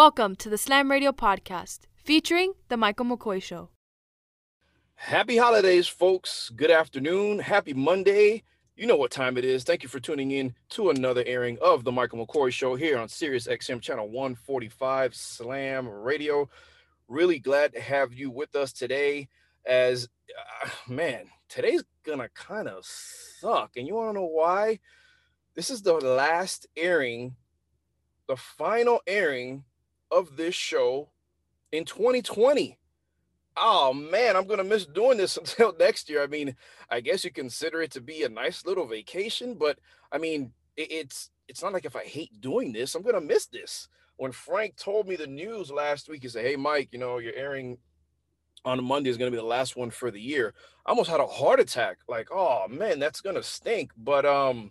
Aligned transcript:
Welcome 0.00 0.34
to 0.36 0.48
the 0.48 0.56
Slam 0.56 0.90
Radio 0.90 1.12
Podcast, 1.12 1.80
featuring 1.94 2.54
The 2.70 2.78
Michael 2.78 3.04
McCoy 3.04 3.42
Show. 3.42 3.68
Happy 4.94 5.36
holidays, 5.36 5.88
folks. 5.88 6.50
Good 6.56 6.70
afternoon. 6.70 7.38
Happy 7.38 7.74
Monday. 7.74 8.42
You 8.76 8.86
know 8.86 8.96
what 8.96 9.10
time 9.10 9.36
it 9.36 9.44
is. 9.44 9.62
Thank 9.62 9.82
you 9.82 9.90
for 9.90 10.00
tuning 10.00 10.30
in 10.30 10.54
to 10.70 10.88
another 10.88 11.22
airing 11.26 11.58
of 11.60 11.84
The 11.84 11.92
Michael 11.92 12.26
McCoy 12.26 12.50
Show 12.50 12.76
here 12.76 12.98
on 12.98 13.10
Sirius 13.10 13.46
XM 13.46 13.82
Channel 13.82 14.08
145 14.08 15.14
Slam 15.14 15.86
Radio. 15.86 16.48
Really 17.06 17.38
glad 17.38 17.74
to 17.74 17.80
have 17.82 18.14
you 18.14 18.30
with 18.30 18.56
us 18.56 18.72
today. 18.72 19.28
As 19.66 20.08
uh, 20.64 20.70
man, 20.88 21.26
today's 21.50 21.84
gonna 22.04 22.30
kind 22.30 22.68
of 22.68 22.86
suck. 22.86 23.72
And 23.76 23.86
you 23.86 23.96
want 23.96 24.14
to 24.14 24.20
know 24.20 24.26
why? 24.26 24.78
This 25.54 25.68
is 25.68 25.82
the 25.82 25.92
last 25.92 26.66
airing, 26.74 27.36
the 28.28 28.36
final 28.36 29.02
airing 29.06 29.64
of 30.10 30.36
this 30.36 30.54
show 30.54 31.10
in 31.72 31.84
2020. 31.84 32.78
Oh 33.56 33.92
man, 33.92 34.36
I'm 34.36 34.46
gonna 34.46 34.64
miss 34.64 34.86
doing 34.86 35.18
this 35.18 35.36
until 35.36 35.74
next 35.78 36.08
year. 36.08 36.22
I 36.22 36.26
mean, 36.26 36.56
I 36.88 37.00
guess 37.00 37.24
you 37.24 37.30
consider 37.30 37.82
it 37.82 37.90
to 37.92 38.00
be 38.00 38.22
a 38.22 38.28
nice 38.28 38.64
little 38.64 38.86
vacation, 38.86 39.54
but 39.54 39.78
I 40.12 40.18
mean, 40.18 40.52
it's 40.76 41.30
it's 41.48 41.62
not 41.62 41.72
like 41.72 41.84
if 41.84 41.96
I 41.96 42.04
hate 42.04 42.40
doing 42.40 42.72
this, 42.72 42.94
I'm 42.94 43.02
gonna 43.02 43.20
miss 43.20 43.46
this. 43.46 43.88
When 44.16 44.32
Frank 44.32 44.76
told 44.76 45.08
me 45.08 45.16
the 45.16 45.26
news 45.26 45.70
last 45.70 46.08
week, 46.08 46.22
he 46.22 46.28
said, 46.28 46.44
"Hey, 46.44 46.56
Mike, 46.56 46.88
you 46.92 46.98
know 46.98 47.18
you're 47.18 47.34
airing 47.34 47.78
on 48.64 48.84
Monday 48.84 49.10
is 49.10 49.16
gonna 49.16 49.30
be 49.30 49.36
the 49.36 49.42
last 49.42 49.76
one 49.76 49.90
for 49.90 50.10
the 50.10 50.20
year." 50.20 50.54
I 50.86 50.90
almost 50.90 51.10
had 51.10 51.20
a 51.20 51.26
heart 51.26 51.60
attack. 51.60 51.98
Like, 52.08 52.28
oh 52.30 52.66
man, 52.68 52.98
that's 52.98 53.20
gonna 53.20 53.42
stink. 53.42 53.92
But 53.96 54.24
um, 54.24 54.70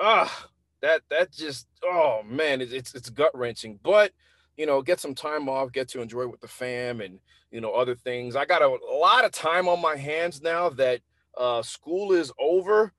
ah, 0.00 0.48
that 0.80 1.02
that 1.10 1.32
just 1.32 1.68
oh 1.84 2.22
man, 2.24 2.60
it's 2.60 2.72
it's, 2.72 2.94
it's 2.94 3.10
gut 3.10 3.36
wrenching. 3.36 3.78
But 3.82 4.12
you 4.58 4.66
know, 4.66 4.82
get 4.82 5.00
some 5.00 5.14
time 5.14 5.48
off, 5.48 5.72
get 5.72 5.88
to 5.88 6.02
enjoy 6.02 6.26
with 6.26 6.40
the 6.40 6.48
fam, 6.48 7.00
and 7.00 7.20
you 7.50 7.60
know 7.60 7.72
other 7.72 7.94
things. 7.94 8.36
I 8.36 8.44
got 8.44 8.60
a, 8.60 8.66
a 8.66 8.98
lot 8.98 9.24
of 9.24 9.32
time 9.32 9.68
on 9.68 9.80
my 9.80 9.96
hands 9.96 10.42
now 10.42 10.68
that 10.70 11.00
uh, 11.38 11.62
school 11.62 12.12
is 12.12 12.32
over. 12.38 12.92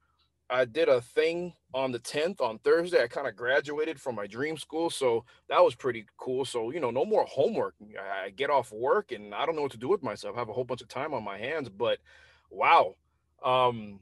I 0.49 0.65
did 0.65 0.89
a 0.89 1.01
thing 1.01 1.53
on 1.75 1.91
the 1.91 1.99
10th 1.99 2.41
on 2.41 2.57
Thursday. 2.59 3.03
I 3.03 3.07
kind 3.07 3.27
of 3.27 3.35
graduated 3.35 4.01
from 4.01 4.15
my 4.15 4.25
dream 4.25 4.57
school, 4.57 4.89
so 4.89 5.25
that 5.47 5.63
was 5.63 5.75
pretty 5.75 6.05
cool. 6.17 6.45
So 6.45 6.71
you 6.71 6.79
know, 6.79 6.89
no 6.89 7.05
more 7.05 7.25
homework. 7.25 7.75
I 8.25 8.31
get 8.31 8.49
off 8.49 8.71
work 8.71 9.11
and 9.11 9.35
I 9.35 9.45
don't 9.45 9.55
know 9.55 9.61
what 9.61 9.71
to 9.73 9.77
do 9.77 9.89
with 9.89 10.01
myself. 10.01 10.35
I 10.35 10.39
have 10.39 10.49
a 10.49 10.53
whole 10.53 10.63
bunch 10.63 10.81
of 10.81 10.87
time 10.87 11.13
on 11.13 11.23
my 11.23 11.37
hands, 11.37 11.69
but 11.69 11.99
wow. 12.49 12.95
Um, 13.43 13.99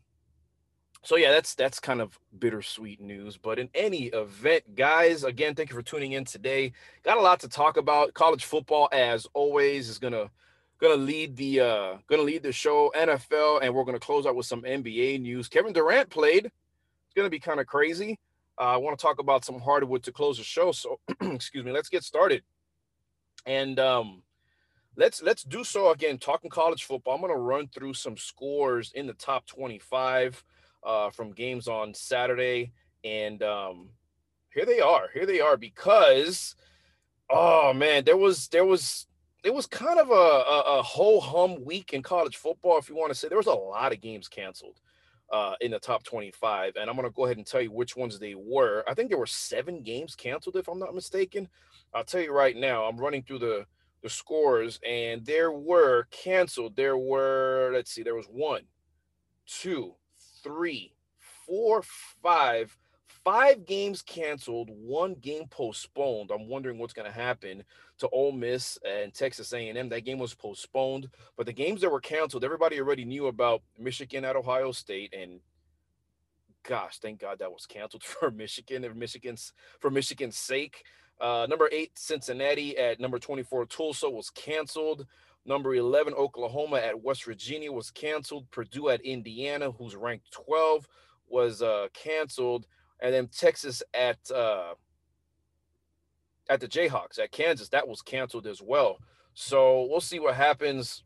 so 1.04 1.16
yeah, 1.16 1.32
that's 1.32 1.56
that's 1.56 1.80
kind 1.80 2.02
of 2.02 2.20
bittersweet 2.38 3.00
news. 3.00 3.38
But 3.38 3.60
in 3.60 3.70
any 3.74 4.06
event, 4.06 4.76
guys, 4.76 5.24
again, 5.24 5.56
thank 5.56 5.70
you 5.70 5.76
for 5.76 5.82
tuning 5.82 6.14
in 6.14 6.26
today. 6.26 6.74
Got 7.04 7.18
a 7.18 7.22
lot 7.22 7.40
to 7.42 7.50
talk 7.50 7.78
about. 7.78 8.14
College 8.14 8.46
football, 8.46 8.90
as 8.92 9.28
always, 9.34 9.90
is 9.90 10.00
gonna 10.00 10.30
gonna 10.80 10.96
lead 10.96 11.36
the 11.36 11.60
uh 11.62 11.98
gonna 12.08 12.24
lead 12.24 12.44
the 12.44 12.52
show. 12.52 12.92
NFL, 12.96 13.62
and 13.62 13.74
we're 13.74 13.86
gonna 13.86 14.00
close 14.00 14.26
out 14.26 14.36
with 14.36 14.46
some 14.46 14.64
NBA 14.64 15.22
news. 15.22 15.48
Kevin 15.48 15.74
Durant 15.74 16.10
played. 16.10 16.46
It's 16.46 17.14
gonna 17.16 17.30
be 17.30 17.40
kind 17.40 17.60
of 17.60 17.68
crazy. 17.68 18.20
Uh, 18.60 18.64
I 18.64 18.78
want 18.78 18.98
to 18.98 19.02
talk 19.02 19.20
about 19.20 19.46
some 19.46 19.60
hardwood 19.60 20.04
to 20.04 20.12
close 20.12 20.38
the 20.38 20.44
show. 20.44 20.72
So 20.72 21.00
excuse 21.22 21.64
me, 21.64 21.72
let's 21.72 21.90
get 21.90 22.04
started. 22.04 22.44
And 23.46 23.80
um 23.80 24.24
let's 24.98 25.22
let's 25.22 25.44
do 25.44 25.64
so 25.64 25.92
again 25.92 26.18
talking 26.18 26.50
college 26.50 26.84
football 26.84 27.14
i'm 27.14 27.22
to 27.22 27.36
run 27.36 27.68
through 27.68 27.94
some 27.94 28.18
scores 28.18 28.92
in 28.96 29.06
the 29.06 29.14
top 29.14 29.46
25 29.46 30.44
uh, 30.88 31.10
from 31.12 31.34
games 31.34 31.68
on 31.68 31.94
Saturday, 31.94 32.72
and 33.04 33.44
um, 33.44 33.90
here 34.54 34.66
they 34.66 34.80
are. 34.80 35.10
Here 35.14 35.26
they 35.26 35.42
are 35.42 35.58
because, 35.58 36.56
oh 37.30 37.74
man, 37.74 38.06
there 38.06 38.18
was 38.18 38.48
there 38.48 38.66
was 38.66 39.06
it 39.44 39.54
was 39.54 39.68
kind 39.68 40.00
of 40.00 40.10
a, 40.10 40.14
a, 40.14 40.80
a 40.80 40.82
whole 40.82 41.22
hum 41.22 41.64
week 41.64 41.94
in 41.94 42.02
college 42.02 42.38
football, 42.38 42.78
if 42.78 42.90
you 42.90 42.96
want 42.96 43.10
to 43.10 43.16
say. 43.16 43.28
There 43.28 43.38
was 43.38 43.48
a 43.48 43.54
lot 43.54 43.92
of 43.92 44.02
games 44.02 44.28
canceled 44.28 44.80
uh, 45.32 45.54
in 45.62 45.72
the 45.72 45.80
top 45.80 46.04
25, 46.04 46.74
and 46.78 46.90
I'm 46.90 46.96
going 46.96 47.08
to 47.08 47.14
go 47.14 47.26
ahead 47.26 47.38
and 47.38 47.46
tell 47.46 47.62
you 47.62 47.72
which 47.72 47.96
ones 47.96 48.18
they 48.18 48.36
were. 48.36 48.84
I 48.88 48.94
think 48.94 49.10
there 49.10 49.20
were 49.20 49.26
seven 49.26 49.84
games 49.84 50.16
canceled, 50.16 50.56
if 50.56 50.68
I'm 50.68 50.80
not 50.80 50.96
mistaken. 50.96 51.50
I'll 51.94 52.04
tell 52.04 52.22
you 52.22 52.34
right 52.34 52.56
now. 52.56 52.86
I'm 52.86 52.98
running 52.98 53.24
through 53.24 53.40
the 53.40 53.66
the 54.04 54.10
scores, 54.10 54.80
and 54.88 55.26
there 55.26 55.52
were 55.52 56.08
canceled. 56.12 56.76
There 56.76 56.98
were 56.98 57.72
let's 57.74 57.92
see, 57.92 58.04
there 58.04 58.16
was 58.16 58.28
one, 58.28 58.62
two, 59.46 59.96
three, 60.48 60.94
four, 61.46 61.84
five, 62.24 62.76
five 63.24 63.66
games 63.66 64.02
canceled, 64.02 64.70
one 64.72 65.14
game 65.16 65.48
postponed. 65.50 66.32
I'm 66.32 66.48
wondering 66.48 66.78
what's 66.78 66.94
going 66.94 67.12
to 67.12 67.18
happen 67.18 67.64
to 68.00 68.08
Ole 68.10 68.32
Miss 68.32 68.80
and 68.88 69.14
Texas 69.14 69.52
A&M. 69.52 69.90
That 69.90 70.06
game 70.06 70.20
was 70.20 70.34
postponed, 70.34 71.10
but 71.36 71.46
the 71.46 71.54
games 71.54 71.82
that 71.82 71.92
were 71.92 72.00
canceled, 72.00 72.46
everybody 72.46 72.80
already 72.80 73.04
knew 73.04 73.28
about 73.28 73.62
Michigan 73.78 74.24
at 74.24 74.38
Ohio 74.38 74.72
State, 74.72 75.14
and 75.14 75.42
gosh, 76.64 77.00
thank 77.00 77.20
God 77.20 77.40
that 77.40 77.52
was 77.52 77.66
canceled 77.66 78.04
for 78.04 78.32
Michigan 78.32 78.86
and 78.86 78.96
Michigan's 78.96 79.52
for 79.80 79.90
Michigan's 79.90 80.38
sake. 80.38 80.84
Uh, 81.20 81.48
number 81.50 81.68
eight, 81.72 81.98
Cincinnati 81.98 82.78
at 82.78 83.00
number 83.00 83.20
24, 83.20 83.66
Tulsa 83.66 84.10
was 84.10 84.30
canceled. 84.30 85.06
Number 85.48 85.74
11, 85.74 86.14
Oklahoma 86.14 86.78
at 86.78 87.02
West 87.02 87.24
Virginia 87.24 87.72
was 87.72 87.90
canceled. 87.90 88.52
Purdue 88.52 88.90
at 88.90 89.02
Indiana, 89.02 89.72
who's 89.72 89.96
ranked 89.96 90.30
12, 90.32 90.86
was 91.30 91.62
uh, 91.62 91.88
canceled. 91.94 92.68
And 93.00 93.14
then 93.14 93.28
Texas 93.28 93.82
at 93.94 94.20
uh, 94.30 94.74
at 96.50 96.60
the 96.60 96.68
Jayhawks 96.68 97.20
at 97.20 97.32
Kansas, 97.32 97.70
that 97.70 97.88
was 97.88 98.02
canceled 98.02 98.46
as 98.46 98.62
well. 98.62 98.98
So 99.34 99.88
we'll 99.90 100.02
see 100.02 100.20
what 100.20 100.36
happens 100.36 101.04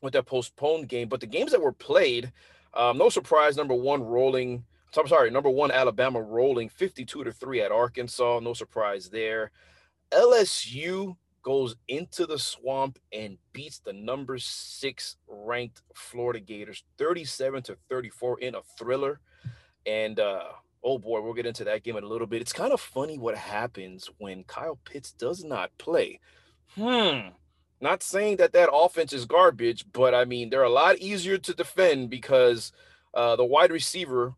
with 0.00 0.14
that 0.14 0.26
postponed 0.26 0.88
game. 0.88 1.08
But 1.08 1.20
the 1.20 1.26
games 1.26 1.52
that 1.52 1.62
were 1.62 1.72
played, 1.72 2.32
um, 2.74 2.98
no 2.98 3.08
surprise. 3.08 3.56
Number 3.56 3.74
one, 3.74 4.02
rolling. 4.02 4.64
I'm 4.96 5.08
sorry, 5.08 5.30
number 5.30 5.48
one, 5.48 5.70
Alabama 5.70 6.20
rolling 6.20 6.68
52 6.68 7.24
to 7.24 7.32
three 7.32 7.62
at 7.62 7.72
Arkansas. 7.72 8.40
No 8.42 8.52
surprise 8.54 9.08
there. 9.08 9.50
LSU 10.10 11.16
goes 11.42 11.76
into 11.88 12.26
the 12.26 12.38
swamp 12.38 12.98
and 13.12 13.38
beats 13.52 13.80
the 13.80 13.92
number 13.92 14.38
six 14.38 15.16
ranked 15.26 15.82
Florida 15.94 16.40
Gators 16.40 16.84
37 16.98 17.62
to 17.64 17.76
34 17.88 18.40
in 18.40 18.54
a 18.54 18.62
thriller. 18.78 19.20
And 19.86 20.20
uh, 20.20 20.44
oh 20.84 20.98
boy, 20.98 21.20
we'll 21.20 21.34
get 21.34 21.46
into 21.46 21.64
that 21.64 21.82
game 21.82 21.96
in 21.96 22.04
a 22.04 22.08
little 22.08 22.26
bit. 22.26 22.42
It's 22.42 22.52
kind 22.52 22.72
of 22.72 22.80
funny 22.80 23.18
what 23.18 23.36
happens 23.36 24.08
when 24.18 24.44
Kyle 24.44 24.78
Pitts 24.84 25.12
does 25.12 25.44
not 25.44 25.76
play. 25.78 26.20
Hmm. 26.74 27.28
Not 27.80 28.02
saying 28.02 28.36
that 28.36 28.52
that 28.52 28.72
offense 28.72 29.12
is 29.12 29.24
garbage, 29.24 29.86
but 29.92 30.14
I 30.14 30.24
mean, 30.24 30.50
they're 30.50 30.62
a 30.62 30.70
lot 30.70 30.98
easier 30.98 31.36
to 31.38 31.54
defend 31.54 32.10
because 32.10 32.72
uh, 33.12 33.34
the 33.34 33.44
wide 33.44 33.72
receiver 33.72 34.34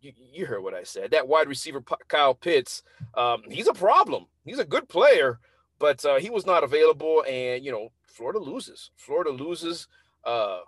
you, 0.00 0.12
you, 0.32 0.46
heard 0.46 0.62
what 0.62 0.74
I 0.74 0.82
said. 0.82 1.12
That 1.12 1.28
wide 1.28 1.48
receiver, 1.48 1.82
Kyle 2.08 2.34
Pitts, 2.34 2.82
um, 3.14 3.42
he's 3.48 3.66
a 3.66 3.72
problem. 3.72 4.26
He's 4.44 4.58
a 4.58 4.64
good 4.64 4.88
player, 4.88 5.40
but 5.84 6.02
uh, 6.06 6.18
he 6.18 6.30
was 6.30 6.46
not 6.46 6.64
available, 6.64 7.22
and 7.28 7.62
you 7.62 7.70
know, 7.70 7.92
Florida 8.06 8.38
loses. 8.38 8.90
Florida 8.96 9.28
loses. 9.28 9.86
Uh, 10.24 10.60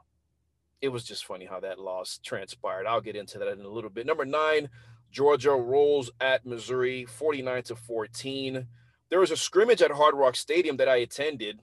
it 0.83 0.91
was 0.91 1.05
just 1.05 1.25
funny 1.25 1.47
how 1.47 1.59
that 1.59 1.79
loss 1.79 2.21
transpired. 2.23 2.87
I'll 2.87 3.01
get 3.01 3.17
into 3.17 3.39
that 3.39 3.49
in 3.49 3.63
a 3.63 3.69
little 3.69 3.89
bit. 3.89 4.05
Number 4.05 4.27
nine, 4.27 4.69
Georgia 5.11 5.53
rolls 5.53 6.11
at 6.21 6.45
Missouri, 6.45 7.07
49 7.07 7.63
to 7.63 7.77
14. 7.77 8.67
There 9.09 9.19
was 9.19 9.31
a 9.31 9.39
scrimmage 9.39 9.81
at 9.81 9.91
Hard 9.91 10.15
Rock 10.15 10.37
Stadium 10.37 10.77
that 10.77 10.89
I 10.91 10.97
attended. 10.97 11.61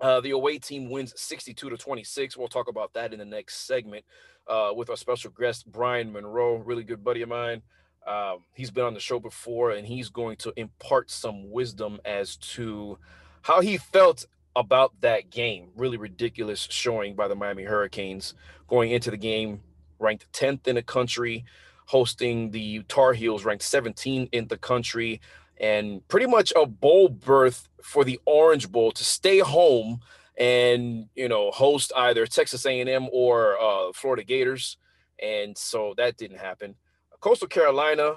Uh, 0.00 0.20
the 0.20 0.30
away 0.30 0.60
team 0.60 0.88
wins 0.88 1.20
62 1.20 1.68
to 1.68 1.76
26. 1.76 2.36
We'll 2.36 2.46
talk 2.46 2.68
about 2.68 2.92
that 2.92 3.12
in 3.12 3.18
the 3.18 3.24
next 3.24 3.66
segment 3.66 4.04
uh, 4.46 4.70
with 4.72 4.88
our 4.88 4.96
special 4.96 5.32
guest, 5.32 5.66
Brian 5.66 6.12
Monroe, 6.12 6.58
really 6.58 6.84
good 6.84 7.02
buddy 7.02 7.22
of 7.22 7.28
mine. 7.28 7.62
Um, 8.06 8.44
he's 8.54 8.70
been 8.70 8.84
on 8.84 8.94
the 8.94 9.00
show 9.00 9.18
before, 9.18 9.72
and 9.72 9.86
he's 9.86 10.08
going 10.08 10.36
to 10.38 10.52
impart 10.56 11.10
some 11.10 11.50
wisdom 11.50 11.98
as 12.04 12.36
to 12.36 12.98
how 13.42 13.60
he 13.60 13.76
felt 13.76 14.26
about 14.54 14.92
that 15.00 15.30
game. 15.30 15.68
Really 15.76 15.96
ridiculous 15.96 16.68
showing 16.70 17.14
by 17.14 17.28
the 17.28 17.34
Miami 17.34 17.64
Hurricanes 17.64 18.34
going 18.68 18.90
into 18.92 19.10
the 19.10 19.16
game, 19.16 19.60
ranked 19.98 20.30
10th 20.32 20.68
in 20.68 20.76
the 20.76 20.82
country, 20.82 21.44
hosting 21.86 22.50
the 22.50 22.82
Tar 22.84 23.12
Heels, 23.12 23.44
ranked 23.44 23.64
17 23.64 24.28
in 24.32 24.46
the 24.48 24.58
country, 24.58 25.20
and 25.58 26.06
pretty 26.08 26.26
much 26.26 26.52
a 26.54 26.66
bowl 26.66 27.08
berth 27.08 27.68
for 27.82 28.04
the 28.04 28.20
Orange 28.24 28.70
Bowl 28.70 28.92
to 28.92 29.04
stay 29.04 29.38
home 29.38 30.00
and 30.38 31.08
you 31.14 31.28
know 31.28 31.50
host 31.50 31.92
either 31.96 32.26
Texas 32.26 32.66
A&M 32.66 33.08
or 33.10 33.58
uh, 33.60 33.92
Florida 33.92 34.22
Gators, 34.22 34.76
and 35.22 35.56
so 35.56 35.94
that 35.96 36.16
didn't 36.16 36.38
happen. 36.38 36.74
Coastal 37.20 37.48
Carolina, 37.48 38.16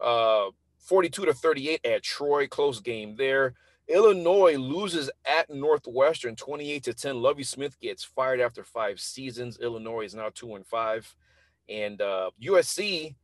uh, 0.00 0.46
42 0.78 1.26
to 1.26 1.34
38 1.34 1.80
at 1.84 2.02
Troy, 2.02 2.46
close 2.46 2.80
game 2.80 3.16
there. 3.16 3.54
Illinois 3.88 4.56
loses 4.56 5.10
at 5.26 5.50
Northwestern 5.50 6.36
28 6.36 6.84
to 6.84 6.94
10. 6.94 7.20
Lovie 7.20 7.42
Smith 7.42 7.78
gets 7.80 8.02
fired 8.02 8.40
after 8.40 8.64
five 8.64 8.98
seasons. 8.98 9.58
Illinois 9.60 10.02
is 10.02 10.14
now 10.14 10.30
two 10.34 10.54
and 10.54 10.66
five. 10.66 11.14
And 11.68 12.00
uh, 12.00 12.30
USC 12.42 13.14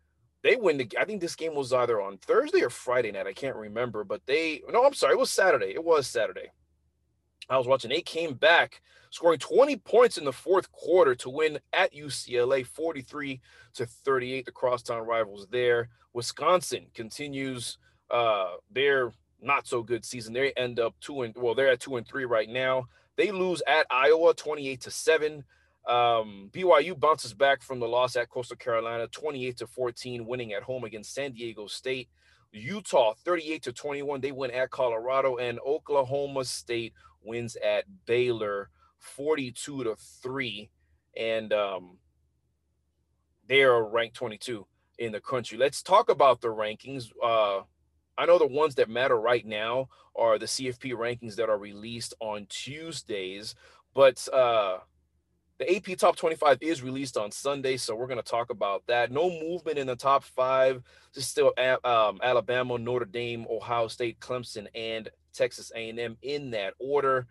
they 0.43 0.57
win 0.57 0.79
the. 0.79 0.89
I 0.99 1.05
think 1.05 1.21
this 1.21 1.37
game 1.37 1.55
was 1.55 1.73
either 1.73 2.01
on 2.01 2.19
Thursday 2.19 2.62
or 2.62 2.71
Friday 2.71 3.12
night. 3.12 3.27
I 3.27 3.33
can't 3.33 3.57
remember, 3.57 4.05
but 4.05 4.25
they. 4.27 4.62
No, 4.71 4.85
I'm 4.85 4.95
sorry. 4.95 5.15
It 5.15 5.19
was 5.19 5.31
Saturday. 5.31 5.73
It 5.75 5.85
was 5.85 6.07
Saturday. 6.07 6.51
I 7.50 7.58
was 7.58 7.67
watching. 7.67 7.91
They 7.91 8.00
came 8.00 8.35
back, 8.35 8.81
scoring 9.11 9.41
20 9.41 9.76
points 9.79 10.17
in 10.17 10.25
the 10.25 10.32
fourth 10.32 10.70
quarter 10.70 11.14
to 11.17 11.29
win 11.29 11.58
at 11.73 11.93
UCLA, 11.93 12.64
43 12.64 13.41
to 13.75 13.87
38. 13.87 14.47
The 14.47 14.52
crosstown 14.52 15.06
rivals 15.06 15.49
there. 15.50 15.88
Wisconsin 16.12 16.87
continues 16.94 17.79
uh, 18.11 18.52
their 18.70 19.12
not 19.43 19.67
so 19.67 19.82
good 19.82 20.05
season. 20.05 20.32
They 20.32 20.52
end 20.52 20.79
up 20.79 20.94
two 21.00 21.23
and 21.23 21.35
well, 21.37 21.55
they're 21.55 21.70
at 21.70 21.81
two 21.81 21.97
and 21.97 22.06
three 22.06 22.25
right 22.25 22.49
now. 22.49 22.87
They 23.17 23.32
lose 23.32 23.62
at 23.67 23.87
Iowa, 23.91 24.32
28 24.35 24.81
to 24.82 24.91
seven. 24.91 25.44
Um, 25.88 26.50
BYU 26.52 26.99
bounces 26.99 27.35
back 27.35 27.62
from 27.62 27.81
the 27.81 27.88
loss 27.88 28.14
at 28.14 28.29
Coastal 28.29 28.56
Carolina, 28.56 29.08
28 29.08 29.56
to 29.58 29.67
14, 29.67 30.26
winning 30.26 30.52
at 30.52 30.62
home 30.62 30.85
against 30.85 31.14
San 31.14 31.32
Diego 31.32 31.67
State. 31.67 32.08
Utah, 32.52 33.14
38 33.25 33.62
to 33.62 33.73
21, 33.73 34.20
they 34.20 34.32
win 34.32 34.50
at 34.50 34.70
Colorado, 34.70 35.37
and 35.37 35.58
Oklahoma 35.64 36.44
State 36.44 36.93
wins 37.25 37.56
at 37.56 37.84
Baylor, 38.06 38.70
42 38.99 39.84
to 39.84 39.96
3. 40.22 40.70
And 41.17 41.52
um, 41.52 41.99
they 43.46 43.62
are 43.62 43.88
ranked 43.88 44.17
22 44.17 44.67
in 44.99 45.12
the 45.12 45.20
country. 45.20 45.58
Let's 45.58 45.82
talk 45.82 46.08
about 46.08 46.40
the 46.40 46.49
rankings. 46.49 47.11
Uh, 47.22 47.62
I 48.17 48.26
know 48.26 48.38
the 48.38 48.46
ones 48.46 48.75
that 48.76 48.88
matter 48.88 49.19
right 49.19 49.44
now 49.44 49.88
are 50.14 50.38
the 50.38 50.46
CFP 50.46 50.93
rankings 50.93 51.37
that 51.37 51.49
are 51.49 51.58
released 51.58 52.14
on 52.20 52.46
Tuesdays, 52.49 53.55
but 53.94 54.28
uh, 54.32 54.78
the 55.58 55.76
AP 55.76 55.96
Top 55.99 56.16
25 56.16 56.58
is 56.61 56.82
released 56.82 57.16
on 57.16 57.31
Sunday, 57.31 57.76
so 57.76 57.94
we're 57.94 58.06
going 58.06 58.23
to 58.23 58.23
talk 58.23 58.50
about 58.50 58.82
that. 58.87 59.11
No 59.11 59.31
movement 59.31 59.78
in 59.78 59.87
the 59.87 59.96
top 59.96 60.25
five. 60.25 60.82
Just 61.14 61.31
still 61.31 61.52
um, 61.84 62.19
Alabama, 62.23 62.78
Notre 62.78 63.05
Dame, 63.05 63.46
Ohio 63.50 63.88
State, 63.88 64.20
Clemson, 64.20 64.66
and 64.75 65.11
Texas 65.32 65.73
A&M 65.75 66.17
in 66.23 66.50
that 66.50 66.75
order. 66.79 67.27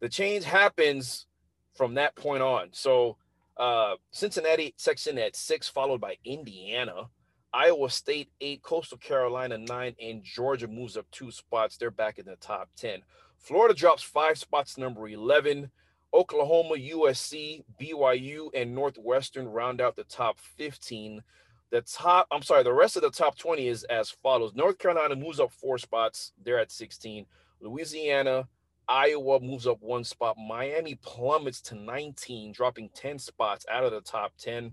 The 0.00 0.08
change 0.08 0.44
happens 0.44 1.26
from 1.74 1.94
that 1.94 2.14
point 2.16 2.42
on. 2.42 2.68
So 2.72 3.16
uh, 3.56 3.94
Cincinnati 4.10 4.74
section 4.76 5.18
at 5.18 5.36
six, 5.36 5.68
followed 5.68 6.00
by 6.00 6.16
Indiana. 6.24 7.08
Iowa 7.52 7.88
State 7.88 8.30
eight, 8.40 8.62
Coastal 8.62 8.98
Carolina 8.98 9.56
nine, 9.58 9.94
and 10.02 10.24
Georgia 10.24 10.66
moves 10.66 10.96
up 10.96 11.06
two 11.12 11.30
spots. 11.30 11.76
They're 11.76 11.90
back 11.90 12.18
in 12.18 12.26
the 12.26 12.36
top 12.36 12.68
10. 12.76 13.00
Florida 13.38 13.74
drops 13.74 14.02
five 14.02 14.38
spots, 14.38 14.76
number 14.76 15.08
11. 15.08 15.70
Oklahoma, 16.12 16.76
USC, 16.76 17.64
BYU, 17.80 18.48
and 18.54 18.74
Northwestern 18.74 19.48
round 19.48 19.80
out 19.80 19.96
the 19.96 20.04
top 20.04 20.38
15. 20.38 21.22
The 21.70 21.80
top, 21.82 22.26
I'm 22.30 22.42
sorry, 22.42 22.62
the 22.62 22.72
rest 22.72 22.96
of 22.96 23.02
the 23.02 23.10
top 23.10 23.36
20 23.36 23.66
is 23.66 23.84
as 23.84 24.10
follows 24.10 24.54
North 24.54 24.78
Carolina 24.78 25.16
moves 25.16 25.40
up 25.40 25.52
four 25.52 25.76
spots, 25.78 26.32
they're 26.44 26.58
at 26.58 26.70
16. 26.70 27.26
Louisiana, 27.64 28.46
Iowa 28.86 29.40
moves 29.40 29.66
up 29.66 29.78
one 29.80 30.04
spot. 30.04 30.36
Miami 30.38 30.96
plummets 30.96 31.60
to 31.62 31.74
19, 31.74 32.52
dropping 32.52 32.90
10 32.94 33.18
spots 33.18 33.64
out 33.70 33.84
of 33.84 33.92
the 33.92 34.02
top 34.02 34.32
10. 34.38 34.70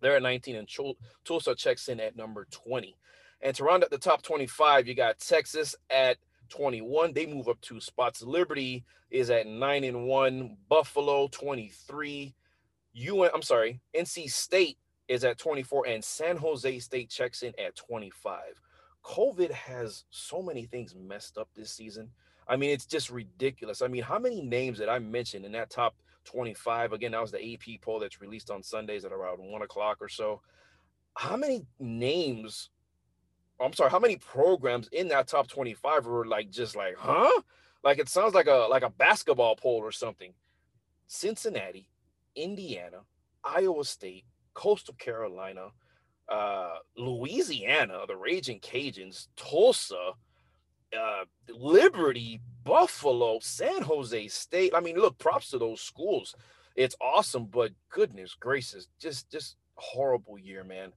They're 0.00 0.16
at 0.16 0.22
19, 0.22 0.56
and 0.56 0.68
Tulsa 1.24 1.54
checks 1.54 1.88
in 1.88 2.00
at 2.00 2.16
number 2.16 2.46
20. 2.50 2.96
And 3.40 3.54
to 3.56 3.64
round 3.64 3.84
out 3.84 3.90
the 3.90 3.98
top 3.98 4.22
25, 4.22 4.88
you 4.88 4.94
got 4.94 5.20
Texas 5.20 5.74
at 5.88 6.18
21. 6.48 7.12
They 7.12 7.26
move 7.26 7.48
up 7.48 7.60
two 7.60 7.80
spots. 7.80 8.22
Liberty 8.22 8.84
is 9.10 9.30
at 9.30 9.46
9 9.46 9.84
and 9.84 10.06
1. 10.06 10.56
Buffalo 10.68 11.28
23. 11.28 12.34
UN, 12.94 13.30
I'm 13.34 13.42
sorry, 13.42 13.80
NC 13.94 14.30
State 14.30 14.78
is 15.06 15.22
at 15.22 15.38
24 15.38 15.86
and 15.86 16.02
San 16.02 16.36
Jose 16.38 16.78
State 16.80 17.10
checks 17.10 17.42
in 17.42 17.52
at 17.58 17.76
25. 17.76 18.40
COVID 19.06 19.50
has 19.52 20.04
so 20.10 20.42
many 20.42 20.64
things 20.64 20.94
messed 20.94 21.38
up 21.38 21.48
this 21.54 21.70
season. 21.70 22.10
I 22.48 22.56
mean, 22.56 22.70
it's 22.70 22.86
just 22.86 23.10
ridiculous. 23.10 23.82
I 23.82 23.88
mean, 23.88 24.02
how 24.02 24.18
many 24.18 24.42
names 24.42 24.78
that 24.78 24.88
I 24.88 24.98
mentioned 24.98 25.44
in 25.44 25.52
that 25.52 25.70
top 25.70 25.96
25? 26.24 26.92
Again, 26.92 27.12
that 27.12 27.20
was 27.20 27.32
the 27.32 27.54
AP 27.54 27.80
poll 27.82 28.00
that's 28.00 28.20
released 28.20 28.50
on 28.50 28.62
Sundays 28.62 29.04
at 29.04 29.12
around 29.12 29.38
one 29.38 29.62
o'clock 29.62 29.98
or 30.00 30.08
so. 30.08 30.40
How 31.14 31.36
many 31.36 31.64
names 31.78 32.70
I'm 33.60 33.72
sorry, 33.72 33.90
how 33.90 33.98
many 33.98 34.16
programs 34.16 34.88
in 34.92 35.08
that 35.08 35.28
top 35.28 35.48
25 35.48 36.06
were 36.06 36.26
like 36.26 36.50
just 36.50 36.76
like, 36.76 36.96
huh? 36.98 37.40
Like 37.82 37.98
it 37.98 38.08
sounds 38.08 38.34
like 38.34 38.48
a 38.48 38.66
like 38.70 38.82
a 38.82 38.90
basketball 38.90 39.56
poll 39.56 39.78
or 39.78 39.92
something. 39.92 40.34
Cincinnati, 41.06 41.88
Indiana, 42.34 42.98
Iowa 43.44 43.84
State, 43.84 44.24
Coastal 44.54 44.94
Carolina, 44.98 45.68
uh, 46.28 46.76
Louisiana, 46.96 48.00
the 48.06 48.16
Raging 48.16 48.60
Cajuns, 48.60 49.28
Tulsa, 49.36 50.12
uh, 50.98 51.24
Liberty, 51.48 52.40
Buffalo, 52.64 53.38
San 53.40 53.82
Jose 53.82 54.28
State. 54.28 54.72
I 54.74 54.80
mean, 54.80 54.96
look, 54.96 55.18
props 55.18 55.50
to 55.50 55.58
those 55.58 55.80
schools. 55.80 56.34
It's 56.74 56.96
awesome, 57.00 57.46
but 57.46 57.72
goodness 57.90 58.34
gracious, 58.38 58.88
just 59.00 59.30
just 59.30 59.56
horrible 59.76 60.38
year, 60.38 60.64
man 60.64 60.92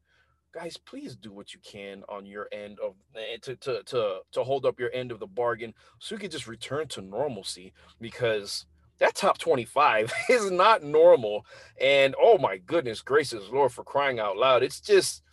guys, 0.53 0.77
please 0.77 1.15
do 1.15 1.31
what 1.31 1.53
you 1.53 1.59
can 1.63 2.03
on 2.09 2.25
your 2.25 2.47
end 2.51 2.79
of 2.79 2.95
eh, 3.15 3.37
to 3.41 3.55
to 3.57 3.83
to 3.83 4.19
to 4.31 4.43
hold 4.43 4.65
up 4.65 4.79
your 4.79 4.91
end 4.93 5.11
of 5.11 5.19
the 5.19 5.27
bargain 5.27 5.73
so 5.99 6.15
we 6.15 6.19
can 6.19 6.31
just 6.31 6.47
return 6.47 6.87
to 6.87 7.01
normalcy 7.01 7.73
because 8.01 8.65
that 8.99 9.15
top 9.15 9.37
25 9.37 10.11
is 10.29 10.51
not 10.51 10.83
normal. 10.83 11.45
And 11.79 12.15
oh 12.21 12.37
my 12.37 12.57
goodness 12.57 13.01
gracious, 13.01 13.43
Lord, 13.51 13.71
for 13.71 13.83
crying 13.83 14.19
out 14.19 14.37
loud. 14.37 14.63
It's 14.63 14.79
just 14.79 15.23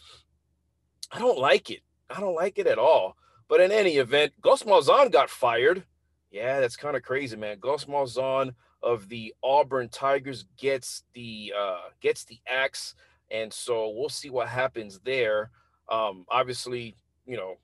I 1.12 1.18
don't 1.18 1.38
like 1.38 1.70
it. 1.70 1.80
I 2.10 2.20
don't 2.20 2.34
like 2.34 2.58
it 2.58 2.66
at 2.66 2.78
all. 2.78 3.16
But 3.48 3.60
in 3.60 3.70
any 3.70 3.96
event, 3.96 4.32
Gus 4.40 4.64
Malzahn 4.64 5.12
got 5.12 5.30
fired. 5.30 5.84
Yeah, 6.30 6.60
that's 6.60 6.76
kind 6.76 6.96
of 6.96 7.02
crazy, 7.02 7.36
man. 7.36 7.58
Gus 7.60 7.84
Malzahn 7.84 8.54
of 8.82 9.08
the 9.08 9.32
Auburn 9.42 9.88
Tigers 9.88 10.44
gets 10.56 11.04
the 11.14 11.52
uh 11.58 11.88
gets 12.00 12.24
the 12.24 12.38
axe 12.46 12.94
and 13.30 13.52
so 13.52 13.90
we'll 13.90 14.08
see 14.08 14.30
what 14.30 14.48
happens 14.48 15.00
there. 15.00 15.50
Um, 15.90 16.24
obviously, 16.28 16.96
you 17.26 17.36
know, 17.36 17.54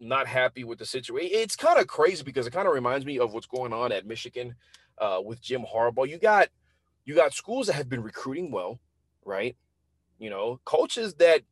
not 0.00 0.26
happy 0.26 0.64
with 0.64 0.78
the 0.78 0.86
situation. 0.86 1.30
It's 1.32 1.56
kind 1.56 1.78
of 1.78 1.86
crazy 1.86 2.22
because 2.22 2.46
it 2.46 2.52
kind 2.52 2.68
of 2.68 2.74
reminds 2.74 3.06
me 3.06 3.18
of 3.18 3.32
what's 3.32 3.46
going 3.46 3.72
on 3.72 3.92
at 3.92 4.06
Michigan 4.06 4.54
uh, 4.98 5.20
with 5.24 5.40
Jim 5.40 5.62
Harbaugh. 5.62 6.08
You 6.08 6.18
got 6.18 6.48
you 7.04 7.14
got 7.14 7.32
schools 7.32 7.66
that 7.66 7.74
have 7.74 7.88
been 7.88 8.02
recruiting 8.02 8.50
well, 8.50 8.80
right? 9.24 9.56
You 10.18 10.30
know, 10.30 10.60
coaches 10.64 11.14
that 11.14 11.42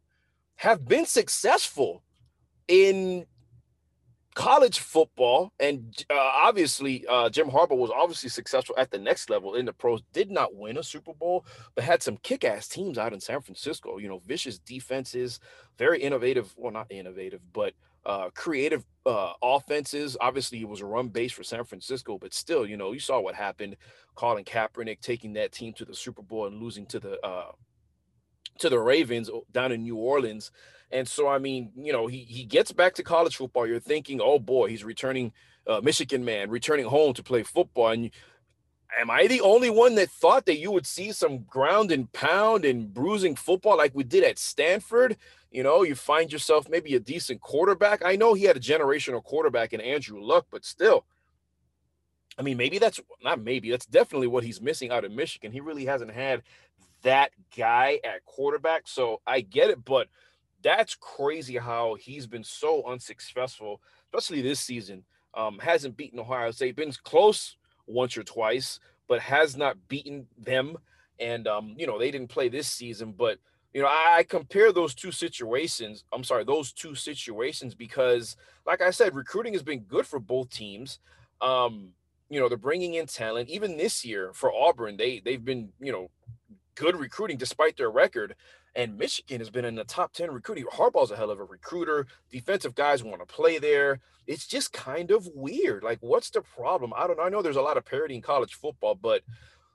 have 0.56 0.87
been 0.87 1.06
successful 1.06 2.02
in 2.69 3.26
college 4.35 4.81
football, 4.81 5.52
and 5.61 6.05
uh, 6.11 6.14
obviously 6.17 7.06
uh, 7.08 7.31
Jim 7.31 7.48
Harbaugh 7.48 7.77
was 7.77 7.91
obviously 7.94 8.29
successful 8.29 8.74
at 8.77 8.91
the 8.91 8.98
next 8.98 9.31
level 9.31 9.55
in 9.55 9.65
the 9.65 9.72
pros. 9.72 10.03
Did 10.13 10.31
not 10.31 10.55
win 10.55 10.77
a 10.77 10.82
Super 10.82 11.13
Bowl, 11.15 11.46
but 11.74 11.84
had 11.84 12.03
some 12.03 12.17
kick-ass 12.19 12.69
teams 12.69 12.98
out 12.98 13.13
in 13.13 13.20
San 13.20 13.41
Francisco. 13.41 13.98
You 13.98 14.08
know, 14.08 14.20
vicious 14.27 14.58
defenses, 14.58 15.41
very 15.79 16.01
innovative. 16.01 16.53
Well, 16.56 16.72
not 16.72 16.91
innovative, 16.91 17.41
but 17.53 17.74
uh, 18.06 18.31
creative 18.34 18.84
uh, 19.06 19.32
offenses. 19.43 20.17
Obviously, 20.20 20.61
it 20.61 20.69
was 20.69 20.81
a 20.81 20.87
run 20.87 21.08
base 21.08 21.32
for 21.32 21.43
San 21.43 21.65
Francisco, 21.65 22.19
but 22.19 22.34
still, 22.34 22.67
you 22.67 22.77
know, 22.77 22.93
you 22.93 23.01
saw 23.01 23.20
what 23.20 23.34
happened. 23.34 23.77
Colin 24.15 24.44
Kaepernick 24.44 25.01
taking 25.01 25.32
that 25.34 25.53
team 25.53 25.73
to 25.75 25.84
the 25.84 25.94
Super 25.94 26.23
Bowl 26.23 26.46
and 26.46 26.63
losing 26.63 26.87
to 26.87 27.01
the 27.01 27.20
uh, 27.27 27.53
to 28.58 28.69
the 28.69 28.79
Ravens 28.79 29.31
down 29.53 29.73
in 29.73 29.82
New 29.82 29.96
Orleans. 29.96 30.51
And 30.91 31.08
so, 31.08 31.29
I 31.29 31.39
mean, 31.39 31.73
you 31.77 31.93
know, 31.93 32.06
he 32.06 32.19
he 32.19 32.44
gets 32.44 32.73
back 32.73 32.94
to 32.94 33.03
college 33.03 33.37
football. 33.37 33.67
You're 33.67 33.81
thinking, 33.81 34.20
oh 34.23 34.39
boy, 34.39 34.69
he's 34.69 34.84
returning, 34.84 35.32
uh, 35.67 35.81
Michigan 35.82 36.25
man, 36.25 36.51
returning 36.51 36.87
home 36.87 37.15
to 37.15 37.23
play 37.23 37.43
football. 37.43 37.89
And 37.89 38.11
am 39.01 39.10
I 39.10 39.27
the 39.27 39.41
only 39.41 39.70
one 39.70 39.94
that 39.96 40.10
thought 40.10 40.46
that 40.46 40.58
you 40.58 40.70
would 40.70 40.86
see 40.86 41.13
some 41.13 41.39
ground 41.41 41.93
and 41.93 42.13
pound 42.13 42.65
and 42.65 42.93
bruising 42.93 43.36
football 43.36 43.77
like 43.77 43.94
we 43.94 44.05
did 44.05 44.24
at 44.24 44.39
Stanford? 44.39 45.17
You 45.51 45.63
know, 45.63 45.82
you 45.82 45.94
find 45.94 46.32
yourself 46.32 46.69
maybe 46.69 46.94
a 46.94 47.01
decent 47.01 47.41
quarterback. 47.41 48.05
I 48.05 48.17
know 48.17 48.34
he 48.34 48.44
had 48.44 48.56
a 48.56 48.60
generational 48.60 49.22
quarterback 49.22 49.72
in 49.72 49.81
Andrew 49.81 50.20
Luck, 50.20 50.46
but 50.51 50.65
still, 50.65 51.05
I 52.39 52.43
mean, 52.43 52.56
maybe 52.56 52.79
that's 52.79 53.01
not 53.22 53.41
maybe 53.41 53.70
that's 53.70 53.86
definitely 53.86 54.27
what 54.27 54.44
he's 54.44 54.60
missing 54.60 54.91
out 54.91 55.05
of 55.05 55.13
Michigan. 55.13 55.53
He 55.53 55.60
really 55.60 55.84
hasn't 55.84 56.10
had 56.10 56.43
that 57.03 57.31
guy 57.56 58.01
at 58.05 58.24
quarterback. 58.24 58.82
So 58.86 59.20
I 59.27 59.41
get 59.41 59.70
it, 59.70 59.84
but 59.84 60.08
that's 60.63 60.96
crazy 60.96 61.56
how 61.56 61.94
he's 61.94 62.27
been 62.27 62.44
so 62.44 62.82
unsuccessful, 62.89 63.81
especially 64.06 64.43
this 64.43 64.60
season. 64.60 65.05
Um, 65.34 65.58
hasn't 65.58 65.96
beaten 65.96 66.19
Ohio 66.19 66.51
State, 66.53 66.77
been 66.77 66.93
close 67.03 67.56
once 67.86 68.17
or 68.17 68.22
twice, 68.22 68.81
but 69.08 69.20
has 69.20 69.56
not 69.56 69.76
beaten 69.88 70.26
them. 70.38 70.76
And 71.19 71.46
um, 71.46 71.74
you 71.76 71.86
know, 71.86 71.98
they 71.98 72.10
didn't 72.10 72.29
play 72.29 72.48
this 72.48 72.69
season, 72.69 73.12
but 73.12 73.38
you 73.72 73.82
know, 73.82 73.88
I, 73.88 74.19
I 74.19 74.22
compare 74.22 74.72
those 74.72 74.94
two 74.94 75.12
situations. 75.12 76.05
I'm 76.12 76.24
sorry, 76.24 76.44
those 76.44 76.72
two 76.72 76.94
situations 76.94 77.74
because, 77.74 78.36
like 78.67 78.81
I 78.81 78.91
said, 78.91 79.14
recruiting 79.14 79.53
has 79.53 79.62
been 79.62 79.81
good 79.81 80.06
for 80.06 80.20
both 80.20 80.50
teams. 80.50 81.00
Um, 81.41 81.91
you 82.31 82.41
know, 82.41 82.48
they're 82.48 82.56
bringing 82.56 82.94
in 82.94 83.06
talent. 83.06 83.48
Even 83.48 83.76
this 83.76 84.05
year 84.05 84.32
for 84.32 84.53
Auburn, 84.53 84.96
they 84.96 85.20
they've 85.20 85.44
been 85.44 85.70
you 85.81 85.93
know 85.93 86.10
good 86.74 86.96
recruiting 86.96 87.36
despite 87.36 87.76
their 87.76 87.91
record. 87.91 88.34
And 88.76 88.98
Michigan 88.98 89.40
has 89.40 89.50
been 89.50 89.64
in 89.64 89.76
the 89.76 89.84
top 89.84 90.12
10 90.12 90.32
recruiting. 90.32 90.64
Harbaugh's 90.64 91.10
a 91.12 91.16
hell 91.16 91.31
of 91.31 91.38
a 91.38 91.44
recruiter. 91.44 92.06
Defensive 92.31 92.74
guys 92.74 93.04
want 93.04 93.20
to 93.20 93.26
play 93.26 93.58
there. 93.58 94.00
It's 94.26 94.46
just 94.46 94.72
kind 94.72 95.10
of 95.10 95.28
weird. 95.34 95.84
Like, 95.84 95.98
what's 96.00 96.31
the 96.31 96.43
problem? 96.43 96.93
I 96.96 97.06
don't 97.06 97.19
know. 97.19 97.22
I 97.22 97.28
know 97.28 97.43
there's 97.43 97.56
a 97.56 97.62
lot 97.62 97.76
of 97.76 97.84
parity 97.84 98.16
in 98.16 98.22
college 98.22 98.54
football, 98.54 98.94
but 98.94 99.22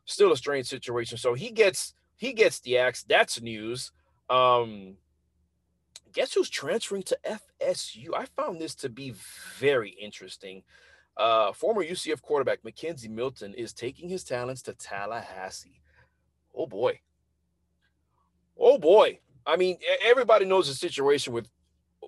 still 0.05 0.31
a 0.31 0.37
strange 0.37 0.65
situation. 0.67 1.17
So 1.17 1.33
he 1.33 1.51
gets 1.51 1.93
he 2.17 2.33
gets 2.33 2.59
the 2.59 2.77
axe. 2.77 3.03
That's 3.03 3.41
news. 3.41 3.91
Um, 4.29 4.97
guess 6.11 6.33
who's 6.33 6.49
transferring 6.49 7.03
to 7.03 7.17
FSU? 7.61 8.09
I 8.15 8.25
found 8.25 8.59
this 8.59 8.75
to 8.75 8.89
be 8.89 9.13
very 9.57 9.91
interesting. 9.91 10.63
Uh, 11.15 11.51
former 11.53 11.83
UCF 11.83 12.21
quarterback 12.21 12.63
McKenzie 12.63 13.09
Milton 13.09 13.53
is 13.53 13.73
taking 13.73 14.09
his 14.09 14.23
talents 14.23 14.61
to 14.63 14.73
Tallahassee. 14.73 15.81
Oh 16.53 16.67
boy. 16.67 16.99
Oh 18.59 18.77
boy. 18.77 19.19
I 19.45 19.55
mean, 19.55 19.77
everybody 20.03 20.45
knows 20.45 20.67
the 20.67 20.73
situation 20.73 21.33
with 21.33 21.49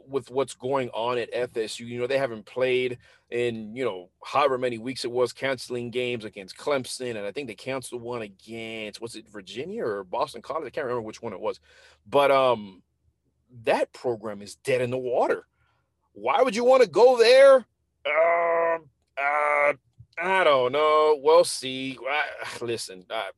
with 0.08 0.30
what's 0.30 0.54
going 0.54 0.90
on 0.90 1.18
at 1.18 1.32
FSU. 1.32 1.88
You 1.88 2.00
know, 2.00 2.08
they 2.08 2.18
haven't 2.18 2.46
played 2.46 2.98
in, 3.30 3.76
you 3.76 3.86
know, 3.86 4.10
however 4.26 4.58
many 4.58 4.78
weeks 4.78 5.06
it 5.06 5.12
was, 5.12 5.32
canceling 5.32 5.90
games 5.90 6.26
against 6.26 6.58
Clemson. 6.58 7.12
And 7.12 7.26
I 7.26 7.32
think 7.32 7.48
they 7.48 7.56
canceled 7.56 8.02
one 8.02 8.22
against, 8.22 9.00
was 9.00 9.16
it 9.16 9.30
Virginia 9.30 9.86
or 9.86 10.04
Boston 10.04 10.42
College? 10.42 10.66
I 10.66 10.70
can't 10.70 10.86
remember 10.86 11.04
which 11.06 11.22
one 11.22 11.34
it 11.34 11.40
was. 11.40 11.60
But 12.08 12.32
um 12.32 12.84
that 13.64 13.92
program 13.94 14.42
is 14.42 14.56
dead 14.56 14.82
in 14.82 14.92
the 14.92 14.98
water. 14.98 15.46
Why 16.14 16.42
would 16.42 16.56
you 16.56 16.66
want 16.66 16.84
to 16.84 16.90
go 16.90 17.18
there? 17.18 17.66
Uh, 18.06 18.78
uh, 19.18 19.74
I 20.18 20.44
don't 20.44 20.72
know. 20.72 21.20
We'll 21.22 21.44
see. 21.44 21.98
Uh, 21.98 22.66
listen, 22.66 23.06
uh, 23.10 23.30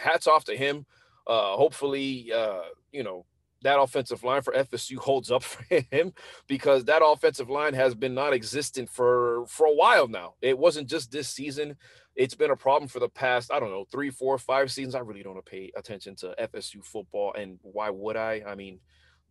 hats 0.00 0.26
off 0.26 0.44
to 0.44 0.56
him. 0.56 0.86
Uh, 1.26 1.56
hopefully, 1.56 2.32
uh, 2.32 2.60
you 2.92 3.02
know, 3.02 3.24
that 3.62 3.80
offensive 3.80 4.22
line 4.22 4.42
for 4.42 4.52
FSU 4.52 4.96
holds 4.96 5.30
up 5.30 5.42
for 5.42 5.64
him 5.90 6.12
because 6.46 6.84
that 6.84 7.02
offensive 7.04 7.50
line 7.50 7.74
has 7.74 7.94
been 7.94 8.14
non-existent 8.14 8.88
for 8.88 9.44
for 9.46 9.66
a 9.66 9.74
while 9.74 10.08
now. 10.08 10.34
It 10.40 10.58
wasn't 10.58 10.88
just 10.88 11.10
this 11.10 11.28
season. 11.28 11.76
It's 12.14 12.34
been 12.34 12.50
a 12.50 12.56
problem 12.56 12.88
for 12.88 12.98
the 12.98 13.10
past, 13.10 13.52
I 13.52 13.60
don't 13.60 13.70
know, 13.70 13.84
three, 13.90 14.10
four, 14.10 14.38
five 14.38 14.72
seasons. 14.72 14.94
I 14.94 15.00
really 15.00 15.22
don't 15.22 15.44
pay 15.44 15.70
attention 15.76 16.16
to 16.16 16.34
FSU 16.40 16.82
football. 16.82 17.34
And 17.34 17.58
why 17.62 17.90
would 17.90 18.16
I? 18.16 18.42
I 18.46 18.54
mean, 18.54 18.78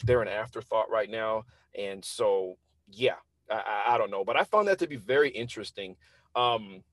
they're 0.04 0.22
an 0.22 0.28
afterthought 0.28 0.92
right 0.92 1.10
now. 1.10 1.46
And 1.78 2.06
so, 2.06 2.58
yeah, 2.88 3.16
I, 3.50 3.86
I 3.88 3.98
don't 3.98 4.12
know, 4.12 4.24
but 4.24 4.38
I 4.38 4.44
found 4.44 4.68
that 4.68 4.80
to 4.80 4.88
be 4.88 4.98
very 4.98 5.30
interesting. 5.30 5.96
Um, 6.36 6.84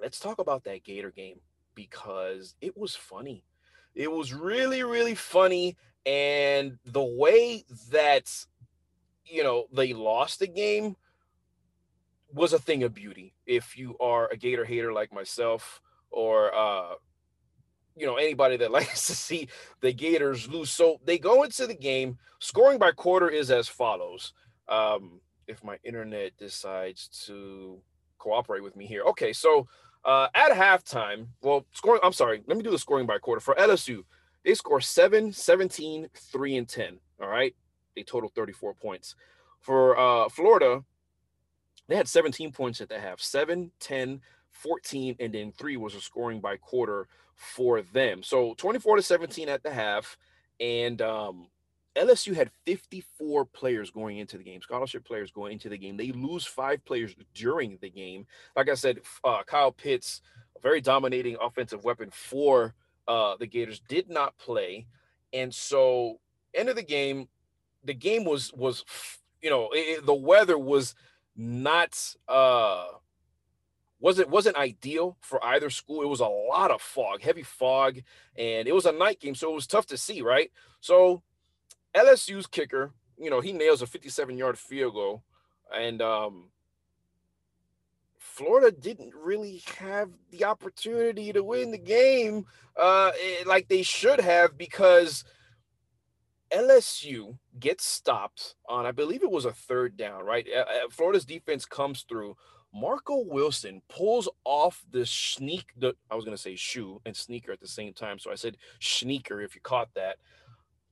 let's 0.00 0.20
talk 0.20 0.38
about 0.38 0.62
that 0.64 0.84
Gator 0.84 1.10
game 1.10 1.40
because 1.74 2.54
it 2.60 2.76
was 2.76 2.94
funny. 2.94 3.42
It 3.94 4.10
was 4.10 4.32
really, 4.32 4.82
really 4.82 5.14
funny. 5.14 5.76
And 6.06 6.78
the 6.84 7.04
way 7.04 7.64
that, 7.90 8.30
you 9.24 9.42
know, 9.42 9.66
they 9.72 9.92
lost 9.92 10.38
the 10.38 10.46
game 10.46 10.96
was 12.32 12.52
a 12.52 12.58
thing 12.58 12.82
of 12.82 12.94
beauty. 12.94 13.34
If 13.46 13.78
you 13.78 13.96
are 14.00 14.28
a 14.30 14.36
Gator 14.36 14.64
hater 14.64 14.92
like 14.92 15.12
myself, 15.12 15.80
or 16.10 16.54
uh, 16.54 16.94
you 17.96 18.06
know 18.06 18.16
anybody 18.16 18.56
that 18.58 18.70
likes 18.72 19.06
to 19.06 19.14
see 19.14 19.48
the 19.80 19.92
Gators 19.92 20.48
lose. 20.48 20.70
So 20.70 21.00
they 21.04 21.18
go 21.18 21.42
into 21.42 21.66
the 21.66 21.74
game. 21.74 22.18
Scoring 22.40 22.78
by 22.78 22.92
quarter 22.92 23.28
is 23.28 23.50
as 23.50 23.68
follows. 23.68 24.32
Um, 24.68 25.20
if 25.46 25.62
my 25.62 25.78
internet 25.84 26.36
decides 26.36 27.08
to 27.26 27.78
cooperate 28.18 28.62
with 28.62 28.76
me 28.76 28.86
here. 28.86 29.02
Okay, 29.04 29.32
so 29.32 29.68
uh, 30.04 30.28
at 30.34 30.50
halftime, 30.50 31.28
well, 31.42 31.66
scoring, 31.72 32.00
I'm 32.02 32.12
sorry, 32.12 32.42
let 32.46 32.56
me 32.56 32.62
do 32.62 32.70
the 32.70 32.78
scoring 32.78 33.06
by 33.06 33.18
quarter. 33.18 33.40
For 33.40 33.54
LSU, 33.54 34.04
they 34.44 34.54
score 34.54 34.80
7, 34.80 35.32
17, 35.32 36.08
3, 36.14 36.56
and 36.56 36.68
10. 36.68 36.98
All 37.20 37.28
right. 37.28 37.54
They 37.96 38.02
total 38.02 38.30
34 38.34 38.74
points. 38.74 39.14
For 39.60 39.98
uh, 39.98 40.28
Florida, 40.28 40.84
they 41.88 41.96
had 41.96 42.08
17 42.08 42.52
points 42.52 42.80
at 42.80 42.88
the 42.88 42.98
half 42.98 43.20
7, 43.20 43.70
10, 43.80 44.20
14, 44.50 45.16
and 45.20 45.32
then 45.32 45.52
three 45.52 45.76
was 45.76 45.94
a 45.94 46.00
scoring 46.00 46.40
by 46.40 46.56
quarter 46.56 47.08
for 47.34 47.82
them. 47.82 48.22
So 48.22 48.54
24 48.58 48.96
to 48.96 49.02
17 49.02 49.48
at 49.48 49.62
the 49.62 49.70
half. 49.70 50.16
And 50.60 51.00
um, 51.02 51.48
LSU 51.96 52.34
had 52.34 52.50
54 52.64 53.44
players 53.46 53.90
going 53.90 54.18
into 54.18 54.36
the 54.36 54.44
game, 54.44 54.60
scholarship 54.60 55.04
players 55.04 55.30
going 55.30 55.52
into 55.52 55.68
the 55.68 55.78
game. 55.78 55.96
They 55.96 56.12
lose 56.12 56.44
five 56.44 56.84
players 56.84 57.14
during 57.34 57.78
the 57.80 57.90
game. 57.90 58.26
Like 58.56 58.68
I 58.68 58.74
said, 58.74 59.00
uh, 59.22 59.42
Kyle 59.44 59.70
Pitts, 59.70 60.20
a 60.56 60.60
very 60.60 60.80
dominating 60.80 61.36
offensive 61.40 61.84
weapon 61.84 62.10
for 62.10 62.74
uh, 63.06 63.36
the 63.36 63.46
Gators, 63.46 63.80
did 63.88 64.10
not 64.10 64.36
play. 64.38 64.86
And 65.32 65.54
so, 65.54 66.18
end 66.52 66.68
of 66.68 66.76
the 66.76 66.82
game, 66.82 67.28
the 67.84 67.94
game 67.94 68.24
was 68.24 68.52
was 68.54 68.84
you 69.42 69.50
know 69.50 69.68
it, 69.72 70.04
the 70.06 70.14
weather 70.14 70.58
was 70.58 70.94
not 71.36 71.98
uh 72.28 72.86
wasn't 74.00 74.28
wasn't 74.30 74.56
ideal 74.56 75.16
for 75.20 75.44
either 75.44 75.70
school. 75.70 76.02
It 76.02 76.08
was 76.08 76.20
a 76.20 76.26
lot 76.26 76.70
of 76.70 76.80
fog, 76.80 77.20
heavy 77.22 77.42
fog, 77.42 78.00
and 78.36 78.66
it 78.66 78.74
was 78.74 78.86
a 78.86 78.92
night 78.92 79.20
game, 79.20 79.34
so 79.34 79.50
it 79.50 79.54
was 79.54 79.66
tough 79.66 79.86
to 79.86 79.96
see, 79.96 80.22
right? 80.22 80.50
So 80.80 81.22
LSU's 81.94 82.46
kicker, 82.46 82.92
you 83.18 83.30
know, 83.30 83.40
he 83.40 83.52
nails 83.52 83.82
a 83.82 83.86
57-yard 83.86 84.58
field 84.58 84.94
goal, 84.94 85.22
and 85.74 86.02
um, 86.02 86.50
Florida 88.18 88.76
didn't 88.76 89.14
really 89.14 89.62
have 89.78 90.10
the 90.30 90.44
opportunity 90.44 91.32
to 91.32 91.44
win 91.44 91.70
the 91.70 91.78
game 91.78 92.46
uh, 92.76 93.12
eh, 93.20 93.44
like 93.46 93.68
they 93.68 93.82
should 93.82 94.20
have 94.20 94.58
because 94.58 95.24
LSU 96.50 97.38
gets 97.58 97.84
stopped 97.84 98.56
on, 98.68 98.86
I 98.86 98.92
believe 98.92 99.22
it 99.22 99.30
was 99.30 99.44
a 99.44 99.52
third 99.52 99.96
down, 99.96 100.24
right? 100.24 100.46
Florida's 100.90 101.24
defense 101.24 101.64
comes 101.64 102.02
through 102.08 102.36
Marco 102.74 103.22
Wilson 103.24 103.80
pulls 103.88 104.28
off 104.44 104.84
the 104.90 105.06
sneak, 105.06 105.66
the 105.76 105.94
I 106.10 106.16
was 106.16 106.24
gonna 106.24 106.36
say 106.36 106.56
shoe 106.56 107.00
and 107.06 107.16
sneaker 107.16 107.52
at 107.52 107.60
the 107.60 107.68
same 107.68 107.92
time, 107.92 108.18
so 108.18 108.32
I 108.32 108.34
said 108.34 108.56
sneaker 108.80 109.40
if 109.40 109.54
you 109.54 109.60
caught 109.60 109.94
that. 109.94 110.16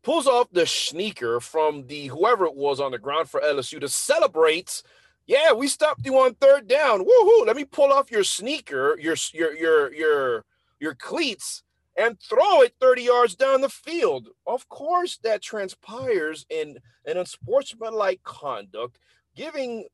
Pulls 0.02 0.26
off 0.26 0.48
the 0.50 0.66
sneaker 0.66 1.40
from 1.40 1.86
the 1.86 2.08
whoever 2.08 2.44
it 2.46 2.56
was 2.56 2.80
on 2.80 2.90
the 2.90 2.98
ground 2.98 3.28
for 3.28 3.40
LSU 3.40 3.80
to 3.80 3.88
celebrate. 3.88 4.82
Yeah, 5.26 5.52
we 5.52 5.68
stopped 5.68 6.04
you 6.04 6.18
on 6.18 6.34
third 6.34 6.66
down. 6.66 7.04
Woohoo! 7.04 7.46
Let 7.46 7.56
me 7.56 7.64
pull 7.64 7.92
off 7.92 8.10
your 8.10 8.24
sneaker, 8.24 8.98
your 8.98 9.14
your 9.32 9.54
your 9.54 9.92
your 9.94 10.44
your 10.80 10.94
cleats, 10.94 11.62
and 11.96 12.18
throw 12.20 12.62
it 12.62 12.74
30 12.80 13.02
yards 13.02 13.34
down 13.34 13.60
the 13.60 13.68
field. 13.68 14.28
Of 14.46 14.68
course, 14.68 15.18
that 15.18 15.42
transpires 15.42 16.46
in 16.50 16.78
an 17.06 17.18
unsportsmanlike 17.18 18.22
conduct, 18.24 18.98
giving 19.36 19.86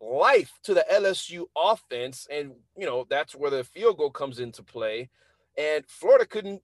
life 0.00 0.58
to 0.62 0.74
the 0.74 0.84
LSU 0.90 1.44
offense. 1.56 2.26
And, 2.30 2.52
you 2.76 2.86
know, 2.86 3.06
that's 3.08 3.34
where 3.34 3.50
the 3.50 3.64
field 3.64 3.98
goal 3.98 4.10
comes 4.10 4.38
into 4.38 4.62
play. 4.62 5.10
And 5.58 5.84
Florida 5.86 6.24
couldn't, 6.24 6.62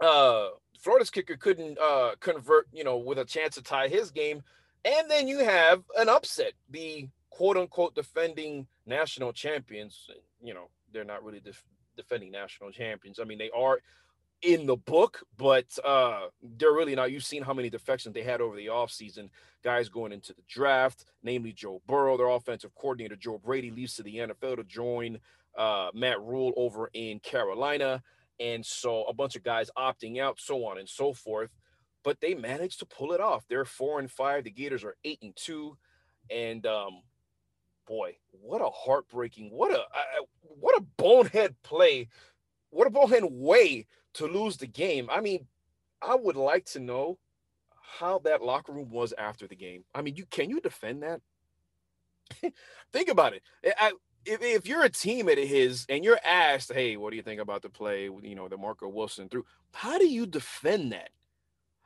uh, 0.00 0.48
Florida's 0.78 1.10
kicker 1.10 1.36
couldn't 1.36 1.78
uh, 1.78 2.12
convert, 2.20 2.68
you 2.72 2.84
know, 2.84 2.96
with 2.96 3.18
a 3.18 3.24
chance 3.24 3.56
to 3.56 3.62
tie 3.62 3.88
his 3.88 4.10
game. 4.10 4.42
And 4.84 5.10
then 5.10 5.28
you 5.28 5.40
have 5.40 5.82
an 5.96 6.08
upset, 6.08 6.52
the 6.70 7.08
quote 7.30 7.56
unquote 7.56 7.94
defending 7.94 8.66
national 8.86 9.32
champions. 9.32 10.08
You 10.42 10.54
know, 10.54 10.70
they're 10.92 11.04
not 11.04 11.24
really 11.24 11.40
def- 11.40 11.64
defending 11.96 12.30
national 12.30 12.70
champions. 12.70 13.18
I 13.18 13.24
mean, 13.24 13.38
they 13.38 13.50
are 13.50 13.80
in 14.42 14.66
the 14.66 14.76
book, 14.76 15.22
but 15.36 15.66
uh, 15.84 16.26
they're 16.42 16.72
really 16.72 16.94
not. 16.94 17.10
You've 17.10 17.24
seen 17.24 17.42
how 17.42 17.52
many 17.54 17.70
defections 17.70 18.14
they 18.14 18.22
had 18.22 18.40
over 18.40 18.56
the 18.56 18.66
offseason. 18.66 19.30
Guys 19.64 19.88
going 19.88 20.12
into 20.12 20.32
the 20.32 20.42
draft, 20.48 21.04
namely 21.22 21.52
Joe 21.52 21.82
Burrow, 21.86 22.16
their 22.16 22.28
offensive 22.28 22.74
coordinator, 22.76 23.16
Joe 23.16 23.40
Brady, 23.44 23.70
leaves 23.70 23.94
to 23.96 24.04
the 24.04 24.16
NFL 24.16 24.56
to 24.56 24.64
join 24.64 25.18
uh, 25.56 25.90
Matt 25.92 26.20
Rhule 26.20 26.52
over 26.56 26.88
in 26.94 27.18
Carolina. 27.18 28.02
And 28.40 28.64
so 28.64 29.04
a 29.04 29.12
bunch 29.12 29.36
of 29.36 29.42
guys 29.42 29.70
opting 29.76 30.20
out, 30.20 30.38
so 30.38 30.64
on 30.64 30.78
and 30.78 30.88
so 30.88 31.12
forth. 31.12 31.50
But 32.04 32.20
they 32.20 32.34
managed 32.34 32.78
to 32.80 32.86
pull 32.86 33.12
it 33.12 33.20
off. 33.20 33.44
They're 33.48 33.64
four 33.64 33.98
and 33.98 34.10
five. 34.10 34.44
The 34.44 34.50
Gators 34.50 34.84
are 34.84 34.96
eight 35.04 35.18
and 35.22 35.34
two. 35.36 35.76
And 36.30 36.64
um, 36.66 37.02
boy, 37.86 38.16
what 38.30 38.60
a 38.60 38.70
heartbreaking, 38.70 39.50
what 39.50 39.72
a 39.72 39.80
uh, 39.80 40.24
what 40.42 40.78
a 40.78 40.84
bonehead 40.96 41.56
play, 41.62 42.08
what 42.70 42.86
a 42.86 42.90
bonehead 42.90 43.24
way 43.24 43.86
to 44.14 44.26
lose 44.26 44.56
the 44.56 44.66
game. 44.66 45.08
I 45.10 45.20
mean, 45.20 45.46
I 46.00 46.14
would 46.14 46.36
like 46.36 46.66
to 46.66 46.80
know 46.80 47.18
how 47.80 48.20
that 48.20 48.42
locker 48.42 48.72
room 48.72 48.90
was 48.90 49.12
after 49.18 49.46
the 49.46 49.56
game. 49.56 49.84
I 49.94 50.02
mean, 50.02 50.14
you 50.14 50.26
can 50.30 50.50
you 50.50 50.60
defend 50.60 51.02
that? 51.02 51.20
think 52.92 53.08
about 53.08 53.32
it. 53.32 53.42
I, 53.78 53.92
if, 54.28 54.42
if 54.42 54.66
you're 54.66 54.84
a 54.84 54.90
team 54.90 55.28
at 55.28 55.38
his 55.38 55.86
and 55.88 56.04
you're 56.04 56.20
asked, 56.24 56.72
hey, 56.72 56.96
what 56.96 57.10
do 57.10 57.16
you 57.16 57.22
think 57.22 57.40
about 57.40 57.62
the 57.62 57.68
play? 57.68 58.04
You 58.04 58.34
know, 58.34 58.48
the 58.48 58.56
Marco 58.56 58.88
Wilson 58.88 59.28
through. 59.28 59.44
How 59.72 59.98
do 59.98 60.06
you 60.06 60.26
defend 60.26 60.92
that? 60.92 61.10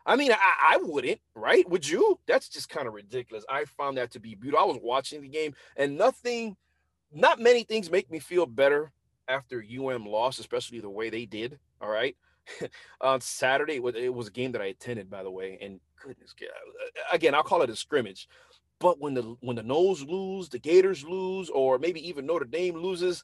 I 0.04 0.16
mean, 0.16 0.32
I, 0.32 0.74
I 0.74 0.78
wouldn't, 0.82 1.20
right? 1.34 1.68
Would 1.70 1.88
you? 1.88 2.18
That's 2.26 2.48
just 2.48 2.68
kind 2.68 2.88
of 2.88 2.94
ridiculous. 2.94 3.44
I 3.48 3.64
found 3.64 3.96
that 3.98 4.10
to 4.12 4.20
be 4.20 4.34
beautiful. 4.34 4.64
I 4.64 4.68
was 4.68 4.80
watching 4.82 5.22
the 5.22 5.28
game, 5.28 5.54
and 5.76 5.96
nothing, 5.96 6.56
not 7.12 7.38
many 7.38 7.62
things 7.62 7.90
make 7.90 8.10
me 8.10 8.18
feel 8.18 8.46
better 8.46 8.90
after 9.28 9.62
UM 9.62 10.04
lost, 10.04 10.40
especially 10.40 10.80
the 10.80 10.90
way 10.90 11.08
they 11.08 11.24
did. 11.24 11.58
All 11.80 11.88
right. 11.88 12.16
on 13.00 13.20
Saturday. 13.20 13.76
It 13.76 14.14
was 14.14 14.28
a 14.28 14.32
game 14.32 14.52
that 14.52 14.62
I 14.62 14.66
attended, 14.66 15.10
by 15.10 15.22
the 15.22 15.30
way, 15.30 15.58
and 15.60 15.80
goodness, 16.02 16.34
again, 17.12 17.34
I'll 17.34 17.42
call 17.42 17.62
it 17.62 17.70
a 17.70 17.76
scrimmage. 17.76 18.28
But 18.82 19.00
when 19.00 19.14
the 19.14 19.22
when 19.40 19.54
the 19.54 19.62
Noles 19.62 20.04
lose, 20.06 20.48
the 20.48 20.58
Gators 20.58 21.04
lose, 21.04 21.48
or 21.48 21.78
maybe 21.78 22.06
even 22.08 22.26
Notre 22.26 22.44
Dame 22.44 22.74
loses, 22.74 23.22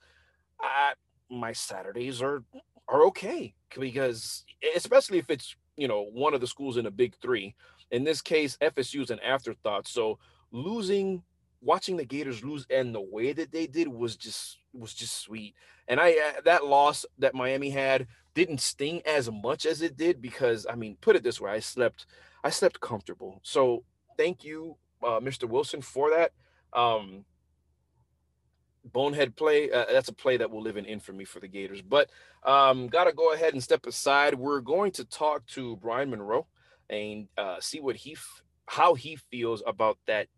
I, 0.60 0.92
my 1.28 1.52
Saturdays 1.52 2.22
are 2.22 2.44
are 2.88 3.02
okay 3.06 3.54
because 3.78 4.44
especially 4.76 5.18
if 5.18 5.28
it's 5.28 5.56
you 5.76 5.88
know 5.88 6.04
one 6.12 6.32
of 6.32 6.40
the 6.40 6.46
schools 6.46 6.76
in 6.76 6.86
a 6.86 6.92
big 6.92 7.16
three. 7.20 7.56
In 7.90 8.04
this 8.04 8.22
case, 8.22 8.56
FSU 8.62 9.02
is 9.02 9.10
an 9.10 9.18
afterthought. 9.18 9.88
So 9.88 10.20
losing, 10.52 11.24
watching 11.60 11.96
the 11.96 12.04
Gators 12.04 12.44
lose 12.44 12.64
and 12.70 12.94
the 12.94 13.00
way 13.00 13.32
that 13.32 13.50
they 13.50 13.66
did 13.66 13.88
was 13.88 14.14
just 14.16 14.58
was 14.72 14.94
just 14.94 15.20
sweet. 15.20 15.56
And 15.88 15.98
I 15.98 16.12
uh, 16.12 16.40
that 16.44 16.66
loss 16.66 17.04
that 17.18 17.34
Miami 17.34 17.70
had 17.70 18.06
didn't 18.34 18.60
sting 18.60 19.02
as 19.04 19.28
much 19.28 19.66
as 19.66 19.82
it 19.82 19.96
did 19.96 20.22
because 20.22 20.68
I 20.70 20.76
mean, 20.76 20.96
put 21.00 21.16
it 21.16 21.24
this 21.24 21.40
way, 21.40 21.50
I 21.50 21.58
slept 21.58 22.06
I 22.44 22.50
slept 22.50 22.78
comfortable. 22.78 23.40
So 23.42 23.82
thank 24.16 24.44
you 24.44 24.76
uh, 25.02 25.20
Mr. 25.20 25.48
Wilson 25.48 25.80
for 25.80 26.10
that. 26.10 26.32
Um, 26.72 27.24
bonehead 28.84 29.36
play. 29.36 29.70
Uh, 29.70 29.86
that's 29.90 30.08
a 30.08 30.14
play 30.14 30.36
that 30.36 30.50
will 30.50 30.62
live 30.62 30.76
in 30.76 30.84
infamy 30.84 31.24
for 31.24 31.40
the 31.40 31.48
Gators. 31.48 31.82
But 31.82 32.10
um, 32.44 32.88
got 32.88 33.04
to 33.04 33.12
go 33.12 33.32
ahead 33.32 33.52
and 33.52 33.62
step 33.62 33.86
aside. 33.86 34.34
We're 34.34 34.60
going 34.60 34.92
to 34.92 35.04
talk 35.04 35.46
to 35.48 35.76
Brian 35.76 36.10
Monroe 36.10 36.46
and 36.90 37.28
uh, 37.36 37.56
see 37.60 37.80
what 37.80 37.96
he, 37.96 38.12
f- 38.12 38.42
how 38.66 38.94
he 38.94 39.16
feels 39.30 39.62
about 39.66 39.98
that 40.06 40.28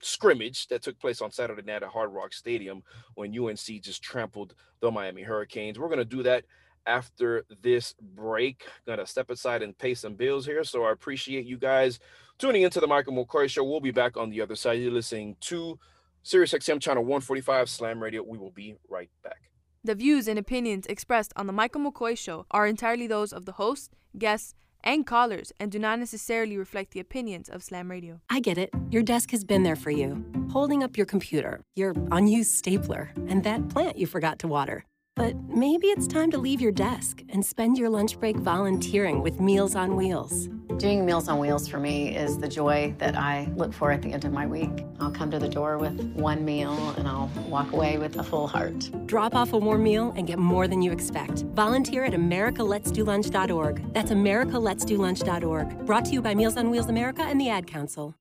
scrimmage 0.00 0.68
that 0.68 0.82
took 0.82 0.98
place 1.00 1.20
on 1.20 1.30
Saturday 1.30 1.62
night 1.62 1.82
at 1.82 1.88
Hard 1.88 2.12
Rock 2.12 2.32
Stadium 2.32 2.82
when 3.14 3.36
UNC 3.36 3.82
just 3.82 4.02
trampled 4.02 4.54
the 4.80 4.90
Miami 4.90 5.22
Hurricanes. 5.22 5.78
We're 5.78 5.88
going 5.88 5.98
to 5.98 6.04
do 6.04 6.22
that 6.22 6.44
after 6.88 7.44
this 7.62 7.94
break. 8.00 8.64
Gonna 8.86 9.06
step 9.06 9.30
aside 9.30 9.62
and 9.62 9.76
pay 9.76 9.94
some 9.94 10.14
bills 10.14 10.46
here. 10.46 10.64
So 10.64 10.84
I 10.84 10.92
appreciate 10.92 11.44
you 11.44 11.58
guys 11.58 12.00
tuning 12.38 12.62
into 12.62 12.80
the 12.80 12.86
Michael 12.86 13.12
McCoy 13.12 13.50
Show. 13.50 13.64
We'll 13.64 13.80
be 13.80 13.90
back 13.90 14.16
on 14.16 14.30
the 14.30 14.40
other 14.40 14.54
side. 14.54 14.80
You're 14.80 14.92
listening 14.92 15.36
to 15.42 15.78
Sirius 16.22 16.52
XM 16.52 16.80
channel 16.80 17.02
145 17.02 17.68
Slam 17.68 18.00
Radio. 18.00 18.22
We 18.22 18.38
will 18.38 18.52
be 18.52 18.76
right 18.88 19.10
back. 19.22 19.50
The 19.84 19.94
views 19.94 20.28
and 20.28 20.38
opinions 20.38 20.86
expressed 20.86 21.32
on 21.36 21.46
the 21.46 21.52
Michael 21.52 21.80
McCoy 21.80 22.16
Show 22.16 22.46
are 22.50 22.66
entirely 22.66 23.06
those 23.06 23.32
of 23.32 23.44
the 23.44 23.52
host, 23.52 23.94
guests, 24.16 24.54
and 24.84 25.06
callers 25.06 25.52
and 25.58 25.72
do 25.72 25.78
not 25.78 25.98
necessarily 25.98 26.56
reflect 26.56 26.92
the 26.92 27.00
opinions 27.00 27.48
of 27.48 27.62
Slam 27.64 27.90
Radio. 27.90 28.20
I 28.30 28.40
get 28.40 28.58
it. 28.58 28.70
Your 28.90 29.02
desk 29.02 29.32
has 29.32 29.44
been 29.44 29.64
there 29.64 29.76
for 29.76 29.90
you, 29.90 30.24
holding 30.52 30.84
up 30.84 30.96
your 30.96 31.06
computer, 31.06 31.60
your 31.74 31.94
unused 32.12 32.52
stapler, 32.52 33.10
and 33.26 33.42
that 33.44 33.68
plant 33.68 33.98
you 33.98 34.06
forgot 34.06 34.38
to 34.40 34.48
water. 34.48 34.84
But 35.18 35.34
maybe 35.48 35.88
it's 35.88 36.06
time 36.06 36.30
to 36.30 36.38
leave 36.38 36.60
your 36.60 36.70
desk 36.70 37.24
and 37.30 37.44
spend 37.44 37.76
your 37.76 37.90
lunch 37.90 38.20
break 38.20 38.36
volunteering 38.36 39.20
with 39.20 39.40
Meals 39.40 39.74
on 39.74 39.96
Wheels. 39.96 40.48
Doing 40.76 41.04
Meals 41.04 41.26
on 41.26 41.40
Wheels 41.40 41.66
for 41.66 41.80
me 41.80 42.14
is 42.14 42.38
the 42.38 42.46
joy 42.46 42.94
that 42.98 43.16
I 43.16 43.52
look 43.56 43.72
for 43.72 43.90
at 43.90 44.00
the 44.00 44.12
end 44.12 44.24
of 44.24 44.32
my 44.32 44.46
week. 44.46 44.86
I'll 45.00 45.10
come 45.10 45.28
to 45.32 45.40
the 45.40 45.48
door 45.48 45.76
with 45.76 46.00
one 46.14 46.44
meal 46.44 46.94
and 46.96 47.08
I'll 47.08 47.28
walk 47.48 47.72
away 47.72 47.98
with 47.98 48.16
a 48.16 48.22
full 48.22 48.46
heart. 48.46 48.88
Drop 49.06 49.34
off 49.34 49.52
a 49.54 49.58
warm 49.58 49.82
meal 49.82 50.14
and 50.14 50.24
get 50.24 50.38
more 50.38 50.68
than 50.68 50.82
you 50.82 50.92
expect. 50.92 51.42
Volunteer 51.52 52.04
at 52.04 52.12
americaletsdolunch.org. 52.12 53.92
That's 53.92 54.12
americaletsdolunch.org. 54.12 55.84
Brought 55.84 56.04
to 56.04 56.12
you 56.12 56.22
by 56.22 56.36
Meals 56.36 56.56
on 56.56 56.70
Wheels 56.70 56.88
America 56.88 57.22
and 57.22 57.40
the 57.40 57.48
Ad 57.48 57.66
Council. 57.66 58.14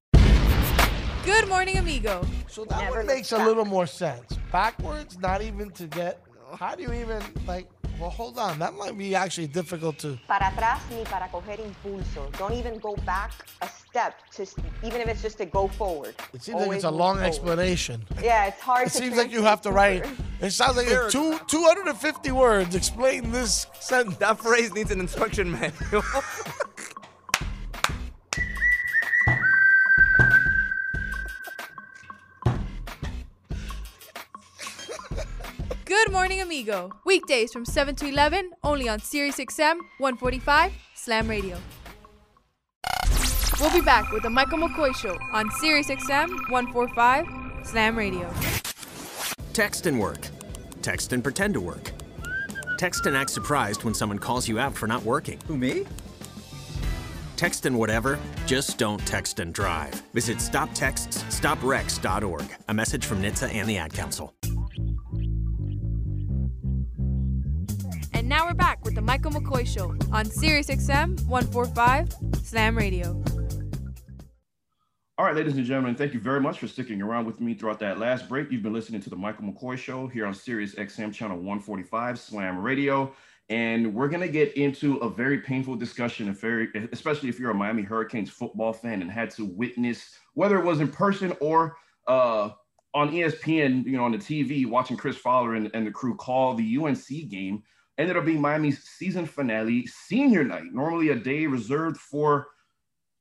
Good 1.24 1.48
morning, 1.48 1.78
amigo. 1.78 2.26
So 2.48 2.66
that 2.66 2.82
Never 2.86 2.98
one 2.98 3.06
makes 3.06 3.32
a 3.34 3.38
little 3.38 3.66
more 3.66 3.86
sense. 3.86 4.36
Backwards, 4.52 5.20
not 5.20 5.44
even 5.44 5.70
to 5.72 5.86
get 5.86 6.27
how 6.56 6.76
do 6.76 6.84
you 6.84 6.94
even 6.94 7.22
like? 7.46 7.68
Well, 8.00 8.12
hold 8.12 8.38
on. 8.38 8.60
That 8.60 8.76
might 8.76 8.96
be 8.96 9.16
actually 9.16 9.48
difficult 9.48 9.98
to. 10.00 10.20
Para 10.28 10.52
atrás 10.52 10.80
ni 10.92 11.04
para 11.04 11.28
coger 11.30 11.60
impulso. 11.60 12.32
Don't 12.38 12.54
even 12.54 12.78
go 12.78 12.96
back 13.08 13.32
a 13.62 13.68
step 13.68 14.14
to, 14.36 14.46
even 14.84 15.02
if 15.02 15.08
it's 15.08 15.22
just 15.24 15.40
to 15.40 15.46
go 15.46 15.68
forward. 15.68 16.14
It 16.32 16.44
seems 16.44 16.56
Always 16.56 16.68
like 16.68 16.76
it's 16.78 16.84
a 16.86 16.92
long 16.92 17.16
forward. 17.16 17.28
explanation. 17.28 18.06
Yeah, 18.22 18.46
it's 18.46 18.62
hard. 18.62 18.82
To 18.82 18.86
explain. 18.86 19.08
It 19.08 19.16
seems 19.16 19.18
like 19.18 19.32
you 19.32 19.42
have 19.42 19.62
to 19.62 19.72
write. 19.72 20.06
It 20.40 20.52
sounds 20.52 20.78
like 20.78 20.88
two 21.10 21.40
250 21.48 22.32
words. 22.32 22.76
Explain 22.76 23.32
this 23.32 23.66
sentence. 23.80 24.18
That 24.18 24.38
phrase 24.38 24.72
needs 24.74 24.92
an 24.92 25.00
instruction 25.00 25.52
manual. 25.52 26.04
Morning 36.18 36.42
Amigo. 36.42 36.90
Weekdays 37.06 37.54
from 37.54 37.64
7 37.64 37.96
to 37.98 38.08
11, 38.08 38.50
only 38.64 38.90
on 38.90 39.00
Sirius 39.00 39.38
XM 39.38 39.78
145 40.00 40.74
Slam 40.96 41.28
Radio. 41.28 41.60
We'll 43.60 43.72
be 43.72 43.82
back 43.82 44.12
with 44.12 44.24
the 44.24 44.32
Michael 44.32 44.58
McCoy 44.58 44.96
Show 44.96 45.16
on 45.32 45.48
Sirius 45.62 45.90
XM 45.90 46.30
145 46.50 47.68
Slam 47.68 47.96
Radio. 47.96 48.34
Text 49.54 49.86
and 49.86 50.00
work. 50.00 50.28
Text 50.82 51.14
and 51.14 51.24
pretend 51.24 51.54
to 51.54 51.62
work. 51.62 51.92
Text 52.80 53.06
and 53.06 53.16
act 53.16 53.30
surprised 53.30 53.84
when 53.84 53.94
someone 53.94 54.18
calls 54.18 54.48
you 54.48 54.58
out 54.58 54.76
for 54.76 54.88
not 54.88 55.04
working. 55.04 55.40
Who, 55.46 55.56
me? 55.56 55.86
Text 57.36 57.68
and 57.68 57.78
whatever, 57.78 58.18
just 58.48 58.80
don't 58.80 59.06
text 59.06 59.40
and 59.40 59.54
drive. 59.54 59.94
Visit 60.16 60.40
stoptextsstopwrecks.org. 60.40 62.46
A 62.70 62.74
message 62.74 63.06
from 63.06 63.22
NHTSA 63.22 63.54
and 63.54 63.70
the 63.70 63.78
Ad 63.78 63.94
Council. 63.94 64.34
And 68.28 68.36
now 68.36 68.46
we're 68.46 68.56
back 68.56 68.84
with 68.84 68.94
the 68.94 69.02
Michael 69.02 69.32
McCoy 69.32 69.66
Show 69.66 69.96
on 70.12 70.26
Sirius 70.26 70.68
XM 70.68 71.26
145 71.28 72.14
Slam 72.44 72.78
Radio. 72.78 73.24
All 75.18 75.24
right, 75.24 75.34
ladies 75.34 75.56
and 75.56 75.66
gentlemen, 75.66 75.96
thank 75.96 76.14
you 76.14 76.20
very 76.20 76.42
much 76.42 76.60
for 76.60 76.68
sticking 76.68 77.02
around 77.02 77.26
with 77.26 77.40
me 77.40 77.54
throughout 77.54 77.80
that 77.80 78.00
last 78.00 78.28
break. 78.28 78.52
You've 78.52 78.64
been 78.64 78.74
listening 78.74 79.00
to 79.00 79.10
the 79.10 79.16
Michael 79.16 79.46
McCoy 79.46 79.78
Show 79.78 80.08
here 80.08 80.26
on 80.26 80.34
Sirius 80.34 80.76
XM 80.76 81.14
channel 81.14 81.38
145 81.38 82.20
Slam 82.20 82.60
Radio. 82.60 83.14
And 83.48 83.94
we're 83.94 84.10
going 84.10 84.20
to 84.20 84.28
get 84.28 84.58
into 84.58 84.98
a 84.98 85.10
very 85.10 85.38
painful 85.38 85.78
discussion, 85.78 86.28
if 86.28 86.42
very, 86.42 86.68
especially 86.92 87.30
if 87.30 87.40
you're 87.40 87.52
a 87.52 87.56
Miami 87.56 87.84
Hurricanes 87.84 88.30
football 88.30 88.74
fan 88.74 89.02
and 89.02 89.10
had 89.10 89.30
to 89.36 89.46
witness, 89.46 90.18
whether 90.34 90.60
it 90.60 90.66
was 90.66 90.82
in 90.82 90.90
person 90.90 91.32
or 91.40 91.78
uh, 92.08 92.50
on 92.94 93.10
ESPN, 93.10 93.86
you 93.86 93.96
know, 93.96 94.04
on 94.04 94.12
the 94.12 94.18
TV, 94.18 94.66
watching 94.66 94.98
Chris 94.98 95.16
Fowler 95.16 95.56
and, 95.56 95.72
and 95.74 95.88
the 95.88 95.92
crew 95.92 96.14
call 96.18 96.56
the 96.56 96.78
UNC 96.78 97.08
game 97.30 97.64
ended 97.98 98.18
up 98.18 98.26
being 98.26 98.42
Miami's 98.42 98.84
season 98.84 99.26
finale, 99.26 99.88
senior 99.88 100.44
night, 100.44 100.72
normally 100.72 101.10
a 101.10 101.16
day 101.16 101.48
reserved 101.48 101.98
for 101.98 102.48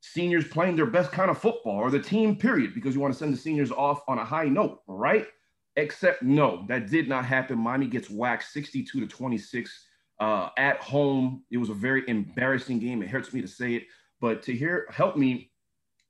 seniors 0.01 0.47
playing 0.47 0.75
their 0.75 0.85
best 0.85 1.11
kind 1.11 1.29
of 1.29 1.37
football 1.37 1.77
or 1.77 1.89
the 1.89 1.99
team, 1.99 2.35
period, 2.35 2.73
because 2.73 2.93
you 2.93 3.01
want 3.01 3.13
to 3.13 3.17
send 3.17 3.33
the 3.33 3.37
seniors 3.37 3.71
off 3.71 4.01
on 4.07 4.19
a 4.19 4.25
high 4.25 4.47
note, 4.47 4.81
right? 4.87 5.27
Except 5.75 6.23
no, 6.23 6.65
that 6.67 6.89
did 6.89 7.07
not 7.07 7.25
happen. 7.25 7.57
Miami 7.57 7.87
gets 7.87 8.09
whacked 8.09 8.43
62 8.43 8.99
to 8.99 9.07
26 9.07 9.85
uh, 10.19 10.49
at 10.57 10.77
home. 10.77 11.43
It 11.51 11.57
was 11.57 11.69
a 11.69 11.75
very 11.75 12.03
embarrassing 12.07 12.79
game. 12.79 13.01
It 13.01 13.09
hurts 13.09 13.33
me 13.33 13.41
to 13.41 13.47
say 13.47 13.75
it, 13.75 13.83
but 14.21 14.41
to 14.43 14.55
hear 14.55 14.87
help 14.91 15.17
me 15.17 15.51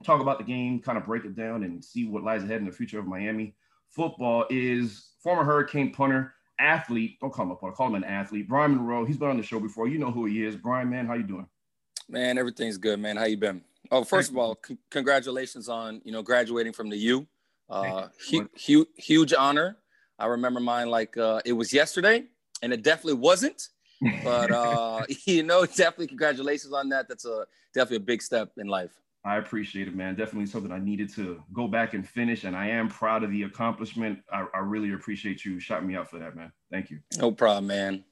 talk 0.04 0.22
about 0.22 0.38
the 0.38 0.44
game, 0.44 0.82
kind 0.82 0.98
of 0.98 1.06
break 1.06 1.26
it 1.26 1.36
down 1.36 1.64
and 1.64 1.84
see 1.84 2.06
what 2.06 2.24
lies 2.24 2.44
ahead 2.44 2.60
in 2.60 2.66
the 2.66 2.72
future 2.72 3.00
of 3.00 3.08
Miami 3.08 3.56
football 3.90 4.46
is 4.50 5.12
former 5.24 5.44
Hurricane 5.44 5.92
punter 5.92 6.34
athlete. 6.60 7.20
Don't 7.20 7.32
call 7.32 7.46
him 7.46 7.52
a 7.52 7.56
player. 7.56 7.72
Call 7.72 7.88
him 7.88 7.96
an 7.96 8.04
athlete. 8.04 8.48
Brian 8.48 8.76
Monroe. 8.76 9.06
He's 9.06 9.17
been 9.17 9.30
on 9.30 9.38
the 9.38 9.43
show 9.43 9.60
before. 9.60 9.88
You 9.88 9.98
know 10.00 10.12
who 10.12 10.26
he 10.26 10.43
is. 10.43 10.56
Brian, 10.56 10.89
man, 10.89 11.06
how 11.06 11.13
you 11.13 11.24
doing? 11.24 11.48
Man, 12.10 12.38
everything's 12.38 12.78
good, 12.78 13.00
man. 13.00 13.17
How 13.17 13.26
you 13.26 13.38
been? 13.38 13.62
Oh, 13.91 14.04
first 14.04 14.30
of 14.32 14.38
all, 14.38 14.58
c- 14.65 14.78
congratulations 14.89 15.70
on 15.70 16.02
you 16.04 16.12
know 16.12 16.22
graduating 16.22 16.74
from 16.74 16.89
the 16.89 16.98
U. 16.98 17.28
Uh, 17.70 18.08
hu- 18.30 18.50
hu- 18.65 18.88
huge 18.96 19.34
honor. 19.34 19.78
I 20.20 20.26
remember 20.28 20.60
mine 20.60 20.89
like 20.89 21.17
uh, 21.17 21.41
it 21.46 21.54
was 21.54 21.74
yesterday, 21.74 22.26
and 22.62 22.74
it 22.74 22.84
definitely 22.84 23.20
wasn't. 23.20 23.70
But 24.24 24.52
uh, 24.54 25.04
you 25.26 25.43
know, 25.43 25.65
definitely 25.65 26.08
congratulations 26.08 26.74
on 26.74 26.89
that. 26.89 27.08
That's 27.08 27.26
a 27.26 27.46
definitely 27.74 27.98
a 27.98 28.08
big 28.08 28.22
step 28.22 28.52
in 28.58 28.67
life. 28.67 28.91
I 29.26 29.38
appreciate 29.38 29.88
it, 29.88 29.96
man. 29.96 30.16
Definitely 30.16 30.46
something 30.46 30.72
I 30.72 30.80
needed 30.80 31.14
to 31.16 31.44
go 31.52 31.68
back 31.68 31.94
and 31.94 32.08
finish, 32.08 32.44
and 32.46 32.56
I 32.56 32.68
am 32.68 32.88
proud 32.88 33.24
of 33.24 33.32
the 33.32 33.44
accomplishment. 33.44 34.20
I, 34.32 34.46
I 34.54 34.60
really 34.60 34.94
appreciate 34.94 35.44
you 35.44 35.60
shouting 35.60 35.88
me 35.88 35.96
out 35.96 36.10
for 36.10 36.18
that, 36.20 36.36
man. 36.36 36.52
Thank 36.72 36.90
you. 36.90 37.00
No 37.18 37.32
problem, 37.32 37.68
man. 37.68 38.04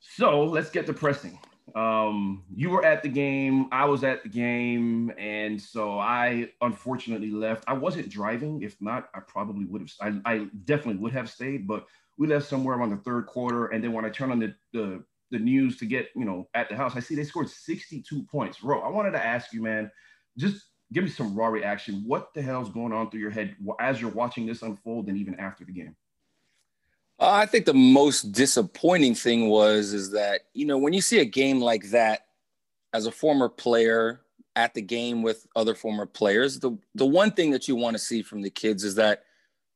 So 0.00 0.44
let's 0.44 0.70
get 0.70 0.86
to 0.86 0.92
pressing. 0.92 1.38
Um, 1.74 2.44
you 2.54 2.70
were 2.70 2.84
at 2.84 3.02
the 3.02 3.08
game, 3.08 3.68
I 3.72 3.86
was 3.86 4.04
at 4.04 4.22
the 4.22 4.28
game, 4.28 5.12
and 5.16 5.60
so 5.60 5.98
I 5.98 6.50
unfortunately 6.60 7.30
left. 7.30 7.64
I 7.66 7.72
wasn't 7.72 8.10
driving. 8.10 8.62
If 8.62 8.76
not, 8.80 9.08
I 9.14 9.20
probably 9.20 9.64
would 9.64 9.80
have. 9.80 10.20
I, 10.26 10.34
I 10.34 10.46
definitely 10.64 11.00
would 11.00 11.12
have 11.12 11.30
stayed, 11.30 11.66
but 11.66 11.86
we 12.18 12.26
left 12.26 12.46
somewhere 12.46 12.76
around 12.76 12.90
the 12.90 12.96
third 12.98 13.26
quarter, 13.26 13.68
and 13.68 13.82
then 13.82 13.92
when 13.92 14.04
I 14.04 14.10
turned 14.10 14.32
on 14.32 14.40
the, 14.40 14.54
the 14.72 15.04
the 15.30 15.38
news 15.38 15.78
to 15.78 15.86
get 15.86 16.10
you 16.14 16.26
know 16.26 16.48
at 16.52 16.68
the 16.68 16.76
house, 16.76 16.94
I 16.94 17.00
see 17.00 17.14
they 17.14 17.24
scored 17.24 17.48
62 17.48 18.22
points. 18.24 18.58
Bro, 18.58 18.80
I 18.80 18.88
wanted 18.88 19.12
to 19.12 19.24
ask 19.24 19.52
you, 19.52 19.62
man 19.62 19.90
just 20.36 20.66
give 20.92 21.04
me 21.04 21.10
some 21.10 21.34
raw 21.34 21.48
reaction. 21.48 22.02
What 22.06 22.34
the 22.34 22.42
hell's 22.42 22.70
going 22.70 22.92
on 22.92 23.10
through 23.10 23.20
your 23.20 23.30
head 23.30 23.56
as 23.80 24.00
you're 24.00 24.10
watching 24.10 24.46
this 24.46 24.62
unfold 24.62 25.08
and 25.08 25.16
even 25.16 25.38
after 25.40 25.64
the 25.64 25.72
game? 25.72 25.96
Uh, 27.18 27.30
I 27.30 27.46
think 27.46 27.66
the 27.66 27.74
most 27.74 28.32
disappointing 28.32 29.14
thing 29.14 29.48
was 29.48 29.92
is 29.92 30.10
that 30.10 30.42
you 30.54 30.66
know 30.66 30.78
when 30.78 30.92
you 30.92 31.00
see 31.00 31.20
a 31.20 31.24
game 31.24 31.60
like 31.60 31.90
that, 31.90 32.26
as 32.92 33.06
a 33.06 33.12
former 33.12 33.48
player 33.48 34.22
at 34.54 34.74
the 34.74 34.82
game 34.82 35.22
with 35.22 35.46
other 35.56 35.74
former 35.74 36.06
players, 36.06 36.58
the 36.58 36.76
the 36.94 37.06
one 37.06 37.30
thing 37.30 37.50
that 37.52 37.68
you 37.68 37.76
want 37.76 37.94
to 37.94 38.02
see 38.02 38.22
from 38.22 38.42
the 38.42 38.50
kids 38.50 38.84
is 38.84 38.94
that 38.96 39.24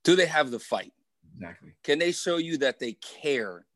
do 0.05 0.17
they 0.17 0.27
have 0.27 0.51
the 0.51 0.59
fight? 0.59 0.93
Exactly. 1.35 1.73
Can 1.83 1.99
they 1.99 2.13
show 2.13 2.39
you 2.39 2.59
that 2.59 2.79
they 2.79 2.93
care 2.95 3.67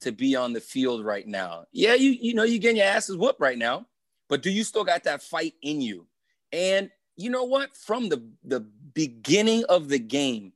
to 0.00 0.12
be 0.12 0.34
on 0.34 0.52
the 0.52 0.60
field 0.60 1.04
right 1.04 1.26
now? 1.26 1.64
Yeah, 1.72 1.94
you 1.94 2.10
you 2.10 2.34
know 2.34 2.42
you 2.42 2.58
getting 2.58 2.78
your 2.78 2.86
asses 2.86 3.16
whooped 3.16 3.40
right 3.40 3.58
now, 3.58 3.86
but 4.28 4.42
do 4.42 4.50
you 4.50 4.64
still 4.64 4.84
got 4.84 5.04
that 5.04 5.22
fight 5.22 5.54
in 5.62 5.80
you? 5.80 6.06
And 6.52 6.90
you 7.16 7.30
know 7.30 7.44
what? 7.44 7.76
From 7.76 8.08
the 8.08 8.22
the 8.44 8.60
beginning 8.94 9.64
of 9.68 9.88
the 9.88 9.98
game, 9.98 10.52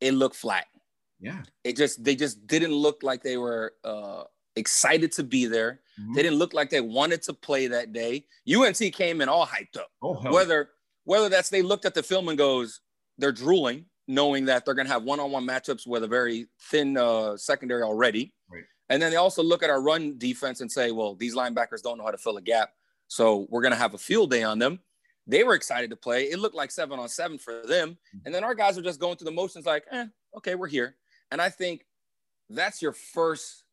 it 0.00 0.12
looked 0.12 0.36
flat. 0.36 0.66
Yeah. 1.20 1.42
It 1.64 1.76
just 1.76 2.04
they 2.04 2.16
just 2.16 2.46
didn't 2.46 2.72
look 2.72 3.02
like 3.02 3.22
they 3.22 3.36
were 3.36 3.74
uh 3.84 4.24
excited 4.56 5.12
to 5.12 5.22
be 5.22 5.46
there. 5.46 5.80
Mm-hmm. 6.00 6.14
They 6.14 6.22
didn't 6.22 6.38
look 6.38 6.54
like 6.54 6.70
they 6.70 6.80
wanted 6.80 7.22
to 7.22 7.34
play 7.34 7.66
that 7.68 7.92
day. 7.92 8.24
UNC 8.52 8.78
came 8.92 9.20
in 9.20 9.28
all 9.28 9.46
hyped 9.46 9.76
up. 9.78 9.90
Oh, 10.02 10.14
hell. 10.14 10.32
Whether 10.32 10.70
whether 11.04 11.28
that's 11.28 11.50
they 11.50 11.62
looked 11.62 11.84
at 11.84 11.94
the 11.94 12.02
film 12.02 12.28
and 12.28 12.36
goes, 12.36 12.80
they're 13.18 13.32
drooling, 13.32 13.86
knowing 14.08 14.46
that 14.46 14.64
they're 14.64 14.74
going 14.74 14.86
to 14.86 14.92
have 14.92 15.04
one-on-one 15.04 15.46
matchups 15.46 15.86
with 15.86 16.02
a 16.02 16.08
very 16.08 16.48
thin 16.60 16.96
uh, 16.96 17.36
secondary 17.36 17.82
already. 17.82 18.34
Right. 18.50 18.64
And 18.88 19.00
then 19.00 19.10
they 19.10 19.16
also 19.16 19.42
look 19.42 19.62
at 19.62 19.70
our 19.70 19.80
run 19.80 20.18
defense 20.18 20.60
and 20.60 20.70
say, 20.70 20.90
well, 20.90 21.14
these 21.14 21.34
linebackers 21.34 21.82
don't 21.82 21.98
know 21.98 22.04
how 22.04 22.10
to 22.10 22.18
fill 22.18 22.36
a 22.36 22.42
gap, 22.42 22.70
so 23.08 23.46
we're 23.50 23.62
going 23.62 23.72
to 23.72 23.78
have 23.78 23.94
a 23.94 23.98
field 23.98 24.30
day 24.30 24.42
on 24.42 24.58
them. 24.58 24.80
They 25.26 25.42
were 25.42 25.54
excited 25.54 25.90
to 25.90 25.96
play. 25.96 26.24
It 26.24 26.38
looked 26.38 26.54
like 26.54 26.70
seven 26.70 26.98
on 26.98 27.08
seven 27.08 27.38
for 27.38 27.62
them. 27.66 27.98
And 28.24 28.34
then 28.34 28.44
our 28.44 28.54
guys 28.54 28.78
are 28.78 28.82
just 28.82 29.00
going 29.00 29.16
through 29.16 29.26
the 29.26 29.32
motions, 29.32 29.66
like, 29.66 29.84
eh, 29.90 30.06
okay, 30.36 30.54
we're 30.54 30.68
here. 30.68 30.94
And 31.30 31.40
I 31.40 31.48
think 31.48 31.84
that's 32.48 32.80
your 32.80 32.92
first 32.92 33.64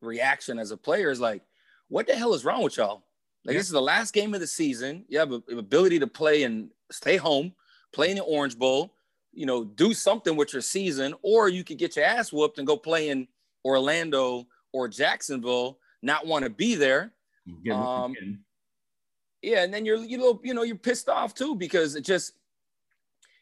reaction 0.00 0.58
as 0.58 0.72
a 0.72 0.76
player 0.76 1.10
is 1.10 1.20
like, 1.20 1.42
what 1.88 2.06
the 2.06 2.14
hell 2.14 2.34
is 2.34 2.44
wrong 2.44 2.62
with 2.62 2.76
y'all? 2.76 3.04
Like, 3.44 3.54
yeah. 3.54 3.60
this 3.60 3.66
is 3.66 3.72
the 3.72 3.82
last 3.82 4.12
game 4.12 4.34
of 4.34 4.40
the 4.40 4.46
season. 4.46 5.04
You 5.08 5.18
have 5.18 5.30
the 5.30 5.42
ability 5.56 5.98
to 6.00 6.06
play 6.06 6.42
and 6.42 6.70
stay 6.90 7.16
home, 7.16 7.54
play 7.92 8.10
in 8.10 8.16
the 8.16 8.24
Orange 8.24 8.58
Bowl, 8.58 8.94
you 9.32 9.46
know, 9.46 9.64
do 9.64 9.94
something 9.94 10.36
with 10.36 10.52
your 10.52 10.62
season, 10.62 11.14
or 11.22 11.48
you 11.48 11.64
could 11.64 11.78
get 11.78 11.96
your 11.96 12.04
ass 12.04 12.32
whooped 12.32 12.58
and 12.58 12.66
go 12.66 12.76
play 12.76 13.08
in 13.08 13.28
Orlando 13.64 14.46
or 14.72 14.88
Jacksonville, 14.88 15.78
not 16.02 16.26
want 16.26 16.44
to 16.44 16.50
be 16.50 16.74
there. 16.74 17.12
Um, 17.76 18.14
yeah, 19.42 19.64
and 19.64 19.74
then 19.74 19.84
you're 19.84 19.98
you 19.98 20.18
know 20.18 20.40
you 20.42 20.54
know 20.54 20.62
you're 20.62 20.76
pissed 20.76 21.08
off 21.08 21.34
too 21.34 21.54
because 21.54 21.96
it 21.96 22.04
just 22.04 22.34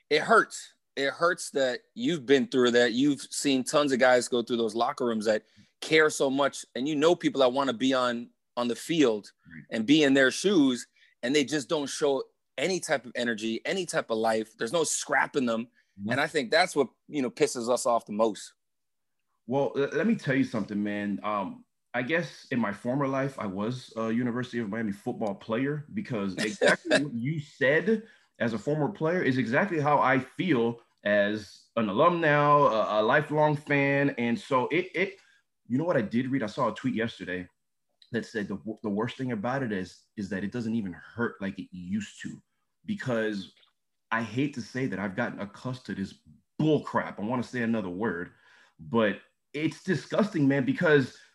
it 0.09 0.23
hurts. 0.23 0.75
It 0.97 1.11
hurts 1.11 1.51
that 1.51 1.81
you've 1.95 2.27
been 2.27 2.49
through 2.49 2.73
that. 2.73 2.93
You've 2.93 3.21
seen 3.21 3.63
tons 3.63 3.93
of 3.93 4.01
guys 4.01 4.29
go 4.29 4.43
through 4.43 4.57
those 4.57 4.75
locker 4.75 5.07
rooms 5.07 5.27
that 5.27 5.45
care 5.81 6.11
so 6.11 6.31
much, 6.31 6.65
and 6.75 6.89
you 6.89 6.97
know 6.97 7.15
people 7.15 7.41
that 7.41 7.53
want 7.53 7.69
to 7.69 7.75
be 7.75 7.93
on 7.93 8.29
on 8.57 8.67
the 8.67 8.75
field 8.75 9.31
and 9.71 9.87
be 9.87 10.03
in 10.03 10.15
their 10.15 10.31
shoes, 10.31 10.87
and 11.23 11.35
they 11.35 11.45
just 11.45 11.69
don't 11.69 11.89
show 11.89 12.23
any 12.59 12.81
type 12.81 13.07
of 13.07 13.13
energy, 13.15 13.61
any 13.65 13.87
type 13.87 14.11
of 14.11 14.19
life. 14.19 14.57
There's 14.59 14.73
no 14.73 14.85
scrap 14.85 15.37
in 15.37 15.47
them, 15.47 15.69
mm-hmm. 16.01 16.11
and 16.11 16.21
I 16.21 16.27
think 16.27 16.51
that's 16.51 16.75
what 16.75 16.89
you 17.09 17.23
know 17.23 17.31
pisses 17.31 17.69
us 17.69 17.87
off 17.87 18.07
the 18.07 18.13
most. 18.13 18.53
Well, 19.47 19.73
let 19.75 20.07
me 20.07 20.15
tell 20.15 20.35
you 20.35 20.45
something, 20.45 20.81
man. 20.81 21.19
Um, 21.25 21.65
I 21.93 22.03
guess 22.03 22.47
in 22.51 22.61
my 22.61 22.73
former 22.73 23.09
life, 23.09 23.37
I 23.39 23.47
was 23.47 23.93
a 23.97 24.13
University 24.13 24.61
of 24.61 24.69
Miami 24.69 24.93
football 24.93 25.35
player 25.35 25.87
because 25.93 26.37
exactly 26.37 27.03
what 27.03 27.15
you 27.15 27.41
said 27.41 28.05
as 28.39 28.53
a 28.53 28.59
former 28.59 28.89
player 28.89 29.23
is 29.23 29.39
exactly 29.39 29.81
how 29.81 29.99
I 29.99 30.21
feel 30.21 30.81
as 31.05 31.63
an 31.77 31.89
alum 31.89 32.21
now, 32.21 32.59
a, 32.67 33.01
a, 33.01 33.03
lifelong 33.03 33.57
fan. 33.57 34.15
And 34.19 34.39
so 34.39 34.69
it, 34.69 34.91
it, 34.95 35.17
you 35.67 35.79
know 35.79 35.85
what 35.85 35.97
I 35.97 36.03
did 36.03 36.31
read? 36.31 36.43
I 36.43 36.47
saw 36.47 36.71
a 36.71 36.75
tweet 36.75 36.95
yesterday 36.95 37.49
that 38.13 38.25
said 38.25 38.47
the, 38.49 38.59
the 38.83 38.89
worst 38.89 39.17
thing 39.17 39.33
about 39.33 39.63
it 39.63 39.73
is, 39.73 39.99
is 40.17 40.29
that 40.29 40.45
it 40.45 40.53
doesn't 40.53 40.75
even 40.75 40.93
hurt 40.93 41.37
like 41.41 41.59
it 41.59 41.69
used 41.73 42.23
to 42.23 42.41
because 42.87 43.53
I 44.13 44.23
hate 44.23 44.55
to 44.55 44.63
say 44.63 44.87
that 44.87 44.99
I've 44.99 45.17
gotten 45.17 45.41
accustomed 45.41 45.97
to 45.97 46.03
this 46.03 46.15
bull 46.59 46.81
crap. 46.81 47.19
I 47.19 47.23
want 47.23 47.43
to 47.43 47.49
say 47.49 47.63
another 47.63 47.89
word, 47.89 48.31
but 48.79 49.19
it's 49.53 49.83
disgusting, 49.83 50.47
man, 50.47 50.65
because– 50.65 51.17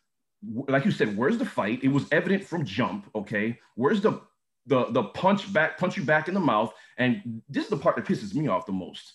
like 0.67 0.85
you 0.85 0.91
said, 0.91 1.15
where's 1.17 1.37
the 1.37 1.45
fight? 1.45 1.83
It 1.83 1.89
was 1.89 2.05
evident 2.11 2.43
from 2.43 2.65
jump. 2.65 3.09
Okay, 3.15 3.59
where's 3.75 4.01
the 4.01 4.21
the 4.67 4.85
the 4.91 5.03
punch 5.03 5.51
back, 5.51 5.77
punch 5.77 5.97
you 5.97 6.03
back 6.03 6.27
in 6.27 6.33
the 6.33 6.39
mouth? 6.39 6.73
And 6.97 7.41
this 7.49 7.65
is 7.65 7.69
the 7.69 7.77
part 7.77 7.95
that 7.95 8.05
pisses 8.05 8.33
me 8.33 8.47
off 8.47 8.65
the 8.65 8.71
most. 8.71 9.13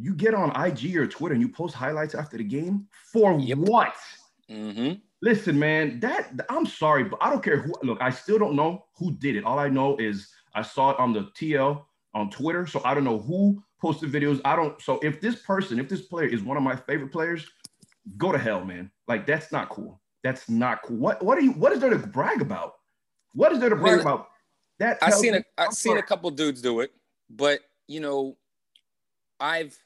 You 0.00 0.14
get 0.14 0.34
on 0.34 0.50
IG 0.50 0.96
or 0.96 1.06
Twitter 1.06 1.34
and 1.34 1.42
you 1.42 1.48
post 1.48 1.74
highlights 1.74 2.14
after 2.14 2.36
the 2.36 2.44
game 2.44 2.86
for 3.12 3.38
yep. 3.38 3.58
what? 3.58 3.94
Mm-hmm. 4.50 4.94
Listen, 5.20 5.58
man, 5.58 5.98
that 6.00 6.30
I'm 6.48 6.66
sorry, 6.66 7.04
but 7.04 7.18
I 7.20 7.30
don't 7.30 7.42
care 7.42 7.58
who. 7.58 7.72
Look, 7.82 8.00
I 8.00 8.10
still 8.10 8.38
don't 8.38 8.54
know 8.54 8.84
who 8.96 9.12
did 9.12 9.36
it. 9.36 9.44
All 9.44 9.58
I 9.58 9.68
know 9.68 9.96
is 9.96 10.28
I 10.54 10.62
saw 10.62 10.90
it 10.90 10.98
on 10.98 11.12
the 11.12 11.22
TL 11.36 11.84
on 12.14 12.30
Twitter, 12.30 12.66
so 12.66 12.80
I 12.84 12.94
don't 12.94 13.04
know 13.04 13.18
who 13.18 13.62
posted 13.80 14.12
videos. 14.12 14.40
I 14.44 14.54
don't. 14.54 14.80
So 14.80 15.00
if 15.02 15.20
this 15.20 15.36
person, 15.42 15.80
if 15.80 15.88
this 15.88 16.02
player 16.02 16.28
is 16.28 16.42
one 16.42 16.56
of 16.56 16.62
my 16.62 16.76
favorite 16.76 17.10
players, 17.10 17.46
go 18.16 18.30
to 18.32 18.38
hell, 18.38 18.64
man. 18.64 18.90
Like 19.08 19.26
that's 19.26 19.50
not 19.50 19.68
cool. 19.68 20.00
That's 20.24 20.48
not 20.48 20.82
cool. 20.82 20.96
What 20.96 21.22
what 21.22 21.38
are 21.38 21.42
you 21.42 21.52
what 21.52 21.72
is 21.72 21.80
there 21.80 21.90
to 21.90 21.98
brag 21.98 22.40
about? 22.40 22.74
What 23.34 23.52
is 23.52 23.60
there 23.60 23.68
to 23.68 23.76
brag 23.76 23.92
I 23.92 23.96
mean, 23.96 24.00
about? 24.00 24.28
That 24.78 24.98
I've 25.02 25.14
seen 25.14 25.34
a 25.34 25.44
I've 25.56 25.72
seen 25.72 25.96
a 25.96 26.02
couple 26.02 26.30
dudes 26.30 26.60
do 26.60 26.80
it, 26.80 26.92
but 27.30 27.60
you 27.86 28.00
know, 28.00 28.36
I've 29.40 29.78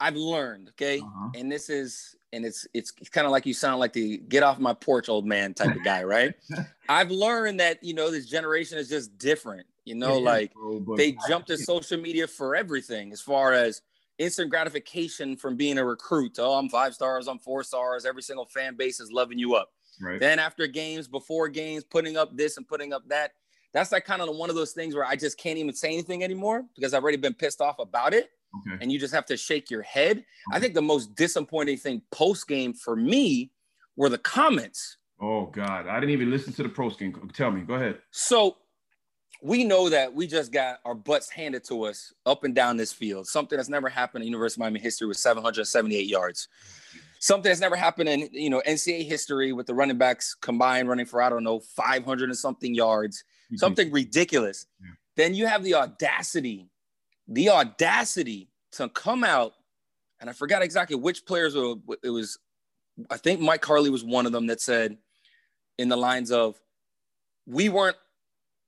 I've 0.00 0.16
learned, 0.16 0.68
okay? 0.70 1.00
Uh-huh. 1.00 1.30
And 1.34 1.50
this 1.50 1.70
is 1.70 2.16
and 2.32 2.44
it's 2.44 2.66
it's, 2.74 2.92
kind 3.10 3.26
of 3.26 3.30
like 3.30 3.46
you 3.46 3.54
sound 3.54 3.80
like 3.80 3.92
the 3.92 4.18
get 4.28 4.42
off 4.42 4.58
my 4.58 4.74
porch 4.74 5.08
old 5.08 5.26
man 5.26 5.54
type 5.54 5.74
of 5.74 5.82
guy, 5.84 6.02
right? 6.04 6.34
I've 6.88 7.10
learned 7.10 7.60
that, 7.60 7.82
you 7.82 7.94
know, 7.94 8.10
this 8.10 8.26
generation 8.26 8.78
is 8.78 8.88
just 8.88 9.16
different. 9.18 9.66
You 9.84 9.94
know, 9.94 10.18
yeah, 10.18 10.24
like 10.24 10.54
bro, 10.54 10.96
they 10.96 11.16
jump 11.28 11.46
to 11.46 11.56
social 11.56 11.98
media 11.98 12.26
for 12.26 12.56
everything 12.56 13.12
as 13.12 13.20
far 13.20 13.52
as 13.52 13.82
instant 14.18 14.50
gratification 14.50 15.36
from 15.36 15.56
being 15.56 15.78
a 15.78 15.84
recruit. 15.84 16.38
Oh, 16.38 16.54
I'm 16.54 16.68
five 16.68 16.94
stars, 16.94 17.28
I'm 17.28 17.38
four 17.38 17.62
stars. 17.62 18.04
Every 18.04 18.22
single 18.22 18.46
fan 18.46 18.76
base 18.76 19.00
is 19.00 19.12
loving 19.12 19.38
you 19.38 19.54
up. 19.54 19.70
Right. 20.00 20.20
Then 20.20 20.38
after 20.38 20.66
games, 20.66 21.08
before 21.08 21.48
games, 21.48 21.84
putting 21.84 22.16
up 22.16 22.36
this 22.36 22.56
and 22.56 22.66
putting 22.66 22.92
up 22.92 23.08
that. 23.08 23.32
That's 23.72 23.92
like 23.92 24.04
kind 24.04 24.22
of 24.22 24.34
one 24.34 24.48
of 24.48 24.56
those 24.56 24.72
things 24.72 24.94
where 24.94 25.04
I 25.04 25.16
just 25.16 25.38
can't 25.38 25.58
even 25.58 25.74
say 25.74 25.88
anything 25.88 26.24
anymore 26.24 26.64
because 26.74 26.94
I've 26.94 27.02
already 27.02 27.18
been 27.18 27.34
pissed 27.34 27.60
off 27.60 27.78
about 27.78 28.14
it. 28.14 28.30
Okay. 28.60 28.78
And 28.80 28.90
you 28.90 28.98
just 28.98 29.12
have 29.12 29.26
to 29.26 29.36
shake 29.36 29.70
your 29.70 29.82
head. 29.82 30.18
Okay. 30.18 30.24
I 30.52 30.60
think 30.60 30.74
the 30.74 30.82
most 30.82 31.14
disappointing 31.14 31.76
thing 31.76 32.02
post 32.10 32.48
game 32.48 32.72
for 32.72 32.96
me 32.96 33.50
were 33.96 34.08
the 34.08 34.18
comments. 34.18 34.96
Oh 35.20 35.46
God, 35.46 35.86
I 35.88 35.98
didn't 36.00 36.12
even 36.12 36.30
listen 36.30 36.52
to 36.54 36.62
the 36.62 36.68
post 36.68 36.98
game. 36.98 37.30
Tell 37.34 37.50
me, 37.50 37.62
go 37.62 37.74
ahead. 37.74 37.98
So 38.10 38.56
we 39.42 39.64
know 39.64 39.88
that 39.88 40.14
we 40.14 40.26
just 40.26 40.52
got 40.52 40.78
our 40.84 40.94
butts 40.94 41.28
handed 41.28 41.64
to 41.64 41.84
us 41.84 42.12
up 42.24 42.44
and 42.44 42.54
down 42.54 42.76
this 42.76 42.92
field. 42.92 43.26
Something 43.26 43.56
that's 43.56 43.68
never 43.68 43.88
happened 43.88 44.22
in 44.22 44.28
University 44.28 44.58
of 44.58 44.64
Miami 44.64 44.80
history 44.80 45.06
with 45.06 45.18
778 45.18 46.06
yards. 46.06 46.48
Something 47.18 47.50
that's 47.50 47.60
never 47.60 47.76
happened 47.76 48.08
in 48.08 48.28
you 48.32 48.50
know 48.50 48.62
NCAA 48.66 49.06
history 49.06 49.52
with 49.52 49.66
the 49.66 49.74
running 49.74 49.98
backs 49.98 50.34
combined 50.34 50.88
running 50.88 51.06
for 51.06 51.22
I 51.22 51.28
don't 51.28 51.44
know 51.44 51.60
500 51.60 52.28
and 52.28 52.38
something 52.38 52.74
yards. 52.74 53.24
Mm-hmm. 53.46 53.56
Something 53.56 53.92
ridiculous. 53.92 54.66
Yeah. 54.80 54.90
Then 55.16 55.34
you 55.34 55.46
have 55.46 55.64
the 55.64 55.74
audacity, 55.74 56.68
the 57.26 57.50
audacity 57.50 58.50
to 58.72 58.88
come 58.88 59.24
out, 59.24 59.54
and 60.20 60.28
I 60.28 60.32
forgot 60.32 60.62
exactly 60.62 60.96
which 60.96 61.24
players 61.24 61.54
were, 61.54 61.76
it 62.02 62.10
was. 62.10 62.38
I 63.10 63.18
think 63.18 63.40
Mike 63.40 63.64
Harley 63.64 63.90
was 63.90 64.04
one 64.04 64.24
of 64.24 64.32
them 64.32 64.46
that 64.46 64.60
said, 64.60 64.96
in 65.78 65.88
the 65.88 65.96
lines 65.96 66.30
of, 66.30 66.60
"We 67.46 67.68
weren't 67.68 67.96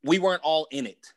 we 0.05 0.19
weren't 0.19 0.43
all 0.43 0.67
in 0.71 0.87
it. 0.87 1.13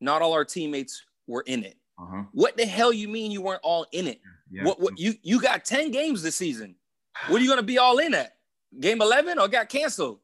Not 0.00 0.22
all 0.22 0.32
our 0.32 0.44
teammates 0.44 1.02
were 1.26 1.42
in 1.46 1.64
it. 1.64 1.76
Uh-huh. 1.98 2.24
What 2.32 2.56
the 2.56 2.66
hell 2.66 2.92
you 2.92 3.08
mean 3.08 3.30
you 3.30 3.40
weren't 3.40 3.62
all 3.62 3.86
in 3.92 4.06
it? 4.06 4.20
Yeah. 4.50 4.64
What, 4.64 4.80
what 4.80 4.98
you 4.98 5.14
you 5.22 5.40
got 5.40 5.64
10 5.64 5.90
games 5.90 6.22
this 6.22 6.36
season. 6.36 6.74
What 7.28 7.40
are 7.40 7.44
you 7.44 7.48
gonna 7.48 7.62
be 7.62 7.78
all 7.78 7.98
in 7.98 8.14
at? 8.14 8.36
Game 8.80 9.00
11 9.00 9.38
or 9.38 9.48
got 9.48 9.68
canceled? 9.68 10.18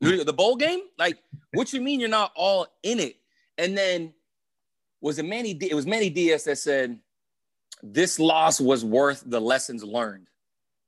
the 0.00 0.32
bowl 0.32 0.56
game? 0.56 0.80
Like, 0.98 1.18
what 1.54 1.72
you 1.72 1.80
mean 1.80 2.00
you're 2.00 2.08
not 2.08 2.32
all 2.36 2.66
in 2.82 3.00
it? 3.00 3.16
And 3.58 3.76
then 3.76 4.12
was 5.00 5.18
it 5.18 5.24
Manny? 5.24 5.52
it 5.52 5.74
was 5.74 5.86
Manny 5.86 6.10
Diaz 6.10 6.44
that 6.44 6.58
said 6.58 6.98
this 7.82 8.18
loss 8.18 8.60
was 8.60 8.84
worth 8.84 9.22
the 9.26 9.40
lessons 9.40 9.82
learned. 9.82 10.28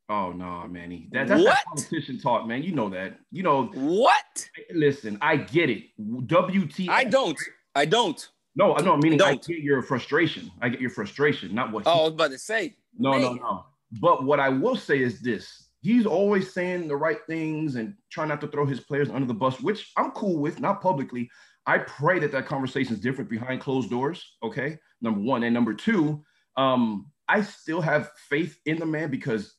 Oh 0.09 0.33
no, 0.33 0.67
Manny. 0.69 1.09
That, 1.13 1.29
that's 1.29 1.43
what? 1.43 1.59
competition 1.67 2.19
talk, 2.19 2.47
man. 2.47 2.63
You 2.63 2.73
know 2.73 2.89
that. 2.91 3.19
You 3.31 3.43
know 3.43 3.65
what? 3.75 4.49
Listen, 4.73 5.19
I 5.21 5.37
get 5.37 5.69
it. 5.69 5.85
WT. 5.99 6.89
I 6.89 7.05
don't. 7.05 7.39
I 7.75 7.85
don't. 7.85 8.29
No, 8.57 8.75
I 8.75 8.81
no. 8.81 8.97
Meaning 8.97 9.21
I, 9.21 9.31
I 9.31 9.35
get 9.35 9.59
your 9.59 9.83
frustration. 9.83 10.51
I 10.63 10.71
get 10.71 10.81
your 10.81 10.91
frustration, 10.91 11.55
not 11.55 11.73
what. 11.73 11.83
Oh, 11.87 11.93
he, 11.93 12.01
I 12.01 12.03
was 12.05 12.13
about 12.13 12.31
to 12.31 12.39
say. 12.39 12.77
No, 12.99 13.13
man. 13.13 13.21
no, 13.21 13.33
no. 13.35 13.67
But 14.01 14.25
what 14.25 14.41
I 14.41 14.49
will 14.49 14.77
say 14.77 15.03
is 15.03 15.21
this: 15.21 15.69
he's 15.83 16.07
always 16.07 16.55
saying 16.55 16.89
the 16.89 16.97
right 16.97 17.19
things 17.27 17.77
and 17.77 17.95
trying 18.11 18.29
not 18.29 18.41
to 18.41 18.49
throw 18.49 18.65
his 18.65 18.81
players 18.81 19.11
under 19.11 19.27
the 19.27 19.35
bus, 19.35 19.61
which 19.61 19.93
I'm 19.99 20.11
cool 20.13 20.39
with, 20.39 20.59
not 20.59 20.81
publicly. 20.81 21.31
I 21.67 21.79
pray 21.79 22.19
that 22.21 22.33
that 22.33 22.47
conversation 22.47 22.95
is 22.95 23.01
different 23.01 23.29
behind 23.29 23.61
closed 23.61 23.91
doors. 23.91 24.25
Okay, 24.43 24.79
number 25.03 25.21
one, 25.21 25.43
and 25.43 25.53
number 25.53 25.75
two, 25.75 26.25
um, 26.57 27.13
I 27.29 27.43
still 27.43 27.83
have 27.83 28.11
faith 28.31 28.59
in 28.65 28.79
the 28.79 28.87
man 28.87 29.11
because 29.11 29.58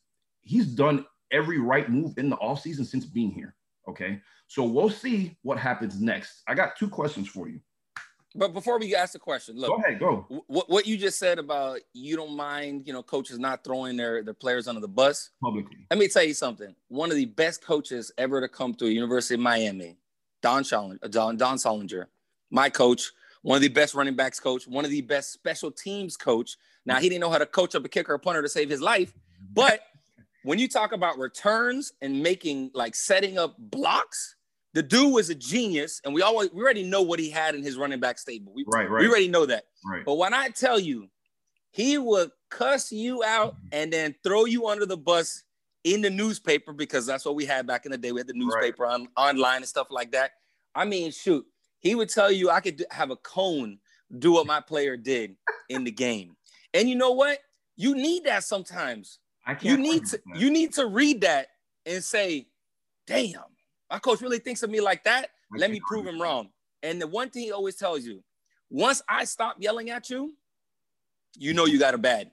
he's 0.49 0.65
done 0.65 1.05
every 1.31 1.59
right 1.59 1.89
move 1.89 2.17
in 2.17 2.29
the 2.29 2.37
offseason 2.37 2.85
since 2.85 3.05
being 3.05 3.31
here. 3.31 3.55
Okay. 3.87 4.19
So 4.47 4.63
we'll 4.63 4.89
see 4.89 5.37
what 5.43 5.59
happens 5.59 6.01
next. 6.01 6.41
I 6.47 6.55
got 6.55 6.75
two 6.75 6.89
questions 6.89 7.27
for 7.27 7.47
you. 7.47 7.59
But 8.35 8.53
before 8.53 8.79
we 8.79 8.95
ask 8.95 9.13
the 9.13 9.19
question, 9.19 9.57
look. 9.57 9.69
Go 9.69 9.75
ahead, 9.77 9.99
go. 9.99 10.25
What 10.47 10.69
what 10.69 10.87
you 10.87 10.97
just 10.97 11.17
said 11.17 11.39
about 11.39 11.79
you 11.93 12.15
don't 12.15 12.35
mind, 12.35 12.85
you 12.85 12.93
know, 12.93 13.01
coaches 13.01 13.39
not 13.39 13.63
throwing 13.63 13.97
their 13.97 14.23
their 14.23 14.35
players 14.35 14.67
under 14.67 14.81
the 14.81 14.87
bus 14.87 15.29
publicly. 15.41 15.77
Let 15.89 15.99
me 15.99 16.07
tell 16.07 16.23
you 16.23 16.33
something. 16.33 16.75
One 16.89 17.09
of 17.09 17.15
the 17.15 17.25
best 17.25 17.63
coaches 17.63 18.11
ever 18.17 18.41
to 18.41 18.47
come 18.47 18.73
to 18.75 18.85
a 18.85 18.89
University 18.89 19.35
of 19.35 19.39
Miami, 19.39 19.97
Don 20.41 20.63
Challenger, 20.63 20.99
uh, 21.03 21.07
Don 21.07 21.37
Don 21.37 21.57
Soldinger, 21.57 22.05
my 22.51 22.69
coach, 22.69 23.11
one 23.41 23.55
of 23.55 23.61
the 23.61 23.67
best 23.67 23.95
running 23.95 24.15
backs 24.15 24.39
coach, 24.39 24.67
one 24.67 24.85
of 24.85 24.91
the 24.91 25.01
best 25.01 25.31
special 25.31 25.71
teams 25.71 26.15
coach. 26.15 26.55
Now 26.85 26.99
he 26.99 27.09
didn't 27.09 27.21
know 27.21 27.31
how 27.31 27.39
to 27.39 27.47
coach 27.47 27.73
up 27.73 27.83
a 27.83 27.89
kicker 27.89 28.13
or 28.13 28.19
punter 28.19 28.43
to 28.43 28.49
save 28.49 28.69
his 28.69 28.81
life, 28.81 29.11
but 29.53 29.81
when 30.43 30.59
you 30.59 30.67
talk 30.67 30.91
about 30.91 31.17
returns 31.17 31.93
and 32.01 32.21
making 32.21 32.71
like 32.73 32.95
setting 32.95 33.37
up 33.37 33.55
blocks, 33.57 34.35
the 34.73 34.83
dude 34.83 35.13
was 35.13 35.29
a 35.29 35.35
genius, 35.35 36.01
and 36.05 36.13
we 36.13 36.21
always 36.21 36.51
we 36.51 36.61
already 36.61 36.83
know 36.83 37.01
what 37.01 37.19
he 37.19 37.29
had 37.29 37.55
in 37.55 37.63
his 37.63 37.77
running 37.77 37.99
back 37.99 38.19
stable. 38.19 38.53
We, 38.53 38.65
right, 38.67 38.89
right. 38.89 39.01
We 39.01 39.09
already 39.09 39.27
know 39.27 39.45
that. 39.45 39.65
Right. 39.85 40.05
But 40.05 40.15
when 40.15 40.33
I 40.33 40.49
tell 40.49 40.79
you, 40.79 41.07
he 41.71 41.97
would 41.97 42.31
cuss 42.49 42.91
you 42.91 43.23
out 43.23 43.55
mm-hmm. 43.55 43.67
and 43.73 43.93
then 43.93 44.15
throw 44.23 44.45
you 44.45 44.67
under 44.67 44.85
the 44.85 44.97
bus 44.97 45.43
in 45.83 46.01
the 46.01 46.09
newspaper 46.09 46.73
because 46.73 47.05
that's 47.05 47.25
what 47.25 47.35
we 47.35 47.45
had 47.45 47.65
back 47.65 47.85
in 47.85 47.91
the 47.91 47.97
day. 47.97 48.11
We 48.11 48.19
had 48.19 48.27
the 48.27 48.33
newspaper 48.33 48.83
right. 48.83 48.93
on 48.93 49.07
online 49.15 49.57
and 49.57 49.67
stuff 49.67 49.87
like 49.89 50.11
that. 50.11 50.31
I 50.75 50.85
mean, 50.85 51.11
shoot, 51.11 51.45
he 51.79 51.95
would 51.95 52.09
tell 52.09 52.31
you 52.31 52.49
I 52.49 52.59
could 52.59 52.85
have 52.91 53.11
a 53.11 53.15
cone 53.15 53.79
do 54.17 54.33
what 54.33 54.47
my 54.47 54.59
player 54.59 54.97
did 54.97 55.35
in 55.69 55.83
the 55.83 55.91
game. 55.91 56.35
And 56.73 56.89
you 56.89 56.95
know 56.95 57.11
what? 57.11 57.39
You 57.75 57.95
need 57.95 58.25
that 58.25 58.43
sometimes. 58.43 59.19
I 59.49 59.55
can't 59.55 59.65
you 59.65 59.77
need 59.77 60.05
to 60.07 60.21
you 60.35 60.51
need 60.51 60.73
to 60.73 60.85
read 60.85 61.21
that 61.21 61.47
and 61.85 62.03
say, 62.03 62.47
"Damn, 63.07 63.41
my 63.89 63.97
coach 63.97 64.21
really 64.21 64.37
thinks 64.37 64.61
of 64.61 64.69
me 64.69 64.79
like 64.79 65.03
that. 65.05 65.29
Let 65.55 65.71
me 65.71 65.81
prove 65.87 66.05
him 66.05 66.21
wrong. 66.21 66.49
And 66.83 67.01
the 67.01 67.07
one 67.07 67.31
thing 67.31 67.43
he 67.43 67.51
always 67.51 67.75
tells 67.75 68.05
you, 68.05 68.23
once 68.69 69.01
I 69.09 69.25
stop 69.25 69.55
yelling 69.59 69.89
at 69.89 70.09
you, 70.11 70.35
you 71.35 71.55
know 71.55 71.65
you 71.65 71.79
got 71.79 71.95
a 71.95 71.97
bad. 71.97 72.29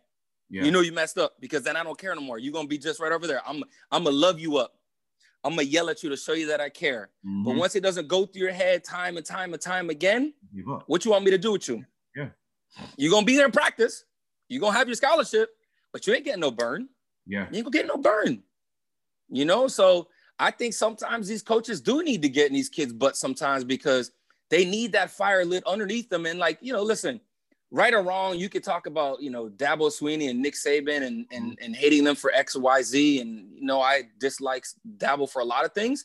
Yeah. 0.50 0.64
You 0.64 0.70
know 0.70 0.80
you 0.80 0.92
messed 0.92 1.16
up 1.16 1.36
because 1.40 1.62
then 1.62 1.74
I 1.74 1.82
don't 1.82 1.98
care 1.98 2.14
no 2.14 2.20
more. 2.20 2.38
You're 2.38 2.52
gonna 2.52 2.68
be 2.68 2.76
just 2.76 3.00
right 3.00 3.12
over 3.12 3.26
there. 3.26 3.40
I'm 3.46 3.64
I'm 3.90 4.04
gonna 4.04 4.14
love 4.14 4.38
you 4.38 4.58
up. 4.58 4.74
I'm 5.42 5.52
gonna 5.52 5.62
yell 5.62 5.88
at 5.88 6.02
you 6.02 6.10
to 6.10 6.16
show 6.18 6.34
you 6.34 6.46
that 6.48 6.60
I 6.60 6.68
care. 6.68 7.08
Mm-hmm. 7.26 7.44
But 7.44 7.56
once 7.56 7.76
it 7.76 7.82
doesn't 7.82 8.08
go 8.08 8.26
through 8.26 8.42
your 8.42 8.52
head 8.52 8.84
time 8.84 9.16
and 9.16 9.24
time 9.24 9.54
and 9.54 9.62
time 9.62 9.88
again, 9.88 10.34
what 10.86 11.04
you 11.06 11.12
want 11.12 11.24
me 11.24 11.30
to 11.30 11.38
do 11.38 11.52
with 11.52 11.66
you? 11.66 11.82
Yeah. 12.14 12.28
You're 12.98 13.10
gonna 13.10 13.24
be 13.24 13.36
there 13.36 13.46
in 13.46 13.52
practice. 13.52 14.04
You're 14.48 14.60
gonna 14.60 14.76
have 14.76 14.86
your 14.86 14.96
scholarship, 14.96 15.48
but 15.92 16.06
you 16.06 16.12
ain't 16.14 16.24
getting 16.24 16.40
no 16.40 16.50
burn. 16.50 16.88
Yeah. 17.26 17.46
You 17.50 17.56
ain't 17.58 17.64
gonna 17.64 17.70
get 17.70 17.86
no 17.86 17.96
burn. 17.96 18.42
You 19.28 19.44
know, 19.44 19.68
so 19.68 20.08
I 20.38 20.50
think 20.50 20.74
sometimes 20.74 21.26
these 21.28 21.42
coaches 21.42 21.80
do 21.80 22.02
need 22.02 22.22
to 22.22 22.28
get 22.28 22.48
in 22.48 22.52
these 22.52 22.68
kids' 22.68 22.92
butts 22.92 23.18
sometimes 23.18 23.64
because 23.64 24.12
they 24.50 24.64
need 24.64 24.92
that 24.92 25.10
fire 25.10 25.44
lit 25.44 25.64
underneath 25.66 26.08
them. 26.08 26.26
And 26.26 26.38
like, 26.38 26.58
you 26.60 26.72
know, 26.72 26.82
listen, 26.82 27.20
right 27.70 27.92
or 27.92 28.02
wrong, 28.02 28.38
you 28.38 28.48
could 28.48 28.62
talk 28.62 28.86
about, 28.86 29.20
you 29.20 29.30
know, 29.30 29.48
Dabo 29.48 29.90
Swinney 29.90 30.30
and 30.30 30.40
Nick 30.40 30.54
Saban 30.54 31.02
and 31.02 31.26
and, 31.32 31.52
mm-hmm. 31.52 31.64
and 31.64 31.76
hating 31.76 32.04
them 32.04 32.16
for 32.16 32.32
X, 32.32 32.56
Y, 32.56 32.82
Z. 32.82 33.20
And 33.20 33.50
you 33.54 33.66
know, 33.66 33.80
I 33.80 34.04
dislike 34.18 34.64
Dabo 34.98 35.28
for 35.28 35.40
a 35.40 35.44
lot 35.44 35.64
of 35.64 35.72
things. 35.72 36.04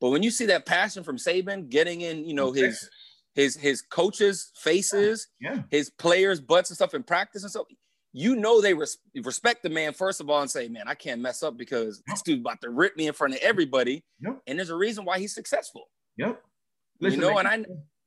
But 0.00 0.10
when 0.10 0.22
you 0.22 0.30
see 0.30 0.46
that 0.46 0.66
passion 0.66 1.04
from 1.04 1.16
Saban 1.16 1.70
getting 1.70 2.02
in, 2.02 2.26
you 2.26 2.34
know, 2.34 2.52
his 2.52 2.90
his 3.34 3.56
his 3.56 3.82
coaches' 3.82 4.50
faces, 4.56 5.28
yeah. 5.40 5.62
his 5.70 5.90
players' 5.90 6.40
butts 6.40 6.70
and 6.70 6.76
stuff 6.76 6.94
in 6.94 7.02
practice 7.02 7.42
and 7.42 7.50
stuff, 7.50 7.66
you 8.18 8.34
know 8.34 8.62
they 8.62 8.72
res- 8.72 8.96
respect 9.24 9.62
the 9.62 9.68
man 9.68 9.92
first 9.92 10.22
of 10.22 10.30
all 10.30 10.40
and 10.40 10.50
say, 10.50 10.68
man, 10.68 10.84
I 10.86 10.94
can't 10.94 11.20
mess 11.20 11.42
up 11.42 11.58
because 11.58 12.02
this 12.06 12.22
dude's 12.22 12.40
about 12.40 12.62
to 12.62 12.70
rip 12.70 12.96
me 12.96 13.08
in 13.08 13.12
front 13.12 13.34
of 13.34 13.40
everybody. 13.42 14.04
Yep. 14.20 14.40
And 14.46 14.58
there's 14.58 14.70
a 14.70 14.74
reason 14.74 15.04
why 15.04 15.18
he's 15.18 15.34
successful. 15.34 15.90
Yep. 16.16 16.42
Listen, 16.98 17.20
you 17.20 17.26
know, 17.26 17.36
and 17.36 17.46
I 17.46 17.62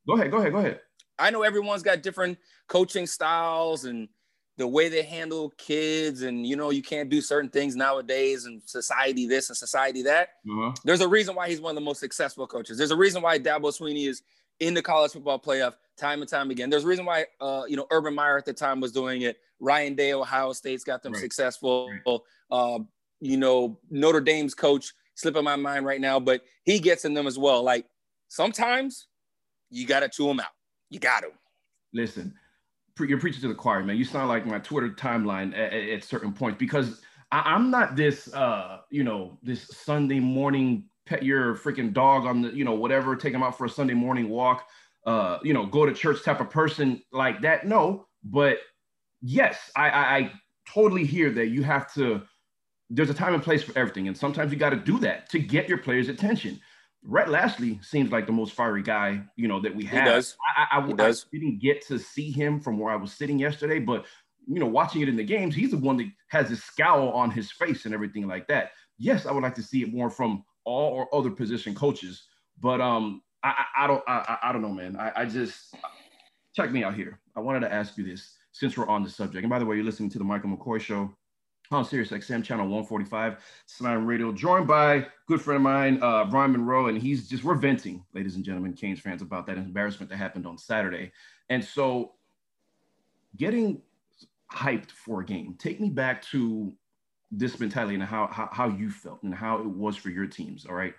go 0.08 0.16
ahead, 0.16 0.32
go 0.32 0.38
ahead, 0.38 0.52
go 0.52 0.58
ahead. 0.58 0.80
I 1.20 1.30
know 1.30 1.44
everyone's 1.44 1.84
got 1.84 2.02
different 2.02 2.40
coaching 2.68 3.06
styles 3.06 3.86
and 3.86 4.10
the 4.58 4.68
way 4.68 4.90
they 4.90 5.04
handle 5.04 5.54
kids, 5.60 6.24
and 6.24 6.44
you 6.44 6.56
know, 6.56 6.72
you 6.72 6.82
can't 6.82 7.08
do 7.10 7.22
certain 7.22 7.52
things 7.52 7.76
nowadays 7.76 8.46
and 8.46 8.64
society 8.66 9.28
this 9.28 9.50
and 9.50 9.58
society 9.58 10.02
that. 10.02 10.30
Uh-huh. 10.50 10.74
There's 10.84 11.02
a 11.02 11.08
reason 11.08 11.36
why 11.36 11.50
he's 11.50 11.62
one 11.62 11.70
of 11.70 11.76
the 11.76 11.86
most 11.86 12.00
successful 12.00 12.48
coaches. 12.48 12.80
There's 12.80 12.90
a 12.90 12.98
reason 12.98 13.22
why 13.22 13.38
Dabo 13.38 13.72
Swinney 13.72 14.10
is 14.10 14.24
in 14.60 14.74
the 14.74 14.82
college 14.82 15.12
football 15.12 15.40
playoff 15.40 15.76
time 15.98 16.22
and 16.22 16.30
time 16.30 16.50
again. 16.50 16.72
There's 16.72 16.84
a 16.84 16.88
reason 16.88 17.06
why 17.06 17.28
uh, 17.40 17.66
you 17.68 17.78
know 17.78 17.86
Urban 17.92 18.16
Meyer 18.16 18.40
at 18.40 18.46
the 18.46 18.54
time 18.54 18.80
was 18.82 18.92
doing 18.92 19.22
it. 19.22 19.38
Ryan 19.60 19.96
Day, 19.96 20.14
Ohio 20.14 20.54
State's 20.54 20.84
got 20.84 21.04
them 21.04 21.14
right. 21.14 21.22
successful. 21.22 21.90
Right. 22.06 22.20
Uh, 22.52 22.80
you 23.22 23.38
know 23.38 23.80
Notre 23.90 24.22
Dame's 24.22 24.56
coach 24.56 24.94
slipping 25.16 25.44
my 25.44 25.56
mind 25.56 25.86
right 25.86 26.00
now, 26.00 26.20
but 26.20 26.42
he 26.64 26.80
gets 26.80 27.06
in 27.06 27.14
them 27.14 27.28
as 27.28 27.38
well. 27.38 27.64
Like 27.64 27.86
sometimes 28.30 29.08
you 29.70 29.86
got 29.86 30.00
to 30.00 30.10
chew 30.10 30.28
them 30.28 30.40
out. 30.40 30.48
You 30.90 31.00
got 31.00 31.22
to. 31.22 31.30
Listen, 31.94 32.34
you're 33.00 33.20
preaching 33.20 33.42
to 33.42 33.48
the 33.48 33.56
choir, 33.56 33.84
man. 33.84 33.98
You 33.98 34.06
sound 34.06 34.30
like 34.30 34.46
my 34.46 34.60
Twitter 34.60 34.90
timeline 34.90 35.54
at, 35.54 35.74
at 35.74 36.04
certain 36.04 36.34
points 36.34 36.58
because 36.58 37.02
I, 37.32 37.56
am 37.56 37.70
not 37.70 37.96
this, 37.96 38.34
uh, 38.34 38.80
you 38.90 39.04
know, 39.04 39.38
this 39.44 39.68
Sunday 39.68 40.20
morning 40.20 40.86
pet 41.06 41.24
your 41.24 41.56
freaking 41.56 41.94
dog 41.94 42.26
on 42.26 42.42
the, 42.42 42.50
you 42.50 42.64
know, 42.64 42.74
whatever, 42.74 43.16
take 43.16 43.34
him 43.34 43.44
out 43.44 43.58
for 43.58 43.66
a 43.66 43.70
Sunday 43.70 43.94
morning 43.94 44.30
walk, 44.30 44.68
uh, 45.06 45.40
you 45.44 45.54
know, 45.54 45.66
go 45.66 45.86
to 45.86 45.94
church 45.94 46.24
type 46.24 46.40
of 46.40 46.50
person 46.50 47.02
like 47.12 47.42
that. 47.42 47.66
No, 47.66 48.08
but 48.24 48.60
yes, 49.22 49.72
I, 49.76 49.90
I, 49.90 50.18
I 50.18 50.32
totally 50.68 51.06
hear 51.06 51.32
that 51.32 51.48
you 51.48 51.64
have 51.64 51.94
to. 51.94 52.22
There's 52.90 53.10
a 53.10 53.14
time 53.14 53.34
and 53.34 53.44
place 53.44 53.62
for 53.62 53.78
everything, 53.78 54.08
and 54.08 54.18
sometimes 54.18 54.52
you 54.52 54.58
got 54.58 54.72
to 54.72 54.76
do 54.76 54.98
that 55.00 55.30
to 55.30 55.40
get 55.40 55.70
your 55.70 55.78
players' 55.78 56.10
attention. 56.10 56.60
Rhett 57.04 57.30
Lashlee 57.30 57.80
seems 57.82 58.12
like 58.12 58.26
the 58.26 58.34
most 58.34 58.54
fiery 58.54 58.82
guy, 58.82 59.22
you 59.36 59.48
know, 59.48 59.62
that 59.62 59.74
we 59.76 59.86
have. 59.86 60.04
He 60.04 60.10
does. 60.10 60.36
I, 60.58 60.80
I, 60.80 60.88
he 60.88 60.94
does. 60.94 61.26
I 61.32 61.38
didn't 61.38 61.60
get 61.60 61.86
to 61.88 62.00
see 62.00 62.32
him 62.32 62.60
from 62.60 62.80
where 62.80 62.92
I 62.92 62.96
was 62.96 63.14
sitting 63.14 63.40
yesterday, 63.40 63.80
but 63.80 64.06
you 64.48 64.60
know, 64.60 64.66
watching 64.66 65.02
it 65.02 65.10
in 65.10 65.16
the 65.16 65.24
games, 65.24 65.54
he's 65.54 65.72
the 65.72 65.78
one 65.78 65.98
that 65.98 66.08
has 66.30 66.50
this 66.50 66.64
scowl 66.64 67.10
on 67.12 67.30
his 67.30 67.52
face 67.52 67.86
and 67.86 67.94
everything 67.94 68.28
like 68.28 68.48
that. 68.48 68.72
Yes, 68.98 69.28
I 69.28 69.32
would 69.32 69.44
like 69.44 69.56
to 69.56 69.64
see 69.64 69.84
it 69.84 69.94
more 69.94 70.10
from 70.10 70.44
all 70.66 70.92
or 70.94 71.16
other 71.16 71.30
position 71.30 71.76
coaches, 71.76 72.24
but 72.60 72.82
um, 72.82 73.22
I, 73.44 73.50
I, 73.50 73.84
I 73.84 73.88
don't, 73.88 74.04
I, 74.08 74.38
I 74.44 74.52
don't 74.52 74.64
know, 74.64 74.74
man. 74.74 74.98
I, 74.98 75.12
I 75.18 75.26
just 75.26 75.76
check 76.56 76.72
me 76.72 76.84
out 76.84 76.96
here. 76.96 77.20
I 77.36 77.40
wanted 77.40 77.62
to 77.62 77.72
ask 77.72 77.96
you 77.98 78.04
this 78.04 78.39
since 78.52 78.78
we're 78.78 78.88
on 78.88 79.04
the 79.04 79.10
subject. 79.10 79.44
And 79.44 79.50
by 79.50 79.60
the 79.60 79.66
way, 79.66 79.76
you're 79.76 79.86
listening 79.86 80.10
to 80.12 80.18
the 80.18 80.24
Michael 80.24 80.50
McCoy 80.50 80.80
Show 80.80 81.14
on 81.72 81.86
Sirius 81.86 82.10
XM 82.10 82.44
channel 82.44 82.66
145, 82.66 83.38
Slam 83.68 84.06
Radio, 84.06 84.32
joined 84.32 84.68
by 84.68 85.06
good 85.28 85.42
friend 85.42 85.58
of 85.58 85.62
mine, 85.62 86.00
uh, 86.02 86.26
Brian 86.26 86.52
Monroe, 86.52 86.88
and 86.88 86.98
he's 86.98 87.28
just 87.30 87.44
we're 87.44 87.56
venting, 87.56 88.04
ladies 88.14 88.36
and 88.36 88.44
gentlemen, 88.44 88.74
Canes 88.74 89.00
fans, 89.00 89.22
about 89.22 89.46
that 89.48 89.58
embarrassment 89.58 90.10
that 90.10 90.18
happened 90.18 90.48
on 90.48 90.58
Saturday. 90.58 91.12
And 91.50 91.64
so, 91.64 92.14
getting 93.38 93.82
hyped 94.52 94.90
for 94.90 95.22
a 95.22 95.26
game, 95.26 95.56
take 95.60 95.80
me 95.80 95.90
back 95.90 96.24
to 96.24 96.74
this 97.32 97.60
mentality 97.60 97.94
and 97.94 98.04
how, 98.04 98.28
how 98.28 98.50
how 98.52 98.68
you 98.70 98.90
felt 98.90 99.22
and 99.22 99.34
how 99.34 99.60
it 99.60 99.66
was 99.66 99.96
for 99.96 100.10
your 100.10 100.26
teams. 100.26 100.66
All 100.66 100.74
right, 100.74 100.96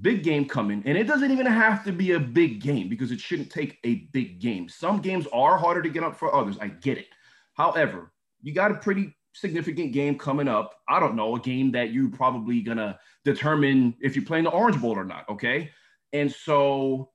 big 0.00 0.22
game 0.22 0.46
coming, 0.46 0.82
and 0.86 0.98
it 0.98 1.04
doesn't 1.04 1.30
even 1.30 1.46
have 1.46 1.84
to 1.84 1.92
be 1.92 2.12
a 2.12 2.20
big 2.20 2.60
game 2.60 2.88
because 2.88 3.10
it 3.10 3.20
shouldn't 3.20 3.50
take 3.50 3.78
a 3.84 4.06
big 4.12 4.40
game. 4.40 4.68
Some 4.68 5.00
games 5.00 5.26
are 5.32 5.58
harder 5.58 5.82
to 5.82 5.88
get 5.88 6.04
up 6.04 6.16
for 6.16 6.34
others. 6.34 6.58
I 6.60 6.68
get 6.68 6.98
it. 6.98 7.08
However, 7.54 8.12
you 8.42 8.52
got 8.52 8.70
a 8.70 8.74
pretty 8.74 9.16
significant 9.32 9.92
game 9.92 10.18
coming 10.18 10.48
up. 10.48 10.74
I 10.88 11.00
don't 11.00 11.16
know, 11.16 11.36
a 11.36 11.40
game 11.40 11.72
that 11.72 11.92
you're 11.92 12.10
probably 12.10 12.60
gonna 12.60 12.98
determine 13.24 13.94
if 14.00 14.14
you're 14.14 14.24
playing 14.24 14.44
the 14.44 14.50
Orange 14.50 14.80
Bowl 14.80 14.96
or 14.98 15.04
not. 15.04 15.28
Okay. 15.28 15.70
And 16.12 16.30
so 16.30 17.10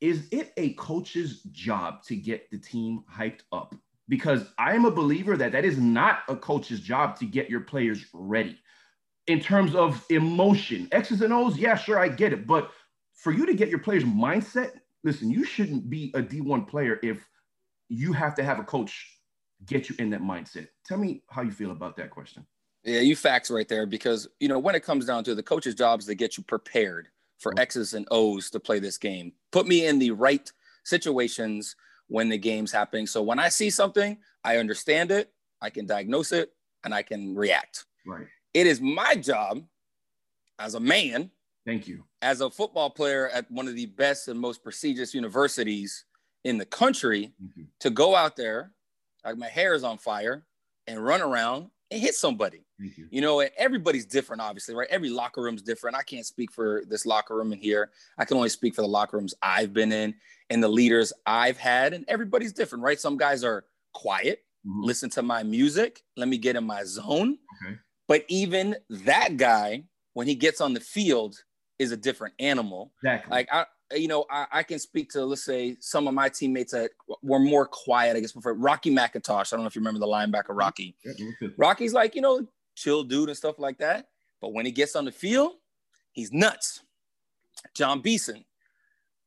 is 0.00 0.28
it 0.32 0.52
a 0.56 0.74
coach's 0.74 1.42
job 1.44 2.02
to 2.04 2.16
get 2.16 2.50
the 2.50 2.58
team 2.58 3.04
hyped 3.10 3.40
up? 3.52 3.74
Because 4.08 4.52
I 4.58 4.74
am 4.74 4.84
a 4.84 4.90
believer 4.90 5.36
that 5.36 5.52
that 5.52 5.64
is 5.64 5.78
not 5.78 6.20
a 6.28 6.36
coach's 6.36 6.80
job 6.80 7.16
to 7.20 7.24
get 7.24 7.48
your 7.48 7.60
players 7.60 8.04
ready 8.12 8.58
in 9.26 9.40
terms 9.40 9.74
of 9.74 10.04
emotion. 10.10 10.88
X's 10.92 11.22
and 11.22 11.32
O's, 11.32 11.56
yeah, 11.56 11.74
sure, 11.74 11.98
I 11.98 12.08
get 12.08 12.32
it. 12.32 12.46
But 12.46 12.70
for 13.14 13.32
you 13.32 13.46
to 13.46 13.54
get 13.54 13.68
your 13.68 13.78
players' 13.78 14.04
mindset, 14.04 14.72
listen, 15.02 15.30
you 15.30 15.44
shouldn't 15.44 15.88
be 15.88 16.12
a 16.14 16.22
D1 16.22 16.68
player 16.68 16.98
if 17.02 17.26
you 17.88 18.12
have 18.12 18.34
to 18.36 18.44
have 18.44 18.58
a 18.58 18.64
coach 18.64 19.10
get 19.66 19.88
you 19.88 19.96
in 19.98 20.10
that 20.10 20.20
mindset. 20.20 20.68
Tell 20.86 20.98
me 20.98 21.22
how 21.30 21.42
you 21.42 21.50
feel 21.50 21.70
about 21.70 21.96
that 21.96 22.10
question. 22.10 22.46
Yeah, 22.84 23.00
you 23.00 23.16
facts 23.16 23.50
right 23.50 23.66
there 23.66 23.86
because 23.86 24.28
you 24.40 24.48
know 24.48 24.58
when 24.58 24.74
it 24.74 24.84
comes 24.84 25.06
down 25.06 25.24
to 25.24 25.34
the 25.34 25.42
coach's 25.42 25.74
job 25.74 26.00
is 26.00 26.06
to 26.06 26.14
get 26.14 26.36
you 26.36 26.44
prepared 26.44 27.08
for 27.38 27.58
X's 27.58 27.94
and 27.94 28.06
O's 28.10 28.50
to 28.50 28.60
play 28.60 28.78
this 28.78 28.98
game. 28.98 29.32
Put 29.52 29.66
me 29.66 29.86
in 29.86 29.98
the 29.98 30.10
right 30.10 30.50
situations 30.84 31.76
when 32.08 32.28
the 32.28 32.36
game's 32.36 32.72
happening. 32.72 33.06
So 33.06 33.22
when 33.22 33.38
I 33.38 33.48
see 33.48 33.70
something, 33.70 34.18
I 34.44 34.58
understand 34.58 35.10
it, 35.10 35.32
I 35.62 35.70
can 35.70 35.86
diagnose 35.86 36.32
it, 36.32 36.52
and 36.84 36.94
I 36.94 37.02
can 37.02 37.34
react. 37.34 37.86
Right. 38.06 38.26
It 38.54 38.66
is 38.66 38.80
my 38.80 39.16
job 39.16 39.62
as 40.58 40.74
a 40.74 40.80
man. 40.80 41.30
Thank 41.66 41.88
you. 41.88 42.04
As 42.22 42.40
a 42.40 42.50
football 42.50 42.90
player 42.90 43.28
at 43.30 43.50
one 43.50 43.68
of 43.68 43.74
the 43.74 43.86
best 43.86 44.28
and 44.28 44.38
most 44.38 44.62
prestigious 44.62 45.14
universities 45.14 46.04
in 46.44 46.58
the 46.58 46.66
country 46.66 47.32
to 47.80 47.90
go 47.90 48.14
out 48.14 48.36
there 48.36 48.72
like 49.24 49.38
my 49.38 49.48
hair 49.48 49.74
is 49.74 49.84
on 49.84 49.98
fire 49.98 50.44
and 50.86 51.02
run 51.02 51.22
around 51.22 51.70
and 51.90 52.00
hit 52.00 52.14
somebody. 52.14 52.64
You. 52.78 53.08
you. 53.10 53.20
know, 53.20 53.40
and 53.40 53.50
everybody's 53.56 54.04
different, 54.04 54.42
obviously, 54.42 54.74
right? 54.74 54.88
Every 54.90 55.08
locker 55.08 55.42
room's 55.42 55.62
different. 55.62 55.96
I 55.96 56.02
can't 56.02 56.26
speak 56.26 56.52
for 56.52 56.82
this 56.88 57.06
locker 57.06 57.36
room 57.36 57.52
in 57.52 57.58
here. 57.58 57.90
I 58.18 58.24
can 58.24 58.36
only 58.36 58.48
speak 58.48 58.74
for 58.74 58.82
the 58.82 58.88
locker 58.88 59.16
rooms 59.16 59.34
I've 59.42 59.72
been 59.72 59.92
in 59.92 60.14
and 60.50 60.62
the 60.62 60.68
leaders 60.68 61.12
I've 61.24 61.56
had, 61.56 61.94
and 61.94 62.04
everybody's 62.08 62.52
different, 62.52 62.84
right? 62.84 63.00
Some 63.00 63.16
guys 63.16 63.44
are 63.44 63.64
quiet, 63.94 64.44
mm-hmm. 64.66 64.82
listen 64.82 65.08
to 65.10 65.22
my 65.22 65.42
music, 65.42 66.02
let 66.16 66.28
me 66.28 66.36
get 66.36 66.56
in 66.56 66.64
my 66.64 66.84
zone. 66.84 67.38
Okay. 67.62 67.76
But 68.06 68.24
even 68.28 68.76
that 68.90 69.36
guy, 69.36 69.84
when 70.12 70.26
he 70.26 70.34
gets 70.34 70.60
on 70.60 70.74
the 70.74 70.80
field, 70.80 71.36
is 71.78 71.92
a 71.92 71.96
different 71.96 72.34
animal. 72.38 72.92
Exactly. 73.02 73.30
Like 73.30 73.48
I, 73.52 73.66
you 73.94 74.08
know, 74.08 74.24
I, 74.30 74.46
I, 74.52 74.62
can 74.62 74.78
speak 74.78 75.10
to 75.10 75.24
let's 75.24 75.44
say 75.44 75.76
some 75.80 76.06
of 76.06 76.14
my 76.14 76.28
teammates 76.28 76.72
that 76.72 76.90
were 77.22 77.38
more 77.38 77.66
quiet, 77.66 78.16
I 78.16 78.20
guess, 78.20 78.32
before 78.32 78.54
Rocky 78.54 78.90
McIntosh. 78.90 79.52
I 79.52 79.56
don't 79.56 79.60
know 79.60 79.66
if 79.66 79.74
you 79.74 79.80
remember 79.80 80.00
the 80.00 80.06
linebacker 80.06 80.50
Rocky. 80.50 80.96
Rocky's 81.56 81.92
like, 81.92 82.14
you 82.14 82.20
know, 82.20 82.46
chill 82.74 83.04
dude 83.04 83.28
and 83.28 83.36
stuff 83.36 83.58
like 83.58 83.78
that. 83.78 84.08
But 84.40 84.52
when 84.52 84.66
he 84.66 84.72
gets 84.72 84.96
on 84.96 85.04
the 85.04 85.12
field, 85.12 85.52
he's 86.12 86.32
nuts. 86.32 86.82
Jon 87.74 88.00
Beason, 88.00 88.44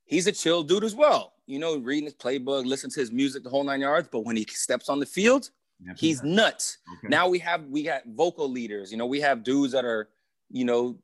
he's 0.06 0.28
a 0.28 0.32
chill 0.32 0.64
dude 0.64 0.84
as 0.84 0.96
well. 0.96 1.34
You 1.46 1.60
know, 1.60 1.78
reading 1.78 2.06
his 2.06 2.14
playbook, 2.14 2.66
listen 2.66 2.90
to 2.90 3.00
his 3.00 3.12
music, 3.12 3.44
the 3.44 3.50
whole 3.50 3.64
nine 3.64 3.82
yards. 3.82 4.10
But 4.12 4.26
when 4.26 4.36
he 4.36 4.46
steps 4.50 4.90
on 4.90 5.00
the 5.00 5.06
field, 5.06 5.50
he's 5.98 6.24
nuts. 6.24 6.78
Okay. 6.98 7.08
Now 7.10 7.28
we 7.28 7.40
have 7.40 7.66
we 7.66 7.84
got 7.84 8.04
vocal 8.08 8.50
leaders. 8.50 8.92
You 8.92 8.98
know, 8.98 9.06
we 9.06 9.20
have 9.22 9.44
dudes 9.44 9.74
that 9.74 9.86
are, 9.86 10.10
you 10.50 10.66
know, 10.66 10.98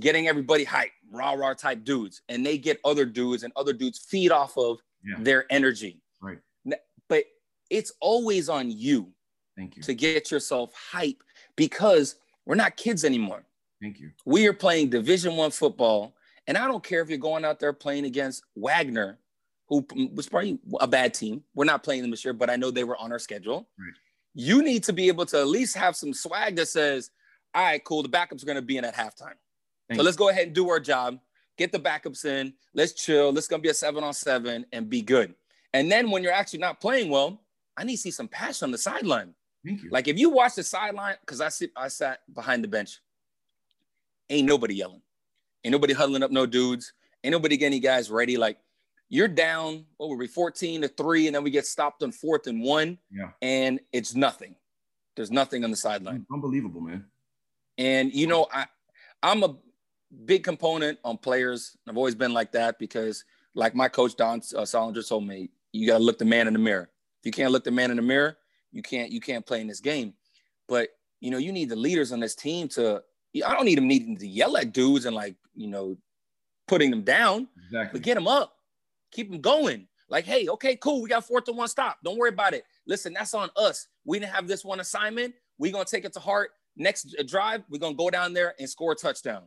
getting 0.00 0.28
everybody 0.28 0.64
hype, 0.64 0.90
rah 1.10 1.32
rah 1.32 1.54
type 1.54 1.84
dudes, 1.84 2.22
and 2.28 2.44
they 2.44 2.58
get 2.58 2.80
other 2.84 3.04
dudes, 3.04 3.42
and 3.42 3.52
other 3.56 3.72
dudes 3.72 3.98
feed 3.98 4.32
off 4.32 4.56
of 4.56 4.78
yeah. 5.04 5.16
their 5.18 5.44
energy. 5.50 6.00
Right. 6.20 6.38
But 7.08 7.24
it's 7.70 7.92
always 8.00 8.48
on 8.48 8.70
you. 8.70 9.12
Thank 9.56 9.76
you. 9.76 9.82
To 9.82 9.94
get 9.94 10.30
yourself 10.30 10.72
hype 10.74 11.22
because 11.56 12.16
we're 12.44 12.56
not 12.56 12.76
kids 12.76 13.04
anymore. 13.04 13.44
Thank 13.80 14.00
you. 14.00 14.10
We 14.24 14.46
are 14.46 14.52
playing 14.52 14.90
Division 14.90 15.36
One 15.36 15.50
football, 15.50 16.16
and 16.46 16.56
I 16.56 16.66
don't 16.66 16.82
care 16.82 17.02
if 17.02 17.08
you're 17.08 17.18
going 17.18 17.44
out 17.44 17.60
there 17.60 17.72
playing 17.72 18.04
against 18.04 18.42
Wagner, 18.56 19.18
who 19.68 19.86
was 20.12 20.28
probably 20.28 20.58
a 20.80 20.88
bad 20.88 21.14
team. 21.14 21.44
We're 21.54 21.64
not 21.66 21.82
playing 21.82 22.02
them 22.02 22.10
this 22.10 22.24
year, 22.24 22.34
but 22.34 22.50
I 22.50 22.56
know 22.56 22.70
they 22.70 22.84
were 22.84 22.96
on 22.96 23.12
our 23.12 23.18
schedule. 23.18 23.68
Right. 23.78 23.94
You 24.34 24.62
need 24.62 24.84
to 24.84 24.92
be 24.92 25.08
able 25.08 25.26
to 25.26 25.38
at 25.38 25.46
least 25.46 25.76
have 25.76 25.96
some 25.96 26.12
swag 26.12 26.56
that 26.56 26.66
says, 26.66 27.10
"All 27.54 27.62
right, 27.62 27.84
cool. 27.84 28.02
The 28.02 28.08
backups 28.08 28.42
are 28.42 28.46
going 28.46 28.56
to 28.56 28.62
be 28.62 28.76
in 28.76 28.84
at 28.84 28.94
halftime." 28.94 29.34
Thank 29.88 29.98
so 29.98 30.04
let's 30.04 30.16
go 30.16 30.28
ahead 30.28 30.46
and 30.46 30.54
do 30.54 30.68
our 30.70 30.80
job, 30.80 31.18
get 31.56 31.72
the 31.72 31.78
backups 31.78 32.24
in, 32.24 32.54
let's 32.72 32.92
chill. 32.92 33.32
let's 33.32 33.48
gonna 33.48 33.62
be 33.62 33.68
a 33.68 33.74
seven 33.74 34.02
on 34.02 34.14
seven 34.14 34.64
and 34.72 34.88
be 34.88 35.02
good. 35.02 35.34
And 35.72 35.90
then 35.90 36.10
when 36.10 36.22
you're 36.22 36.32
actually 36.32 36.60
not 36.60 36.80
playing 36.80 37.10
well, 37.10 37.42
I 37.76 37.84
need 37.84 37.96
to 37.96 38.02
see 38.02 38.10
some 38.10 38.28
passion 38.28 38.66
on 38.66 38.70
the 38.70 38.78
sideline. 38.78 39.34
Like 39.90 40.08
if 40.08 40.18
you 40.18 40.30
watch 40.30 40.54
the 40.54 40.62
sideline, 40.62 41.16
because 41.20 41.40
I 41.40 41.48
sit, 41.48 41.70
I 41.76 41.88
sat 41.88 42.20
behind 42.32 42.62
the 42.62 42.68
bench, 42.68 43.00
ain't 44.28 44.46
nobody 44.46 44.74
yelling, 44.76 45.00
ain't 45.64 45.72
nobody 45.72 45.94
huddling 45.94 46.22
up 46.22 46.30
no 46.30 46.44
dudes, 46.46 46.92
ain't 47.22 47.32
nobody 47.32 47.56
getting 47.56 47.80
guys 47.80 48.10
ready. 48.10 48.36
Like 48.36 48.58
you're 49.14 49.28
down, 49.28 49.84
what 49.96 50.10
were 50.10 50.16
we, 50.16 50.26
14 50.26 50.82
to 50.82 50.88
three, 50.88 51.28
and 51.28 51.36
then 51.36 51.44
we 51.44 51.50
get 51.50 51.66
stopped 51.66 52.02
on 52.02 52.10
fourth 52.10 52.48
and 52.48 52.60
one, 52.60 52.98
yeah, 53.12 53.30
and 53.42 53.78
it's 53.92 54.14
nothing. 54.14 54.56
There's 55.14 55.30
nothing 55.30 55.62
on 55.62 55.70
the 55.70 55.76
sideline. 55.76 56.26
Unbelievable, 56.32 56.80
man. 56.80 57.04
And 57.78 58.12
you 58.12 58.26
know, 58.26 58.48
I 58.52 58.66
I'm 59.22 59.44
a 59.44 59.54
big 60.24 60.42
component 60.42 60.98
on 61.04 61.16
players. 61.18 61.76
I've 61.88 61.96
always 61.96 62.16
been 62.16 62.32
like 62.32 62.50
that 62.52 62.78
because, 62.80 63.24
like 63.54 63.76
my 63.76 63.88
coach 63.88 64.16
Don 64.16 64.38
uh, 64.38 64.62
Soldinger 64.62 65.08
told 65.08 65.26
me, 65.26 65.50
you 65.72 65.86
got 65.86 65.98
to 65.98 66.04
look 66.04 66.18
the 66.18 66.24
man 66.24 66.48
in 66.48 66.52
the 66.52 66.58
mirror. 66.58 66.90
If 67.20 67.26
you 67.26 67.32
can't 67.32 67.52
look 67.52 67.62
the 67.62 67.70
man 67.70 67.90
in 67.90 67.96
the 67.96 68.02
mirror, 68.02 68.36
you 68.72 68.82
can't 68.82 69.12
you 69.12 69.20
can't 69.20 69.46
play 69.46 69.60
in 69.60 69.68
this 69.68 69.80
game. 69.80 70.14
But 70.66 70.88
you 71.20 71.30
know, 71.30 71.38
you 71.38 71.52
need 71.52 71.68
the 71.68 71.76
leaders 71.76 72.10
on 72.10 72.18
this 72.18 72.34
team 72.34 72.66
to. 72.70 73.02
I 73.46 73.52
don't 73.54 73.64
need 73.64 73.78
them 73.78 73.88
needing 73.88 74.16
to 74.18 74.26
yell 74.26 74.56
at 74.56 74.72
dudes 74.72 75.04
and 75.06 75.14
like 75.14 75.36
you 75.54 75.68
know, 75.68 75.96
putting 76.66 76.90
them 76.90 77.02
down. 77.02 77.46
Exactly. 77.66 78.00
But 78.00 78.04
get 78.04 78.14
them 78.14 78.26
up, 78.26 78.56
keep 79.14 79.30
them 79.30 79.40
going. 79.40 79.86
Like, 80.08 80.26
hey, 80.26 80.48
okay, 80.48 80.76
cool. 80.76 81.02
We 81.02 81.08
got 81.08 81.26
fourth 81.26 81.44
to 81.44 81.52
one 81.52 81.68
stop. 81.68 81.98
Don't 82.04 82.18
worry 82.18 82.28
about 82.28 82.52
it. 82.52 82.64
Listen, 82.86 83.14
that's 83.14 83.32
on 83.32 83.48
us. 83.56 83.88
We 84.04 84.18
didn't 84.18 84.32
have 84.32 84.46
this 84.46 84.64
one 84.64 84.80
assignment. 84.80 85.34
We're 85.58 85.72
gonna 85.72 85.84
take 85.86 86.04
it 86.04 86.12
to 86.14 86.20
heart. 86.20 86.50
Next 86.76 87.14
drive, 87.26 87.62
we're 87.70 87.78
gonna 87.78 87.94
go 87.94 88.10
down 88.10 88.32
there 88.32 88.54
and 88.58 88.68
score 88.68 88.92
a 88.92 88.94
touchdown. 88.96 89.44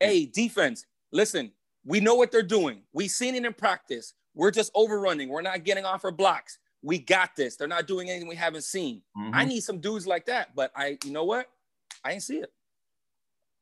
Hey, 0.00 0.26
defense, 0.26 0.84
listen, 1.12 1.52
we 1.84 2.00
know 2.00 2.14
what 2.14 2.32
they're 2.32 2.42
doing. 2.42 2.82
We've 2.92 3.10
seen 3.10 3.34
it 3.34 3.44
in 3.44 3.54
practice. 3.54 4.14
We're 4.34 4.50
just 4.50 4.72
overrunning. 4.74 5.28
We're 5.28 5.42
not 5.42 5.64
getting 5.64 5.84
off 5.84 6.04
our 6.04 6.10
blocks. 6.10 6.58
We 6.82 6.98
got 6.98 7.36
this. 7.36 7.56
They're 7.56 7.68
not 7.68 7.86
doing 7.86 8.10
anything 8.10 8.28
we 8.28 8.36
haven't 8.36 8.64
seen. 8.64 9.02
Mm-hmm. 9.16 9.34
I 9.34 9.44
need 9.44 9.60
some 9.60 9.78
dudes 9.78 10.06
like 10.06 10.26
that. 10.26 10.54
But 10.54 10.72
I, 10.76 10.98
you 11.04 11.12
know 11.12 11.24
what? 11.24 11.48
I 12.04 12.12
ain't 12.12 12.22
see 12.22 12.38
it. 12.38 12.52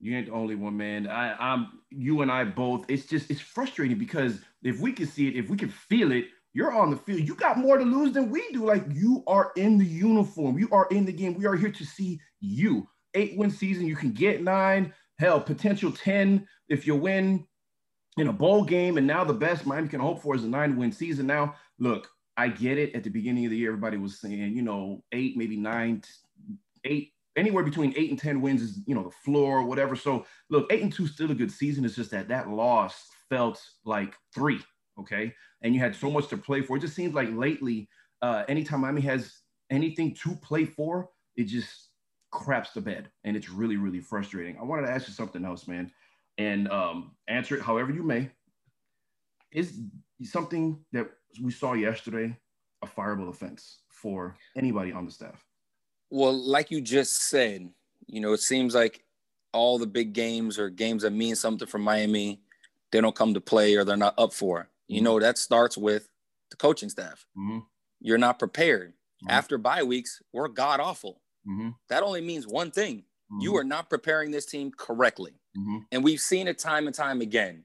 You 0.03 0.17
ain't 0.17 0.27
the 0.27 0.33
only 0.33 0.57
one, 0.57 0.77
man. 0.77 1.07
I, 1.07 1.35
I'm 1.39 1.81
you 1.91 2.23
and 2.23 2.31
I 2.31 2.45
both. 2.45 2.85
It's 2.89 3.07
just 3.07 3.31
it's 3.31 3.41
frustrating 3.41 3.99
because 3.99 4.41
if 4.63 4.81
we 4.81 4.93
can 4.93 5.07
see 5.07 5.29
it, 5.29 5.37
if 5.37 5.49
we 5.49 5.57
can 5.57 5.69
feel 5.69 6.11
it, 6.11 6.27
you're 6.53 6.73
on 6.73 6.91
the 6.91 6.97
field. 6.97 7.21
You 7.21 7.37
got 7.37 7.57
more 7.57 7.79
to 7.79 7.85
lose 7.85 8.13
than 8.13 8.29
we 8.29 8.45
do. 8.53 8.67
Like 8.67 8.85
you 8.91 9.23
are 9.29 9.53
in 9.57 9.79
the 9.79 9.87
uniform. 9.87 10.59
You 10.59 10.69
are 10.73 10.89
in 10.91 11.07
the 11.07 11.13
game. 11.13 11.35
We 11.35 11.47
are 11.47 11.55
here 11.55 11.71
to 11.71 11.85
see 11.85 12.21
you. 12.41 12.89
Eight 13.15 13.37
win 13.37 13.51
season. 13.51 13.87
You 13.87 13.95
can 13.95 14.13
get 14.13 14.43
nine 14.43 14.93
hell, 15.21 15.41
potential 15.41 15.93
10 15.93 16.49
if 16.69 16.85
you 16.85 16.97
win 16.97 17.47
in 18.17 18.27
a 18.27 18.33
bowl 18.33 18.65
game. 18.65 18.99
And 18.99 19.07
now 19.07 19.23
the 19.23 19.33
best 19.33 19.67
Miami 19.67 19.89
can 19.89 20.01
hope 20.01 20.21
for 20.21 20.35
is 20.35 20.43
a 20.43 20.49
nine 20.49 20.77
win 20.77 20.91
season. 20.91 21.29
Now, 21.29 21.55
look, 21.79 22.09
I 22.37 22.49
get 22.49 22.77
it. 22.77 22.95
At 22.97 23.05
the 23.05 23.11
beginning 23.11 23.45
of 23.45 23.53
the 23.53 23.57
year, 23.57 23.71
everybody 23.71 23.99
was 23.99 24.21
saying, 24.21 24.57
you 24.57 24.63
know, 24.63 25.05
eight, 25.13 25.37
maybe 25.37 25.57
nine, 25.57 26.03
eight, 26.85 27.13
anywhere 27.37 27.65
between 27.65 27.95
eight 27.97 28.11
and 28.11 28.19
10 28.19 28.41
wins 28.41 28.63
is, 28.63 28.81
you 28.87 28.95
know, 28.95 29.05
the 29.05 29.11
floor 29.11 29.59
or 29.59 29.65
whatever. 29.65 29.97
So, 29.97 30.27
look, 30.51 30.73
eight 30.73 30.83
and 30.83 30.93
two 30.93 31.07
still 31.07 31.31
a 31.31 31.35
good 31.35 31.51
season. 31.51 31.85
It's 31.85 31.97
just 31.97 32.11
that 32.11 32.29
that 32.29 32.49
loss 32.49 33.09
felt 33.29 33.63
like 33.85 34.15
three. 34.35 34.61
Okay. 34.99 35.35
And 35.63 35.75
you 35.75 35.81
had 35.81 35.97
so 35.97 36.11
much 36.11 36.29
to 36.29 36.37
play 36.37 36.63
for. 36.63 36.77
It 36.77 36.81
just 36.81 36.95
seems 36.95 37.15
like 37.15 37.31
lately, 37.33 37.89
uh, 38.21 38.45
anytime 38.49 38.81
Miami 38.81 39.01
has 39.03 39.41
anything 39.71 40.15
to 40.17 40.37
play 40.37 40.65
for, 40.65 41.09
it 41.37 41.45
just 41.45 41.89
craps 42.33 42.73
the 42.73 42.81
bed 42.81 43.11
and 43.25 43.37
it's 43.37 43.51
really 43.51 43.77
really 43.77 44.01
frustrating 44.01 44.57
i 44.59 44.65
wanted 44.65 44.87
to 44.87 44.91
ask 44.91 45.07
you 45.07 45.13
something 45.13 45.45
else 45.45 45.69
man 45.69 45.93
and 46.39 46.69
um, 46.71 47.13
answer 47.29 47.55
it 47.55 47.63
however 47.63 47.93
you 47.93 48.03
may 48.03 48.29
is 49.53 49.81
something 50.23 50.83
that 50.93 51.11
we 51.43 51.53
saw 51.53 51.75
yesterday 51.75 52.35
a 52.83 52.87
fireable 52.87 53.29
offense 53.29 53.81
for 53.91 54.35
anybody 54.57 54.93
on 54.93 55.05
the 55.05 55.11
staff 55.11 55.45
well 56.13 56.33
like 56.33 56.71
you 56.71 56.81
just 56.81 57.29
said 57.29 57.69
you 58.07 58.21
know 58.21 58.33
it 58.33 58.41
seems 58.41 58.75
like 58.75 59.05
all 59.53 59.79
the 59.79 59.87
big 59.87 60.13
games 60.13 60.59
or 60.59 60.71
games 60.71 61.03
that 61.03 61.13
mean 61.13 61.35
something 61.35 61.69
for 61.69 61.79
miami 61.79 62.41
they 62.91 63.01
don't 63.01 63.17
come 63.17 63.35
to 63.35 63.41
play 63.41 63.75
or 63.75 63.85
they're 63.85 63.97
not 63.97 64.15
up 64.19 64.33
for 64.33 64.69
you 64.87 64.97
mm-hmm. 64.97 65.05
know 65.05 65.21
that 65.21 65.39
starts 65.39 65.77
with 65.77 66.09
the 66.51 66.57
coaching 66.57 66.89
staff 66.89 67.27
mm-hmm. 67.37 67.59
you're 68.01 68.19
not 68.19 68.39
prepared 68.39 68.91
mm-hmm. 68.91 69.31
after 69.31 69.59
bye 69.59 69.83
weeks 69.83 70.23
we're 70.33 70.49
god 70.49 70.79
awful 70.79 71.23
Mm-hmm. 71.49 71.71
That 71.89 72.03
only 72.03 72.21
means 72.21 72.47
one 72.47 72.71
thing 72.71 72.99
mm-hmm. 72.99 73.41
you 73.41 73.57
are 73.57 73.65
not 73.65 73.91
preparing 73.91 74.31
this 74.31 74.47
team 74.47 74.73
correctly. 74.77 75.33
Mm-hmm. 75.57 75.79
And 75.91 76.05
we've 76.05 76.21
seen 76.21 76.49
it 76.49 76.59
time 76.59 76.87
and 76.87 76.95
time 76.95 77.21
again. 77.21 77.65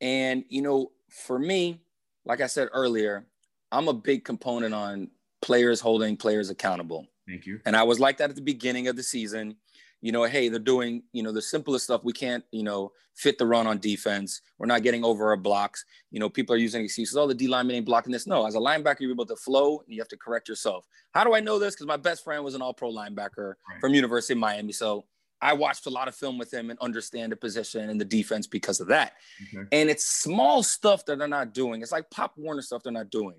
And, 0.00 0.44
you 0.48 0.62
know, 0.62 0.92
for 1.10 1.38
me, 1.38 1.80
like 2.24 2.40
I 2.40 2.46
said 2.46 2.68
earlier, 2.72 3.26
I'm 3.72 3.88
a 3.88 3.94
big 3.94 4.24
component 4.24 4.74
on 4.74 5.10
players 5.42 5.80
holding 5.80 6.16
players 6.16 6.50
accountable. 6.50 7.06
Thank 7.28 7.46
you. 7.46 7.60
And 7.66 7.76
I 7.76 7.82
was 7.82 7.98
like 7.98 8.18
that 8.18 8.30
at 8.30 8.36
the 8.36 8.42
beginning 8.42 8.88
of 8.88 8.96
the 8.96 9.02
season 9.02 9.56
you 10.02 10.12
know, 10.12 10.24
hey, 10.24 10.48
they're 10.48 10.60
doing, 10.60 11.02
you 11.12 11.22
know, 11.22 11.32
the 11.32 11.42
simplest 11.42 11.86
stuff. 11.86 12.04
We 12.04 12.12
can't, 12.12 12.44
you 12.52 12.62
know, 12.62 12.92
fit 13.14 13.38
the 13.38 13.46
run 13.46 13.66
on 13.66 13.78
defense. 13.78 14.42
We're 14.58 14.66
not 14.66 14.82
getting 14.82 15.04
over 15.04 15.30
our 15.30 15.36
blocks. 15.36 15.84
You 16.10 16.20
know, 16.20 16.28
people 16.28 16.54
are 16.54 16.58
using 16.58 16.84
excuses. 16.84 17.16
Oh, 17.16 17.26
the 17.26 17.34
D 17.34 17.48
lineman 17.48 17.76
ain't 17.76 17.86
blocking 17.86 18.12
this. 18.12 18.26
No, 18.26 18.46
as 18.46 18.54
a 18.54 18.58
linebacker, 18.58 19.00
you're 19.00 19.10
able 19.10 19.26
to 19.26 19.36
flow 19.36 19.80
and 19.80 19.94
you 19.94 20.00
have 20.00 20.08
to 20.08 20.16
correct 20.16 20.48
yourself. 20.48 20.86
How 21.12 21.24
do 21.24 21.34
I 21.34 21.40
know 21.40 21.58
this? 21.58 21.74
Because 21.74 21.86
my 21.86 21.96
best 21.96 22.24
friend 22.24 22.44
was 22.44 22.54
an 22.54 22.62
all 22.62 22.74
pro 22.74 22.92
linebacker 22.92 23.54
right. 23.68 23.80
from 23.80 23.94
University 23.94 24.34
of 24.34 24.38
Miami. 24.38 24.72
So 24.72 25.06
I 25.40 25.54
watched 25.54 25.86
a 25.86 25.90
lot 25.90 26.08
of 26.08 26.14
film 26.14 26.38
with 26.38 26.52
him 26.52 26.70
and 26.70 26.78
understand 26.80 27.32
the 27.32 27.36
position 27.36 27.88
and 27.88 28.00
the 28.00 28.04
defense 28.04 28.46
because 28.46 28.80
of 28.80 28.88
that. 28.88 29.14
Okay. 29.54 29.66
And 29.72 29.88
it's 29.88 30.04
small 30.04 30.62
stuff 30.62 31.04
that 31.06 31.18
they're 31.18 31.26
not 31.26 31.54
doing. 31.54 31.82
It's 31.82 31.92
like 31.92 32.10
Pop 32.10 32.34
Warner 32.36 32.62
stuff 32.62 32.82
they're 32.82 32.92
not 32.92 33.10
doing. 33.10 33.36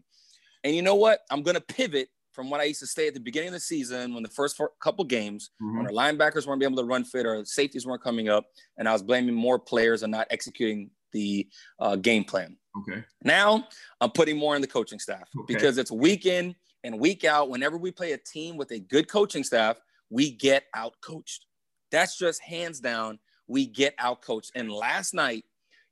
And 0.63 0.75
you 0.75 0.81
know 0.81 0.95
what? 0.95 1.21
I'm 1.29 1.43
going 1.43 1.55
to 1.55 1.61
pivot 1.61 2.09
from 2.37 2.51
what 2.51 2.61
I 2.61 2.65
used 2.65 2.81
to 2.81 2.87
say 2.87 3.07
at 3.07 3.15
the 3.15 3.19
beginning 3.19 3.47
of 3.47 3.55
the 3.55 3.59
season 3.59 4.13
when 4.13 4.21
the 4.21 4.29
first 4.29 4.61
couple 4.79 5.03
games, 5.03 5.49
mm-hmm. 5.59 5.77
when 5.77 5.87
our 5.87 5.91
linebackers 5.91 6.45
weren't 6.45 6.61
able 6.61 6.77
to 6.77 6.83
run 6.83 7.03
fit 7.03 7.25
or 7.25 7.43
safeties 7.45 7.87
weren't 7.87 8.03
coming 8.03 8.29
up, 8.29 8.45
and 8.77 8.87
I 8.87 8.93
was 8.93 9.01
blaming 9.01 9.33
more 9.33 9.57
players 9.57 10.03
and 10.03 10.11
not 10.11 10.27
executing 10.29 10.91
the 11.13 11.47
uh, 11.79 11.95
game 11.95 12.23
plan. 12.23 12.55
Okay. 12.77 13.03
Now 13.23 13.67
I'm 13.99 14.11
putting 14.11 14.37
more 14.37 14.55
in 14.55 14.61
the 14.61 14.67
coaching 14.67 14.99
staff 14.99 15.27
okay. 15.35 15.51
because 15.51 15.79
it's 15.79 15.89
week 15.89 16.27
in 16.27 16.55
and 16.83 16.99
week 16.99 17.23
out. 17.23 17.49
Whenever 17.49 17.75
we 17.75 17.89
play 17.89 18.11
a 18.11 18.19
team 18.19 18.55
with 18.55 18.69
a 18.69 18.77
good 18.77 19.09
coaching 19.09 19.43
staff, 19.43 19.81
we 20.11 20.29
get 20.29 20.65
out 20.75 20.93
coached. 21.01 21.47
That's 21.91 22.19
just 22.19 22.39
hands 22.43 22.79
down. 22.79 23.17
We 23.47 23.65
get 23.65 23.95
out 23.97 24.21
coached. 24.21 24.51
And 24.53 24.71
last 24.71 25.15
night, 25.15 25.43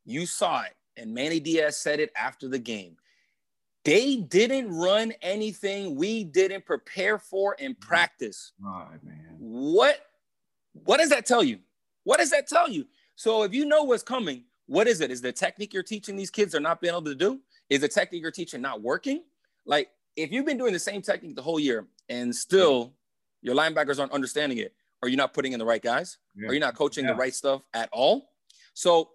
you 0.06 0.28
saw 0.28 0.62
it, 0.62 0.76
and 0.96 1.12
Manny 1.12 1.40
Diaz 1.40 1.78
said 1.78 2.00
it 2.00 2.12
after 2.16 2.48
the 2.48 2.60
game 2.60 2.98
They 3.86 4.16
didn't 4.18 4.76
run 4.76 5.14
anything 5.22 5.96
we 5.96 6.24
didn't 6.24 6.66
prepare 6.66 7.20
for 7.20 7.54
in 7.56 7.76
practice. 7.76 8.52
God, 8.62 9.00
man. 9.04 9.36
What 9.38 10.00
what 10.84 10.98
does 10.98 11.10
that 11.12 11.26
tell 11.26 11.44
you? 11.44 11.60
What 12.04 12.18
does 12.20 12.32
that 12.32 12.48
tell 12.48 12.68
you? 12.70 12.86
So 13.16 13.44
if 13.44 13.54
you 13.54 13.66
know 13.66 13.84
what's 13.84 14.04
coming, 14.04 14.44
what 14.66 14.88
is 14.88 15.00
it? 15.02 15.12
Is 15.12 15.22
the 15.22 15.32
technique 15.32 15.74
you're 15.74 15.84
teaching 15.84 16.16
these 16.16 16.32
kids 16.32 16.54
are 16.56 16.60
not 16.60 16.82
being 16.82 16.94
able 16.94 17.04
to 17.04 17.16
do? 17.16 17.40
Is 17.70 17.82
the 17.82 17.88
technique 17.88 18.22
you're 18.24 18.32
teaching 18.32 18.62
not 18.62 18.82
working? 18.82 19.24
Like 19.66 19.90
if 20.16 20.32
you've 20.32 20.46
been 20.46 20.58
doing 20.58 20.74
the 20.74 20.80
same 20.80 21.02
technique 21.02 21.36
the 21.36 21.42
whole 21.42 21.60
year 21.60 21.88
and 22.10 22.36
still 22.36 22.94
your 23.42 23.56
linebackers 23.56 24.00
aren't 24.00 24.12
understanding 24.12 24.58
it, 24.58 24.74
are 25.04 25.10
you 25.10 25.18
not 25.18 25.34
putting 25.34 25.54
in 25.54 25.60
the 25.60 25.66
right 25.66 25.82
guys? 25.82 26.18
Yeah. 26.36 26.50
Are 26.50 26.54
you 26.54 26.60
not 26.60 26.76
coaching 26.76 27.06
Yeah. 27.06 27.12
the 27.12 27.18
right 27.18 27.34
stuff 27.34 27.62
at 27.74 27.90
all? 27.92 28.32
So 28.74 29.12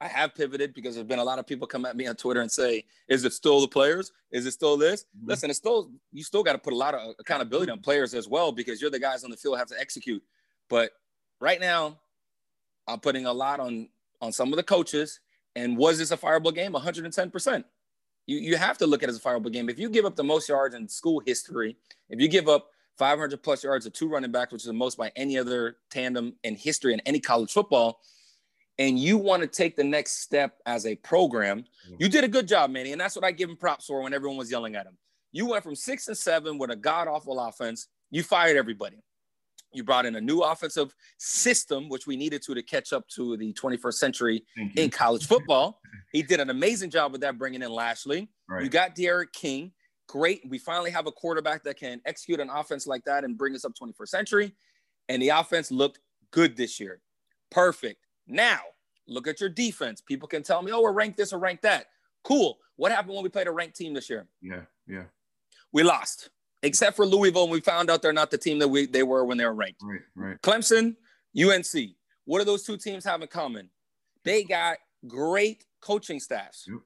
I 0.00 0.08
have 0.08 0.34
pivoted 0.34 0.74
because 0.74 0.94
there's 0.94 1.06
been 1.06 1.18
a 1.18 1.24
lot 1.24 1.38
of 1.38 1.46
people 1.46 1.66
come 1.66 1.86
at 1.86 1.96
me 1.96 2.06
on 2.06 2.16
Twitter 2.16 2.42
and 2.42 2.50
say, 2.50 2.84
"Is 3.08 3.24
it 3.24 3.32
still 3.32 3.60
the 3.60 3.68
players? 3.68 4.12
Is 4.30 4.44
it 4.44 4.52
still 4.52 4.76
this?" 4.76 5.04
Mm-hmm. 5.04 5.28
Listen, 5.28 5.50
it's 5.50 5.58
still 5.58 5.90
you 6.12 6.22
still 6.22 6.42
got 6.42 6.52
to 6.52 6.58
put 6.58 6.74
a 6.74 6.76
lot 6.76 6.94
of 6.94 7.14
accountability 7.18 7.72
on 7.72 7.80
players 7.80 8.12
as 8.12 8.28
well 8.28 8.52
because 8.52 8.80
you're 8.80 8.90
the 8.90 8.98
guys 8.98 9.24
on 9.24 9.30
the 9.30 9.36
field 9.36 9.58
have 9.58 9.68
to 9.68 9.80
execute. 9.80 10.22
But 10.68 10.92
right 11.40 11.60
now, 11.60 11.98
I'm 12.86 13.00
putting 13.00 13.26
a 13.26 13.32
lot 13.32 13.58
on 13.58 13.88
on 14.20 14.32
some 14.32 14.52
of 14.52 14.56
the 14.56 14.62
coaches. 14.62 15.20
And 15.54 15.78
was 15.78 15.96
this 15.96 16.10
a 16.10 16.18
fireable 16.18 16.54
game? 16.54 16.72
110 16.72 17.30
percent. 17.30 17.64
You 18.26 18.38
you 18.38 18.56
have 18.56 18.76
to 18.78 18.86
look 18.86 19.02
at 19.02 19.08
it 19.08 19.12
as 19.12 19.18
a 19.18 19.20
fireable 19.20 19.52
game. 19.52 19.70
If 19.70 19.78
you 19.78 19.88
give 19.88 20.04
up 20.04 20.16
the 20.16 20.24
most 20.24 20.48
yards 20.48 20.74
in 20.74 20.88
school 20.88 21.22
history, 21.24 21.76
if 22.10 22.20
you 22.20 22.28
give 22.28 22.48
up 22.48 22.68
500 22.98 23.42
plus 23.42 23.64
yards 23.64 23.86
of 23.86 23.94
two 23.94 24.08
running 24.08 24.32
backs, 24.32 24.52
which 24.52 24.62
is 24.62 24.66
the 24.66 24.72
most 24.74 24.98
by 24.98 25.12
any 25.16 25.38
other 25.38 25.78
tandem 25.90 26.34
in 26.44 26.54
history 26.54 26.92
in 26.92 27.00
any 27.00 27.20
college 27.20 27.52
football, 27.52 28.00
and 28.78 28.98
you 28.98 29.16
want 29.16 29.42
to 29.42 29.48
take 29.48 29.76
the 29.76 29.84
next 29.84 30.22
step 30.22 30.58
as 30.66 30.86
a 30.86 30.96
program, 30.96 31.64
you 31.98 32.08
did 32.08 32.24
a 32.24 32.28
good 32.28 32.46
job, 32.46 32.70
Manny. 32.70 32.92
And 32.92 33.00
that's 33.00 33.16
what 33.16 33.24
I 33.24 33.32
give 33.32 33.48
him 33.48 33.56
props 33.56 33.86
for 33.86 34.02
when 34.02 34.12
everyone 34.12 34.36
was 34.36 34.50
yelling 34.50 34.76
at 34.76 34.86
him. 34.86 34.96
You 35.32 35.46
went 35.46 35.64
from 35.64 35.74
six 35.74 36.08
and 36.08 36.16
seven 36.16 36.58
with 36.58 36.70
a 36.70 36.76
god 36.76 37.08
awful 37.08 37.40
offense. 37.40 37.88
You 38.10 38.22
fired 38.22 38.56
everybody. 38.56 38.98
You 39.72 39.84
brought 39.84 40.06
in 40.06 40.16
a 40.16 40.20
new 40.20 40.40
offensive 40.40 40.94
system, 41.18 41.88
which 41.88 42.06
we 42.06 42.16
needed 42.16 42.42
to 42.42 42.54
to 42.54 42.62
catch 42.62 42.92
up 42.92 43.06
to 43.08 43.36
the 43.36 43.52
21st 43.52 43.94
century 43.94 44.44
in 44.76 44.90
college 44.90 45.26
football. 45.26 45.80
he 46.12 46.22
did 46.22 46.40
an 46.40 46.50
amazing 46.50 46.88
job 46.90 47.12
with 47.12 47.20
that, 47.22 47.36
bringing 47.36 47.62
in 47.62 47.70
Lashley. 47.70 48.28
Right. 48.48 48.62
You 48.62 48.70
got 48.70 48.94
D'Eriq 48.94 49.32
King. 49.32 49.72
Great. 50.08 50.42
We 50.48 50.58
finally 50.58 50.90
have 50.90 51.06
a 51.06 51.12
quarterback 51.12 51.64
that 51.64 51.78
can 51.78 52.00
execute 52.06 52.40
an 52.40 52.48
offense 52.48 52.86
like 52.86 53.04
that 53.04 53.24
and 53.24 53.36
bring 53.36 53.54
us 53.54 53.64
up 53.64 53.72
21st 53.80 54.08
century. 54.08 54.54
And 55.08 55.20
the 55.20 55.30
offense 55.30 55.70
looked 55.70 56.00
good 56.30 56.56
this 56.56 56.80
year. 56.80 57.00
Perfect. 57.50 58.05
Now, 58.26 58.60
look 59.06 59.28
at 59.28 59.40
your 59.40 59.48
defense. 59.48 60.00
People 60.00 60.28
can 60.28 60.42
tell 60.42 60.62
me, 60.62 60.72
oh, 60.72 60.80
we're 60.80 60.92
ranked 60.92 61.16
this 61.16 61.32
or 61.32 61.38
ranked 61.38 61.62
that. 61.62 61.86
Cool. 62.24 62.58
What 62.76 62.92
happened 62.92 63.14
when 63.14 63.22
we 63.22 63.28
played 63.28 63.46
a 63.46 63.52
ranked 63.52 63.76
team 63.76 63.94
this 63.94 64.10
year? 64.10 64.26
Yeah, 64.40 64.62
yeah. 64.86 65.04
We 65.72 65.82
lost, 65.82 66.30
except 66.62 66.96
for 66.96 67.06
Louisville. 67.06 67.44
And 67.44 67.52
we 67.52 67.60
found 67.60 67.90
out 67.90 68.02
they're 68.02 68.12
not 68.12 68.30
the 68.30 68.38
team 68.38 68.58
that 68.58 68.68
we 68.68 68.86
they 68.86 69.02
were 69.02 69.24
when 69.24 69.38
they 69.38 69.44
were 69.44 69.54
ranked. 69.54 69.82
Right, 69.82 70.00
right. 70.14 70.42
Clemson, 70.42 70.96
UNC. 71.38 71.94
What 72.24 72.38
do 72.40 72.44
those 72.44 72.64
two 72.64 72.76
teams 72.76 73.04
have 73.04 73.22
in 73.22 73.28
common? 73.28 73.70
They 74.24 74.42
got 74.42 74.78
great 75.06 75.64
coaching 75.80 76.18
staffs. 76.20 76.66
Yep. 76.66 76.80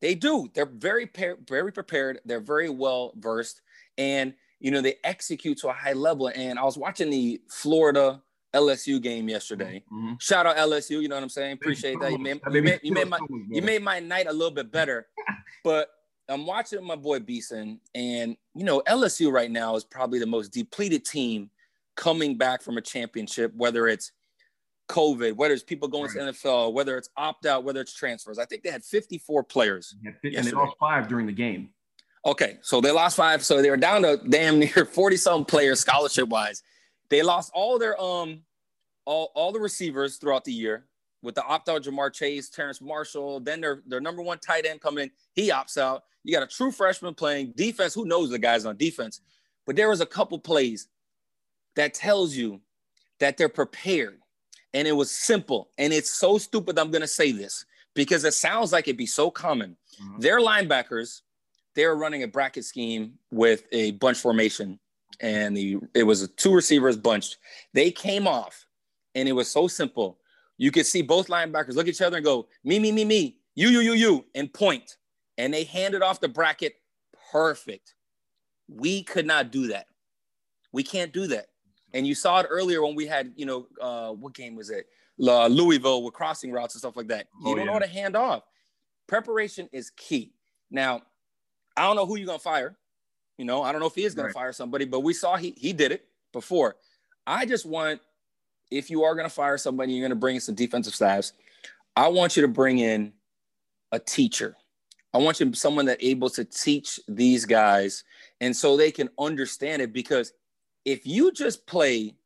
They 0.00 0.14
do. 0.14 0.48
They're 0.54 0.66
very 0.66 1.06
par- 1.06 1.38
very 1.46 1.72
prepared. 1.72 2.20
They're 2.24 2.40
very 2.40 2.68
well 2.68 3.12
versed, 3.16 3.60
and 3.96 4.32
you 4.60 4.70
know 4.70 4.80
they 4.80 4.96
execute 5.02 5.58
to 5.58 5.68
a 5.68 5.72
high 5.72 5.92
level. 5.92 6.30
And 6.34 6.58
I 6.58 6.62
was 6.62 6.78
watching 6.78 7.10
the 7.10 7.40
Florida 7.48 8.22
LSU 8.54 9.00
game 9.00 9.28
yesterday. 9.28 9.82
Mm-hmm. 9.92 10.14
Shout 10.20 10.46
out 10.46 10.56
LSU. 10.56 11.02
You 11.02 11.08
know 11.08 11.16
what 11.16 11.22
I'm 11.22 11.28
saying? 11.28 11.54
Appreciate 11.54 12.00
that. 12.00 12.12
You 12.12 12.18
made, 12.18 12.40
you 12.50 12.62
made, 12.62 12.80
you 12.82 12.92
made 12.92 13.08
my 13.08 13.18
you 13.28 13.62
made 13.62 13.82
my 13.82 14.00
night 14.00 14.26
a 14.26 14.32
little 14.32 14.54
bit 14.54 14.70
better. 14.70 15.06
But 15.64 15.88
I'm 16.28 16.46
watching 16.46 16.84
my 16.84 16.94
boy 16.94 17.18
Beeson, 17.18 17.80
and 17.94 18.36
you 18.54 18.64
know 18.64 18.80
LSU 18.86 19.32
right 19.32 19.50
now 19.50 19.74
is 19.76 19.84
probably 19.84 20.18
the 20.18 20.26
most 20.26 20.52
depleted 20.52 21.04
team 21.04 21.50
coming 21.96 22.36
back 22.36 22.62
from 22.62 22.78
a 22.78 22.80
championship, 22.80 23.52
whether 23.56 23.88
it's 23.88 24.12
COVID, 24.88 25.34
whether 25.36 25.54
it's 25.54 25.62
people 25.62 25.88
going 25.88 26.10
to 26.10 26.18
NFL, 26.18 26.72
whether 26.72 26.96
it's 26.96 27.10
opt 27.16 27.46
out, 27.46 27.64
whether 27.64 27.80
it's 27.80 27.92
transfers. 27.92 28.38
I 28.38 28.44
think 28.44 28.62
they 28.62 28.70
had 28.70 28.84
54 28.84 29.44
players. 29.44 29.96
And 30.04 30.14
they 30.22 30.50
lost 30.52 30.76
five 30.78 31.08
during 31.08 31.26
the 31.26 31.32
game. 31.32 31.70
Okay, 32.24 32.58
so 32.62 32.80
they 32.80 32.90
lost 32.90 33.16
five, 33.16 33.44
so 33.44 33.62
they 33.62 33.70
were 33.70 33.76
down 33.76 34.02
to 34.02 34.20
damn 34.28 34.58
near 34.58 34.84
40 34.84 35.16
some 35.16 35.44
players 35.44 35.80
scholarship 35.80 36.28
wise. 36.28 36.62
They 37.10 37.22
lost 37.22 37.50
all 37.54 37.78
their 37.78 38.00
um 38.00 38.42
all, 39.04 39.32
all 39.34 39.52
the 39.52 39.60
receivers 39.60 40.16
throughout 40.16 40.44
the 40.44 40.52
year 40.52 40.84
with 41.22 41.34
the 41.34 41.44
opt 41.44 41.68
out 41.68 41.82
Ja'Marr 41.82 42.12
Chase, 42.12 42.48
Terrace 42.48 42.80
Marshall. 42.80 43.40
Then 43.40 43.60
their 43.60 43.82
their 43.86 44.00
number 44.00 44.22
one 44.22 44.38
tight 44.38 44.66
end 44.66 44.80
coming 44.80 45.04
in, 45.04 45.10
he 45.34 45.50
opts 45.50 45.78
out. 45.78 46.04
You 46.24 46.32
got 46.32 46.42
a 46.42 46.46
true 46.46 46.70
freshman 46.70 47.14
playing 47.14 47.54
defense. 47.56 47.94
Who 47.94 48.04
knows 48.04 48.30
the 48.30 48.38
guys 48.38 48.66
on 48.66 48.76
defense? 48.76 49.20
But 49.66 49.76
there 49.76 49.88
was 49.88 50.00
a 50.00 50.06
couple 50.06 50.38
plays 50.38 50.88
that 51.76 51.94
tells 51.94 52.34
you 52.34 52.60
that 53.20 53.36
they're 53.36 53.48
prepared, 53.48 54.18
and 54.74 54.86
it 54.86 54.92
was 54.92 55.10
simple. 55.10 55.70
And 55.78 55.92
it's 55.92 56.10
so 56.10 56.38
stupid. 56.38 56.78
I'm 56.78 56.90
gonna 56.90 57.06
say 57.06 57.32
this 57.32 57.64
because 57.94 58.24
it 58.24 58.34
sounds 58.34 58.72
like 58.72 58.86
it'd 58.86 58.96
be 58.96 59.06
so 59.06 59.30
common. 59.30 59.76
Their 60.20 60.40
linebackers, 60.40 61.22
they're 61.74 61.96
running 61.96 62.22
a 62.22 62.28
bracket 62.28 62.64
scheme 62.64 63.14
with 63.30 63.64
a 63.72 63.92
bunch 63.92 64.18
formation, 64.18 64.78
and 65.20 65.56
the 65.56 65.78
it 65.94 66.04
was 66.04 66.28
two 66.36 66.54
receivers 66.54 66.96
bunched. 66.96 67.38
They 67.72 67.90
came 67.90 68.26
off, 68.26 68.66
and 69.14 69.28
it 69.28 69.32
was 69.32 69.50
so 69.50 69.68
simple. 69.68 70.18
You 70.56 70.70
could 70.70 70.86
see 70.86 71.02
both 71.02 71.28
linebackers 71.28 71.74
look 71.74 71.86
at 71.86 71.94
each 71.94 72.02
other 72.02 72.16
and 72.16 72.24
go, 72.24 72.48
me, 72.64 72.78
me, 72.80 72.90
me, 72.90 73.04
me, 73.04 73.38
you, 73.54 73.68
you, 73.68 73.80
you, 73.80 73.92
you, 73.92 74.24
and 74.34 74.52
point. 74.52 74.96
And 75.36 75.54
they 75.54 75.62
handed 75.62 76.02
off 76.02 76.18
the 76.18 76.28
bracket 76.28 76.74
perfect. 77.30 77.94
We 78.68 79.04
could 79.04 79.24
not 79.24 79.52
do 79.52 79.68
that. 79.68 79.86
We 80.72 80.82
can't 80.82 81.12
do 81.12 81.28
that. 81.28 81.46
And 81.94 82.06
you 82.06 82.14
saw 82.16 82.40
it 82.40 82.46
earlier 82.50 82.82
when 82.82 82.96
we 82.96 83.06
had, 83.06 83.32
you 83.36 83.46
know, 83.46 83.68
uh, 83.80 84.10
what 84.10 84.34
game 84.34 84.56
was 84.56 84.70
it? 84.70 84.86
La- 85.16 85.46
Louisville 85.46 86.02
with 86.02 86.12
crossing 86.12 86.50
routes 86.52 86.74
and 86.74 86.80
stuff 86.80 86.96
like 86.96 87.08
that. 87.08 87.28
You 87.44 87.52
Oh, 87.52 87.54
don't 87.54 87.66
know 87.66 87.72
how 87.72 87.78
to 87.78 87.86
hand 87.86 88.16
off. 88.16 88.42
Preparation 89.06 89.68
is 89.72 89.90
key. 89.90 90.32
Now, 90.70 91.02
I 91.76 91.82
don't 91.82 91.96
know 91.96 92.04
who 92.04 92.16
you're 92.16 92.26
gonna 92.26 92.38
fire. 92.40 92.76
You 93.38 93.44
know, 93.44 93.62
I 93.62 93.70
don't 93.72 93.80
know 93.80 93.86
if 93.86 93.94
he 93.94 94.04
is 94.04 94.14
gonna 94.14 94.30
fire 94.30 94.52
somebody, 94.52 94.84
but 94.84 95.00
we 95.00 95.14
saw 95.14 95.36
he 95.36 95.54
he 95.56 95.72
did 95.72 95.92
it 95.92 96.06
before. 96.32 96.76
I 97.26 97.46
just 97.46 97.64
want, 97.64 98.00
if 98.70 98.90
you 98.90 99.04
are 99.04 99.14
gonna 99.14 99.28
fire 99.28 99.56
somebody, 99.56 99.92
you're 99.92 100.06
gonna 100.06 100.18
bring 100.18 100.34
in 100.34 100.40
some 100.40 100.56
defensive 100.56 100.94
staffs. 100.94 101.32
I 101.96 102.08
want 102.08 102.36
you 102.36 102.42
to 102.42 102.48
bring 102.48 102.80
in 102.80 103.12
a 103.92 103.98
teacher. 103.98 104.56
I 105.14 105.18
want 105.18 105.40
you 105.40 105.52
someone 105.54 105.86
that 105.86 105.98
able 106.00 106.28
to 106.30 106.44
teach 106.44 107.00
these 107.08 107.44
guys, 107.44 108.04
and 108.40 108.54
so 108.54 108.76
they 108.76 108.90
can 108.90 109.08
understand 109.18 109.82
it. 109.82 109.92
Because 109.92 110.32
if 110.84 111.06
you 111.06 111.30
just 111.32 111.66
play 111.66 112.16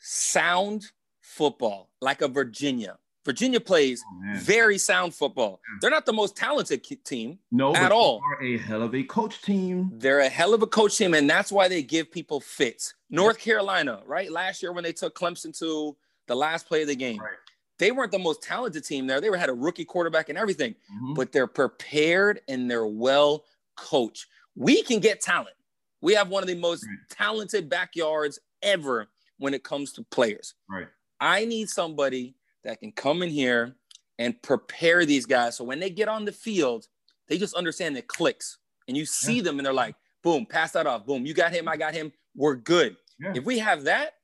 sound 0.00 0.90
football 1.20 1.90
like 2.00 2.22
a 2.22 2.28
Virginia, 2.28 2.98
Virginia 3.28 3.60
plays 3.60 4.02
Oh, 4.06 4.38
very 4.38 4.78
sound 4.78 5.14
football. 5.14 5.60
They're 5.82 5.90
not 5.90 6.06
the 6.06 6.14
most 6.14 6.34
talented 6.34 6.82
team 7.04 7.38
No, 7.52 7.74
at 7.74 7.92
all. 7.92 8.22
they 8.40 8.46
are 8.46 8.54
a 8.54 8.56
hell 8.58 8.82
of 8.82 8.94
a 8.94 9.02
coach 9.02 9.42
team. 9.42 9.90
They're 9.92 10.20
a 10.20 10.28
hell 10.30 10.54
of 10.54 10.62
a 10.62 10.66
coach 10.66 10.96
team, 10.96 11.12
and 11.12 11.28
that's 11.28 11.52
why 11.52 11.68
they 11.68 11.82
give 11.82 12.10
people 12.10 12.40
fits. 12.40 12.94
North 13.10 13.38
Carolina, 13.38 14.02
right? 14.06 14.32
Last 14.32 14.62
year 14.62 14.72
when 14.72 14.82
they 14.82 14.94
took 14.94 15.14
Clemson 15.14 15.56
to 15.58 15.94
the 16.26 16.34
last 16.34 16.66
play 16.66 16.80
of 16.80 16.88
the 16.88 16.96
game, 16.96 17.18
Right. 17.20 17.36
they 17.78 17.90
weren't 17.92 18.12
the 18.12 18.18
most 18.18 18.42
talented 18.42 18.82
team 18.84 19.06
there. 19.06 19.20
They 19.20 19.28
were 19.28 19.36
had 19.36 19.50
a 19.50 19.54
rookie 19.54 19.84
quarterback 19.84 20.30
and 20.30 20.38
everything, 20.38 20.74
Mhm. 20.90 21.14
but 21.14 21.30
they're 21.32 21.46
prepared 21.46 22.40
and 22.48 22.70
they're 22.70 22.86
well 22.86 23.44
coached. 23.76 24.24
We 24.54 24.82
can 24.82 25.00
get 25.00 25.20
talent. 25.20 25.56
We 26.00 26.14
have 26.14 26.30
one 26.30 26.42
of 26.42 26.46
the 26.46 26.54
most 26.54 26.82
Right. 26.86 26.96
talented 27.10 27.68
backyards 27.68 28.38
ever 28.62 29.08
when 29.36 29.52
it 29.52 29.64
comes 29.64 29.92
to 29.92 30.02
players. 30.04 30.54
Right. 30.70 30.88
I 31.20 31.44
need 31.44 31.68
somebody 31.68 32.36
that 32.64 32.80
can 32.80 32.92
come 32.92 33.22
in 33.22 33.30
here 33.30 33.76
and 34.18 34.40
prepare 34.42 35.04
these 35.04 35.26
guys 35.26 35.56
so 35.56 35.64
when 35.64 35.78
they 35.78 35.90
get 35.90 36.08
on 36.08 36.24
the 36.24 36.32
field, 36.32 36.88
they 37.28 37.38
just 37.38 37.54
understand 37.54 37.96
it 37.96 38.08
clicks 38.08 38.58
and 38.88 38.96
you 38.96 39.06
see 39.06 39.40
them 39.40 39.58
and 39.58 39.66
they're 39.66 39.72
like, 39.72 39.94
boom, 40.22 40.46
pass 40.46 40.72
that 40.72 40.86
off. 40.86 41.06
Boom, 41.06 41.24
you 41.24 41.34
got 41.34 41.52
him, 41.52 41.68
I 41.68 41.76
got 41.76 41.94
him. 41.94 42.12
We're 42.34 42.56
good. 42.56 42.96
Yeah. 43.20 43.32
If 43.34 43.44
we 43.44 43.58
have 43.58 43.84
that, 43.84 44.14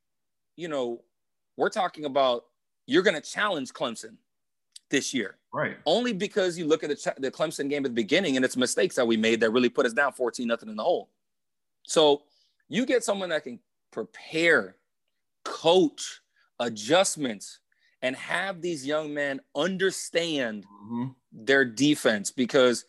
you 0.57 0.69
know, 0.69 1.03
we're 1.57 1.69
talking 1.69 2.05
about 2.05 2.45
you're 2.87 3.03
going 3.03 3.15
to 3.15 3.21
challenge 3.21 3.73
Clemson 3.73 4.17
this 4.91 5.15
year. 5.15 5.37
Right. 5.53 5.77
Only 5.87 6.13
because 6.13 6.59
you 6.59 6.67
look 6.67 6.83
at 6.85 6.91
the, 6.91 7.15
the 7.19 7.31
Clemson 7.31 7.69
game 7.69 7.85
at 7.85 7.91
the 7.91 7.95
beginning 7.95 8.37
and 8.37 8.45
it's 8.45 8.57
mistakes 8.57 8.97
that 8.97 9.07
we 9.07 9.17
made 9.17 9.41
that 9.41 9.51
really 9.51 9.69
put 9.69 9.87
us 9.87 9.93
down 9.93 10.13
14 10.13 10.47
nothing 10.47 10.69
in 10.69 10.77
the 10.77 10.83
hole. 10.83 11.11
So 11.85 12.23
you 12.69 12.87
get 12.87 13.05
someone 13.05 13.29
that 13.29 13.45
can 13.45 13.61
prepare, 13.91 14.77
coach, 15.45 16.21
adjustments, 16.59 17.61
and 18.05 18.15
have 18.17 18.61
these 18.61 18.87
young 18.87 19.15
men 19.15 19.41
understand 19.57 20.67
Mhm. 20.67 21.15
their 21.33 21.65
defense 21.65 22.31
because 22.31 22.85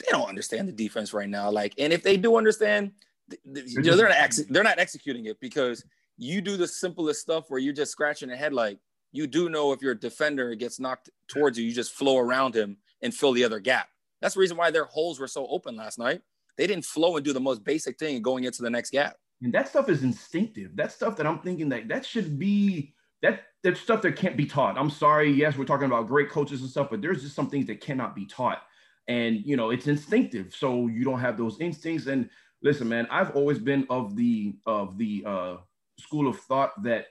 they 0.00 0.06
don't 0.10 0.28
understand 0.28 0.66
the 0.68 0.72
defense 0.72 1.12
right 1.12 1.28
now. 1.28 1.48
Like, 1.50 1.74
and 1.78 1.92
if 1.92 2.02
they 2.02 2.16
do 2.16 2.36
understand, 2.36 2.92
th- 3.30 3.40
th- 3.54 3.70
you 3.70 3.82
know, 3.82 3.96
they're 3.96 4.08
not 4.08 4.18
ex- 4.18 4.44
they're 4.50 4.64
not 4.64 4.78
executing 4.80 5.26
it 5.26 5.38
because 5.40 5.84
you 6.16 6.40
do 6.40 6.56
the 6.56 6.66
simplest 6.66 7.20
stuff 7.20 7.48
where 7.50 7.60
you're 7.60 7.72
just 7.72 7.92
scratching 7.92 8.28
your 8.28 8.36
head. 8.38 8.52
Like, 8.52 8.80
you 9.12 9.28
do 9.28 9.48
know 9.48 9.72
if 9.72 9.80
your 9.80 9.94
defender 9.94 10.54
gets 10.56 10.80
knocked 10.80 11.08
towards 11.28 11.56
you, 11.56 11.64
you 11.64 11.72
just 11.72 11.92
flow 11.92 12.18
around 12.18 12.54
him 12.54 12.78
and 13.00 13.14
fill 13.14 13.32
the 13.32 13.44
other 13.44 13.60
gap. 13.60 13.88
That's 14.20 14.34
the 14.34 14.40
reason 14.40 14.56
why 14.56 14.72
their 14.72 14.84
holes 14.86 15.20
were 15.20 15.28
so 15.28 15.46
open 15.46 15.76
last 15.76 15.98
night. 16.00 16.20
They 16.56 16.66
didn't 16.66 16.84
flow 16.84 17.14
and 17.16 17.24
do 17.24 17.32
the 17.32 17.40
most 17.40 17.62
basic 17.62 17.96
thing 17.96 18.20
going 18.22 18.42
into 18.42 18.62
the 18.62 18.70
next 18.70 18.90
gap. 18.90 19.16
And 19.40 19.52
that 19.54 19.68
stuff 19.68 19.88
is 19.88 20.02
instinctive. 20.02 20.74
That 20.74 20.90
stuff 20.90 21.16
that 21.16 21.26
I'm 21.28 21.38
thinking 21.38 21.68
that 21.68 21.86
that 21.88 22.04
should 22.04 22.40
be 22.40 22.92
that 23.22 23.42
that's 23.62 23.80
stuff 23.80 24.02
that 24.02 24.16
can't 24.16 24.36
be 24.36 24.46
taught. 24.46 24.78
I'm 24.78 24.90
sorry. 24.90 25.30
Yes, 25.30 25.56
we're 25.56 25.64
talking 25.64 25.86
about 25.86 26.06
great 26.06 26.30
coaches 26.30 26.60
and 26.60 26.70
stuff, 26.70 26.88
but 26.90 27.02
there's 27.02 27.22
just 27.22 27.34
some 27.34 27.50
things 27.50 27.66
that 27.66 27.80
cannot 27.80 28.14
be 28.14 28.26
taught. 28.26 28.62
And 29.08 29.40
you 29.44 29.56
know, 29.56 29.70
it's 29.70 29.86
instinctive. 29.86 30.54
So 30.54 30.86
you 30.86 31.04
don't 31.04 31.20
have 31.20 31.36
those 31.36 31.60
instincts. 31.60 32.06
And 32.06 32.30
listen, 32.62 32.88
man, 32.88 33.06
I've 33.10 33.30
always 33.32 33.58
been 33.58 33.86
of 33.90 34.16
the 34.16 34.56
of 34.66 34.98
the 34.98 35.24
uh 35.26 35.56
school 35.98 36.28
of 36.28 36.38
thought 36.40 36.80
that 36.84 37.06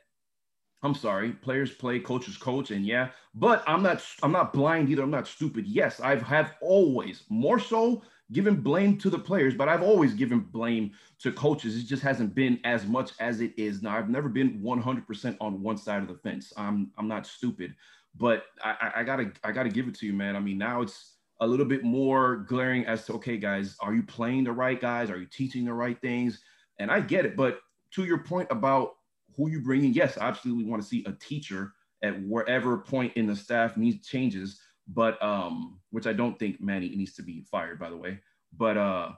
I'm 0.83 0.93
sorry, 0.93 1.31
players 1.31 1.71
play, 1.71 1.99
coaches 1.99 2.37
coach, 2.37 2.71
and 2.71 2.85
yeah, 2.85 3.09
but 3.33 3.63
I'm 3.67 3.81
not 3.81 4.03
I'm 4.21 4.31
not 4.31 4.53
blind 4.53 4.89
either. 4.89 5.03
I'm 5.03 5.11
not 5.11 5.27
stupid. 5.27 5.67
Yes, 5.67 5.99
I've 5.99 6.21
have 6.21 6.53
always 6.61 7.23
more 7.29 7.59
so 7.59 8.03
given 8.31 8.55
blame 8.61 8.97
to 8.97 9.09
the 9.09 9.19
players, 9.19 9.53
but 9.53 9.69
I've 9.69 9.83
always 9.83 10.13
given 10.13 10.39
blame 10.39 10.91
to 11.19 11.31
coaches. 11.31 11.77
It 11.77 11.85
just 11.85 12.03
hasn't 12.03 12.35
been 12.35 12.59
as 12.63 12.85
much 12.85 13.11
as 13.19 13.41
it 13.41 13.53
is 13.57 13.81
now. 13.81 13.97
I've 13.97 14.09
never 14.09 14.29
been 14.29 14.59
100% 14.59 15.37
on 15.39 15.61
one 15.61 15.77
side 15.77 16.01
of 16.01 16.07
the 16.07 16.15
fence. 16.15 16.51
I'm 16.57 16.91
I'm 16.97 17.07
not 17.07 17.25
stupid, 17.25 17.75
but 18.15 18.45
I, 18.63 18.91
I 18.97 19.03
gotta 19.03 19.31
I 19.43 19.51
gotta 19.51 19.69
give 19.69 19.87
it 19.87 19.95
to 19.95 20.05
you, 20.05 20.13
man. 20.13 20.35
I 20.35 20.39
mean, 20.39 20.57
now 20.57 20.81
it's 20.81 21.13
a 21.39 21.47
little 21.47 21.65
bit 21.65 21.83
more 21.83 22.37
glaring 22.37 22.85
as 22.85 23.05
to 23.05 23.13
okay, 23.13 23.37
guys, 23.37 23.77
are 23.79 23.93
you 23.93 24.03
playing 24.03 24.43
the 24.43 24.51
right 24.51 24.79
guys? 24.79 25.09
Are 25.09 25.17
you 25.17 25.27
teaching 25.27 25.65
the 25.65 25.73
right 25.73 25.99
things? 26.01 26.41
And 26.79 26.91
I 26.91 26.99
get 26.99 27.25
it, 27.25 27.35
but 27.35 27.59
to 27.91 28.05
your 28.05 28.19
point 28.19 28.47
about 28.51 28.95
who 29.35 29.49
you 29.49 29.61
bring 29.61 29.85
in, 29.85 29.93
yes, 29.93 30.17
I 30.17 30.27
absolutely 30.27 30.65
want 30.65 30.81
to 30.81 30.87
see 30.87 31.05
a 31.05 31.13
teacher 31.13 31.73
at 32.03 32.21
wherever 32.23 32.77
point 32.77 33.13
in 33.15 33.27
the 33.27 33.35
staff 33.35 33.77
needs 33.77 34.07
changes. 34.07 34.59
But 34.87 35.21
um, 35.21 35.79
which 35.91 36.07
I 36.07 36.13
don't 36.13 36.39
think 36.39 36.61
Manny 36.61 36.89
needs 36.89 37.13
to 37.15 37.23
be 37.23 37.45
fired, 37.51 37.79
by 37.79 37.89
the 37.89 37.97
way. 37.97 38.19
But 38.55 38.77
uh, 38.77 39.11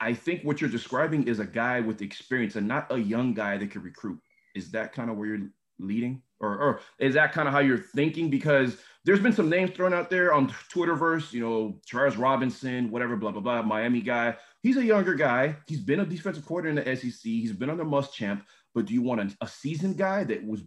I 0.00 0.14
think 0.14 0.42
what 0.42 0.60
you're 0.60 0.70
describing 0.70 1.26
is 1.26 1.40
a 1.40 1.44
guy 1.44 1.80
with 1.80 2.02
experience 2.02 2.56
and 2.56 2.66
not 2.66 2.86
a 2.90 2.98
young 2.98 3.34
guy 3.34 3.58
that 3.58 3.70
could 3.70 3.84
recruit. 3.84 4.20
Is 4.54 4.70
that 4.72 4.92
kind 4.92 5.10
of 5.10 5.16
where 5.16 5.28
you're 5.28 5.48
leading, 5.78 6.22
or, 6.40 6.56
or 6.56 6.80
is 6.98 7.14
that 7.14 7.32
kind 7.32 7.48
of 7.48 7.54
how 7.54 7.60
you're 7.60 7.78
thinking? 7.78 8.30
Because 8.30 8.78
there's 9.04 9.20
been 9.20 9.32
some 9.32 9.48
names 9.48 9.70
thrown 9.70 9.94
out 9.94 10.10
there 10.10 10.32
on 10.32 10.52
Twitterverse, 10.72 11.32
you 11.32 11.40
know, 11.40 11.80
Charles 11.86 12.16
Robinson, 12.16 12.90
whatever, 12.90 13.16
blah 13.16 13.30
blah 13.30 13.40
blah, 13.40 13.62
Miami 13.62 14.00
guy. 14.00 14.36
He's 14.62 14.76
a 14.76 14.84
younger 14.84 15.14
guy. 15.14 15.56
He's 15.66 15.80
been 15.80 16.00
a 16.00 16.06
defensive 16.06 16.44
coordinator 16.44 16.90
in 16.90 16.96
the 16.96 16.96
SEC. 16.96 17.22
He's 17.22 17.52
been 17.52 17.70
under 17.70 17.84
Muschamp. 17.84 18.42
But 18.74 18.86
do 18.86 18.94
you 18.94 19.02
want 19.02 19.20
a, 19.20 19.36
a 19.40 19.48
seasoned 19.48 19.96
guy 19.96 20.24
that 20.24 20.44
was 20.44 20.62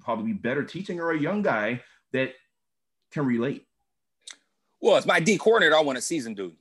probably 0.00 0.32
better 0.32 0.64
teaching, 0.64 1.00
or 1.00 1.12
a 1.12 1.18
young 1.18 1.42
guy 1.42 1.82
that 2.12 2.32
can 3.10 3.26
relate? 3.26 3.66
Well, 4.80 4.96
it's 4.96 5.06
my 5.06 5.20
D 5.20 5.38
coordinator. 5.38 5.76
I 5.76 5.80
want 5.80 5.98
a 5.98 6.02
seasoned 6.02 6.36
dude. 6.36 6.56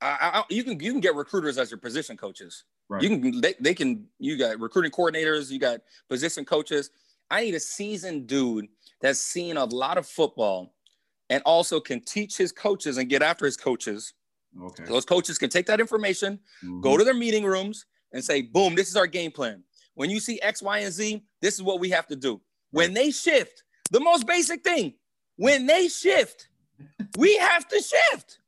I, 0.00 0.16
I, 0.20 0.44
you 0.50 0.64
can 0.64 0.78
you 0.80 0.92
can 0.92 1.00
get 1.00 1.14
recruiters 1.14 1.58
as 1.58 1.70
your 1.70 1.78
position 1.78 2.16
coaches. 2.16 2.64
Right. 2.88 3.02
You 3.02 3.08
can 3.08 3.40
they, 3.40 3.54
they 3.60 3.74
can 3.74 4.06
you 4.18 4.36
got 4.36 4.58
recruiting 4.60 4.90
coordinators, 4.90 5.50
you 5.50 5.58
got 5.58 5.80
position 6.08 6.44
coaches. 6.44 6.90
I 7.30 7.42
need 7.42 7.54
a 7.54 7.60
seasoned 7.60 8.26
dude 8.26 8.68
that's 9.00 9.20
seen 9.20 9.56
a 9.56 9.64
lot 9.64 9.96
of 9.96 10.06
football 10.06 10.74
and 11.30 11.42
also 11.46 11.80
can 11.80 12.00
teach 12.00 12.36
his 12.36 12.52
coaches 12.52 12.98
and 12.98 13.08
get 13.08 13.22
after 13.22 13.46
his 13.46 13.56
coaches. 13.56 14.12
Okay. 14.62 14.84
those 14.84 15.06
coaches 15.06 15.38
can 15.38 15.48
take 15.48 15.64
that 15.64 15.80
information, 15.80 16.38
mm-hmm. 16.62 16.82
go 16.82 16.98
to 16.98 17.04
their 17.04 17.14
meeting 17.14 17.44
rooms, 17.44 17.86
and 18.12 18.22
say, 18.22 18.42
"Boom, 18.42 18.74
this 18.74 18.88
is 18.88 18.96
our 18.96 19.06
game 19.06 19.30
plan. 19.30 19.62
When 19.94 20.10
you 20.10 20.20
see 20.20 20.38
X, 20.42 20.60
Y, 20.60 20.78
and 20.80 20.92
Z, 20.92 21.24
this 21.40 21.54
is 21.54 21.62
what 21.62 21.80
we 21.80 21.88
have 21.88 22.06
to 22.08 22.16
do." 22.16 22.40
When 22.70 22.92
they 22.92 23.10
shift, 23.10 23.62
the 23.90 24.00
most 24.00 24.26
basic 24.26 24.62
thing, 24.62 24.94
when 25.36 25.66
they 25.66 25.88
shift, 25.88 26.48
we 27.18 27.36
have 27.36 27.68
to 27.68 27.76
shift. 27.76 28.38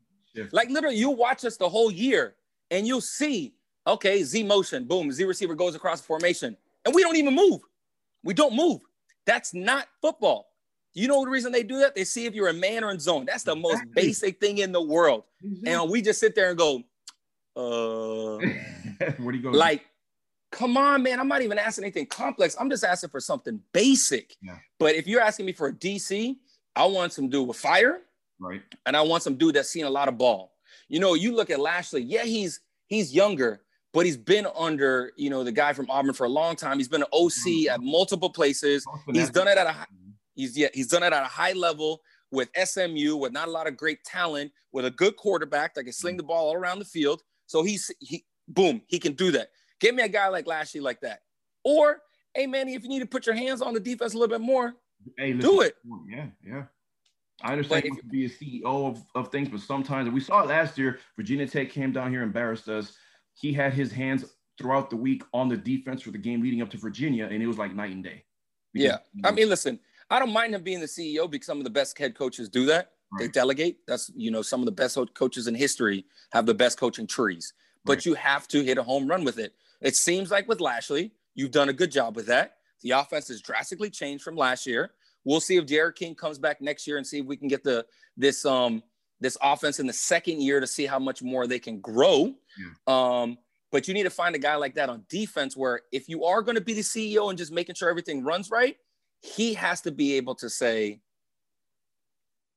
Like 0.53 0.69
literally, 0.71 0.97
you 0.97 1.11
watch 1.11 1.45
us 1.45 1.57
the 1.57 1.69
whole 1.69 1.91
year 1.91 2.35
and 2.71 2.87
you'll 2.87 3.01
see, 3.01 3.55
okay, 3.87 4.23
Z 4.25 4.43
motion, 4.43 4.85
boom, 4.85 5.13
Z 5.13 5.25
receiver 5.25 5.55
goes 5.55 5.75
across 5.75 6.01
the 6.01 6.07
formation, 6.07 6.57
and 6.85 6.95
we 6.95 7.03
don't 7.03 7.17
even 7.17 7.35
move. 7.35 7.61
We 8.25 8.35
don't 8.35 8.55
move. 8.55 8.81
That's 9.27 9.55
not 9.55 9.87
football. 10.01 10.49
You 10.95 11.09
know 11.09 11.25
the 11.25 11.31
reason 11.31 11.51
they 11.51 11.63
do 11.63 11.79
that? 11.81 11.95
They 11.95 12.05
see 12.05 12.27
if 12.27 12.35
you're 12.35 12.49
a 12.49 12.55
man 12.55 12.85
or 12.85 12.91
in 12.91 13.01
zone. 13.01 13.25
That's 13.27 13.43
the 13.43 13.57
most 13.57 13.83
basic 13.95 14.39
thing 14.39 14.59
in 14.59 14.71
the 14.71 14.83
world. 14.83 15.25
And 15.67 15.91
we 15.91 16.03
just 16.03 16.21
sit 16.21 16.35
there 16.35 16.51
and 16.51 16.59
go, 16.59 16.83
uh, 17.57 18.39
what 19.19 19.35
are 19.35 19.37
you 19.37 19.43
going? 19.43 19.57
Like, 19.57 19.85
come 20.53 20.77
on, 20.77 21.03
man. 21.03 21.19
I'm 21.19 21.27
not 21.27 21.43
even 21.43 21.59
asking 21.59 21.85
anything 21.85 22.07
complex. 22.07 22.57
I'm 22.59 22.71
just 22.71 22.85
asking 22.85 23.11
for 23.11 23.19
something 23.19 23.61
basic. 23.73 24.37
Yeah. 24.41 24.59
But 24.79 24.95
if 24.95 25.09
you're 25.09 25.21
asking 25.21 25.47
me 25.47 25.53
for 25.53 25.69
a 25.69 25.73
DC, 25.73 26.37
I 26.77 26.87
want 26.87 27.13
some 27.13 27.29
dude 27.29 27.49
with 27.49 27.57
fire. 27.57 28.01
Right. 28.41 28.63
And 28.87 28.97
I 28.97 29.03
want 29.03 29.23
some 29.23 29.37
dude 29.37 29.55
that's 29.55 29.69
seen 29.69 29.85
a 29.85 29.91
lot 29.91 30.09
of 30.09 30.19
ball. 30.19 30.53
You 30.89 31.01
know, 31.01 31.15
you 31.15 31.35
look 31.35 31.51
at 31.51 31.61
Lashley, 31.61 32.03
yeah, 32.03 32.25
he's 32.25 32.61
he's 32.87 33.15
younger, 33.15 33.63
but 33.93 34.05
he's 34.07 34.17
been 34.17 34.47
under, 34.57 35.13
you 35.17 35.31
know, 35.31 35.45
the 35.45 35.53
guy 35.53 35.73
from 35.73 35.89
Auburn 35.89 36.15
for 36.15 36.25
a 36.25 36.29
long 36.29 36.57
time. 36.57 36.79
He's 36.79 36.89
been 36.89 37.03
an 37.03 37.09
OC 37.13 37.33
mm-hmm. 37.33 37.75
at 37.75 37.81
multiple 37.81 38.31
places. 38.31 38.85
He's 39.13 39.31
done 39.31 39.49
it 39.49 39.57
at 39.57 39.67
a 39.67 39.87
he's 40.35 40.57
yeah, 40.57 40.69
he's 40.75 40.89
done 40.89 41.03
it 41.03 41.13
at 41.13 41.23
a 41.23 41.27
high 41.27 41.53
level 41.53 42.01
with 42.31 42.51
SMU 42.63 43.17
with 43.17 43.33
not 43.33 43.49
a 43.49 43.51
lot 43.51 43.67
of 43.67 43.77
great 43.77 44.03
talent, 44.05 44.53
with 44.73 44.85
a 44.85 44.91
good 44.91 45.17
quarterback 45.17 45.75
that 45.75 45.85
can 45.85 45.93
sling 45.93 46.13
mm-hmm. 46.13 46.19
the 46.19 46.25
ball 46.25 46.49
all 46.49 46.55
around 46.55 46.81
the 46.81 46.85
field. 46.85 47.23
So 47.47 47.63
he's 47.63 47.91
he 48.01 48.25
boom, 48.49 48.83
he 48.87 48.99
can 48.99 49.13
do 49.13 49.31
that. 49.33 49.51
Give 49.81 49.95
me 49.95 50.03
a 50.03 50.09
guy 50.09 50.29
like 50.29 50.47
Lashley 50.47 50.81
like 50.81 51.01
that. 51.01 51.21
Or, 51.65 52.01
hey 52.35 52.47
Manny, 52.47 52.75
if 52.75 52.83
you 52.83 52.89
need 52.89 53.01
to 53.01 53.07
put 53.07 53.27
your 53.27 53.35
hands 53.35 53.63
on 53.63 53.75
the 53.75 53.81
defense 53.81 54.15
a 54.15 54.19
little 54.19 54.37
bit 54.37 54.45
more, 54.45 54.75
hey, 55.19 55.33
do 55.33 55.61
it. 55.61 55.77
Yeah, 56.09 56.27
yeah. 56.47 56.65
I 57.43 57.53
understand 57.53 57.85
you 57.85 57.97
to 57.97 58.07
be 58.07 58.25
a 58.27 58.29
CEO 58.29 58.65
of, 58.65 59.05
of 59.15 59.31
things, 59.31 59.49
but 59.49 59.61
sometimes 59.61 60.09
we 60.09 60.21
saw 60.21 60.43
it 60.43 60.49
last 60.49 60.79
year. 60.79 61.01
Virginia 61.17 61.47
Tech 61.47 61.71
came 61.71 61.93
down 61.93 62.11
here, 62.11 62.23
embarrassed 62.23 62.69
us. 62.69 62.97
He 63.35 63.53
had 63.53 63.75
his 63.75 63.91
hands 63.91 64.25
throughout 64.57 64.89
the 64.89 64.97
week 64.97 65.23
on 65.33 65.49
the 65.49 65.57
defense 65.57 66.03
for 66.03 66.11
the 66.11 66.19
game 66.19 66.43
leading 66.43 66.63
up 66.63 66.71
to 66.71 66.77
Virginia, 66.77 67.29
and 67.31 67.43
it 67.43 67.47
was 67.47 67.59
like 67.59 67.75
night 67.75 67.93
and 67.93 68.05
day. 68.05 68.25
Yeah, 68.73 68.99
I 69.25 69.31
mean, 69.31 69.49
listen, 69.49 69.79
I 70.11 70.19
don't 70.19 70.33
mind 70.33 70.55
him 70.55 70.63
being 70.63 70.81
the 70.81 70.87
CEO 70.87 71.31
because 71.31 71.47
some 71.47 71.59
of 71.59 71.65
the 71.65 71.71
best 71.71 71.99
head 71.99 72.17
coaches 72.17 72.49
do 72.49 72.67
that. 72.67 72.93
Right. 73.13 73.27
They 73.27 73.29
delegate. 73.29 73.79
That's 73.87 74.11
you 74.17 74.31
know 74.31 74.43
some 74.43 74.61
of 74.61 74.67
the 74.67 74.73
best 74.73 74.99
coaches 75.15 75.47
in 75.47 75.55
history 75.55 76.05
have 76.33 76.47
the 76.47 76.55
best 76.55 76.79
coaching 76.79 77.07
trees, 77.07 77.53
but 77.85 77.99
right. 77.99 78.07
you 78.07 78.15
have 78.15 78.49
to 78.49 78.63
hit 78.63 78.79
a 78.79 78.83
home 78.83 79.07
run 79.07 79.25
with 79.25 79.39
it. 79.39 79.55
It 79.81 79.97
seems 79.97 80.31
like 80.31 80.49
with 80.49 80.61
Lashley, 80.61 81.13
you've 81.35 81.51
done 81.51 81.69
a 81.69 81.73
good 81.73 81.91
job 81.91 82.17
with 82.17 82.27
that. 82.27 82.57
The 82.85 82.93
offense 82.93 83.29
has 83.29 83.41
drastically 83.41 83.91
changed 83.91 84.23
from 84.23 84.37
last 84.37 84.67
year. 84.67 84.93
We'll 85.25 85.41
see 85.41 85.57
if 85.57 85.67
D'Eriq 85.67 85.97
King 85.97 86.15
comes 86.15 86.39
back 86.39 86.61
next 86.61 86.87
year 86.87 86.99
and 86.99 87.07
see 87.07 87.19
if 87.19 87.27
we 87.27 87.37
can 87.37 87.49
get 87.49 87.65
the 87.65 87.85
this 88.17 88.45
um 88.45 88.83
this 89.21 89.37
offense 89.43 89.81
in 89.81 89.87
the 89.87 89.93
second 89.93 90.43
year 90.43 90.61
to 90.61 90.67
see 90.67 90.87
how 90.87 90.99
much 90.99 91.23
more 91.23 91.47
they 91.47 91.59
can 91.59 91.81
grow. 91.81 92.35
Yeah. 92.59 92.67
Um, 92.87 93.39
but 93.73 93.89
you 93.89 93.95
need 93.95 94.03
to 94.05 94.11
find 94.11 94.37
a 94.37 94.39
guy 94.39 94.55
like 94.57 94.75
that 94.75 94.89
on 94.89 95.05
defense 95.09 95.57
where 95.57 95.81
if 95.91 96.09
you 96.09 96.25
are 96.25 96.43
going 96.43 96.55
to 96.57 96.61
be 96.61 96.75
the 96.75 96.83
CEO 96.83 97.31
and 97.31 97.39
just 97.39 97.51
making 97.51 97.75
sure 97.75 97.89
everything 97.89 98.23
runs 98.23 98.51
right, 98.51 98.77
he 99.21 99.55
has 99.55 99.81
to 99.81 99.91
be 99.91 100.15
able 100.15 100.35
to 100.37 100.51
say, 100.51 101.01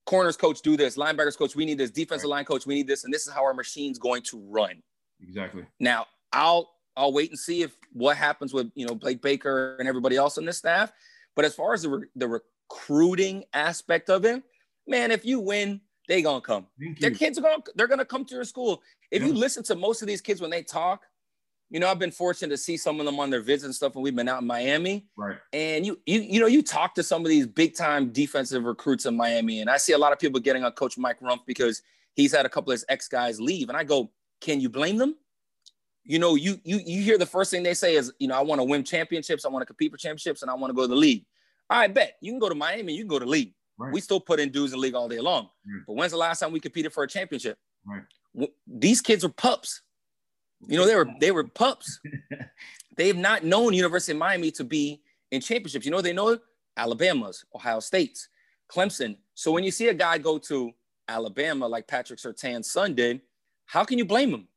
corners 0.06 0.38
coach, 0.38 0.62
do 0.62 0.76
this, 0.78 0.98
linebackers 0.98 1.38
coach, 1.38 1.56
we 1.56 1.66
need 1.66 1.78
this, 1.78 1.90
defensive 1.90 2.26
right. 2.26 2.38
line 2.38 2.46
coach, 2.46 2.66
we 2.66 2.76
need 2.76 2.88
this, 2.88 3.04
and 3.04 3.14
this 3.14 3.26
is 3.26 3.34
how 3.34 3.44
our 3.44 3.54
machine's 3.54 3.98
going 3.98 4.22
to 4.24 4.40
run. 4.50 4.84
Exactly. 5.22 5.66
Now, 5.80 6.06
I'll 6.34 6.70
I'll 6.98 7.14
wait 7.14 7.30
and 7.30 7.40
see 7.40 7.62
if 7.62 7.78
what 7.94 8.18
happens 8.18 8.54
with 8.54 8.72
you 8.76 8.86
know 8.86 8.96
Blake 8.96 9.22
Baker 9.22 9.78
and 9.78 9.88
everybody 9.88 10.18
else 10.18 10.38
on 10.38 10.46
this 10.46 10.58
staff. 10.58 10.92
But 11.36 11.46
as 11.46 11.56
far 11.56 11.74
as 11.74 11.84
the 11.84 11.90
re- 11.90 12.08
the 12.16 12.28
recruiting 12.28 13.46
aspect 13.54 14.10
of 14.10 14.26
it, 14.26 14.44
man, 14.88 15.12
if 15.12 15.24
you 15.24 15.40
win, 15.40 15.82
they 16.08 16.22
gonna 16.22 16.42
come. 16.42 16.66
Their 17.00 17.12
kids 17.12 17.38
are 17.38 17.42
gonna 17.42 17.64
they're 17.76 17.88
gonna 17.88 18.06
come 18.06 18.26
to 18.26 18.36
your 18.36 18.44
school. 18.44 18.82
If 19.12 19.22
yeah. 19.22 19.30
you 19.30 19.34
listen 19.34 19.64
to 19.64 19.76
most 19.76 20.02
of 20.02 20.08
these 20.08 20.22
kids 20.22 20.42
when 20.42 20.50
they 20.50 20.64
talk, 20.64 21.04
you 21.70 21.80
know, 21.80 21.90
I've 21.90 22.00
been 22.00 22.12
fortunate 22.12 22.50
to 22.50 22.58
see 22.58 22.78
some 22.78 23.00
of 23.00 23.06
them 23.06 23.20
on 23.20 23.30
their 23.30 23.42
visits 23.42 23.66
and 23.66 23.76
stuff 23.76 23.96
when 23.96 24.04
we've 24.04 24.16
been 24.16 24.30
out 24.30 24.42
in 24.42 24.48
Miami. 24.48 25.06
Right. 25.16 25.38
And 25.54 25.86
you 25.86 26.00
you 26.06 26.22
you 26.22 26.40
know, 26.40 26.48
you 26.48 26.64
talk 26.64 26.96
to 26.96 27.04
some 27.04 27.24
of 27.24 27.30
these 27.30 27.46
big 27.46 27.76
time 27.76 28.12
defensive 28.12 28.64
recruits 28.64 29.06
in 29.06 29.16
Miami, 29.16 29.62
and 29.62 29.70
I 29.70 29.78
see 29.78 29.94
a 29.94 29.98
lot 29.98 30.14
of 30.14 30.20
people 30.20 30.40
getting 30.40 30.64
on 30.64 30.72
Coach 30.72 30.98
Mike 30.98 31.20
Rumph 31.20 31.46
because 31.46 31.82
he's 32.16 32.34
had 32.34 32.46
a 32.46 32.50
couple 32.50 32.72
of 32.72 32.76
his 32.76 32.86
ex 32.90 33.08
guys 33.08 33.40
leave, 33.40 33.70
and 33.70 33.78
I 33.78 33.84
go, 33.84 34.12
can 34.42 34.62
you 34.62 34.70
blame 34.70 34.98
them? 34.98 35.16
You 36.08 36.20
know, 36.20 36.36
you 36.36 36.58
you 36.64 36.80
you 36.86 37.04
hear 37.04 37.18
the 37.18 37.26
first 37.26 37.52
thing 37.52 37.64
they 37.64 37.74
say 37.74 37.96
is, 37.96 38.14
you 38.18 38.30
know, 38.30 38.36
I 38.36 38.42
want 38.42 38.60
to 38.60 38.64
win 38.64 38.86
championships, 38.86 39.44
I 39.46 39.50
want 39.50 39.62
to 39.62 39.66
compete 39.66 39.92
for 39.92 39.98
championships, 39.98 40.42
and 40.42 40.50
I 40.50 40.54
want 40.54 40.72
to 40.72 40.74
go 40.74 40.84
to 40.84 40.88
the 40.88 40.96
league. 40.96 41.26
I 41.70 41.88
bet 41.88 42.16
you 42.22 42.32
can 42.32 42.40
go 42.40 42.48
to 42.48 42.56
Miami, 42.56 42.94
you 42.94 43.02
can 43.02 43.10
go 43.10 43.20
to 43.20 43.26
the 43.26 43.32
league. 43.32 43.54
Right. 43.78 43.94
We 43.94 44.00
still 44.00 44.22
put 44.22 44.40
in 44.40 44.50
dudes 44.50 44.72
in 44.72 44.80
league 44.80 44.96
all 44.96 45.10
day 45.10 45.20
long. 45.20 45.50
But 45.86 45.94
when's 45.94 46.14
the 46.14 46.18
last 46.18 46.40
time 46.40 46.54
we 46.54 46.62
competed 46.62 46.94
for 46.94 47.04
a 47.04 47.08
championship? 47.08 47.60
Right. 47.86 48.04
These 48.66 49.02
kids 49.02 49.26
are 49.26 49.30
pups. 49.30 49.82
You 50.66 50.78
know, 50.78 50.88
they 50.88 50.96
were 50.96 51.10
they 51.20 51.32
were 51.32 51.44
pups. 51.44 52.00
They've 52.96 53.18
not 53.18 53.44
known 53.44 53.74
University 53.74 54.14
of 54.14 54.18
Miami 54.18 54.50
to 54.52 54.64
be 54.64 55.02
in 55.32 55.42
championships. 55.42 55.86
You 55.86 55.92
know, 55.92 56.02
they 56.02 56.14
know 56.14 56.40
Alabama's, 56.78 57.44
Ohio 57.54 57.82
State's, 57.82 58.30
Clemson. 58.72 59.18
So 59.36 59.52
when 59.52 59.66
you 59.66 59.72
see 59.72 59.90
a 59.90 59.94
guy 59.94 60.18
go 60.18 60.38
to 60.40 60.72
Alabama 61.08 61.68
like 61.68 61.86
Patrick 61.86 62.20
Surtain's 62.20 62.72
son 62.72 62.96
did, 62.96 63.22
how 63.66 63.84
can 63.84 63.98
you 63.98 64.06
blame 64.06 64.30
him? 64.34 64.48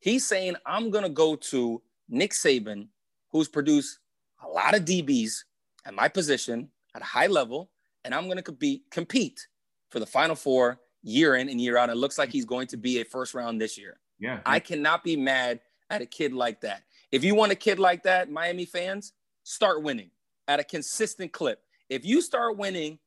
He's 0.00 0.26
saying, 0.26 0.56
I'm 0.64 0.90
gonna 0.90 1.08
go 1.08 1.36
to 1.36 1.82
Nick 2.08 2.32
Saban, 2.32 2.88
who's 3.30 3.48
produced 3.48 3.98
a 4.44 4.48
lot 4.48 4.74
of 4.74 4.84
DBs 4.84 5.44
at 5.84 5.94
my 5.94 6.08
position 6.08 6.68
at 6.94 7.02
a 7.02 7.04
high 7.04 7.26
level, 7.26 7.70
and 8.04 8.14
I'm 8.14 8.24
going 8.24 8.36
to 8.36 8.42
compete 8.42 8.82
compete 8.90 9.46
for 9.90 10.00
the 10.00 10.06
Final 10.06 10.36
Four 10.36 10.80
year 11.02 11.36
in 11.36 11.48
and 11.48 11.60
year 11.60 11.76
out. 11.76 11.90
It 11.90 11.96
looks 11.96 12.18
like 12.18 12.30
he's 12.30 12.44
going 12.44 12.66
to 12.68 12.76
be 12.76 13.00
a 13.00 13.04
first 13.04 13.34
round 13.34 13.60
this 13.60 13.78
year. 13.78 14.00
Yeah. 14.18 14.40
I 14.44 14.60
cannot 14.60 15.04
be 15.04 15.16
mad 15.16 15.60
at 15.90 16.02
a 16.02 16.06
kid 16.06 16.32
like 16.32 16.60
that. 16.62 16.82
If 17.12 17.24
you 17.24 17.34
want 17.34 17.52
a 17.52 17.56
kid 17.56 17.78
like 17.78 18.02
that, 18.02 18.30
Miami 18.30 18.64
fans, 18.64 19.12
start 19.44 19.82
winning 19.82 20.10
at 20.48 20.60
a 20.60 20.64
consistent 20.64 21.32
clip. 21.32 21.62
If 21.88 22.04
you 22.04 22.20
start 22.20 22.58
winning 22.58 22.98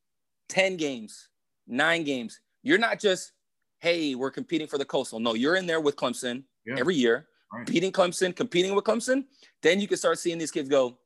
10 0.49 0.77
games, 0.77 1.29
nine 1.67 2.03
games, 2.03 2.39
you're 2.63 2.79
not 2.79 2.99
just, 2.99 3.33
hey, 3.79 4.15
we're 4.15 4.31
competing 4.31 4.67
for 4.67 4.77
the 4.77 4.85
coastal. 4.85 5.19
No, 5.19 5.33
you're 5.35 5.55
in 5.55 5.67
there 5.67 5.81
with 5.81 5.95
Clemson 5.95 6.43
yeah. 6.65 6.75
every 6.77 6.95
year, 6.95 7.27
right. 7.53 7.65
beating 7.65 7.91
Clemson, 7.91 8.35
competing 8.35 8.75
with 8.75 8.85
Clemson. 8.85 9.25
Then 9.61 9.79
you 9.79 9.87
can 9.87 9.97
start 9.97 10.19
seeing 10.19 10.37
these 10.37 10.51
kids 10.51 10.69
go, 10.69 10.97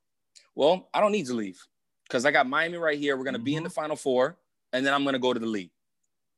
well, 0.55 0.89
I 0.93 1.01
don't 1.01 1.11
need 1.11 1.25
to 1.27 1.33
leave 1.33 1.59
because 2.07 2.25
I 2.25 2.31
got 2.31 2.47
Miami 2.47 2.77
right 2.77 2.97
here. 2.97 3.17
We're 3.17 3.23
going 3.23 3.33
to 3.33 3.39
mm-hmm. 3.39 3.45
be 3.45 3.55
in 3.55 3.63
the 3.63 3.69
final 3.69 3.95
four, 3.95 4.37
and 4.73 4.85
then 4.85 4.93
I'm 4.93 5.03
going 5.03 5.13
to 5.13 5.19
go 5.19 5.33
to 5.33 5.39
the 5.39 5.45
league. 5.45 5.71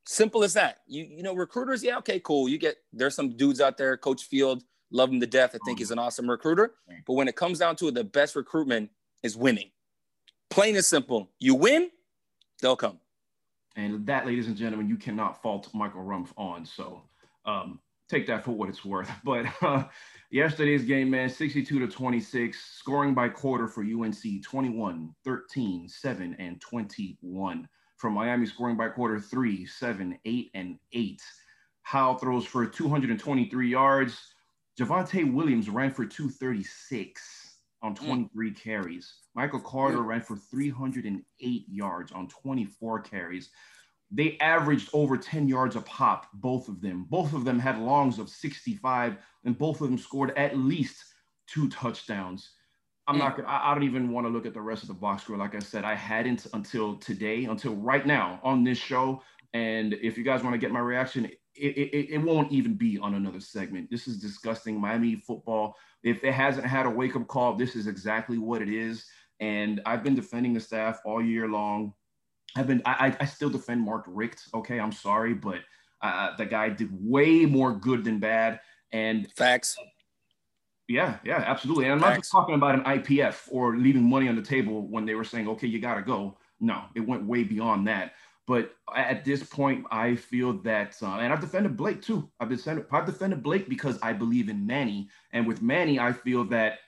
Simple 0.06 0.44
as 0.44 0.54
that. 0.54 0.78
You 0.88 1.04
you 1.04 1.24
know, 1.24 1.36
recruiters, 1.36 1.84
yeah, 1.84 1.98
okay, 1.98 2.20
cool. 2.22 2.48
You 2.48 2.58
get 2.58 2.78
there's 2.94 3.16
some 3.16 3.36
dudes 3.36 3.60
out 3.60 3.78
there, 3.78 3.98
Coach 3.98 4.24
Field, 4.24 4.64
love 4.92 5.12
him 5.12 5.20
to 5.20 5.28
death. 5.28 5.54
I 5.54 5.60
think 5.66 5.80
he's 5.80 5.92
an 5.92 6.00
awesome 6.00 6.30
recruiter. 6.30 6.76
But 7.06 7.14
when 7.14 7.28
it 7.28 7.36
comes 7.36 7.60
down 7.60 7.76
to 7.78 7.90
it, 7.90 7.94
the 7.94 8.04
best 8.04 8.36
recruitment 8.36 8.90
is 9.24 9.36
winning. 9.36 9.72
Plain 10.50 10.76
and 10.76 10.86
simple. 10.86 11.30
You 11.40 11.56
win, 11.56 11.90
they'll 12.62 12.78
come. 12.78 13.00
And 13.76 14.06
that, 14.08 14.26
ladies 14.26 14.48
and 14.48 14.56
gentlemen, 14.56 14.88
you 14.88 14.96
cannot 14.96 15.42
fault 15.42 15.70
Michael 15.74 16.04
Rumph 16.04 16.30
on. 16.38 16.66
So 16.66 17.04
um, 17.46 17.80
take 18.10 18.28
that 18.28 18.44
for 18.44 18.52
what 18.52 18.70
it's 18.70 18.86
worth. 18.86 19.10
But 19.24 19.46
uh, 19.62 19.86
yesterday's 20.32 20.84
game, 20.84 21.10
man, 21.10 21.30
62 21.30 21.80
to 21.80 21.88
26, 21.88 22.58
scoring 22.78 23.14
by 23.14 23.30
quarter 23.30 23.68
for 23.68 23.84
UNC 23.84 24.44
21, 24.44 25.16
13, 25.24 25.90
7, 25.90 26.36
and 26.40 26.62
21 26.62 27.68
from 27.98 28.14
Miami 28.14 28.46
scoring 28.46 28.78
by 28.78 28.90
quarter 28.90 29.20
3, 29.20 29.66
7, 29.66 30.20
8, 30.24 30.52
and 30.54 30.78
eight. 30.94 31.22
Howell 31.82 32.18
throws 32.18 32.46
for 32.46 32.66
223 32.66 33.70
yards. 33.70 34.20
Javonte 34.80 35.34
Williams 35.34 35.70
ran 35.70 35.92
for 35.92 36.06
236 36.06 37.56
on 37.82 37.96
hmm. 37.96 38.06
23 38.06 38.52
mm. 38.52 38.62
carries. 38.62 39.14
Michael 39.36 39.60
Carter 39.60 40.02
ran 40.02 40.22
for 40.22 40.36
308 40.36 41.66
yards 41.70 42.12
on 42.12 42.28
24 42.28 43.02
carries. 43.02 43.50
They 44.10 44.38
averaged 44.40 44.90
over 44.94 45.18
10 45.18 45.50
yards 45.50 45.76
a 45.76 45.82
pop, 45.82 46.28
both 46.34 46.70
of 46.70 46.82
them. 46.82 47.06
Both 47.10 47.34
of 47.34 47.44
them 47.44 47.60
had 47.60 47.78
longs 47.80 48.20
of 48.20 48.30
65, 48.30 49.18
and 49.44 49.58
both 49.58 49.82
of 49.82 49.90
them 49.90 49.98
scored 49.98 50.38
at 50.38 50.58
least 50.58 51.04
two 51.48 51.68
touchdowns. 51.70 52.52
I'm 53.08 53.18
not. 53.18 53.38
going 53.38 53.48
I, 53.48 53.72
I 53.72 53.74
don't 53.74 53.84
even 53.84 54.12
want 54.12 54.28
to 54.28 54.30
look 54.30 54.46
at 54.46 54.54
the 54.54 54.62
rest 54.62 54.84
of 54.84 54.90
the 54.90 54.94
box 54.94 55.24
score. 55.24 55.38
Like 55.38 55.56
I 55.56 55.60
said, 55.60 55.86
I 55.86 55.96
hadn't 55.96 56.46
until 56.54 56.98
today, 56.98 57.46
until 57.46 57.76
right 57.76 58.06
now 58.06 58.40
on 58.44 58.64
this 58.64 58.78
show. 58.78 59.22
And 59.54 59.94
if 59.94 60.18
you 60.18 60.24
guys 60.24 60.44
want 60.44 60.54
to 60.54 60.58
get 60.60 60.72
my 60.72 60.80
reaction, 60.80 61.26
it, 61.26 61.78
it, 61.78 62.14
it 62.14 62.18
won't 62.18 62.52
even 62.52 62.76
be 62.76 62.98
on 63.00 63.16
another 63.16 63.40
segment. 63.40 63.90
This 63.90 64.08
is 64.08 64.20
disgusting. 64.20 64.80
Miami 64.80 65.16
football. 65.16 65.76
If 66.04 66.24
it 66.24 66.34
hasn't 66.34 66.68
had 66.68 66.86
a 66.86 66.90
wake 66.90 67.16
up 67.16 67.28
call, 67.28 67.56
this 67.56 67.76
is 67.76 67.88
exactly 67.88 68.38
what 68.38 68.62
it 68.62 68.70
is. 68.70 69.06
And 69.40 69.82
I've 69.86 70.04
been 70.04 70.16
defending 70.16 70.54
the 70.54 70.60
staff 70.60 71.00
all 71.06 71.24
year 71.24 71.48
long. 71.48 71.94
I've 72.58 72.68
been. 72.68 72.82
I, 72.86 73.16
I 73.20 73.26
still 73.26 73.50
defend 73.50 73.82
Mark 73.82 74.06
Richt. 74.08 74.44
Okay, 74.54 74.80
I'm 74.80 74.92
sorry, 74.92 75.34
but 75.34 75.60
uh, 76.02 76.36
the 76.38 76.46
guy 76.46 76.70
did 76.70 76.90
way 76.92 77.46
more 77.46 77.74
good 77.74 78.04
than 78.04 78.20
bad. 78.20 78.60
And 78.92 79.32
facts. 79.36 79.78
Yeah, 80.88 81.18
yeah, 81.26 81.44
absolutely. 81.46 81.86
And 81.86 81.94
I'm 81.94 82.00
not 82.00 82.16
just 82.16 82.32
talking 82.32 82.56
about 82.56 82.76
an 82.76 82.84
IPF 82.84 83.50
or 83.52 83.76
leaving 83.76 84.04
money 84.04 84.30
on 84.30 84.36
the 84.36 84.42
table 84.42 84.88
when 84.88 85.06
they 85.06 85.16
were 85.16 85.26
saying, 85.26 85.48
okay, 85.50 85.68
you 85.68 85.80
got 85.80 85.96
to 85.96 86.02
go. 86.02 86.38
No, 86.62 86.84
it 86.96 87.02
went 87.02 87.26
way 87.26 87.44
beyond 87.44 87.88
that. 87.88 88.14
But 88.48 88.74
at 88.96 89.26
this 89.26 89.44
point, 89.44 89.86
I 89.92 90.16
feel 90.16 90.54
that, 90.60 90.96
uh, 91.04 91.18
and 91.18 91.34
I've 91.34 91.42
defended 91.42 91.76
Blake 91.76 92.02
too. 92.02 92.30
I've 92.40 92.48
defended, 92.48 92.86
I've 92.90 93.06
defended 93.06 93.44
Blake 93.44 93.68
because 93.68 94.00
I 94.02 94.14
believe 94.14 94.48
in 94.48 94.66
Manny. 94.66 95.10
And 95.34 95.46
with 95.46 95.62
Manny, 95.62 96.00
I 96.00 96.14
feel 96.14 96.46
that 96.46 96.80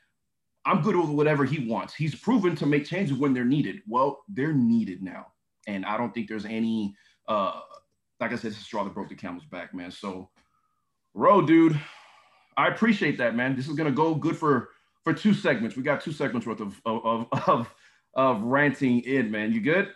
I'm 0.65 0.81
good 0.81 0.95
with 0.95 1.09
whatever 1.09 1.43
he 1.43 1.67
wants. 1.67 1.93
He's 1.93 2.15
proven 2.15 2.55
to 2.55 2.65
make 2.65 2.85
changes 2.85 3.17
when 3.17 3.33
they're 3.33 3.43
needed. 3.43 3.81
Well, 3.85 4.23
they're 4.29 4.53
needed 4.53 5.03
now. 5.03 5.27
And 5.69 5.85
I 5.85 5.97
don't 5.97 6.11
think 6.13 6.27
there's 6.27 6.45
any, 6.45 6.95
uh, 7.27 7.59
like 8.19 8.33
I 8.33 8.35
said, 8.35 8.51
it's 8.51 8.59
a 8.59 8.63
straw 8.63 8.83
that 8.83 8.93
broke 8.93 9.09
the 9.09 9.15
camel's 9.15 9.45
back, 9.45 9.73
man. 9.73 9.91
So, 9.91 10.29
row, 11.13 11.41
dude, 11.41 11.79
I 12.57 12.67
appreciate 12.67 13.19
that, 13.19 13.35
man. 13.35 13.55
This 13.55 13.67
is 13.67 13.75
gonna 13.75 13.91
go 13.91 14.15
good 14.15 14.35
for 14.35 14.69
for 15.03 15.13
two 15.13 15.33
segments. 15.33 15.77
We 15.77 15.83
got 15.83 16.01
two 16.01 16.11
segments 16.11 16.47
worth 16.47 16.59
of 16.59 16.81
of 16.85 17.27
of 17.47 17.73
of 18.15 18.41
ranting 18.41 19.01
in, 19.01 19.29
man. 19.29 19.53
You 19.53 19.61
good? 19.61 19.93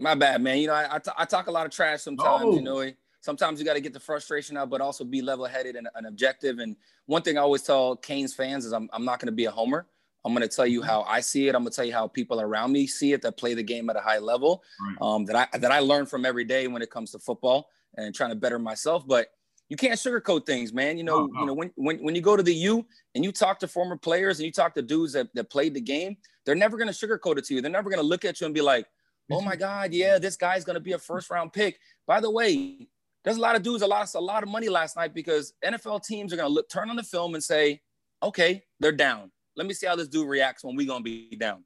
My 0.00 0.16
bad, 0.16 0.42
man. 0.42 0.58
You 0.58 0.66
know, 0.66 0.74
I, 0.74 0.96
I, 0.96 0.98
t- 0.98 1.12
I 1.16 1.24
talk 1.24 1.46
a 1.46 1.52
lot 1.52 1.64
of 1.64 1.70
trash 1.70 2.00
sometimes. 2.02 2.42
Oh. 2.44 2.54
You 2.56 2.62
know, 2.62 2.90
sometimes 3.20 3.60
you 3.60 3.64
got 3.64 3.74
to 3.74 3.80
get 3.80 3.92
the 3.92 4.00
frustration 4.00 4.56
out, 4.56 4.68
but 4.68 4.80
also 4.80 5.04
be 5.04 5.22
level 5.22 5.44
headed 5.44 5.76
and, 5.76 5.88
and, 5.94 6.08
objective. 6.08 6.58
And 6.58 6.74
one 7.06 7.22
thing 7.22 7.38
I 7.38 7.42
always 7.42 7.62
tell 7.62 7.94
Canes 7.94 8.34
fans 8.34 8.66
is 8.66 8.72
I'm, 8.72 8.90
I'm 8.92 9.04
not 9.04 9.20
going 9.20 9.26
to 9.26 9.32
be 9.32 9.44
a 9.44 9.50
homer. 9.52 9.86
I'm 10.24 10.32
going 10.32 10.48
to 10.48 10.54
tell 10.54 10.66
you 10.66 10.80
mm-hmm. 10.80 10.88
how 10.88 11.02
I 11.02 11.20
see 11.20 11.48
it. 11.48 11.54
I'm 11.54 11.62
going 11.62 11.70
to 11.70 11.76
tell 11.76 11.84
you 11.84 11.92
how 11.92 12.06
people 12.06 12.40
around 12.40 12.72
me 12.72 12.86
see 12.86 13.12
it 13.12 13.22
that 13.22 13.36
play 13.36 13.54
the 13.54 13.62
game 13.62 13.90
at 13.90 13.96
a 13.96 14.00
high 14.00 14.18
level 14.18 14.62
right. 14.80 14.96
um, 15.00 15.24
that 15.26 15.36
I 15.36 15.58
that 15.58 15.72
I 15.72 15.80
learn 15.80 16.06
from 16.06 16.24
every 16.24 16.44
day 16.44 16.68
when 16.68 16.82
it 16.82 16.90
comes 16.90 17.10
to 17.12 17.18
football 17.18 17.68
and 17.96 18.14
trying 18.14 18.30
to 18.30 18.36
better 18.36 18.58
myself. 18.58 19.06
But 19.06 19.28
you 19.68 19.76
can't 19.76 19.94
sugarcoat 19.94 20.44
things, 20.44 20.72
man. 20.72 20.98
You 20.98 21.04
know, 21.04 21.26
no. 21.26 21.40
you 21.40 21.46
know, 21.46 21.54
when, 21.54 21.70
when 21.76 21.98
when 21.98 22.14
you 22.14 22.20
go 22.20 22.36
to 22.36 22.42
the 22.42 22.54
U 22.54 22.86
and 23.14 23.24
you 23.24 23.32
talk 23.32 23.58
to 23.60 23.68
former 23.68 23.96
players 23.96 24.38
and 24.38 24.46
you 24.46 24.52
talk 24.52 24.74
to 24.74 24.82
dudes 24.82 25.14
that, 25.14 25.28
that 25.34 25.50
played 25.50 25.74
the 25.74 25.80
game, 25.80 26.16
they're 26.44 26.54
never 26.54 26.76
gonna 26.76 26.92
sugarcoat 26.92 27.38
it 27.38 27.44
to 27.46 27.54
you. 27.54 27.62
They're 27.62 27.70
never 27.70 27.90
gonna 27.90 28.02
look 28.02 28.24
at 28.24 28.40
you 28.40 28.44
and 28.44 28.54
be 28.54 28.60
like, 28.60 28.86
oh 29.30 29.40
my 29.40 29.56
God, 29.68 29.92
yeah, 29.92 30.18
this 30.18 30.36
guy's 30.36 30.64
gonna 30.64 30.80
be 30.80 30.92
a 30.92 30.98
first 30.98 31.30
round 31.30 31.52
pick. 31.52 31.78
By 32.06 32.20
the 32.20 32.30
way, 32.30 32.86
there's 33.24 33.36
a 33.38 33.40
lot 33.40 33.56
of 33.56 33.62
dudes 33.62 33.80
that 33.80 33.88
lost 33.88 34.14
a 34.14 34.20
lot 34.20 34.42
of 34.42 34.48
money 34.48 34.68
last 34.68 34.96
night 34.96 35.14
because 35.14 35.54
NFL 35.64 36.04
teams 36.04 36.32
are 36.32 36.36
gonna 36.36 36.48
look 36.48 36.68
turn 36.68 36.90
on 36.90 36.96
the 36.96 37.02
film 37.02 37.34
and 37.34 37.42
say, 37.42 37.80
okay, 38.22 38.62
they're 38.78 38.92
down. 38.92 39.30
Let 39.56 39.66
me 39.66 39.74
see 39.74 39.86
how 39.86 39.96
this 39.96 40.08
dude 40.08 40.28
reacts 40.28 40.64
when 40.64 40.76
we 40.76 40.86
gonna 40.86 41.02
be 41.02 41.36
down. 41.36 41.64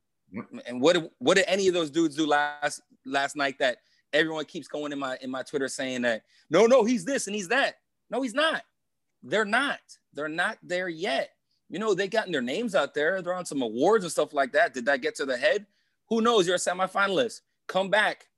And 0.66 0.80
what 0.80 1.10
what 1.18 1.36
did 1.36 1.46
any 1.48 1.68
of 1.68 1.74
those 1.74 1.90
dudes 1.90 2.16
do 2.16 2.26
last 2.26 2.80
last 3.04 3.36
night 3.36 3.58
that 3.58 3.78
everyone 4.12 4.44
keeps 4.44 4.68
going 4.68 4.92
in 4.92 4.98
my 4.98 5.16
in 5.20 5.30
my 5.30 5.42
Twitter 5.42 5.68
saying 5.68 6.02
that 6.02 6.22
no, 6.50 6.66
no, 6.66 6.84
he's 6.84 7.04
this 7.04 7.26
and 7.26 7.36
he's 7.36 7.48
that. 7.48 7.76
No, 8.10 8.22
he's 8.22 8.34
not. 8.34 8.62
They're 9.22 9.44
not. 9.44 9.80
They're 10.12 10.28
not 10.28 10.58
there 10.62 10.88
yet. 10.88 11.30
You 11.68 11.78
know, 11.78 11.94
they 11.94 12.08
gotten 12.08 12.32
their 12.32 12.42
names 12.42 12.74
out 12.74 12.94
there. 12.94 13.20
They're 13.22 13.34
on 13.34 13.44
some 13.44 13.62
awards 13.62 14.04
and 14.04 14.12
stuff 14.12 14.32
like 14.32 14.52
that. 14.52 14.72
Did 14.72 14.86
that 14.86 15.00
get 15.00 15.16
to 15.16 15.26
the 15.26 15.36
head? 15.36 15.66
Who 16.08 16.20
knows? 16.20 16.46
You're 16.46 16.56
a 16.56 16.58
semifinalist. 16.58 17.40
Come 17.66 17.90
back. 17.90 18.28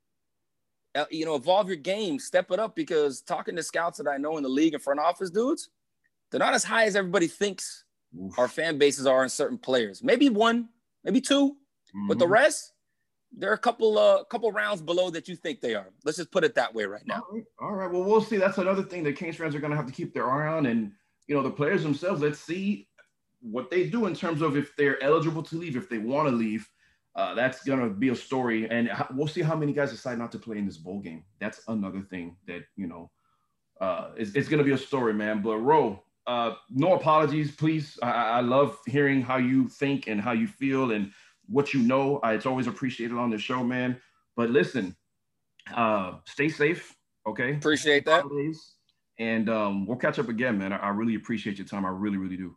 Uh, 0.95 1.05
you 1.11 1.27
know, 1.27 1.35
evolve 1.35 1.69
your 1.69 1.77
game, 1.77 2.19
step 2.19 2.51
it 2.51 2.59
up 2.59 2.75
because 2.75 3.21
talking 3.21 3.55
to 3.55 3.63
scouts 3.63 3.99
that 3.99 4.09
I 4.09 4.17
know 4.17 4.39
in 4.39 4.43
the 4.43 4.49
league 4.49 4.73
and 4.73 4.83
front 4.83 4.99
office 4.99 5.31
dudes, 5.31 5.69
they're 6.31 6.39
not 6.39 6.55
as 6.55 6.65
high 6.65 6.87
as 6.87 6.97
everybody 6.97 7.27
thinks 7.27 7.85
Oof. 8.17 8.39
our 8.39 8.49
fan 8.49 8.79
bases 8.79 9.07
are 9.07 9.23
in 9.23 9.29
certain 9.29 9.59
players. 9.59 10.03
Maybe 10.03 10.29
one, 10.29 10.69
maybe 11.05 11.21
2 11.21 11.51
mm-hmm. 11.51 12.09
but 12.09 12.19
the 12.19 12.25
mm-hmm. 12.25 12.33
rest, 12.33 12.73
they're 13.37 13.53
a 13.53 13.59
couple 13.59 13.99
uh 13.99 14.25
couple 14.25 14.51
rounds 14.53 14.81
below 14.81 15.11
that 15.11 15.29
you 15.29 15.37
think 15.37 15.61
they 15.61 15.75
are. 15.75 15.89
Let's 16.05 16.17
just 16.17 16.33
put 16.33 16.45
it 16.45 16.55
that 16.55 16.75
way 16.75 16.85
right 16.85 17.07
now. 17.07 17.23
All 17.29 17.35
right. 17.35 17.45
All 17.61 17.73
right. 17.73 17.91
Well, 17.91 18.05
we'll 18.05 18.23
see. 18.23 18.39
That's 18.39 18.59
another 18.59 18.83
thing 18.83 19.05
that 19.05 19.17
Canes 19.17 19.37
fans 19.37 19.55
are 19.55 19.61
going 19.61 19.71
to 19.71 19.77
have 19.77 19.87
to 19.87 19.93
keep 19.93 20.15
their 20.15 20.31
eye 20.31 20.49
on, 20.57 20.67
and 20.67 20.93
you 21.27 21.35
know 21.35 21.43
the 21.43 21.51
players 21.51 21.83
themselves. 21.83 22.23
Let's 22.23 22.41
see 22.41 22.89
what 23.41 23.71
they 23.71 23.89
do 23.89 24.07
in 24.07 24.15
terms 24.15 24.43
of 24.43 24.57
if 24.57 24.75
they're 24.77 25.03
eligible 25.03 25.43
to 25.45 25.57
leave, 25.57 25.77
if 25.77 25.89
they 25.89 25.99
want 25.99 26.29
to 26.29 26.35
leave. 26.35 26.69
Uh, 27.15 27.35
that's 27.35 27.65
going 27.65 27.81
to 27.81 27.91
be 27.91 28.11
a 28.11 28.15
story, 28.15 28.71
and 28.71 28.91
we'll 29.13 29.27
see 29.27 29.43
how 29.43 29.57
many 29.57 29.73
guys 29.73 29.91
decide 29.91 30.19
not 30.19 30.31
to 30.31 30.39
play 30.39 30.57
in 30.57 30.65
this 30.65 30.77
bowl 30.77 31.01
game. 31.01 31.25
That's 31.41 31.61
another 31.67 32.01
thing 32.01 32.37
that 32.47 32.63
you 32.77 32.87
know 32.87 33.11
uh, 33.81 34.11
it's, 34.17 34.33
it's 34.35 34.49
going 34.49 34.59
to 34.59 34.65
be 34.65 34.73
a 34.73 34.79
story, 34.79 35.15
man. 35.15 35.43
But 35.43 35.59
Ro, 35.59 36.03
uh, 36.29 36.55
no 36.69 36.93
apologies, 36.93 37.57
please. 37.57 37.99
I, 38.03 38.11
I 38.11 38.41
love 38.43 38.79
hearing 38.87 39.23
how 39.23 39.39
you 39.39 39.69
think 39.69 40.09
and 40.09 40.21
how 40.21 40.33
you 40.33 40.47
feel, 40.47 40.93
and 40.93 41.11
what 41.49 41.73
you 41.73 41.81
know. 41.81 42.21
Uh, 42.23 42.29
it's 42.29 42.45
always 42.45 42.67
appreciated 42.67 43.17
on 43.17 43.31
the 43.31 43.39
show, 43.39 43.65
man. 43.65 43.99
But 44.37 44.51
listen, 44.51 44.95
uh, 45.75 46.19
stay 46.27 46.51
safe. 46.51 46.95
Okay. 47.27 47.55
Appreciate 47.55 48.05
that. 48.05 48.25
And 49.19 49.49
um, 49.49 49.87
we'll 49.87 49.97
catch 49.97 50.19
up 50.19 50.29
again, 50.29 50.59
man. 50.59 50.73
I, 50.73 50.77
I 50.77 50.89
really 50.91 51.15
appreciate 51.15 51.57
your 51.59 51.67
time. 51.67 51.85
I 51.85 51.89
really, 51.89 52.19
really 52.19 52.37
do. 52.37 52.55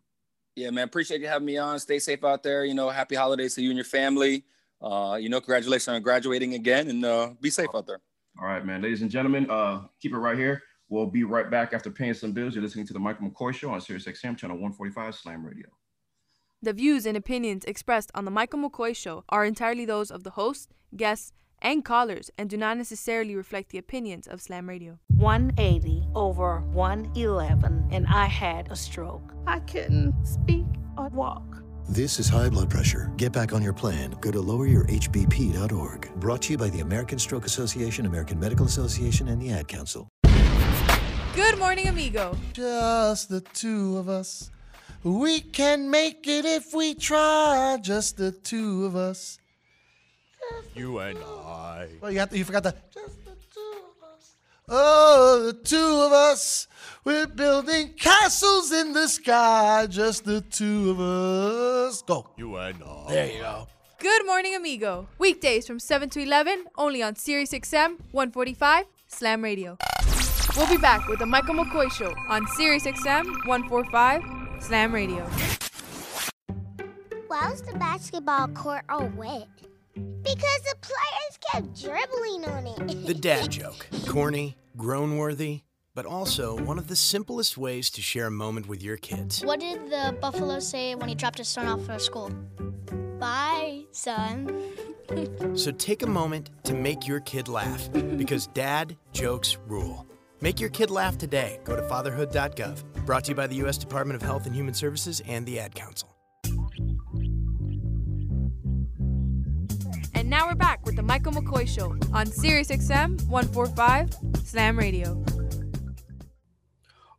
Yeah, 0.56 0.70
man. 0.70 0.84
Appreciate 0.84 1.22
you 1.22 1.28
having 1.28 1.46
me 1.46 1.58
on. 1.58 1.80
Stay 1.80 1.98
safe 1.98 2.24
out 2.26 2.44
there. 2.44 2.66
You 2.66 2.74
know, 2.74 2.90
happy 2.90 3.16
holidays 3.16 3.56
to 3.56 3.62
you 3.62 3.70
and 3.70 3.78
your 3.78 3.86
family. 3.86 4.44
Uh, 4.82 5.18
you 5.20 5.30
know, 5.30 5.40
congratulations 5.40 5.88
on 5.88 6.02
graduating 6.02 6.56
again 6.56 6.90
and 6.90 7.06
uh, 7.06 7.32
be 7.40 7.50
safe 7.50 7.70
out 7.74 7.88
there. 7.88 8.02
All 8.40 8.48
right, 8.48 8.66
man. 8.66 8.82
Ladies 8.82 9.02
and 9.02 9.10
gentlemen, 9.10 9.50
uh, 9.50 9.84
keep 10.02 10.12
it 10.12 10.18
right 10.18 10.38
here. 10.38 10.62
We'll 10.92 11.06
be 11.06 11.24
right 11.24 11.50
back 11.50 11.74
after 11.74 11.90
paying 11.90 12.14
some 12.14 12.34
bills. 12.34 12.54
You're 12.54 12.64
listening 12.64 12.86
to 12.88 12.94
the 12.94 13.00
Michael 13.00 13.30
McCoy 13.30 13.54
Show 13.56 13.70
on 13.70 13.80
SiriusXM 13.80 14.38
channel 14.38 14.58
145 14.58 15.16
Slam 15.16 15.46
Radio. 15.46 15.68
The 16.62 16.74
views 16.74 17.06
and 17.06 17.16
opinions 17.16 17.64
expressed 17.64 18.12
on 18.14 18.26
The 18.26 18.32
Michael 18.32 18.60
McCoy 18.60 18.94
Show 18.94 19.24
are 19.30 19.46
entirely 19.46 19.86
those 19.86 20.12
of 20.12 20.26
the 20.26 20.32
host, 20.32 20.74
guests, 20.98 21.32
and 21.62 21.86
callers 21.86 22.30
and 22.38 22.50
do 22.50 22.58
not 22.58 22.78
necessarily 22.78 23.36
reflect 23.36 23.70
the 23.70 23.78
opinions 23.78 24.28
of 24.28 24.42
Slam 24.42 24.68
Radio. 24.68 25.00
180 25.16 26.04
over 26.14 26.60
111, 26.60 27.88
and 27.90 28.06
I 28.08 28.26
had 28.26 28.70
a 28.70 28.76
stroke. 28.76 29.34
I 29.48 29.60
couldn't 29.60 30.14
speak 30.26 30.66
or 30.98 31.08
walk. 31.08 31.64
This 31.88 32.20
is 32.20 32.28
high 32.28 32.50
blood 32.50 32.70
pressure. 32.70 33.14
Get 33.16 33.32
back 33.32 33.54
on 33.54 33.62
your 33.62 33.74
plan. 33.74 34.18
Go 34.20 34.30
to 34.30 34.40
loweryourhbp.org. 34.40 36.12
Brought 36.18 36.42
to 36.42 36.52
you 36.52 36.58
by 36.58 36.70
the 36.70 36.82
American 36.82 37.18
Stroke 37.18 37.46
Association, 37.46 38.06
American 38.06 38.38
Medical 38.38 38.66
Association, 38.66 39.30
and 39.30 39.42
the 39.42 39.52
Ad 39.52 39.70
Council. 39.70 40.10
Good 41.36 41.58
morning, 41.60 41.88
amigo. 41.88 42.38
Just 42.52 43.30
the 43.30 43.40
two 43.40 43.98
of 43.98 44.10
us. 44.10 44.52
We 45.04 45.40
can 45.40 45.90
make 45.90 46.28
it 46.28 46.44
if 46.44 46.74
we 46.74 46.94
try. 46.94 47.78
Just 47.82 48.18
the 48.18 48.34
two 48.34 48.86
of 48.86 48.98
us. 48.98 49.40
You 50.76 51.00
and 51.00 51.18
I. 51.20 51.88
Well, 52.02 52.12
you 52.12 52.20
have 52.20 52.30
to, 52.32 52.38
you 52.38 52.44
forgot 52.44 52.64
the. 52.64 52.76
Just 52.94 53.24
the 53.24 53.32
two 53.54 53.74
of 53.88 54.10
us. 54.14 54.36
Oh, 54.68 55.44
the 55.46 55.54
two 55.54 56.02
of 56.06 56.12
us. 56.12 56.68
We're 57.06 57.28
building 57.28 57.94
castles 57.98 58.74
in 58.74 58.92
the 58.92 59.08
sky. 59.08 59.88
Just 59.90 60.26
the 60.26 60.42
two 60.42 60.92
of 60.92 61.00
us. 61.00 62.02
Go. 62.02 62.28
You 62.36 62.58
and 62.58 62.84
I. 62.84 63.06
There 63.08 63.32
you 63.32 63.40
go. 63.40 63.68
Good 64.00 64.26
morning, 64.26 64.54
amigo. 64.56 65.08
Weekdays 65.18 65.66
from 65.66 65.80
7 65.80 66.10
to 66.10 66.22
11, 66.22 66.66
only 66.78 67.02
on 67.02 67.16
Sirius 67.16 67.52
XM 67.54 68.00
145 68.12 68.86
Slam 69.08 69.44
Radio. 69.44 69.78
We'll 70.58 70.68
be 70.70 70.78
back 70.78 71.08
with 71.08 71.20
the 71.20 71.26
Michael 71.26 71.56
McCoy 71.56 71.92
Show 71.92 72.14
on 72.28 72.46
Sirius 72.48 72.86
XM 72.86 73.26
145 73.46 74.22
Slam 74.62 74.94
Radio. 74.94 75.26
Why 77.28 77.50
was 77.50 77.62
the 77.62 77.74
basketball 77.78 78.48
court 78.50 78.84
all 78.90 79.08
wet? 79.16 79.48
Because 79.94 80.62
the 80.64 80.76
players 80.82 81.38
kept 81.52 81.82
dribbling 81.82 82.46
on 82.46 82.68
it. 82.68 83.06
The 83.08 83.14
dad 83.14 83.50
joke. 83.50 83.88
Corny, 84.08 84.58
groan 84.78 85.18
worthy, 85.18 85.62
but 85.96 86.06
also 86.06 86.58
one 86.62 86.78
of 86.78 86.88
the 86.88 86.96
simplest 86.96 87.58
ways 87.58 87.90
to 87.92 88.02
share 88.02 88.28
a 88.28 88.32
moment 88.32 88.68
with 88.68 88.84
your 88.84 88.98
kids. 88.98 89.44
What 89.44 89.60
did 89.62 89.90
the 89.90 90.16
buffalo 90.22 90.60
say 90.60 90.96
when 90.96 91.08
he 91.10 91.16
dropped 91.16 91.38
his 91.38 91.48
son 91.48 91.68
off 91.68 91.86
for 91.86 91.98
school? 92.00 92.30
Bye, 93.20 93.84
son. 93.92 94.62
So 95.56 95.72
take 95.72 96.04
a 96.04 96.08
moment 96.08 96.52
to 96.64 96.74
make 96.74 97.06
your 97.06 97.20
kid 97.20 97.50
laugh 97.50 97.90
because 98.16 98.48
dad 98.48 98.96
jokes 99.12 99.58
rule. 99.68 100.08
Make 100.42 100.60
your 100.60 100.70
kid 100.72 100.90
laugh 100.90 101.18
today. 101.18 101.60
Go 101.64 101.76
to 101.76 101.84
fatherhood.gov. 101.84 103.06
Brought 103.06 103.26
to 103.26 103.32
you 103.32 103.36
by 103.36 103.48
the 103.48 103.56
U.S. 103.58 103.78
Department 103.78 104.16
of 104.16 104.22
Health 104.22 104.48
and 104.48 104.56
Human 104.56 104.74
Services 104.74 105.22
and 105.28 105.46
the 105.46 105.60
Ad 105.60 105.76
Council. 105.76 106.10
And 110.14 110.30
now 110.30 110.48
we're 110.48 110.56
back 110.56 110.86
with 110.86 110.96
the 110.96 111.04
Michael 111.04 111.32
McCoy 111.32 111.68
Show 111.68 111.96
on 112.14 112.26
Sirius 112.26 112.70
XM 112.70 113.24
145 113.28 114.10
Slam 114.44 114.78
Radio. 114.78 115.24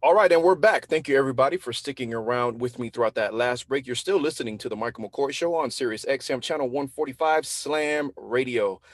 All 0.02 0.14
right, 0.14 0.32
and 0.32 0.42
we're 0.42 0.56
back. 0.56 0.88
Thank 0.88 1.06
you, 1.06 1.16
everybody, 1.16 1.56
for 1.56 1.72
sticking 1.72 2.12
around 2.12 2.60
with 2.60 2.80
me 2.80 2.90
throughout 2.90 3.14
that 3.14 3.34
last 3.34 3.68
break. 3.68 3.86
You're 3.86 3.94
still 3.94 4.18
listening 4.18 4.58
to 4.58 4.68
the 4.68 4.74
Michael 4.74 5.08
McCoy 5.08 5.32
Show 5.32 5.54
on 5.54 5.70
Sirius 5.70 6.04
XM 6.04 6.42
Channel 6.42 6.66
145 6.66 7.46
Slam 7.46 8.10
Radio. 8.16 8.80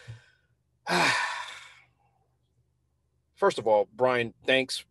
First 3.38 3.60
of 3.60 3.68
all, 3.68 3.88
Brian, 3.94 4.34
thanks 4.44 4.84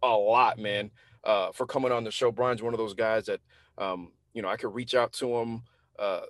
a 0.00 0.08
lot, 0.08 0.58
man, 0.58 0.92
uh, 1.24 1.50
for 1.50 1.66
coming 1.66 1.90
on 1.90 2.04
the 2.04 2.12
show. 2.12 2.30
Brian's 2.30 2.62
one 2.62 2.72
of 2.72 2.78
those 2.78 2.94
guys 2.94 3.26
that, 3.26 3.40
um, 3.78 4.12
you 4.32 4.42
know, 4.42 4.48
I 4.48 4.56
could 4.56 4.72
reach 4.72 4.94
out 4.94 5.12
to 5.14 5.36
him, 5.36 5.62
uh, 5.98 6.20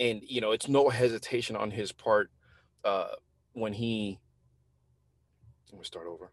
and 0.00 0.20
you 0.26 0.40
know, 0.40 0.50
it's 0.50 0.66
no 0.66 0.88
hesitation 0.88 1.54
on 1.54 1.70
his 1.70 1.92
part 1.92 2.28
uh, 2.84 3.08
when 3.52 3.72
he. 3.72 4.18
Let 5.70 5.78
me 5.78 5.84
start 5.84 6.08
over. 6.08 6.32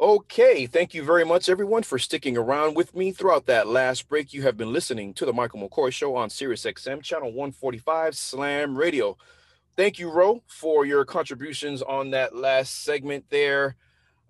Okay, 0.00 0.66
thank 0.66 0.94
you 0.94 1.02
very 1.02 1.24
much, 1.24 1.48
everyone, 1.48 1.82
for 1.82 1.98
sticking 1.98 2.38
around 2.38 2.74
with 2.74 2.94
me 2.94 3.12
throughout 3.12 3.46
that 3.46 3.66
last 3.66 4.08
break. 4.08 4.32
You 4.32 4.42
have 4.42 4.56
been 4.56 4.72
listening 4.72 5.12
to 5.14 5.26
the 5.26 5.32
Michael 5.32 5.66
McCoy 5.66 5.92
Show 5.92 6.16
on 6.16 6.30
Sirius 6.30 6.64
XM, 6.64 7.02
channel 7.02 7.28
145, 7.32 8.16
Slam 8.16 8.76
Radio. 8.76 9.16
Thank 9.76 9.98
you, 9.98 10.10
Ro, 10.10 10.42
for 10.46 10.86
your 10.86 11.04
contributions 11.04 11.82
on 11.82 12.10
that 12.10 12.34
last 12.34 12.82
segment 12.84 13.26
there. 13.28 13.76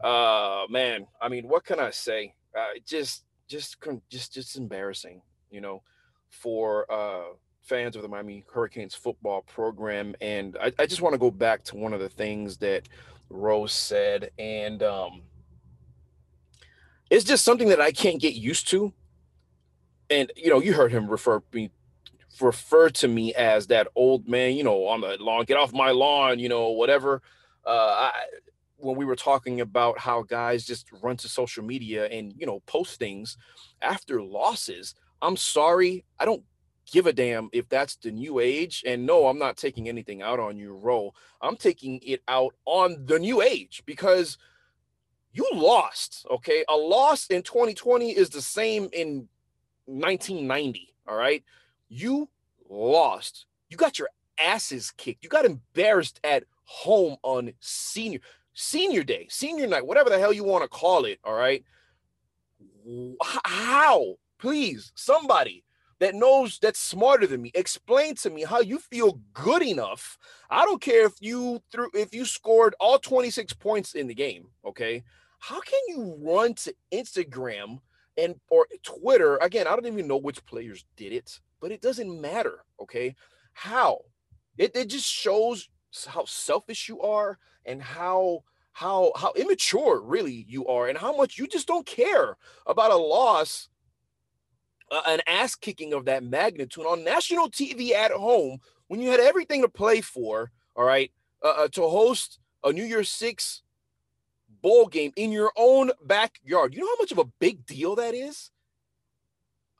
Uh, 0.02 0.64
man, 0.68 1.06
I 1.22 1.28
mean, 1.28 1.46
what 1.46 1.64
can 1.64 1.78
I 1.78 1.90
say? 1.90 2.34
Uh, 2.56 2.78
just, 2.84 3.24
just, 3.46 3.76
just, 4.10 4.32
just 4.34 4.56
embarrassing, 4.56 5.22
you 5.50 5.60
know, 5.60 5.82
for 6.30 6.90
uh, 6.92 7.34
fans 7.62 7.94
of 7.94 8.02
the 8.02 8.08
Miami 8.08 8.44
Hurricanes 8.52 8.96
football 8.96 9.42
program. 9.42 10.16
And 10.20 10.56
I, 10.60 10.72
I 10.80 10.86
just 10.86 11.00
want 11.00 11.14
to 11.14 11.18
go 11.18 11.30
back 11.30 11.62
to 11.64 11.76
one 11.76 11.92
of 11.92 12.00
the 12.00 12.08
things 12.08 12.56
that 12.58 12.88
Rose 13.30 13.72
said, 13.72 14.30
and 14.38 14.82
um, 14.82 15.22
it's 17.10 17.24
just 17.24 17.44
something 17.44 17.68
that 17.68 17.80
I 17.80 17.92
can't 17.92 18.20
get 18.20 18.34
used 18.34 18.68
to. 18.70 18.92
And 20.10 20.32
you 20.36 20.50
know, 20.50 20.60
you 20.60 20.72
heard 20.74 20.92
him 20.92 21.08
refer 21.08 21.42
me 21.52 21.70
refer 22.40 22.90
to 22.90 23.08
me 23.08 23.34
as 23.34 23.66
that 23.68 23.88
old 23.94 24.28
man, 24.28 24.54
you 24.54 24.64
know, 24.64 24.86
on 24.86 25.00
the 25.00 25.16
lawn, 25.20 25.44
get 25.44 25.56
off 25.56 25.72
my 25.72 25.90
lawn, 25.90 26.38
you 26.38 26.48
know, 26.48 26.70
whatever. 26.70 27.22
Uh, 27.66 28.10
I, 28.10 28.12
when 28.78 28.96
we 28.96 29.04
were 29.04 29.16
talking 29.16 29.60
about 29.60 29.98
how 29.98 30.22
guys 30.22 30.66
just 30.66 30.90
run 31.02 31.16
to 31.16 31.28
social 31.28 31.64
media 31.64 32.06
and 32.06 32.34
you 32.36 32.46
know 32.46 32.60
post 32.66 32.98
things 32.98 33.36
after 33.82 34.22
losses, 34.22 34.94
I'm 35.22 35.36
sorry, 35.36 36.04
I 36.18 36.24
don't 36.24 36.44
give 36.90 37.06
a 37.06 37.12
damn 37.12 37.48
if 37.52 37.68
that's 37.68 37.96
the 37.96 38.10
new 38.10 38.38
age. 38.38 38.82
And 38.86 39.06
no, 39.06 39.26
I'm 39.26 39.38
not 39.38 39.56
taking 39.56 39.88
anything 39.88 40.22
out 40.22 40.38
on 40.38 40.56
you, 40.56 40.72
Ro. 40.74 41.12
I'm 41.40 41.56
taking 41.56 42.00
it 42.02 42.22
out 42.28 42.54
on 42.64 43.04
the 43.06 43.18
new 43.18 43.42
age 43.42 43.82
because 43.86 44.38
you 45.32 45.48
lost. 45.52 46.26
Okay. 46.30 46.64
A 46.68 46.76
loss 46.76 47.26
in 47.26 47.42
2020 47.42 48.10
is 48.10 48.30
the 48.30 48.40
same 48.40 48.88
in 48.92 49.28
1990. 49.86 50.94
All 51.08 51.16
right. 51.16 51.42
You 51.88 52.28
lost. 52.68 53.46
You 53.68 53.76
got 53.76 53.98
your 53.98 54.08
asses 54.38 54.90
kicked. 54.90 55.24
You 55.24 55.30
got 55.30 55.44
embarrassed 55.44 56.20
at 56.24 56.44
home 56.64 57.16
on 57.22 57.52
senior 57.60 58.20
senior 58.54 59.04
day, 59.04 59.26
senior 59.30 59.66
night, 59.66 59.86
whatever 59.86 60.10
the 60.10 60.18
hell 60.18 60.32
you 60.32 60.44
want 60.44 60.62
to 60.64 60.68
call 60.68 61.04
it. 61.04 61.18
All 61.24 61.34
right. 61.34 61.64
How? 63.44 64.16
Please, 64.38 64.92
somebody 64.94 65.64
that 65.98 66.14
knows 66.14 66.58
that's 66.58 66.78
smarter 66.78 67.26
than 67.26 67.42
me 67.42 67.50
explain 67.54 68.14
to 68.14 68.30
me 68.30 68.44
how 68.44 68.60
you 68.60 68.78
feel 68.78 69.18
good 69.32 69.62
enough 69.62 70.18
i 70.50 70.64
don't 70.64 70.80
care 70.80 71.06
if 71.06 71.14
you 71.20 71.60
threw 71.70 71.88
if 71.94 72.14
you 72.14 72.24
scored 72.24 72.74
all 72.78 72.98
26 72.98 73.52
points 73.54 73.94
in 73.94 74.06
the 74.06 74.14
game 74.14 74.46
okay 74.64 75.02
how 75.38 75.60
can 75.60 75.80
you 75.88 76.16
run 76.20 76.54
to 76.54 76.74
instagram 76.92 77.78
and 78.18 78.34
or 78.50 78.66
twitter 78.82 79.36
again 79.38 79.66
i 79.66 79.70
don't 79.70 79.86
even 79.86 80.06
know 80.06 80.16
which 80.16 80.44
players 80.44 80.84
did 80.96 81.12
it 81.12 81.40
but 81.60 81.72
it 81.72 81.82
doesn't 81.82 82.20
matter 82.20 82.64
okay 82.80 83.14
how 83.52 83.98
it, 84.58 84.74
it 84.74 84.88
just 84.88 85.10
shows 85.10 85.68
how 86.06 86.24
selfish 86.24 86.88
you 86.88 87.00
are 87.00 87.38
and 87.64 87.82
how 87.82 88.42
how 88.72 89.12
how 89.16 89.32
immature 89.32 90.00
really 90.00 90.44
you 90.48 90.66
are 90.66 90.88
and 90.88 90.98
how 90.98 91.16
much 91.16 91.38
you 91.38 91.46
just 91.46 91.66
don't 91.66 91.86
care 91.86 92.36
about 92.66 92.90
a 92.90 92.96
loss 92.96 93.68
uh, 94.90 95.02
an 95.06 95.20
ass 95.26 95.54
kicking 95.54 95.92
of 95.92 96.04
that 96.04 96.22
magnitude 96.22 96.84
on 96.84 97.02
national 97.04 97.50
TV 97.50 97.92
at 97.92 98.12
home 98.12 98.58
when 98.88 99.00
you 99.00 99.10
had 99.10 99.20
everything 99.20 99.62
to 99.62 99.68
play 99.68 100.00
for, 100.00 100.52
all 100.76 100.84
right, 100.84 101.10
uh, 101.42 101.54
uh, 101.58 101.68
to 101.68 101.82
host 101.82 102.38
a 102.64 102.72
New 102.72 102.84
Year's 102.84 103.08
Six 103.08 103.62
bowl 104.62 104.86
game 104.86 105.12
in 105.16 105.32
your 105.32 105.52
own 105.56 105.90
backyard. 106.04 106.74
You 106.74 106.80
know 106.80 106.86
how 106.86 107.02
much 107.02 107.12
of 107.12 107.18
a 107.18 107.30
big 107.40 107.66
deal 107.66 107.96
that 107.96 108.14
is? 108.14 108.50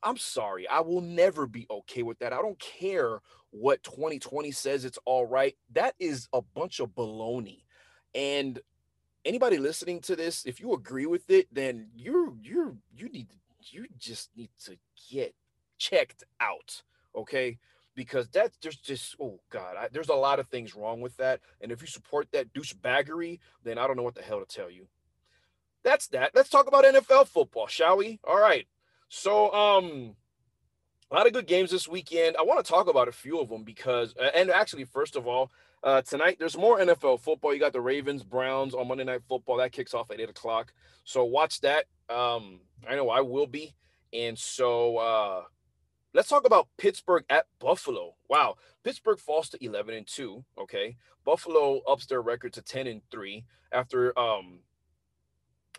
I'm 0.07 0.17
sorry. 0.17 0.69
I 0.69 0.81
will 0.83 1.01
never 1.01 1.49
be 1.49 1.67
okay 1.69 2.05
with 2.05 2.21
that. 2.21 2.33
I 2.33 2.41
don't 2.41 2.61
care 2.61 3.19
what 3.51 3.83
2020 3.83 4.53
says 4.53 4.85
it's 4.85 5.01
all 5.05 5.27
right. 5.27 5.57
That 5.73 5.97
is 5.99 6.29
a 6.33 6.43
bunch 6.43 6.79
of 6.79 6.91
baloney. 6.91 7.65
And 8.15 8.61
anybody 9.25 9.59
listening 9.59 10.01
to 10.03 10.15
this, 10.15 10.47
if 10.47 10.61
you 10.61 10.75
agree 10.75 11.07
with 11.07 11.29
it, 11.29 11.49
then 11.53 11.89
you're 11.93 12.33
you're 12.41 12.77
you 12.95 13.09
need 13.09 13.31
to 13.31 13.37
you 13.73 13.87
just 13.99 14.31
need 14.37 14.51
to 14.67 14.77
get 15.11 15.35
checked 15.77 16.23
out, 16.41 16.83
okay? 17.17 17.59
Because 17.97 18.29
that's 18.29 18.57
there's 18.63 18.77
just 18.77 19.17
oh 19.21 19.41
god, 19.51 19.75
I, 19.77 19.89
there's 19.91 20.09
a 20.09 20.15
lot 20.15 20.39
of 20.39 20.47
things 20.47 20.77
wrong 20.77 21.01
with 21.01 21.17
that. 21.17 21.41
And 21.61 21.73
if 21.73 21.81
you 21.81 21.89
support 21.89 22.29
that 22.31 22.55
douchebaggery, 22.55 23.41
then 23.65 23.77
I 23.77 23.89
don't 23.89 23.97
know 23.97 24.05
what 24.05 24.15
the 24.15 24.23
hell 24.23 24.39
to 24.39 24.47
tell 24.47 24.71
you. 24.71 24.87
That's 25.83 26.07
that. 26.09 26.31
Let's 26.33 26.49
talk 26.49 26.69
about 26.69 26.85
NFL 26.85 27.27
football, 27.27 27.67
shall 27.67 27.97
we? 27.97 28.21
All 28.23 28.41
right. 28.41 28.69
So 29.09 29.53
um 29.53 30.17
a 31.11 31.15
lot 31.15 31.27
of 31.27 31.33
good 31.33 31.47
games 31.47 31.71
this 31.71 31.87
weekend. 31.87 32.37
I 32.37 32.43
want 32.43 32.65
to 32.65 32.69
talk 32.69 32.89
about 32.89 33.09
a 33.09 33.13
few 33.13 33.39
of 33.39 33.49
them 33.49 33.63
because, 33.63 34.13
and 34.35 34.51
actually, 34.51 34.85
first 34.85 35.15
of 35.15 35.27
all, 35.27 35.53
uh, 35.85 36.03
tonight 36.03 36.37
there's 36.39 36.57
more 36.57 36.81
NFL 36.81 37.21
football. 37.21 37.55
You 37.55 37.61
got 37.61 37.73
the 37.73 37.81
Ravens, 37.81 38.25
Browns 38.25 38.75
on 38.75 38.89
Monday 38.89 39.05
Night 39.05 39.23
Football. 39.29 39.59
That 39.59 39.71
kicks 39.71 39.95
off 39.95 40.11
at 40.11 40.21
eight 40.21 40.31
o'clock. 40.31 40.73
So 41.05 41.25
watch 41.25 41.61
that. 41.61 41.85
Um, 42.09 42.61
I 42.89 42.97
know 42.97 43.09
I 43.09 43.21
will 43.21 43.47
be. 43.47 43.77
And 44.13 44.37
so 44.37 44.97
uh, 44.97 45.43
let's 46.13 46.29
talk 46.29 46.45
about 46.45 46.69
Pittsburgh 46.77 47.25
at 47.31 47.47
Buffalo. 47.61 48.17
Wow, 48.29 48.57
Pittsburgh 48.83 49.19
falls 49.19 49.49
to 49.51 49.65
11 49.65 49.95
and 49.95 50.07
2. 50.07 50.45
Okay, 50.59 50.97
Buffalo 51.25 51.83
ups 51.87 52.07
their 52.07 52.23
record 52.23 52.53
to 52.55 52.63
10 52.63 52.89
and 52.89 53.03
3 53.13 53.45
after 53.71 54.19
um 54.19 54.61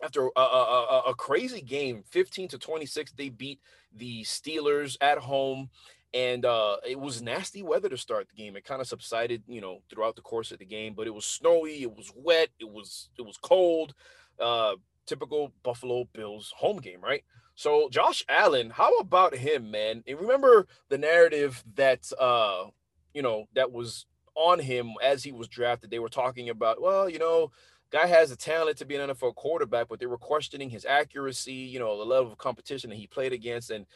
after 0.02 0.28
a, 0.36 0.40
a, 0.40 1.02
a, 1.08 1.14
crazy 1.14 1.60
game, 1.60 2.02
15 2.06 2.48
to 2.48 2.58
26. 2.58 3.12
They 3.12 3.28
beat 3.28 3.60
the 3.94 4.22
Steelers 4.22 4.96
at 5.00 5.18
home, 5.18 5.70
and 6.14 6.44
uh, 6.44 6.76
it 6.86 6.98
was 6.98 7.22
nasty 7.22 7.62
weather 7.62 7.88
to 7.88 7.96
start 7.96 8.28
the 8.28 8.36
game. 8.36 8.56
It 8.56 8.64
kind 8.64 8.80
of 8.80 8.86
subsided, 8.86 9.42
you 9.48 9.60
know, 9.60 9.82
throughout 9.90 10.16
the 10.16 10.22
course 10.22 10.52
of 10.52 10.58
the 10.58 10.64
game, 10.64 10.94
but 10.94 11.06
it 11.06 11.14
was 11.14 11.24
snowy, 11.24 11.82
it 11.82 11.96
was 11.96 12.12
wet, 12.14 12.48
it 12.58 12.70
was 12.70 13.10
it 13.18 13.22
was 13.22 13.36
cold. 13.36 13.94
Uh, 14.40 14.74
typical 15.06 15.52
Buffalo 15.62 16.06
Bills 16.12 16.52
home 16.56 16.78
game, 16.78 17.00
right? 17.00 17.24
So 17.54 17.88
Josh 17.90 18.24
Allen, 18.28 18.70
how 18.70 18.98
about 18.98 19.34
him, 19.34 19.70
man? 19.70 20.04
And 20.06 20.20
remember 20.20 20.66
the 20.90 20.98
narrative 20.98 21.64
that 21.74 22.10
uh, 22.18 22.66
you 23.14 23.22
know, 23.22 23.48
that 23.54 23.72
was 23.72 24.06
on 24.36 24.60
him 24.60 24.92
as 25.02 25.24
he 25.24 25.32
was 25.32 25.48
drafted. 25.48 25.90
They 25.90 25.98
were 25.98 26.08
talking 26.08 26.48
about, 26.48 26.80
well, 26.80 27.10
you 27.10 27.18
know, 27.18 27.50
guy 27.90 28.06
has 28.06 28.30
the 28.30 28.36
talent 28.36 28.78
to 28.78 28.86
be 28.86 28.96
an 28.96 29.10
NFL 29.10 29.34
quarterback, 29.34 29.88
but 29.88 29.98
they 30.00 30.06
were 30.06 30.18
questioning 30.18 30.70
his 30.70 30.84
accuracy, 30.84 31.52
you 31.52 31.78
know, 31.78 31.98
the 31.98 32.04
level 32.04 32.32
of 32.32 32.38
competition 32.38 32.90
that 32.90 32.96
he 32.96 33.06
played 33.06 33.32
against. 33.32 33.70
And 33.70 33.86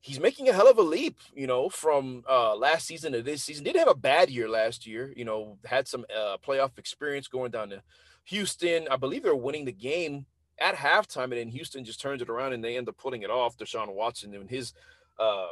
he's 0.00 0.20
making 0.20 0.48
a 0.48 0.52
hell 0.52 0.68
of 0.68 0.78
a 0.78 0.82
leap, 0.82 1.18
you 1.34 1.46
know, 1.46 1.68
from 1.68 2.24
uh, 2.28 2.54
last 2.56 2.86
season 2.86 3.12
to 3.12 3.22
this 3.22 3.42
season. 3.42 3.64
Didn't 3.64 3.78
have 3.78 3.88
a 3.88 3.94
bad 3.94 4.30
year 4.30 4.48
last 4.48 4.86
year, 4.86 5.12
you 5.16 5.24
know, 5.24 5.58
had 5.64 5.88
some 5.88 6.04
uh, 6.14 6.36
playoff 6.46 6.78
experience 6.78 7.28
going 7.28 7.50
down 7.50 7.70
to 7.70 7.82
Houston. 8.24 8.86
I 8.90 8.96
believe 8.96 9.22
they're 9.22 9.34
winning 9.34 9.64
the 9.64 9.72
game 9.72 10.26
at 10.58 10.74
halftime, 10.74 11.24
and 11.24 11.32
then 11.34 11.48
Houston 11.48 11.84
just 11.84 12.00
turns 12.00 12.22
it 12.22 12.28
around 12.28 12.52
and 12.52 12.62
they 12.62 12.76
end 12.76 12.88
up 12.88 12.96
putting 12.96 13.22
it 13.22 13.30
off. 13.30 13.56
Deshaun 13.56 13.92
Watson 13.94 14.34
and 14.34 14.48
his 14.48 14.72
uh, 15.18 15.46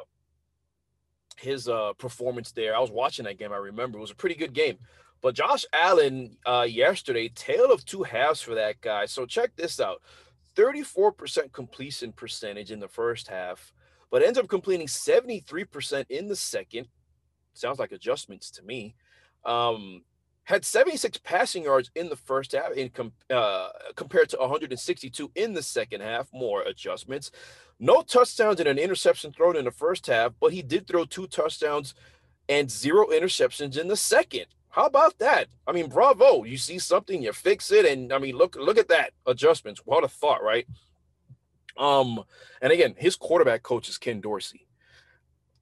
his 1.39 1.69
uh, 1.69 1.93
performance 1.95 2.53
there. 2.53 2.77
I 2.77 2.81
was 2.81 2.91
watching 2.91 3.25
that 3.25 3.39
game. 3.39 3.53
I 3.53 3.57
remember 3.57 3.99
it 3.99 4.03
was 4.03 4.11
a 4.11 4.17
pretty 4.17 4.35
good 4.35 4.53
game. 4.53 4.79
But 5.23 5.37
Josh 5.37 5.65
Allen 5.73 6.37
uh, 6.45 6.67
yesterday, 6.69 7.29
tale 7.29 7.73
of 7.73 7.85
two 7.85 8.03
halves 8.03 8.43
for 8.43 8.57
that 8.57 8.81
guy. 8.81 9.07
So 9.07 9.25
check 9.25 9.55
this 9.57 9.81
out: 9.81 10.03
34% 10.57 11.53
completion 11.53 12.13
percentage 12.13 12.73
in 12.73 12.81
the 12.81 12.89
first 12.89 13.29
half, 13.29 13.73
but 14.11 14.23
ends 14.23 14.39
up 14.39 14.49
completing 14.49 14.89
73% 14.89 16.05
in 16.11 16.29
the 16.29 16.37
second. 16.37 16.89
Sounds 17.55 17.79
like 17.79 17.93
adjustments 17.93 18.51
to 18.53 18.63
me. 18.63 18.97
Um, 19.45 20.03
had 20.45 20.65
76 20.65 21.19
passing 21.19 21.65
yards 21.65 21.91
in 21.95 22.09
the 22.09 22.17
first 22.17 22.53
half 22.53 22.73
in 22.73 22.89
com- 22.89 23.13
uh, 23.31 23.69
compared 23.95 24.29
to 24.31 24.37
162 24.39 25.31
in 25.35 25.55
the 25.55 25.63
second 25.63 26.01
half 26.01 26.29
more 26.33 26.63
adjustments 26.63 27.31
no 27.79 28.03
touchdowns 28.03 28.59
and 28.59 28.69
an 28.69 28.79
interception 28.79 29.33
thrown 29.33 29.57
in 29.57 29.65
the 29.65 29.71
first 29.71 30.07
half 30.07 30.33
but 30.41 30.53
he 30.53 30.63
did 30.63 30.87
throw 30.87 31.05
two 31.05 31.27
touchdowns 31.29 31.95
and 32.49 32.71
zero 32.71 33.07
interceptions 33.07 33.79
in 33.79 33.89
the 33.89 33.97
second 33.97 34.47
how 34.73 34.87
about 34.87 35.17
that 35.19 35.47
i 35.67 35.73
mean 35.73 35.89
bravo 35.89 36.45
you 36.45 36.57
see 36.57 36.79
something 36.79 37.23
you 37.23 37.33
fix 37.33 37.71
it 37.71 37.87
and 37.87 38.13
i 38.13 38.19
mean 38.19 38.37
look 38.37 38.57
look 38.57 38.79
at 38.79 38.89
that 38.89 39.13
adjustments 39.27 39.83
what 39.85 40.05
a 40.05 40.09
thought 40.09 40.43
right 40.43 40.67
um 41.79 42.23
and 42.61 42.73
again 42.73 42.95
his 42.99 43.17
quarterback 43.17 43.63
coach 43.63 43.89
is 43.89 43.97
ken 43.97 44.21
dorsey 44.21 44.67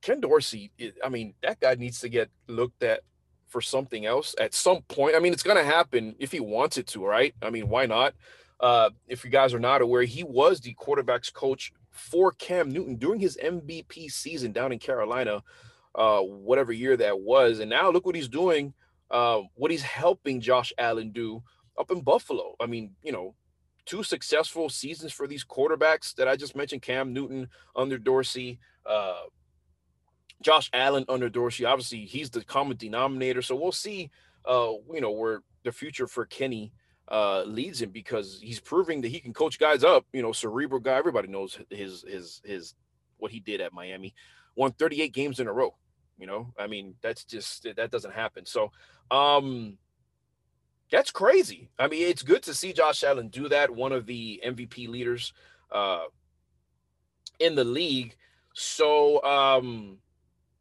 ken 0.00 0.20
dorsey 0.20 0.72
i 1.04 1.08
mean 1.08 1.34
that 1.42 1.60
guy 1.60 1.74
needs 1.74 2.00
to 2.00 2.08
get 2.08 2.30
looked 2.48 2.82
at 2.82 3.00
for 3.50 3.60
something 3.60 4.06
else 4.06 4.34
at 4.40 4.54
some 4.54 4.82
point. 4.82 5.16
I 5.16 5.18
mean, 5.18 5.32
it's 5.32 5.42
going 5.42 5.56
to 5.56 5.64
happen 5.64 6.14
if 6.18 6.32
he 6.32 6.40
wants 6.40 6.78
it 6.78 6.86
to, 6.88 7.04
right? 7.04 7.34
I 7.42 7.50
mean, 7.50 7.68
why 7.68 7.86
not? 7.86 8.14
Uh, 8.60 8.90
if 9.08 9.24
you 9.24 9.30
guys 9.30 9.52
are 9.52 9.60
not 9.60 9.82
aware, 9.82 10.02
he 10.02 10.22
was 10.22 10.60
the 10.60 10.74
quarterbacks 10.74 11.32
coach 11.32 11.72
for 11.90 12.32
Cam 12.32 12.70
Newton 12.70 12.96
during 12.96 13.20
his 13.20 13.36
MVP 13.42 14.10
season 14.10 14.52
down 14.52 14.72
in 14.72 14.78
Carolina, 14.78 15.42
uh, 15.94 16.20
whatever 16.20 16.72
year 16.72 16.96
that 16.96 17.20
was. 17.20 17.58
And 17.58 17.68
now 17.68 17.90
look 17.90 18.06
what 18.06 18.14
he's 18.14 18.28
doing, 18.28 18.72
uh, 19.10 19.40
what 19.54 19.70
he's 19.70 19.82
helping 19.82 20.40
Josh 20.40 20.72
Allen 20.78 21.10
do 21.10 21.42
up 21.78 21.90
in 21.90 22.02
Buffalo. 22.02 22.54
I 22.60 22.66
mean, 22.66 22.92
you 23.02 23.12
know, 23.12 23.34
two 23.86 24.02
successful 24.02 24.68
seasons 24.68 25.12
for 25.12 25.26
these 25.26 25.44
quarterbacks 25.44 26.14
that 26.16 26.28
I 26.28 26.36
just 26.36 26.54
mentioned 26.54 26.82
Cam 26.82 27.12
Newton 27.12 27.48
under 27.74 27.98
Dorsey, 27.98 28.60
uh, 28.86 29.22
Josh 30.42 30.70
Allen 30.72 31.04
under 31.08 31.28
Dorsey. 31.28 31.64
Obviously, 31.64 32.04
he's 32.04 32.30
the 32.30 32.44
common 32.44 32.76
denominator. 32.76 33.42
So 33.42 33.56
we'll 33.56 33.72
see, 33.72 34.10
uh, 34.44 34.72
you 34.92 35.00
know, 35.00 35.10
where 35.10 35.42
the 35.64 35.72
future 35.72 36.06
for 36.06 36.24
Kenny 36.24 36.72
uh, 37.08 37.42
leads 37.42 37.82
him 37.82 37.90
because 37.90 38.38
he's 38.40 38.60
proving 38.60 39.00
that 39.00 39.08
he 39.08 39.20
can 39.20 39.32
coach 39.32 39.58
guys 39.58 39.82
up. 39.84 40.06
You 40.12 40.22
know, 40.22 40.32
cerebral 40.32 40.80
guy. 40.80 40.96
Everybody 40.96 41.28
knows 41.28 41.58
his 41.70 42.04
his 42.06 42.40
his 42.44 42.74
what 43.18 43.32
he 43.32 43.40
did 43.40 43.60
at 43.60 43.72
Miami. 43.72 44.14
Won 44.56 44.72
38 44.72 45.12
games 45.12 45.40
in 45.40 45.46
a 45.46 45.52
row. 45.52 45.74
You 46.20 46.26
know, 46.26 46.52
I 46.58 46.66
mean, 46.66 46.94
that's 47.00 47.24
just 47.24 47.66
that 47.76 47.90
doesn't 47.90 48.14
happen. 48.14 48.44
So, 48.44 48.72
um, 49.10 49.78
that's 50.90 51.10
crazy. 51.10 51.70
I 51.78 51.88
mean, 51.88 52.06
it's 52.06 52.22
good 52.22 52.42
to 52.44 52.54
see 52.54 52.72
Josh 52.72 53.02
Allen 53.04 53.28
do 53.28 53.48
that. 53.48 53.74
One 53.74 53.92
of 53.92 54.06
the 54.06 54.42
MVP 54.44 54.88
leaders 54.88 55.32
uh, 55.72 56.04
in 57.38 57.54
the 57.54 57.64
league. 57.64 58.16
So, 58.52 59.22
um, 59.22 59.98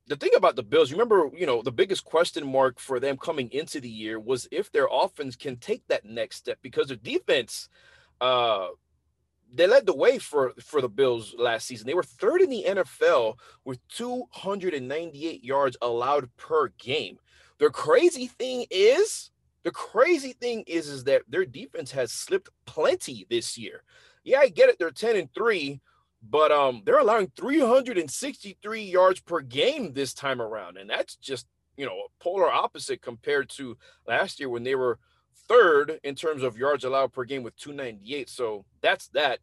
the 0.08 0.16
thing 0.16 0.32
about 0.36 0.56
the 0.56 0.64
Bills, 0.64 0.90
you 0.90 0.98
remember, 0.98 1.30
you 1.36 1.46
know, 1.46 1.62
the 1.62 1.72
biggest 1.72 2.04
question 2.04 2.52
mark 2.52 2.80
for 2.80 3.00
them 3.00 3.18
coming 3.18 3.50
into 3.52 3.80
the 3.80 3.90
year 3.90 4.20
was 4.20 4.48
if 4.52 4.72
their 4.72 4.88
offense 4.92 5.36
can 5.36 5.58
take 5.58 5.88
that 5.88 6.04
next 6.04 6.38
step 6.38 6.58
because 6.62 6.88
their 6.88 6.98
defense, 6.98 7.70
uh, 8.20 8.70
they 9.54 9.68
led 9.68 9.86
the 9.86 9.96
way 9.96 10.18
for 10.18 10.54
for 10.60 10.82
the 10.82 10.90
Bills 10.90 11.36
last 11.38 11.68
season. 11.68 11.88
They 11.88 11.94
were 11.94 12.04
third 12.04 12.42
in 12.42 12.50
the 12.50 12.66
NFL 12.68 13.36
with 13.66 13.80
298 13.90 15.44
yards 15.44 15.78
allowed 15.82 16.30
per 16.38 16.70
game. 16.78 17.18
The 17.58 17.70
crazy 17.70 18.28
thing 18.28 18.66
is, 18.70 19.32
the 19.64 19.72
crazy 19.72 20.34
thing 20.34 20.64
is, 20.68 20.88
is 20.88 21.04
that 21.06 21.24
their 21.28 21.46
defense 21.46 21.92
has 21.92 22.12
slipped 22.12 22.50
plenty 22.66 23.26
this 23.30 23.58
year. 23.58 23.84
Yeah, 24.24 24.40
I 24.40 24.50
get 24.50 24.70
it. 24.70 24.78
They're 24.80 24.92
10 24.92 25.16
and 25.16 25.34
3, 25.34 25.82
but 26.22 26.52
um 26.52 26.82
they're 26.86 27.00
allowing 27.00 27.32
363 27.36 28.82
yards 28.82 29.20
per 29.22 29.42
game 29.42 29.94
this 29.94 30.14
time 30.14 30.42
around 30.42 30.78
and 30.78 30.90
that's 30.90 31.16
just 31.16 31.48
you 31.78 31.86
know 31.86 31.94
a 31.94 32.24
polar 32.24 32.52
opposite 32.52 33.02
compared 33.02 33.50
to 33.50 33.78
last 34.08 34.40
year 34.40 34.50
when 34.50 34.64
they 34.64 34.76
were 34.76 35.00
third 35.48 36.00
in 36.04 36.16
terms 36.16 36.44
of 36.44 36.58
yards 36.58 36.84
allowed 36.84 37.14
per 37.14 37.24
game 37.24 37.44
with 37.44 37.56
298 37.58 38.30
so 38.30 38.66
that's 38.82 39.08
that 39.10 39.40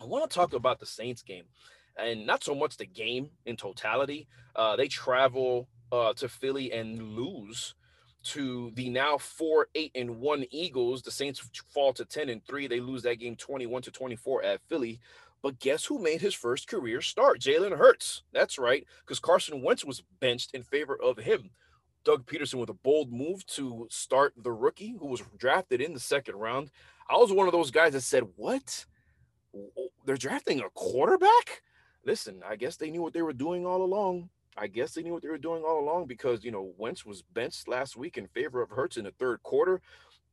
i 0.00 0.04
want 0.04 0.28
to 0.28 0.34
talk 0.34 0.52
about 0.52 0.78
the 0.78 0.86
saints 0.86 1.22
game 1.22 1.44
and 1.96 2.26
not 2.26 2.42
so 2.42 2.54
much 2.54 2.76
the 2.76 2.86
game 2.86 3.30
in 3.46 3.56
totality 3.56 4.26
uh 4.56 4.76
they 4.76 4.88
travel 4.88 5.68
uh 5.92 6.12
to 6.14 6.28
philly 6.28 6.72
and 6.72 7.00
lose 7.02 7.74
to 8.24 8.72
the 8.74 8.88
now 8.88 9.18
four, 9.18 9.68
eight, 9.74 9.92
and 9.94 10.18
one 10.18 10.44
Eagles. 10.50 11.02
The 11.02 11.10
Saints 11.10 11.40
fall 11.68 11.92
to 11.92 12.04
10 12.04 12.28
and 12.30 12.44
three. 12.46 12.66
They 12.66 12.80
lose 12.80 13.02
that 13.02 13.20
game 13.20 13.36
21 13.36 13.82
to 13.82 13.90
24 13.90 14.42
at 14.42 14.60
Philly. 14.68 14.98
But 15.42 15.58
guess 15.60 15.84
who 15.84 15.98
made 15.98 16.22
his 16.22 16.34
first 16.34 16.66
career 16.66 17.02
start? 17.02 17.38
Jalen 17.38 17.76
Hurts. 17.76 18.22
That's 18.32 18.58
right, 18.58 18.86
because 19.04 19.20
Carson 19.20 19.62
Wentz 19.62 19.84
was 19.84 20.02
benched 20.18 20.54
in 20.54 20.62
favor 20.62 20.98
of 21.00 21.18
him. 21.18 21.50
Doug 22.04 22.26
Pederson 22.26 22.54
with 22.60 22.70
a 22.70 22.74
bold 22.74 23.12
move 23.12 23.46
to 23.46 23.86
start 23.90 24.34
the 24.36 24.52
rookie 24.52 24.94
who 24.98 25.06
was 25.06 25.22
drafted 25.38 25.80
in 25.80 25.94
the 25.94 26.00
second 26.00 26.36
round. 26.36 26.70
I 27.08 27.16
was 27.16 27.32
one 27.32 27.46
of 27.46 27.52
those 27.52 27.70
guys 27.70 27.92
that 27.92 28.02
said, 28.02 28.24
What? 28.36 28.84
They're 30.04 30.16
drafting 30.16 30.60
a 30.60 30.70
quarterback? 30.74 31.62
Listen, 32.04 32.42
I 32.46 32.56
guess 32.56 32.76
they 32.76 32.90
knew 32.90 33.02
what 33.02 33.12
they 33.12 33.22
were 33.22 33.32
doing 33.32 33.64
all 33.66 33.82
along. 33.82 34.28
I 34.56 34.66
guess 34.66 34.92
they 34.92 35.02
knew 35.02 35.12
what 35.12 35.22
they 35.22 35.28
were 35.28 35.38
doing 35.38 35.62
all 35.64 35.80
along 35.80 36.06
because, 36.06 36.44
you 36.44 36.50
know, 36.50 36.72
Wentz 36.76 37.04
was 37.04 37.22
benched 37.22 37.66
last 37.66 37.96
week 37.96 38.18
in 38.18 38.28
favor 38.28 38.62
of 38.62 38.70
Hurts 38.70 38.96
in 38.96 39.04
the 39.04 39.10
third 39.12 39.42
quarter. 39.42 39.80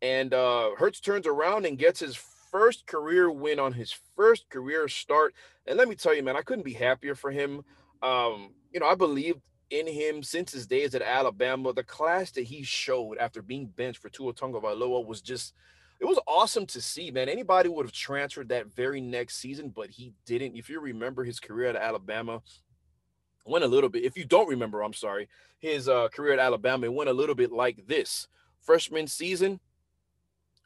And 0.02 0.34
uh, 0.34 0.72
Hurts 0.78 1.00
turns 1.00 1.26
around 1.26 1.66
and 1.66 1.78
gets 1.78 2.00
his 2.00 2.16
first 2.16 2.86
career 2.86 3.32
win 3.32 3.60
on 3.60 3.74
his 3.74 3.96
first 4.16 4.50
career 4.50 4.88
start. 4.88 5.34
And 5.66 5.78
let 5.78 5.88
me 5.88 5.96
tell 5.96 6.14
you, 6.14 6.22
man, 6.22 6.36
I 6.36 6.42
couldn't 6.42 6.66
be 6.66 6.74
happier 6.74 7.16
for 7.16 7.32
him. 7.32 7.64
Um, 8.04 8.52
you 8.72 8.80
know, 8.80 8.88
I 8.88 8.96
believed 8.96 9.40
in 9.72 9.88
him 9.88 10.22
since 10.22 10.52
his 10.52 10.68
days 10.68 10.94
at 10.94 11.02
Alabama. 11.02 11.74
The 11.74 11.84
class 11.84 12.32
that 12.32 12.44
he 12.44 12.62
showed 12.62 13.18
after 13.18 13.42
being 13.42 13.66
benched 13.66 14.02
for 14.02 14.10
Tua 14.10 14.34
Tagovailoa 14.34 15.06
was 15.06 15.22
just 15.22 15.54
it 16.00 16.06
was 16.06 16.20
awesome 16.28 16.66
to 16.68 16.82
see, 16.82 17.12
man. 17.12 17.30
Anybody 17.30 17.70
would 17.70 17.86
have 17.86 17.94
transferred 17.94 18.50
that 18.50 18.74
very 18.74 19.02
next 19.02 19.38
season, 19.38 19.70
but 19.70 19.90
he 19.90 20.14
didn't. 20.26 20.56
If 20.56 20.70
you 20.70 20.80
remember 20.80 21.24
his 21.24 21.40
career 21.40 21.70
at 21.70 21.76
Alabama, 21.76 22.42
went 23.46 23.64
a 23.64 23.68
little 23.68 23.90
bit. 23.90 24.04
If 24.04 24.18
you 24.18 24.26
don't 24.26 24.50
remember, 24.50 24.84
I'm 24.84 24.94
sorry, 24.94 25.30
his 25.60 25.88
uh, 25.88 26.08
career 26.10 26.34
at 26.34 26.40
Alabama 26.40 26.92
went 26.92 27.10
a 27.10 27.14
little 27.14 27.36
bit 27.36 27.52
like 27.52 27.86
this. 27.88 28.28
Freshman 28.62 29.08
season, 29.08 29.60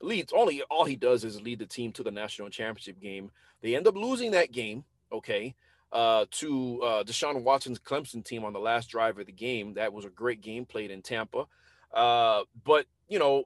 leads 0.01 0.33
only 0.33 0.61
all 0.63 0.85
he 0.85 0.95
does 0.95 1.23
is 1.23 1.41
lead 1.41 1.59
the 1.59 1.65
team 1.65 1.91
to 1.93 2.03
the 2.03 2.11
national 2.11 2.49
championship 2.49 3.01
game. 3.01 3.31
They 3.61 3.75
end 3.75 3.87
up 3.87 3.95
losing 3.95 4.31
that 4.31 4.51
game, 4.51 4.83
okay, 5.11 5.55
uh, 5.95 6.25
to 6.29 6.81
uh, 6.83 7.03
Deshaun 7.05 7.41
Watson's 7.41 7.79
Clemson 7.79 8.23
team 8.23 8.43
on 8.43 8.51
the 8.51 8.59
last 8.59 8.89
drive 8.89 9.17
of 9.17 9.27
the 9.27 9.31
game. 9.31 9.75
That 9.75 9.93
was 9.93 10.03
a 10.03 10.09
great 10.09 10.41
game 10.41 10.65
played 10.65 10.91
in 10.91 11.01
Tampa. 11.01 11.45
Uh, 11.93 12.41
but 12.65 12.85
you 13.07 13.17
know, 13.17 13.45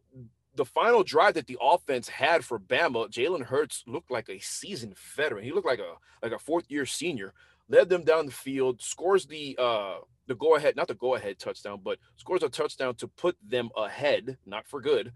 the 0.55 0.65
final 0.65 1.03
drive 1.03 1.35
that 1.35 1.45
the 1.45 1.59
offense 1.61 2.09
had 2.09 2.43
for 2.43 2.59
Bama, 2.59 3.07
Jalen 3.07 3.43
Hurts 3.43 3.83
looked 3.85 4.09
like 4.09 4.29
a 4.29 4.39
seasoned 4.39 4.97
veteran. 4.97 5.43
He 5.43 5.51
looked 5.51 5.67
like 5.67 5.79
a 5.79 5.93
like 6.23 6.31
a 6.31 6.39
fourth 6.39 6.65
year 6.69 6.87
senior. 6.87 7.33
Led 7.69 7.87
them 7.87 8.03
down 8.03 8.25
the 8.25 8.31
field, 8.31 8.81
scores 8.81 9.27
the 9.27 9.55
uh 9.59 9.97
the 10.25 10.33
go 10.33 10.55
ahead, 10.55 10.75
not 10.75 10.87
the 10.87 10.95
go 10.95 11.13
ahead 11.13 11.37
touchdown, 11.37 11.81
but 11.83 11.99
scores 12.15 12.41
a 12.41 12.49
touchdown 12.49 12.95
to 12.95 13.07
put 13.07 13.37
them 13.47 13.69
ahead, 13.77 14.39
not 14.47 14.65
for 14.65 14.81
good. 14.81 15.11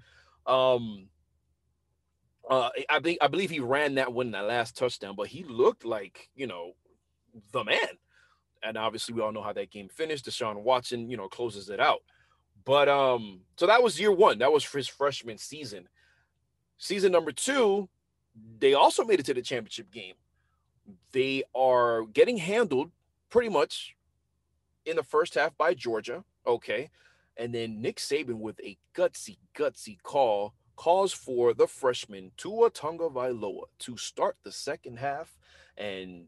Um, 0.45 1.07
uh, 2.47 2.69
I 2.91 2.99
think 2.99 3.17
I 3.21 3.27
believe 3.27 3.49
he 3.49 3.59
ran 3.59 3.95
that 3.95 4.13
one 4.13 4.27
in 4.27 4.31
that 4.33 4.45
last 4.45 4.77
touchdown, 4.77 5.15
but 5.17 5.27
he 5.27 5.43
looked 5.45 5.83
like 5.83 6.29
you 6.35 6.45
know 6.45 6.73
the 7.51 7.63
man. 7.63 7.97
and 8.63 8.77
obviously 8.77 9.13
we 9.13 9.21
all 9.21 9.31
know 9.31 9.41
how 9.41 9.53
that 9.53 9.71
game 9.71 9.89
finished. 9.89 10.25
Deshaun 10.25 10.63
Watson, 10.63 11.09
you 11.09 11.17
know, 11.17 11.27
closes 11.27 11.69
it 11.69 11.79
out. 11.79 12.01
But 12.65 12.87
um, 12.87 13.41
so 13.57 13.67
that 13.67 13.83
was 13.83 13.99
year 13.99 14.11
one. 14.11 14.39
That 14.39 14.53
was 14.53 14.65
his 14.65 14.87
freshman 14.87 15.37
season. 15.37 15.87
Season 16.77 17.11
number 17.11 17.31
two, 17.31 17.89
they 18.59 18.73
also 18.73 19.03
made 19.03 19.19
it 19.19 19.25
to 19.25 19.33
the 19.33 19.41
championship 19.41 19.91
game. 19.91 20.15
They 21.11 21.43
are 21.53 22.05
getting 22.05 22.37
handled 22.37 22.91
pretty 23.29 23.49
much 23.49 23.95
in 24.85 24.95
the 24.95 25.03
first 25.03 25.35
half 25.35 25.57
by 25.57 25.73
Georgia. 25.73 26.23
Okay. 26.47 26.89
And 27.37 27.53
then 27.53 27.81
Nick 27.81 27.97
Saban 27.97 28.39
with 28.39 28.59
a 28.61 28.77
gutsy, 28.95 29.37
gutsy 29.55 30.01
call 30.01 30.53
calls 30.75 31.13
for 31.13 31.53
the 31.53 31.67
freshman 31.67 32.31
Tua 32.37 32.69
Tagovailoa 32.71 33.63
to 33.79 33.97
start 33.97 34.37
the 34.43 34.51
second 34.51 34.97
half, 34.99 35.37
and 35.77 36.25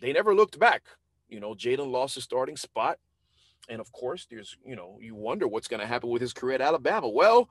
they 0.00 0.12
never 0.12 0.34
looked 0.34 0.58
back. 0.58 0.82
You 1.28 1.40
know, 1.40 1.54
Jalen 1.54 1.90
lost 1.90 2.14
his 2.14 2.24
starting 2.24 2.56
spot, 2.56 2.98
and 3.68 3.80
of 3.80 3.90
course, 3.92 4.26
there's 4.30 4.56
you 4.64 4.76
know 4.76 4.98
you 5.00 5.14
wonder 5.14 5.48
what's 5.48 5.68
going 5.68 5.80
to 5.80 5.86
happen 5.86 6.10
with 6.10 6.22
his 6.22 6.32
career 6.32 6.56
at 6.56 6.60
Alabama. 6.60 7.08
Well, 7.08 7.48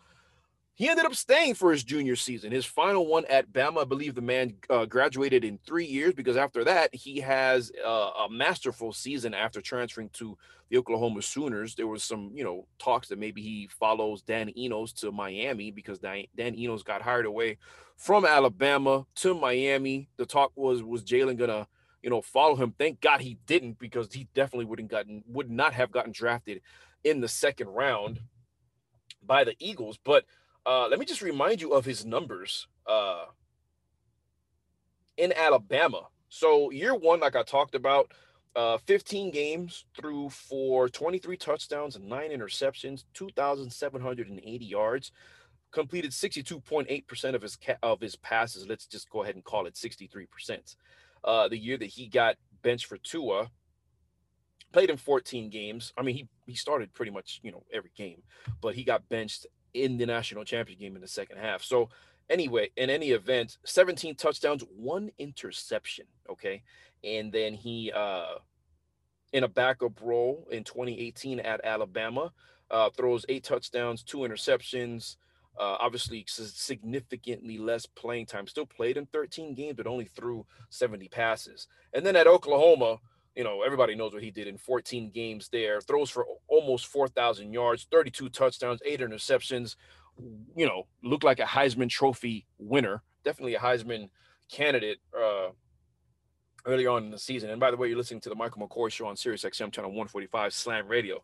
he 0.75 0.89
ended 0.89 1.05
up 1.05 1.13
staying 1.13 1.53
for 1.53 1.71
his 1.71 1.83
junior 1.83 2.15
season, 2.15 2.51
his 2.51 2.65
final 2.65 3.05
one 3.05 3.25
at 3.25 3.51
Bama. 3.51 3.81
I 3.81 3.85
believe 3.85 4.15
the 4.15 4.21
man 4.21 4.55
uh, 4.69 4.85
graduated 4.85 5.43
in 5.43 5.59
three 5.59 5.85
years 5.85 6.15
because 6.15 6.35
after 6.35 6.63
that, 6.63 6.93
he 6.95 7.19
has 7.19 7.71
uh, 7.85 8.09
a 8.25 8.27
masterful 8.29 8.91
season 8.91 9.35
after 9.35 9.61
transferring 9.61 10.09
to 10.13 10.35
the 10.69 10.77
Oklahoma 10.77 11.21
Sooners. 11.21 11.75
There 11.75 11.85
was 11.85 12.03
some, 12.03 12.31
you 12.33 12.43
know, 12.43 12.65
talks 12.79 13.07
that 13.09 13.19
maybe 13.19 13.43
he 13.43 13.69
follows 13.79 14.23
Dan 14.23 14.51
Enos 14.57 14.93
to 14.93 15.11
Miami 15.11 15.69
because 15.69 15.99
Dan, 15.99 16.23
Dan 16.35 16.57
Enos 16.57 16.81
got 16.81 17.03
hired 17.03 17.27
away 17.27 17.59
from 17.95 18.25
Alabama 18.25 19.05
to 19.15 19.35
Miami. 19.35 20.09
The 20.17 20.25
talk 20.25 20.51
was 20.55 20.81
was 20.81 21.03
Jalen 21.03 21.37
gonna, 21.37 21.67
you 22.03 22.09
know, 22.09 22.21
follow 22.21 22.55
him. 22.55 22.75
Thank 22.77 23.01
God 23.01 23.21
he 23.21 23.39
didn't 23.47 23.79
because 23.79 24.13
he 24.13 24.27
definitely 24.35 24.65
wouldn't 24.65 24.91
gotten 24.91 25.23
would 25.27 25.49
not 25.49 25.73
have 25.73 25.91
gotten 25.91 26.11
drafted 26.11 26.61
in 27.03 27.21
the 27.21 27.27
second 27.27 27.69
round 27.69 28.19
by 29.25 29.43
the 29.43 29.55
Eagles, 29.59 29.97
but 30.03 30.25
uh, 30.65 30.87
let 30.87 30.99
me 30.99 31.05
just 31.05 31.21
remind 31.21 31.61
you 31.61 31.73
of 31.73 31.85
his 31.85 32.05
numbers 32.05 32.67
uh, 32.87 33.25
in 35.17 35.33
Alabama. 35.33 36.07
So, 36.29 36.71
year 36.71 36.95
one, 36.95 37.19
like 37.19 37.35
I 37.35 37.43
talked 37.43 37.75
about, 37.75 38.11
uh, 38.55 38.77
15 38.85 39.31
games 39.31 39.85
through 39.99 40.29
for 40.29 40.87
23 40.89 41.37
touchdowns 41.37 41.95
and 41.95 42.07
nine 42.07 42.31
interceptions, 42.31 43.03
2,780 43.13 44.65
yards, 44.65 45.11
completed 45.71 46.11
62.8% 46.11 47.35
of 47.35 47.41
his 47.41 47.55
ca- 47.55 47.77
of 47.81 47.99
his 47.99 48.15
passes. 48.15 48.67
Let's 48.67 48.85
just 48.85 49.09
go 49.09 49.23
ahead 49.23 49.35
and 49.35 49.43
call 49.43 49.65
it 49.65 49.73
63%. 49.73 50.75
Uh, 51.23 51.47
the 51.47 51.57
year 51.57 51.77
that 51.77 51.85
he 51.85 52.07
got 52.07 52.35
benched 52.61 52.87
for 52.87 52.97
Tua, 52.97 53.49
played 54.71 54.89
in 54.89 54.97
14 54.97 55.49
games. 55.49 55.93
I 55.97 56.01
mean, 56.01 56.15
he 56.15 56.27
he 56.45 56.55
started 56.55 56.93
pretty 56.93 57.11
much 57.11 57.39
you 57.43 57.51
know 57.51 57.63
every 57.71 57.91
game, 57.95 58.23
but 58.61 58.75
he 58.75 58.83
got 58.83 59.07
benched 59.09 59.45
in 59.73 59.97
the 59.97 60.05
national 60.05 60.43
championship 60.43 60.81
game 60.81 60.95
in 60.95 61.01
the 61.01 61.07
second 61.07 61.37
half. 61.37 61.63
So 61.63 61.89
anyway, 62.29 62.69
in 62.77 62.89
any 62.89 63.11
event, 63.11 63.57
17 63.65 64.15
touchdowns, 64.15 64.63
one 64.75 65.11
interception. 65.17 66.05
Okay. 66.29 66.63
And 67.03 67.31
then 67.31 67.53
he 67.53 67.91
uh 67.95 68.35
in 69.31 69.43
a 69.43 69.47
backup 69.47 69.99
role 70.01 70.47
in 70.51 70.63
2018 70.63 71.39
at 71.39 71.65
Alabama, 71.65 72.31
uh, 72.69 72.89
throws 72.91 73.25
eight 73.29 73.43
touchdowns, 73.43 74.03
two 74.03 74.19
interceptions. 74.19 75.15
Uh, 75.59 75.77
obviously, 75.79 76.25
significantly 76.27 77.57
less 77.57 77.85
playing 77.85 78.25
time. 78.25 78.47
Still 78.47 78.65
played 78.65 78.97
in 78.97 79.05
13 79.07 79.53
games, 79.53 79.75
but 79.77 79.87
only 79.87 80.05
threw 80.05 80.45
70 80.69 81.07
passes. 81.09 81.67
And 81.93 82.05
then 82.05 82.15
at 82.15 82.27
Oklahoma, 82.27 82.97
you 83.35 83.43
know, 83.43 83.61
everybody 83.61 83.95
knows 83.95 84.13
what 84.13 84.23
he 84.23 84.31
did 84.31 84.47
in 84.47 84.57
14 84.57 85.11
games 85.11 85.49
there. 85.51 85.81
Throws 85.81 86.09
for 86.09 86.25
almost 86.47 86.87
4,000 86.87 87.53
yards, 87.53 87.87
32 87.91 88.29
touchdowns, 88.29 88.81
eight 88.85 88.99
interceptions. 88.99 89.75
You 90.55 90.67
know, 90.67 90.87
looked 91.03 91.23
like 91.23 91.39
a 91.39 91.43
Heisman 91.43 91.89
Trophy 91.89 92.45
winner. 92.59 93.01
Definitely 93.23 93.55
a 93.55 93.59
Heisman 93.59 94.09
candidate 94.51 94.99
uh, 95.17 95.49
early 96.65 96.85
on 96.85 97.05
in 97.05 97.11
the 97.11 97.17
season. 97.17 97.49
And 97.49 97.59
by 97.59 97.71
the 97.71 97.77
way, 97.77 97.87
you're 97.87 97.97
listening 97.97 98.21
to 98.21 98.29
the 98.29 98.35
Michael 98.35 98.67
McCoy 98.67 98.91
Show 98.91 99.07
on 99.07 99.15
Sirius 99.15 99.43
XM 99.43 99.71
Channel 99.71 99.91
145 99.91 100.53
Slam 100.53 100.87
Radio. 100.87 101.23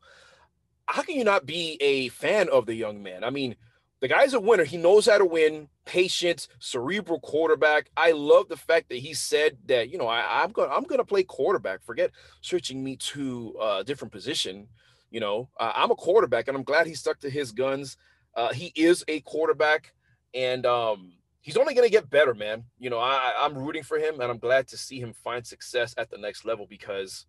How 0.88 1.04
can 1.04 1.16
you 1.16 1.24
not 1.24 1.46
be 1.46 1.78
a 1.82 2.10
fan 2.10 2.50
of 2.50 2.66
the 2.66 2.74
young 2.74 3.04
man? 3.04 3.24
I 3.24 3.30
mean, 3.30 3.56
the 4.02 4.08
guy's 4.08 4.34
a 4.34 4.40
winner. 4.40 4.64
He 4.64 4.78
knows 4.78 5.08
how 5.08 5.18
to 5.18 5.26
win, 5.26 5.68
patient, 5.86 6.48
cerebral 6.60 7.20
quarterback. 7.20 7.90
I 7.98 8.12
love 8.12 8.48
the 8.48 8.58
fact 8.58 8.90
that 8.90 9.00
he 9.00 9.14
said 9.14 9.58
that, 9.66 9.90
you 9.90 9.98
know, 9.98 10.08
I, 10.08 10.44
am 10.44 10.52
gonna 10.52 10.74
I'm 10.74 10.84
gonna 10.84 11.04
play 11.04 11.24
quarterback. 11.24 11.84
Forget 11.84 12.12
switching 12.42 12.84
me 12.84 12.96
to 12.98 13.56
a 13.62 13.84
different 13.84 14.14
position. 14.14 14.68
You 15.12 15.20
know, 15.20 15.50
uh, 15.60 15.74
I'm 15.76 15.92
a 15.92 15.96
quarterback, 15.96 16.48
and 16.48 16.56
I'm 16.56 16.64
glad 16.64 16.88
he 16.88 16.94
stuck 16.94 17.20
to 17.22 17.30
his 17.30 17.52
guns. 17.52 17.98
Uh, 18.36 18.54
he 18.54 18.72
is 18.76 19.04
a 19.08 19.22
quarterback, 19.22 19.94
and 20.34 20.66
um, 20.66 21.14
he's 21.42 21.58
only 21.58 21.74
gonna 21.74 21.90
get 21.90 22.10
better, 22.10 22.34
man. 22.34 22.64
You 22.78 22.90
know, 22.90 23.00
I, 23.00 23.34
I'm 23.40 23.58
rooting 23.58 23.84
for 23.84 23.98
him, 23.98 24.22
and 24.22 24.32
I'm 24.32 24.38
glad 24.38 24.68
to 24.70 24.78
see 24.78 25.00
him 25.00 25.14
find 25.14 25.46
success 25.46 25.94
at 25.98 26.10
the 26.10 26.18
next 26.18 26.46
level 26.46 26.68
because 26.70 27.26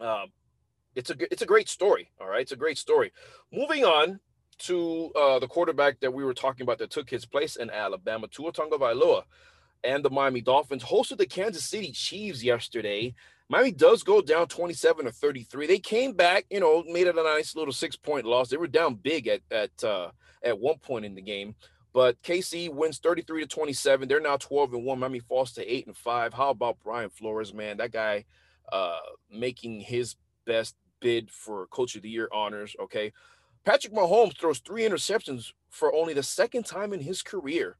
um, 0.00 0.32
it's 0.94 1.10
a 1.10 1.32
it's 1.32 1.42
a 1.42 1.46
great 1.46 1.68
story. 1.68 2.10
All 2.20 2.28
right, 2.28 2.42
it's 2.42 2.52
a 2.52 2.56
great 2.56 2.78
story. 2.78 3.12
Moving 3.52 3.84
on 3.84 4.20
to 4.60 5.10
uh, 5.16 5.38
the 5.38 5.48
quarterback 5.48 6.00
that 6.00 6.12
we 6.12 6.24
were 6.24 6.34
talking 6.34 6.62
about 6.62 6.78
that 6.78 6.90
took 6.90 7.10
his 7.10 7.24
place 7.24 7.56
in 7.56 7.70
Alabama, 7.70 8.28
Tua 8.28 8.52
Tagovailoa, 8.52 9.24
and 9.84 10.04
the 10.04 10.10
Miami 10.10 10.40
Dolphins 10.40 10.84
hosted 10.84 11.18
the 11.18 11.26
Kansas 11.26 11.64
City 11.64 11.92
Chiefs 11.92 12.42
yesterday. 12.42 13.14
Miami 13.48 13.72
does 13.72 14.02
go 14.02 14.20
down 14.22 14.46
27 14.46 15.06
to 15.06 15.12
33. 15.12 15.66
They 15.66 15.78
came 15.78 16.12
back, 16.12 16.46
you 16.50 16.60
know, 16.60 16.84
made 16.86 17.06
it 17.06 17.18
a 17.18 17.22
nice 17.22 17.56
little 17.56 17.72
six 17.72 17.96
point 17.96 18.26
loss. 18.26 18.48
They 18.48 18.56
were 18.56 18.68
down 18.68 18.94
big 18.94 19.26
at 19.26 19.40
at 19.50 19.84
uh, 19.84 20.10
at 20.42 20.58
one 20.58 20.78
point 20.78 21.04
in 21.04 21.14
the 21.14 21.22
game, 21.22 21.54
but 21.92 22.20
KC 22.22 22.72
wins 22.72 22.98
33 22.98 23.42
to 23.42 23.48
27. 23.48 24.08
They're 24.08 24.20
now 24.20 24.36
12 24.36 24.74
and 24.74 24.84
one. 24.84 25.00
Miami 25.00 25.20
falls 25.20 25.52
to 25.54 25.66
eight 25.66 25.86
and 25.86 25.96
five. 25.96 26.32
How 26.32 26.50
about 26.50 26.78
Brian 26.84 27.10
Flores, 27.10 27.52
man? 27.52 27.78
That 27.78 27.92
guy 27.92 28.24
uh, 28.72 28.98
making 29.30 29.80
his 29.80 30.16
best 30.46 30.76
bid 31.00 31.30
for 31.30 31.66
Coach 31.68 31.96
of 31.96 32.02
the 32.02 32.10
Year 32.10 32.28
honors. 32.32 32.76
Okay, 32.80 33.12
Patrick 33.64 33.92
Mahomes 33.92 34.38
throws 34.38 34.58
three 34.58 34.82
interceptions 34.82 35.52
for 35.68 35.94
only 35.94 36.14
the 36.14 36.22
second 36.22 36.64
time 36.64 36.92
in 36.92 37.00
his 37.00 37.22
career. 37.22 37.76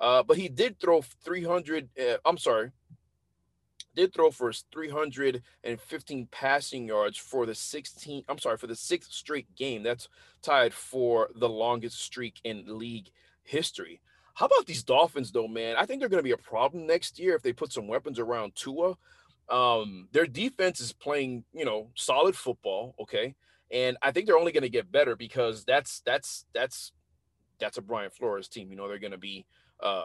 Uh, 0.00 0.22
but 0.22 0.36
he 0.36 0.48
did 0.48 0.78
throw 0.80 1.02
300. 1.02 1.88
Uh, 1.98 2.16
I'm 2.24 2.38
sorry, 2.38 2.70
did 3.94 4.12
throw 4.12 4.30
for 4.30 4.52
315 4.52 6.28
passing 6.30 6.88
yards 6.88 7.16
for 7.16 7.46
the 7.46 7.54
16. 7.54 8.24
I'm 8.28 8.38
sorry, 8.38 8.58
for 8.58 8.66
the 8.66 8.76
sixth 8.76 9.12
straight 9.12 9.54
game. 9.56 9.82
That's 9.82 10.08
tied 10.42 10.74
for 10.74 11.30
the 11.36 11.48
longest 11.48 12.00
streak 12.00 12.40
in 12.44 12.64
league 12.66 13.10
history. 13.44 14.00
How 14.34 14.46
about 14.46 14.66
these 14.66 14.82
Dolphins, 14.82 15.30
though, 15.30 15.46
man? 15.46 15.76
I 15.78 15.86
think 15.86 16.00
they're 16.00 16.08
going 16.08 16.22
to 16.22 16.24
be 16.24 16.32
a 16.32 16.36
problem 16.36 16.86
next 16.86 17.20
year 17.20 17.36
if 17.36 17.42
they 17.42 17.52
put 17.52 17.72
some 17.72 17.86
weapons 17.86 18.18
around 18.18 18.56
Tua. 18.56 18.96
Um, 19.48 20.08
their 20.10 20.26
defense 20.26 20.80
is 20.80 20.92
playing, 20.92 21.44
you 21.52 21.64
know, 21.64 21.90
solid 21.94 22.34
football. 22.34 22.96
Okay 22.98 23.36
and 23.70 23.96
I 24.02 24.10
think 24.12 24.26
they're 24.26 24.38
only 24.38 24.52
going 24.52 24.62
to 24.62 24.68
get 24.68 24.92
better 24.92 25.16
because 25.16 25.64
that's 25.64 26.00
that's 26.00 26.44
that's 26.54 26.92
that's 27.58 27.78
a 27.78 27.82
Brian 27.82 28.10
Flores 28.10 28.48
team. 28.48 28.70
You 28.70 28.76
know, 28.76 28.88
they're 28.88 28.98
going 28.98 29.12
to 29.12 29.18
be 29.18 29.46
uh, 29.80 30.04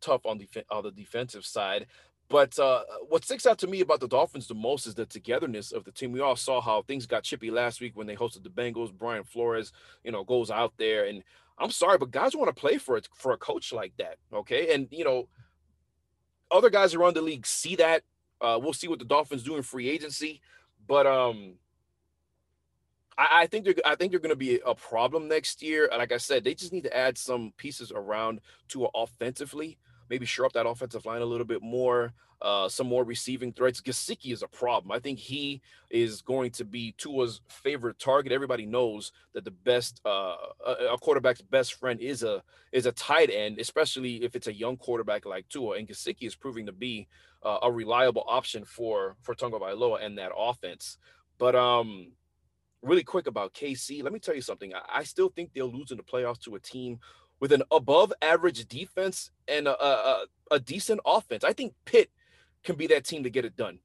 tough 0.00 0.26
on 0.26 0.38
the 0.38 0.48
on 0.70 0.84
the 0.84 0.90
defensive 0.90 1.44
side. 1.44 1.86
But 2.28 2.58
uh, 2.58 2.82
what 3.08 3.24
sticks 3.24 3.46
out 3.46 3.58
to 3.58 3.66
me 3.66 3.80
about 3.80 4.00
the 4.00 4.08
Dolphins 4.08 4.48
the 4.48 4.54
most 4.54 4.86
is 4.86 4.94
the 4.94 5.06
togetherness 5.06 5.72
of 5.72 5.84
the 5.84 5.92
team. 5.92 6.12
We 6.12 6.20
all 6.20 6.36
saw 6.36 6.60
how 6.60 6.82
things 6.82 7.06
got 7.06 7.24
chippy 7.24 7.50
last 7.50 7.80
week 7.80 7.96
when 7.96 8.06
they 8.06 8.16
hosted 8.16 8.42
the 8.42 8.50
Bengals. 8.50 8.92
Brian 8.92 9.24
Flores, 9.24 9.72
you 10.04 10.12
know, 10.12 10.24
goes 10.24 10.50
out 10.50 10.74
there, 10.76 11.06
and 11.06 11.22
I'm 11.58 11.70
sorry, 11.70 11.96
but 11.96 12.10
guys 12.10 12.36
want 12.36 12.54
to 12.54 12.60
play 12.60 12.76
for 12.76 12.98
it 12.98 13.08
for 13.14 13.32
a 13.32 13.38
coach 13.38 13.72
like 13.72 13.94
that. 13.96 14.16
Okay, 14.32 14.74
and 14.74 14.88
you 14.90 15.04
know, 15.04 15.28
other 16.50 16.68
guys 16.68 16.94
around 16.94 17.16
the 17.16 17.22
league 17.22 17.46
see 17.46 17.76
that. 17.76 18.02
Uh, 18.40 18.58
we'll 18.62 18.74
see 18.74 18.88
what 18.88 18.98
the 18.98 19.04
Dolphins 19.04 19.42
do 19.42 19.56
in 19.56 19.62
free 19.62 19.88
agency, 19.88 20.40
but 20.86 21.06
um, 21.06 21.54
I, 23.18 23.42
I 23.42 23.46
think 23.46 23.64
they're 23.64 23.74
I 23.84 23.96
think 23.96 24.12
they're 24.12 24.20
going 24.20 24.30
to 24.30 24.36
be 24.36 24.60
a 24.64 24.74
problem 24.74 25.28
next 25.28 25.62
year. 25.62 25.90
Like 25.90 26.12
I 26.12 26.18
said, 26.18 26.44
they 26.44 26.54
just 26.54 26.72
need 26.72 26.84
to 26.84 26.96
add 26.96 27.18
some 27.18 27.52
pieces 27.56 27.92
around 27.94 28.40
to 28.68 28.88
offensively. 28.94 29.76
Maybe 30.08 30.24
shore 30.24 30.46
up 30.46 30.52
that 30.52 30.66
offensive 30.66 31.04
line 31.04 31.20
a 31.20 31.26
little 31.26 31.44
bit 31.44 31.60
more. 31.60 32.14
Uh, 32.40 32.68
some 32.68 32.86
more 32.86 33.02
receiving 33.02 33.52
threats. 33.52 33.80
Gesicki 33.80 34.32
is 34.32 34.42
a 34.42 34.48
problem. 34.48 34.92
I 34.92 35.00
think 35.00 35.18
he 35.18 35.60
is 35.90 36.22
going 36.22 36.52
to 36.52 36.64
be 36.64 36.94
Tua's 36.96 37.40
favorite 37.48 37.98
target. 37.98 38.30
Everybody 38.30 38.64
knows 38.64 39.10
that 39.34 39.44
the 39.44 39.50
best 39.50 40.00
uh, 40.06 40.36
a, 40.64 40.96
quarterback's 41.00 41.42
best 41.42 41.74
friend 41.74 42.00
is 42.00 42.22
a 42.22 42.40
is 42.70 42.86
a 42.86 42.92
tight 42.92 43.30
end, 43.32 43.58
especially 43.58 44.22
if 44.22 44.36
it's 44.36 44.46
a 44.46 44.54
young 44.54 44.76
quarterback 44.76 45.26
like 45.26 45.48
Tua. 45.48 45.78
And 45.78 45.88
Gesicki 45.88 46.28
is 46.28 46.36
proving 46.36 46.66
to 46.66 46.72
be 46.72 47.08
uh, 47.42 47.58
a 47.62 47.72
reliable 47.72 48.24
option 48.28 48.64
for 48.64 49.16
for 49.20 49.34
Tonga 49.34 49.58
Tagovailoa 49.58 50.04
and 50.04 50.16
that 50.18 50.30
offense. 50.36 50.96
But 51.38 51.56
um, 51.56 52.12
really 52.82 53.04
quick 53.04 53.26
about 53.26 53.54
KC, 53.54 54.02
let 54.02 54.12
me 54.12 54.18
tell 54.18 54.34
you 54.34 54.42
something. 54.42 54.72
I, 54.74 55.00
I 55.00 55.04
still 55.04 55.28
think 55.28 55.52
they'll 55.52 55.72
lose 55.72 55.90
in 55.90 55.96
the 55.96 56.02
playoffs 56.02 56.40
to 56.42 56.54
a 56.54 56.60
team 56.60 56.98
with 57.40 57.52
an 57.52 57.62
above 57.70 58.12
average 58.22 58.66
defense 58.68 59.30
and 59.46 59.68
a, 59.68 59.84
a, 59.84 60.24
a 60.52 60.60
decent 60.60 61.00
offense. 61.06 61.44
I 61.44 61.52
think 61.52 61.74
Pitt 61.84 62.10
can 62.64 62.76
be 62.76 62.86
that 62.88 63.04
team 63.04 63.22
to 63.24 63.30
get 63.30 63.44
it 63.44 63.56
done. 63.56 63.78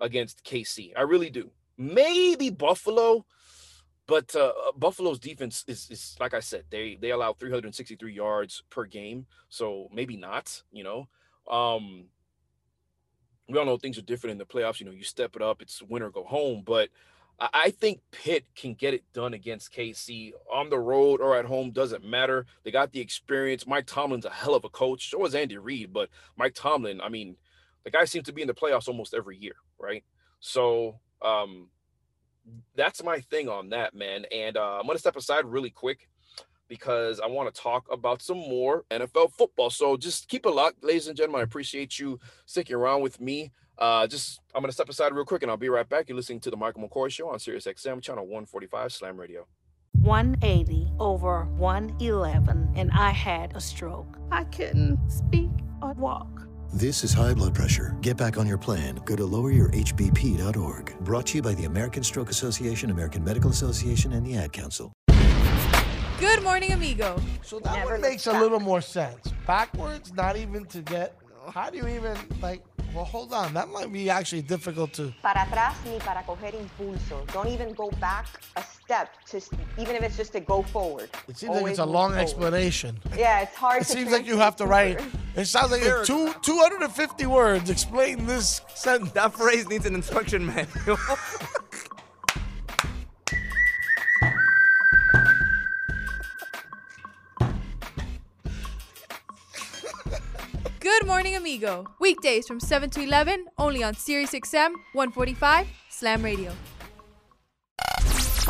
against 0.00 0.44
KC. 0.44 0.92
I 0.96 1.02
really 1.02 1.30
do. 1.30 1.50
Maybe 1.76 2.50
Buffalo, 2.50 3.24
but 4.06 4.34
uh, 4.34 4.52
Buffalo's 4.76 5.18
defense 5.18 5.64
is, 5.66 5.88
is 5.90 6.16
like 6.18 6.34
I 6.34 6.40
said, 6.40 6.64
they 6.70 6.96
they 7.00 7.10
allow 7.10 7.32
363 7.32 8.12
yards 8.12 8.62
per 8.70 8.84
game, 8.84 9.26
so 9.48 9.88
maybe 9.92 10.16
not. 10.16 10.62
You 10.72 10.84
know, 10.84 11.08
um, 11.50 12.06
we 13.48 13.58
all 13.58 13.64
know 13.64 13.76
things 13.76 13.98
are 13.98 14.02
different 14.02 14.32
in 14.32 14.38
the 14.38 14.46
playoffs. 14.46 14.80
You 14.80 14.86
know, 14.86 14.92
you 14.92 15.04
step 15.04 15.36
it 15.36 15.42
up, 15.42 15.62
it's 15.62 15.82
win 15.82 16.02
or 16.02 16.10
go 16.10 16.24
home. 16.24 16.62
But 16.64 16.88
I 17.40 17.70
think 17.70 18.00
Pitt 18.10 18.46
can 18.56 18.74
get 18.74 18.94
it 18.94 19.04
done 19.12 19.32
against 19.32 19.72
KC 19.72 20.32
on 20.52 20.70
the 20.70 20.78
road 20.78 21.20
or 21.20 21.36
at 21.36 21.44
home. 21.44 21.70
Doesn't 21.70 22.04
matter. 22.04 22.46
They 22.64 22.72
got 22.72 22.90
the 22.90 23.00
experience. 23.00 23.64
Mike 23.64 23.86
Tomlin's 23.86 24.24
a 24.24 24.30
hell 24.30 24.56
of 24.56 24.64
a 24.64 24.68
coach. 24.68 25.10
So 25.10 25.24
is 25.24 25.36
Andy 25.36 25.56
Reid. 25.56 25.92
But 25.92 26.08
Mike 26.36 26.54
Tomlin, 26.54 27.00
I 27.00 27.08
mean, 27.08 27.36
the 27.84 27.90
guy 27.90 28.06
seems 28.06 28.26
to 28.26 28.32
be 28.32 28.42
in 28.42 28.48
the 28.48 28.54
playoffs 28.54 28.88
almost 28.88 29.14
every 29.14 29.36
year, 29.36 29.54
right? 29.78 30.02
So 30.40 30.98
um, 31.22 31.68
that's 32.74 33.04
my 33.04 33.20
thing 33.20 33.48
on 33.48 33.70
that, 33.70 33.94
man. 33.94 34.24
And 34.32 34.56
uh, 34.56 34.78
I'm 34.80 34.86
gonna 34.86 34.98
step 34.98 35.16
aside 35.16 35.44
really 35.44 35.70
quick 35.70 36.08
because 36.68 37.20
I 37.20 37.26
want 37.26 37.52
to 37.54 37.60
talk 37.60 37.86
about 37.90 38.20
some 38.20 38.38
more 38.38 38.84
NFL 38.90 39.32
football. 39.32 39.70
So 39.70 39.96
just 39.96 40.28
keep 40.28 40.44
it 40.44 40.50
locked, 40.50 40.84
ladies 40.84 41.08
and 41.08 41.16
gentlemen. 41.16 41.40
I 41.40 41.44
appreciate 41.44 41.98
you 41.98 42.18
sticking 42.46 42.76
around 42.76 43.02
with 43.02 43.20
me. 43.20 43.52
Uh, 43.78 44.06
just 44.06 44.40
I'm 44.54 44.62
gonna 44.62 44.72
step 44.72 44.88
aside 44.88 45.12
real 45.12 45.24
quick 45.24 45.42
and 45.42 45.50
I'll 45.50 45.56
be 45.56 45.68
right 45.68 45.88
back. 45.88 46.08
You're 46.08 46.16
listening 46.16 46.40
to 46.40 46.50
the 46.50 46.56
Michael 46.56 46.86
McCoy 46.86 47.10
Show 47.10 47.28
on 47.28 47.38
Sirius 47.38 47.66
XM 47.66 48.02
channel 48.02 48.24
145 48.24 48.92
Slam 48.92 49.16
Radio. 49.16 49.46
180 50.00 50.92
over 51.00 51.44
111, 51.56 52.72
and 52.76 52.90
I 52.92 53.10
had 53.10 53.56
a 53.56 53.60
stroke. 53.60 54.18
I 54.30 54.44
couldn't 54.44 54.98
speak 55.10 55.50
or 55.82 55.92
walk. 55.94 56.46
This 56.72 57.02
is 57.02 57.12
high 57.12 57.34
blood 57.34 57.54
pressure. 57.54 57.96
Get 58.00 58.16
back 58.16 58.36
on 58.36 58.46
your 58.46 58.58
plan. 58.58 58.96
Go 59.04 59.16
to 59.16 59.22
loweryourhbp.org. 59.24 60.98
Brought 61.00 61.26
to 61.28 61.36
you 61.36 61.42
by 61.42 61.54
the 61.54 61.64
American 61.64 62.02
Stroke 62.02 62.30
Association, 62.30 62.90
American 62.90 63.24
Medical 63.24 63.50
Association, 63.50 64.12
and 64.12 64.24
the 64.26 64.36
Ad 64.36 64.52
Council. 64.52 64.92
Good 66.20 66.42
morning, 66.42 66.72
amigo. 66.72 67.20
So 67.42 67.58
that 67.60 67.84
one 67.84 68.00
makes 68.00 68.26
a 68.26 68.32
little 68.32 68.60
more 68.60 68.80
sense. 68.80 69.32
Backwards, 69.46 70.12
not 70.12 70.36
even 70.36 70.66
to 70.66 70.82
get. 70.82 71.16
How 71.52 71.70
do 71.70 71.78
you 71.78 71.88
even 71.88 72.16
like? 72.42 72.62
Well, 72.94 73.04
hold 73.04 73.32
on. 73.32 73.54
That 73.54 73.68
might 73.68 73.92
be 73.92 74.10
actually 74.10 74.42
difficult 74.42 74.92
to. 74.94 75.12
Para 75.22 75.40
atrás 75.40 75.74
ni 75.84 75.98
para 75.98 76.22
coger 76.26 76.54
impulso. 76.54 77.24
Don't 77.32 77.48
even 77.48 77.72
go 77.74 77.90
back 78.00 78.26
a 78.56 78.62
step 78.62 79.10
to, 79.30 79.40
even 79.78 79.96
if 79.96 80.02
it's 80.02 80.16
just 80.16 80.32
to 80.32 80.40
go 80.40 80.62
forward. 80.62 81.10
It 81.28 81.36
seems 81.36 81.54
like 81.54 81.70
it's 81.70 81.78
a 81.78 81.84
long 81.84 82.14
explanation. 82.14 82.98
Yeah, 83.16 83.40
it's 83.40 83.54
hard. 83.54 83.84
To 83.84 83.92
do 83.92 83.92
it 83.92 84.02
seems 84.02 84.12
like 84.12 84.26
you 84.26 84.38
have 84.38 84.56
to 84.56 84.66
write. 84.66 85.00
It 85.36 85.44
sounds 85.46 85.70
like 85.70 85.82
it's 85.84 86.06
two 86.06 86.32
250 86.42 87.26
words. 87.26 87.70
Explain 87.70 88.26
this 88.26 88.62
sentence. 88.74 89.12
That 89.12 89.34
phrase 89.34 89.68
needs 89.68 89.86
an 89.86 89.94
instruction 89.94 90.46
manual. 90.46 90.98
morning, 101.08 101.36
amigo. 101.36 101.86
Weekdays 102.00 102.46
from 102.46 102.60
7 102.60 102.90
to 102.90 103.00
11, 103.00 103.46
only 103.56 103.82
on 103.82 103.94
Sirius 103.94 104.32
XM 104.32 104.72
145 104.92 105.66
Slam 105.88 106.22
Radio. 106.22 106.52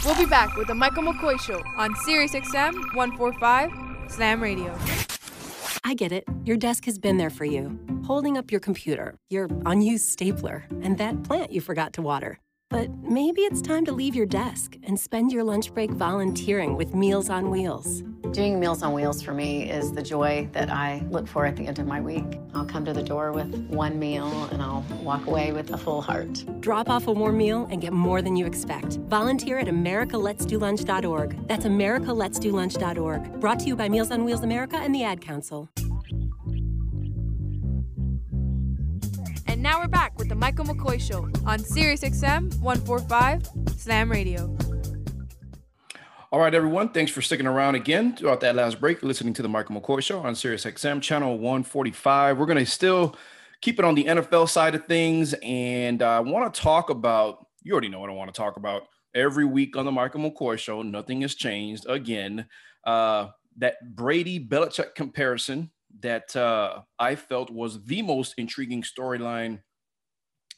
We'll 0.05 0.19
be 0.19 0.27
back 0.27 0.57
with 0.57 0.67
the 0.67 0.75
Michael 0.75 1.05
McCoy 1.05 1.39
Show 1.39 1.63
on 1.77 1.95
Sirius 2.05 2.33
XM 2.33 2.75
145 2.97 3.71
Slam 4.11 4.43
Radio. 4.43 4.77
I 5.85 5.95
get 5.95 6.11
it. 6.11 6.25
Your 6.45 6.57
desk 6.57 6.85
has 6.87 6.99
been 6.99 7.17
there 7.17 7.31
for 7.31 7.45
you, 7.45 7.79
holding 8.05 8.37
up 8.37 8.51
your 8.51 8.61
computer, 8.61 9.15
your 9.31 9.49
unused 9.65 10.09
stapler, 10.09 10.67
and 10.83 10.99
that 10.99 11.23
plant 11.23 11.53
you 11.53 11.61
forgot 11.61 11.93
to 11.93 12.03
water. 12.03 12.41
But 12.71 12.91
maybe 13.03 13.41
it's 13.43 13.63
time 13.63 13.87
to 13.87 13.93
leave 13.93 14.15
your 14.15 14.27
desk 14.27 14.77
and 14.83 15.01
spend 15.01 15.33
your 15.33 15.43
lunch 15.43 15.73
break 15.73 15.91
volunteering 15.91 16.77
with 16.77 16.95
Meals 16.95 17.31
on 17.31 17.51
Wheels. 17.51 18.03
Doing 18.33 18.61
Meals 18.61 18.83
on 18.83 18.93
Wheels 18.93 19.23
for 19.23 19.33
me 19.33 19.71
is 19.71 19.91
the 19.91 20.03
joy 20.03 20.51
that 20.53 20.69
I 20.69 21.03
look 21.09 21.27
for 21.27 21.47
at 21.47 21.57
the 21.57 21.67
end 21.67 21.79
of 21.79 21.87
my 21.87 21.99
week. 21.99 22.39
I'll 22.53 22.67
come 22.67 22.85
to 22.85 22.93
the 22.93 23.03
door 23.03 23.33
with 23.33 23.55
one 23.71 23.99
meal 23.99 24.51
and 24.53 24.61
I'll 24.61 24.85
walk 25.03 25.27
away 25.27 25.53
with 25.53 25.73
a 25.73 25.79
full 25.79 26.03
heart. 26.03 26.45
Drop 26.61 26.91
off 26.91 27.07
a 27.07 27.13
warm 27.13 27.39
meal 27.39 27.67
and 27.71 27.81
get 27.81 27.95
more 27.95 28.21
than 28.21 28.37
you 28.37 28.45
expect. 28.45 28.99
Volunteer 29.09 29.59
at 29.59 29.69
americaletsdolunch.org. 29.69 31.49
That's 31.49 31.65
americaletsdolunch.org. 31.65 33.41
Brought 33.41 33.61
to 33.61 33.67
you 33.67 33.77
by 33.77 33.89
Meals 33.89 34.11
on 34.11 34.25
Wheels 34.27 34.43
America 34.43 34.77
and 34.77 34.95
the 34.95 35.05
Ad 35.05 35.23
Council. 35.23 35.71
And 39.47 39.63
now 39.63 39.81
we're 39.81 39.89
back 39.89 40.08
with 40.29 40.37
the 40.37 40.41
Michael 40.41 40.67
McCoy 40.67 41.01
Show 41.01 41.27
on 41.47 41.59
Sirius 41.59 42.03
XM 42.03 42.55
145 42.61 43.49
Slam 43.79 44.11
Radio. 44.11 44.55
All 46.31 46.41
right, 46.41 46.55
everyone. 46.55 46.91
Thanks 46.91 47.11
for 47.11 47.23
sticking 47.23 47.47
around 47.47 47.77
again 47.77 48.15
throughout 48.15 48.41
that 48.41 48.55
last 48.55 48.79
break. 48.79 49.03
Listening 49.03 49.33
to 49.35 49.43
the 49.43 49.49
Michael 49.49 49.81
McCoy 49.81 50.03
Show 50.03 50.21
on 50.21 50.35
Sirius 50.35 50.67
XM 50.67 51.01
channel 51.01 51.39
145. 51.39 52.39
We're 52.39 52.45
going 52.45 52.59
to 52.59 52.67
still 52.67 53.17
keep 53.63 53.79
it 53.79 53.87
on 53.87 53.95
the 53.95 54.05
NFL 54.05 54.51
side 54.51 54.75
of 54.75 54.85
things. 54.85 55.35
And 55.43 56.03
I 56.03 56.21
want 56.21 56.53
to 56.53 56.61
talk 56.61 56.91
about, 56.91 57.47
you 57.63 57.73
already 57.73 57.89
know 57.89 58.01
what 58.01 58.11
I 58.11 58.15
want 58.15 58.33
to 58.33 58.39
talk 58.39 58.59
about 58.59 58.83
every 59.15 59.47
week 59.47 59.79
on 59.79 59.87
the 59.87 59.93
Michael 59.93 60.31
McCoy 60.31 60.59
Show. 60.59 60.83
Nothing 60.83 61.23
has 61.23 61.37
changed. 61.37 61.87
Again, 61.89 62.47
uh, 62.85 63.29
that 63.57 63.77
Brady 63.97 64.47
Belichick 64.47 64.95
comparison 64.95 65.71
that 66.01 66.37
uh, 66.37 66.81
I 66.99 67.15
felt 67.15 67.51
was 67.51 67.83
the 67.85 68.03
most 68.03 68.35
intriguing 68.37 68.83
storyline 68.83 69.61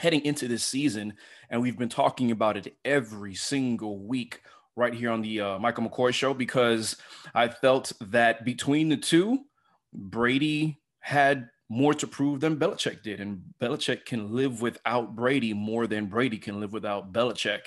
heading 0.00 0.24
into 0.24 0.48
this 0.48 0.64
season. 0.64 1.12
And 1.50 1.60
we've 1.60 1.76
been 1.76 1.90
talking 1.90 2.30
about 2.30 2.56
it 2.56 2.74
every 2.86 3.34
single 3.34 3.98
week 3.98 4.40
right 4.74 4.94
here 4.94 5.10
on 5.10 5.20
the 5.20 5.42
uh, 5.42 5.58
Michael 5.58 5.86
McCoy 5.86 6.14
show 6.14 6.32
because 6.32 6.96
I 7.34 7.48
felt 7.48 7.92
that 8.00 8.42
between 8.46 8.88
the 8.88 8.96
two, 8.96 9.40
Brady 9.92 10.80
had 11.00 11.50
more 11.68 11.92
to 11.92 12.06
prove 12.06 12.40
than 12.40 12.56
Belichick 12.56 13.02
did. 13.02 13.20
And 13.20 13.42
Belichick 13.60 14.06
can 14.06 14.34
live 14.34 14.62
without 14.62 15.14
Brady 15.14 15.52
more 15.52 15.86
than 15.86 16.06
Brady 16.06 16.38
can 16.38 16.60
live 16.60 16.72
without 16.72 17.12
Belichick. 17.12 17.60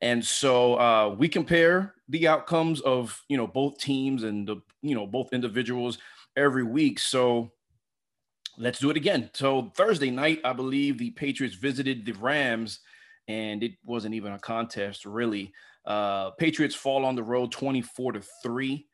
And 0.00 0.24
so 0.24 0.74
uh, 0.80 1.14
we 1.16 1.28
compare 1.28 1.94
the 2.08 2.26
outcomes 2.26 2.80
of, 2.80 3.22
you 3.28 3.36
know, 3.36 3.46
both 3.46 3.78
teams 3.78 4.24
and 4.24 4.48
the, 4.48 4.56
you 4.82 4.96
know, 4.96 5.06
both 5.06 5.32
individuals 5.32 5.98
every 6.36 6.64
week. 6.64 6.98
So 6.98 7.52
let's 8.58 8.78
do 8.78 8.90
it 8.90 8.96
again. 8.96 9.30
So 9.34 9.72
Thursday 9.76 10.10
night, 10.10 10.40
I 10.44 10.52
believe 10.52 10.98
the 10.98 11.10
Patriots 11.10 11.56
visited 11.56 12.04
the 12.04 12.12
Rams, 12.12 12.80
and 13.28 13.62
it 13.62 13.72
wasn't 13.84 14.14
even 14.14 14.32
a 14.32 14.38
contest, 14.38 15.04
really. 15.04 15.52
Uh, 15.86 16.30
Patriots 16.32 16.74
fall 16.74 17.04
on 17.04 17.14
the 17.14 17.22
road 17.22 17.52
24 17.52 18.12
to 18.12 18.22
3. 18.42 18.86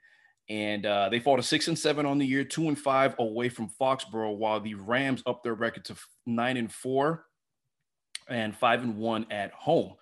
And 0.51 0.85
uh, 0.85 1.09
they 1.09 1.21
fall 1.21 1.39
to 1.39 1.43
six 1.43 1.69
and 1.69 1.79
seven 1.79 2.05
on 2.05 2.19
the 2.19 2.27
year, 2.27 2.45
two 2.45 2.69
and 2.69 2.79
five 2.79 3.15
away 3.19 3.49
from 3.49 3.71
Foxborough, 3.81 4.37
while 4.37 4.61
the 4.61 4.75
Rams 4.75 5.23
up 5.25 5.43
their 5.43 5.55
record 5.55 5.87
to 5.87 5.97
nine 6.27 6.59
and 6.59 6.71
four 6.71 7.25
and 8.29 8.55
five 8.55 8.83
and 8.83 8.99
one 8.99 9.27
at 9.31 9.53
home. 9.53 9.95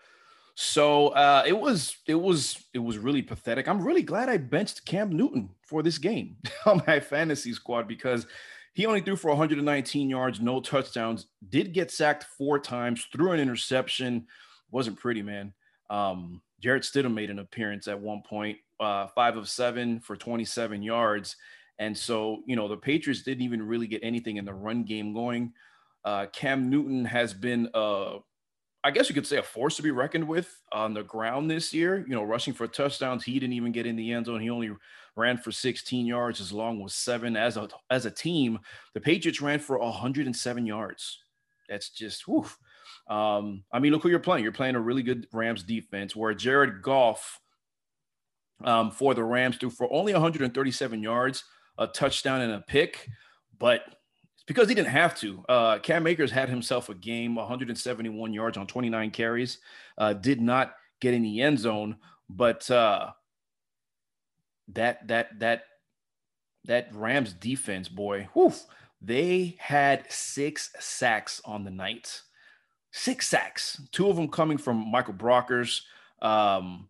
So 0.55 1.09
uh, 1.09 1.45
it 1.47 1.59
was 1.59 1.97
it 2.07 2.17
was 2.17 2.63
it 2.75 2.81
was 2.81 2.99
really 2.99 3.23
pathetic. 3.23 3.69
I'm 3.69 3.83
really 3.83 4.03
glad 4.03 4.29
I 4.29 4.37
benched 4.37 4.85
Cam 4.85 5.11
Newton 5.11 5.51
for 5.63 5.83
this 5.83 5.99
game 5.99 6.37
on 6.67 6.83
my 6.87 7.01
fantasy 7.01 7.53
squad 7.53 7.87
because 7.87 8.27
he 8.75 8.87
only 8.87 9.01
threw 9.01 9.17
for 9.17 9.29
119 9.29 10.09
yards, 10.09 10.41
no 10.41 10.61
touchdowns, 10.61 11.27
did 11.51 11.75
get 11.75 11.91
sacked 11.91 12.25
four 12.25 12.59
times, 12.59 13.07
threw 13.13 13.33
an 13.33 13.41
interception. 13.41 14.27
Wasn't 14.71 14.99
pretty, 14.99 15.23
man. 15.23 15.53
Um, 15.91 16.41
Jarrett 16.61 16.85
Stidham 16.85 17.13
made 17.13 17.29
an 17.29 17.41
appearance 17.41 17.87
at 17.87 18.01
one 18.01 18.23
point, 18.23 18.59
uh, 18.81 19.09
five 19.09 19.37
of 19.37 19.49
seven 19.49 20.01
for 20.01 20.17
27 20.17 20.83
yards. 20.83 21.37
And 21.79 21.97
so, 21.97 22.43
you 22.47 22.57
know, 22.57 22.69
the 22.69 22.77
Patriots 22.77 23.23
didn't 23.23 23.43
even 23.43 23.67
really 23.67 23.87
get 23.87 24.01
anything 24.03 24.37
in 24.37 24.45
the 24.45 24.55
run 24.55 24.85
game 24.85 25.13
going. 25.13 25.53
Uh, 26.05 26.27
Cam 26.33 26.71
Newton 26.71 27.05
has 27.05 27.35
been, 27.35 27.69
uh, 27.75 28.19
I 28.85 28.91
guess 28.91 29.09
you 29.09 29.15
could 29.15 29.27
say, 29.27 29.37
a 29.37 29.43
force 29.43 29.77
to 29.77 29.83
be 29.83 29.91
reckoned 29.91 30.27
with 30.27 30.63
on 30.73 30.95
the 30.95 31.03
ground 31.03 31.51
this 31.51 31.75
year. 31.75 32.05
You 32.07 32.15
know, 32.15 32.23
rushing 32.23 32.55
for 32.55 32.67
touchdowns, 32.67 33.25
he 33.25 33.35
didn't 33.39 33.53
even 33.53 33.73
get 33.73 33.87
in 33.87 33.97
the 33.97 34.13
end 34.13 34.27
zone. 34.27 34.41
He 34.41 34.51
only 34.51 34.71
ran 35.17 35.37
for 35.37 35.53
16 35.53 36.07
yards. 36.07 36.41
As 36.41 36.53
long 36.53 36.81
was 36.81 36.95
seven. 36.95 37.37
As 37.37 37.57
a 37.57 37.69
as 37.91 38.07
a 38.07 38.11
team, 38.11 38.59
the 38.95 39.01
Patriots 39.01 39.41
ran 39.41 39.59
for 39.59 39.79
107 39.79 40.67
yards. 40.67 41.19
That's 41.69 41.91
just 41.91 42.27
whew. 42.27 42.47
Um, 43.09 43.65
I 43.73 43.79
mean, 43.79 43.93
look 43.93 44.03
who 44.03 44.09
you're 44.09 44.19
playing. 44.19 44.45
You're 44.45 44.53
playing 44.53 44.77
a 44.77 44.81
really 44.81 45.03
good 45.03 45.27
Rams 45.33 45.63
defense 45.63 46.15
where 46.15 46.35
Jared 46.35 46.83
Goff 46.83 47.41
um, 48.65 48.91
for 48.91 49.15
the 49.15 49.25
Rams 49.25 49.57
threw 49.57 49.71
for 49.71 49.93
only 49.93 50.13
137 50.13 51.03
yards, 51.03 51.45
a 51.79 51.87
touchdown, 51.87 52.43
and 52.43 52.53
a 52.53 52.61
pick. 52.61 53.09
But 53.59 53.83
it's 54.35 54.45
because 54.47 54.69
he 54.69 54.75
didn't 54.75 54.89
have 54.89 55.17
to. 55.21 55.45
Uh, 55.49 55.79
Cam 55.79 56.07
Akers 56.07 56.31
had 56.31 56.49
himself 56.49 56.89
a 56.89 56.95
game, 56.95 57.35
171 57.35 58.33
yards 58.33 58.57
on 58.57 58.67
29 58.67 59.11
carries, 59.11 59.59
uh, 59.99 60.13
did 60.13 60.41
not 60.41 60.75
get 61.01 61.15
in 61.15 61.23
the 61.23 61.41
end 61.41 61.59
zone. 61.59 61.97
But 62.29 62.71
uh, 62.71 63.11
that 64.69 65.09
that 65.09 65.39
that 65.41 65.65
that 66.65 66.95
Rams 66.95 67.33
defense, 67.33 67.89
boy, 67.89 68.29
whew, 68.35 68.53
they 69.01 69.57
had 69.59 70.11
six 70.11 70.71
sacks 70.79 71.41
on 71.45 71.65
the 71.65 71.71
night. 71.71 72.23
six 72.93 73.27
sacks, 73.27 73.81
two 73.91 74.09
of 74.09 74.17
them 74.17 74.29
coming 74.29 74.59
from 74.59 74.91
Michael 74.91 75.15
Brockers. 75.15 75.83
Um, 76.21 76.89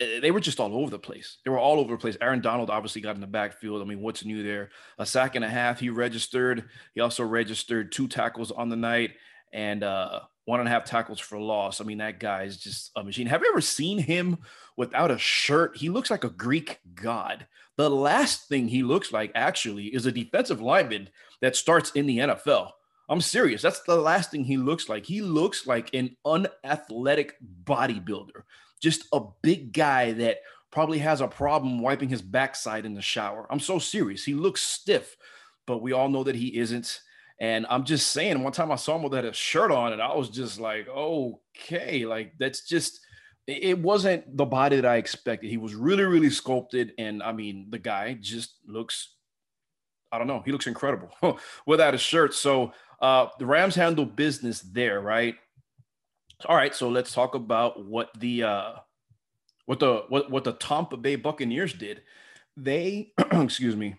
eh, 0.00 0.20
they 0.20 0.30
were 0.30 0.40
just 0.40 0.60
all 0.60 0.74
over 0.76 0.90
the 0.90 0.98
place. 0.98 1.38
They 1.44 1.50
were 1.50 1.58
all 1.58 1.80
over 1.80 1.92
the 1.92 1.98
place. 2.00 2.16
Aaron 2.20 2.40
Donald 2.40 2.70
obviously 2.70 3.00
got 3.00 3.14
in 3.14 3.20
the 3.20 3.26
backfield. 3.26 3.82
I 3.82 3.84
mean, 3.84 4.00
what's 4.00 4.24
new 4.24 4.42
there? 4.42 4.70
A 4.98 5.06
sack 5.06 5.34
and 5.34 5.44
a 5.44 5.48
half 5.48 5.80
he 5.80 5.90
registered. 5.90 6.68
He 6.94 7.00
also 7.00 7.24
registered 7.24 7.90
two 7.90 8.06
tackles 8.06 8.50
on 8.52 8.68
the 8.68 8.76
night 8.76 9.12
and 9.52 9.82
uh, 9.82 10.20
one 10.44 10.60
and 10.60 10.68
a 10.68 10.72
half 10.72 10.84
tackles 10.84 11.20
for 11.20 11.38
loss. 11.38 11.80
I 11.80 11.84
mean, 11.84 11.98
that 11.98 12.18
guy 12.18 12.42
is 12.42 12.56
just 12.56 12.90
a 12.96 13.04
machine. 13.04 13.26
Have 13.26 13.42
you 13.42 13.50
ever 13.50 13.60
seen 13.60 13.98
him 13.98 14.38
without 14.76 15.10
a 15.10 15.18
shirt? 15.18 15.76
He 15.76 15.88
looks 15.88 16.10
like 16.10 16.24
a 16.24 16.30
Greek 16.30 16.80
god. 16.94 17.46
The 17.76 17.88
last 17.88 18.48
thing 18.48 18.68
he 18.68 18.82
looks 18.82 19.12
like 19.12 19.32
actually 19.34 19.86
is 19.86 20.06
a 20.06 20.12
defensive 20.12 20.60
lineman 20.60 21.08
that 21.40 21.56
starts 21.56 21.90
in 21.92 22.06
the 22.06 22.18
NFL. 22.18 22.70
I'm 23.08 23.20
serious. 23.20 23.62
That's 23.62 23.82
the 23.82 23.96
last 23.96 24.30
thing 24.30 24.44
he 24.44 24.56
looks 24.56 24.88
like. 24.88 25.06
He 25.06 25.22
looks 25.22 25.66
like 25.66 25.94
an 25.94 26.16
unathletic 26.24 27.32
bodybuilder, 27.64 28.42
just 28.80 29.04
a 29.12 29.20
big 29.42 29.72
guy 29.72 30.12
that 30.12 30.38
probably 30.70 30.98
has 30.98 31.20
a 31.20 31.28
problem 31.28 31.80
wiping 31.80 32.08
his 32.08 32.22
backside 32.22 32.86
in 32.86 32.94
the 32.94 33.02
shower. 33.02 33.46
I'm 33.50 33.60
so 33.60 33.78
serious. 33.78 34.24
He 34.24 34.34
looks 34.34 34.62
stiff, 34.62 35.16
but 35.66 35.82
we 35.82 35.92
all 35.92 36.08
know 36.08 36.24
that 36.24 36.34
he 36.34 36.56
isn't. 36.56 37.00
And 37.42 37.66
I'm 37.68 37.82
just 37.82 38.12
saying, 38.12 38.40
one 38.40 38.52
time 38.52 38.70
I 38.70 38.76
saw 38.76 38.94
him 38.94 39.02
with 39.02 39.14
a 39.14 39.32
shirt 39.32 39.72
on, 39.72 39.92
and 39.92 40.00
I 40.00 40.14
was 40.14 40.30
just 40.30 40.60
like, 40.60 40.88
okay, 40.88 42.06
like 42.06 42.34
that's 42.38 42.64
just 42.68 43.00
it 43.48 43.76
wasn't 43.80 44.36
the 44.36 44.44
body 44.44 44.76
that 44.76 44.86
I 44.86 44.96
expected. 44.96 45.50
He 45.50 45.56
was 45.56 45.74
really, 45.74 46.04
really 46.04 46.30
sculpted. 46.30 46.92
And 46.98 47.20
I 47.20 47.32
mean, 47.32 47.66
the 47.70 47.80
guy 47.80 48.16
just 48.20 48.54
looks, 48.64 49.16
I 50.12 50.18
don't 50.18 50.28
know, 50.28 50.40
he 50.44 50.52
looks 50.52 50.68
incredible 50.68 51.10
without 51.66 51.94
a 51.94 51.98
shirt. 51.98 52.32
So 52.32 52.74
uh, 53.00 53.26
the 53.40 53.46
Rams 53.46 53.74
handle 53.74 54.06
business 54.06 54.60
there, 54.60 55.00
right? 55.00 55.34
All 56.46 56.54
right, 56.54 56.72
so 56.72 56.88
let's 56.88 57.12
talk 57.12 57.34
about 57.34 57.84
what 57.84 58.10
the 58.20 58.44
uh, 58.44 58.72
what 59.66 59.80
the 59.80 60.04
what 60.08 60.30
what 60.30 60.44
the 60.44 60.52
Tampa 60.52 60.96
Bay 60.96 61.16
Buccaneers 61.16 61.72
did. 61.72 62.02
They, 62.56 63.12
excuse 63.32 63.74
me, 63.74 63.96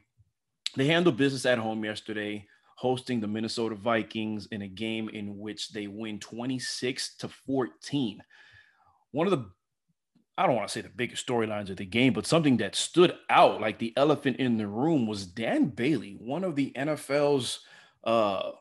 they 0.78 0.88
handled 0.88 1.18
business 1.18 1.45
at 1.45 1.57
home 1.57 1.84
yesterday, 1.84 2.48
hosting 2.84 3.22
the 3.22 3.28
Minnesota 3.28 3.76
Vikings 3.76 4.46
in 4.52 4.62
a 4.62 4.68
game 4.68 5.08
in 5.08 5.40
which 5.40 5.72
they 5.72 5.88
win 5.88 6.20
26 6.20 7.16
to 7.16 7.30
14 7.30 8.22
one 9.14 9.26
of 9.28 9.32
the 9.32 9.46
I 10.38 10.46
don't 10.46 10.56
want 10.56 10.68
to 10.68 10.74
say 10.74 10.82
the 10.82 10.90
biggest 10.90 11.26
storylines 11.26 11.70
of 11.70 11.78
the 11.78 11.86
game, 11.86 12.12
but 12.12 12.26
something 12.26 12.58
that 12.58 12.76
stood 12.76 13.14
out 13.30 13.62
like 13.62 13.78
the 13.78 13.94
elephant 13.96 14.38
in 14.38 14.58
the 14.58 14.68
room 14.68 15.06
was 15.06 15.28
Dan 15.28 15.68
Bailey, 15.68 16.18
one 16.20 16.44
of 16.44 16.56
the 16.56 16.74
NFL's 16.76 17.62
uh 18.04 18.52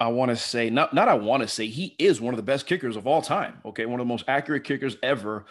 I 0.00 0.08
want 0.08 0.30
to 0.30 0.36
say 0.36 0.70
not 0.70 0.94
not 0.94 1.08
I 1.08 1.14
want 1.14 1.42
to 1.42 1.48
say 1.48 1.66
he 1.66 1.94
is 1.98 2.20
one 2.20 2.32
of 2.32 2.38
the 2.38 2.42
best 2.42 2.66
kickers 2.66 2.96
of 2.96 3.06
all 3.06 3.20
time. 3.20 3.60
Okay, 3.66 3.84
one 3.84 4.00
of 4.00 4.06
the 4.06 4.12
most 4.12 4.24
accurate 4.28 4.64
kickers 4.64 4.96
ever. 5.02 5.44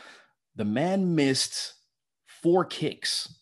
The 0.56 0.66
man 0.66 1.16
missed 1.16 1.74
four 2.26 2.64
kicks, 2.64 3.34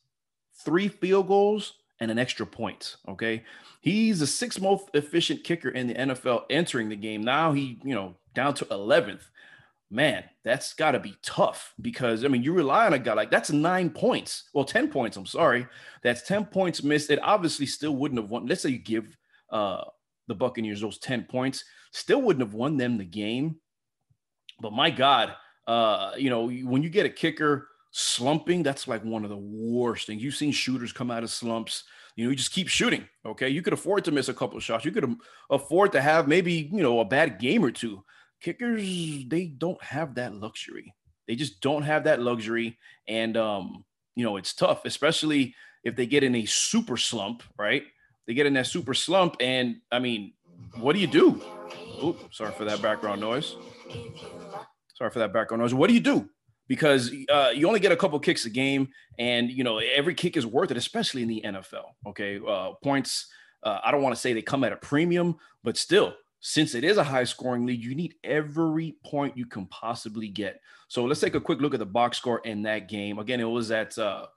three 0.65 0.87
field 0.87 1.27
goals, 1.27 1.73
and 2.03 2.11
an 2.11 2.19
extra 2.19 2.45
point. 2.45 2.97
Okay, 3.07 3.43
he's 3.81 4.19
the 4.19 4.27
sixth 4.27 4.61
most 4.61 4.89
efficient 4.93 5.43
kicker 5.43 5.69
in 5.69 5.87
the 5.87 5.95
NFL 5.95 6.43
entering 6.49 6.89
the 6.89 6.95
game. 6.95 7.23
Now 7.23 7.53
he, 7.53 7.79
you 7.83 7.95
know, 7.95 8.15
down 8.35 8.53
to 8.55 8.65
11th 8.65 9.23
man, 9.93 10.23
that's 10.43 10.73
got 10.73 10.91
to 10.91 10.99
be 10.99 11.15
tough 11.21 11.73
because 11.79 12.25
I 12.25 12.27
mean, 12.27 12.43
you 12.43 12.51
rely 12.51 12.87
on 12.87 12.93
a 12.93 12.99
guy 12.99 13.13
like 13.13 13.31
that's 13.31 13.51
nine 13.51 13.89
points. 13.91 14.49
Well, 14.53 14.65
10 14.65 14.89
points. 14.89 15.15
I'm 15.15 15.25
sorry. 15.25 15.67
That's 16.01 16.27
10 16.27 16.45
points 16.45 16.83
missed. 16.83 17.11
It 17.11 17.19
obviously 17.21 17.67
still 17.67 17.95
wouldn't 17.95 18.19
have 18.19 18.29
won. 18.29 18.47
Let's 18.47 18.63
say 18.63 18.69
you 18.69 18.79
give 18.79 19.15
uh, 19.51 19.83
the 20.27 20.35
Buccaneers 20.35 20.81
those 20.81 20.97
10 20.97 21.25
points, 21.25 21.63
still 21.91 22.21
wouldn't 22.21 22.45
have 22.45 22.55
won 22.55 22.75
them 22.75 22.97
the 22.97 23.05
game. 23.05 23.57
But 24.59 24.73
my 24.73 24.89
God, 24.89 25.33
uh, 25.67 26.13
you 26.17 26.29
know, 26.29 26.49
when 26.49 26.81
you 26.81 26.89
get 26.89 27.05
a 27.05 27.09
kicker 27.09 27.67
slumping, 27.93 28.63
that's 28.63 28.87
like 28.87 29.05
one 29.05 29.23
of 29.23 29.29
the 29.29 29.37
worst 29.37 30.07
things. 30.07 30.21
You've 30.21 30.35
seen 30.35 30.51
shooters 30.51 30.91
come 30.91 31.09
out 31.09 31.23
of 31.23 31.29
slumps. 31.29 31.85
You 32.15 32.25
know, 32.25 32.31
you 32.31 32.35
just 32.35 32.51
keep 32.51 32.67
shooting. 32.67 33.07
Okay. 33.25 33.49
You 33.49 33.61
could 33.61 33.73
afford 33.73 34.03
to 34.05 34.11
miss 34.11 34.27
a 34.27 34.33
couple 34.33 34.57
of 34.57 34.63
shots. 34.63 34.83
You 34.83 34.91
could 34.91 35.15
afford 35.49 35.93
to 35.93 36.01
have 36.01 36.27
maybe, 36.27 36.69
you 36.71 36.83
know, 36.83 36.99
a 36.99 37.05
bad 37.05 37.39
game 37.39 37.63
or 37.63 37.71
two 37.71 38.03
kickers 38.43 38.81
they 39.29 39.45
don't 39.57 39.81
have 39.81 40.15
that 40.15 40.35
luxury. 40.35 40.93
They 41.27 41.35
just 41.35 41.61
don't 41.61 41.83
have 41.83 42.03
that 42.03 42.19
luxury, 42.19 42.77
and 43.07 43.37
um, 43.37 43.85
you 44.15 44.23
know 44.23 44.35
it's 44.35 44.53
tough, 44.53 44.85
especially 44.85 45.55
if 45.83 45.95
they 45.95 46.05
get 46.05 46.23
in 46.23 46.35
a 46.35 46.45
super 46.45 46.97
slump, 46.97 47.41
right? 47.57 47.83
They 48.27 48.33
get 48.33 48.45
in 48.45 48.53
that 48.53 48.67
super 48.67 48.93
slump, 48.93 49.37
and 49.39 49.77
I 49.91 49.99
mean, 49.99 50.33
what 50.79 50.93
do 50.93 50.99
you 50.99 51.07
do? 51.07 51.41
Ooh, 52.03 52.17
sorry 52.31 52.51
for 52.51 52.65
that 52.65 52.81
background 52.81 53.21
noise. 53.21 53.55
Sorry 54.95 55.09
for 55.09 55.19
that 55.19 55.33
background 55.33 55.61
noise. 55.61 55.73
What 55.73 55.87
do 55.87 55.93
you 55.93 56.01
do? 56.01 56.29
Because 56.67 57.11
uh, 57.29 57.51
you 57.53 57.67
only 57.67 57.79
get 57.79 57.91
a 57.91 57.97
couple 57.97 58.17
kicks 58.19 58.45
a 58.45 58.49
game, 58.49 58.89
and 59.19 59.51
you 59.51 59.63
know 59.63 59.79
every 59.79 60.13
kick 60.13 60.37
is 60.37 60.45
worth 60.45 60.71
it, 60.71 60.77
especially 60.77 61.21
in 61.21 61.27
the 61.27 61.41
NFL. 61.45 61.91
Okay, 62.07 62.39
uh, 62.47 62.71
points. 62.83 63.27
Uh, 63.61 63.79
I 63.83 63.91
don't 63.91 64.01
want 64.01 64.15
to 64.15 64.19
say 64.19 64.33
they 64.33 64.41
come 64.41 64.63
at 64.63 64.73
a 64.73 64.77
premium, 64.77 65.35
but 65.63 65.77
still, 65.77 66.13
since 66.39 66.75
it 66.75 66.83
is 66.83 66.97
a 66.97 67.03
high 67.03 67.23
scoring 67.23 67.65
league, 67.65 67.83
you 67.83 67.95
need 67.95 68.15
every 68.23 68.95
point 69.05 69.37
you 69.37 69.45
can 69.45 69.65
possibly 69.67 70.27
get. 70.27 70.59
So 70.89 71.05
let's 71.05 71.21
take 71.21 71.35
a 71.35 71.41
quick 71.41 71.61
look 71.61 71.73
at 71.73 71.79
the 71.79 71.85
box 71.85 72.17
score 72.17 72.39
in 72.39 72.61
that 72.63 72.89
game. 72.89 73.19
Again, 73.19 73.39
it 73.39 73.45
was 73.45 73.71
at 73.71 73.97
uh, 73.97 74.27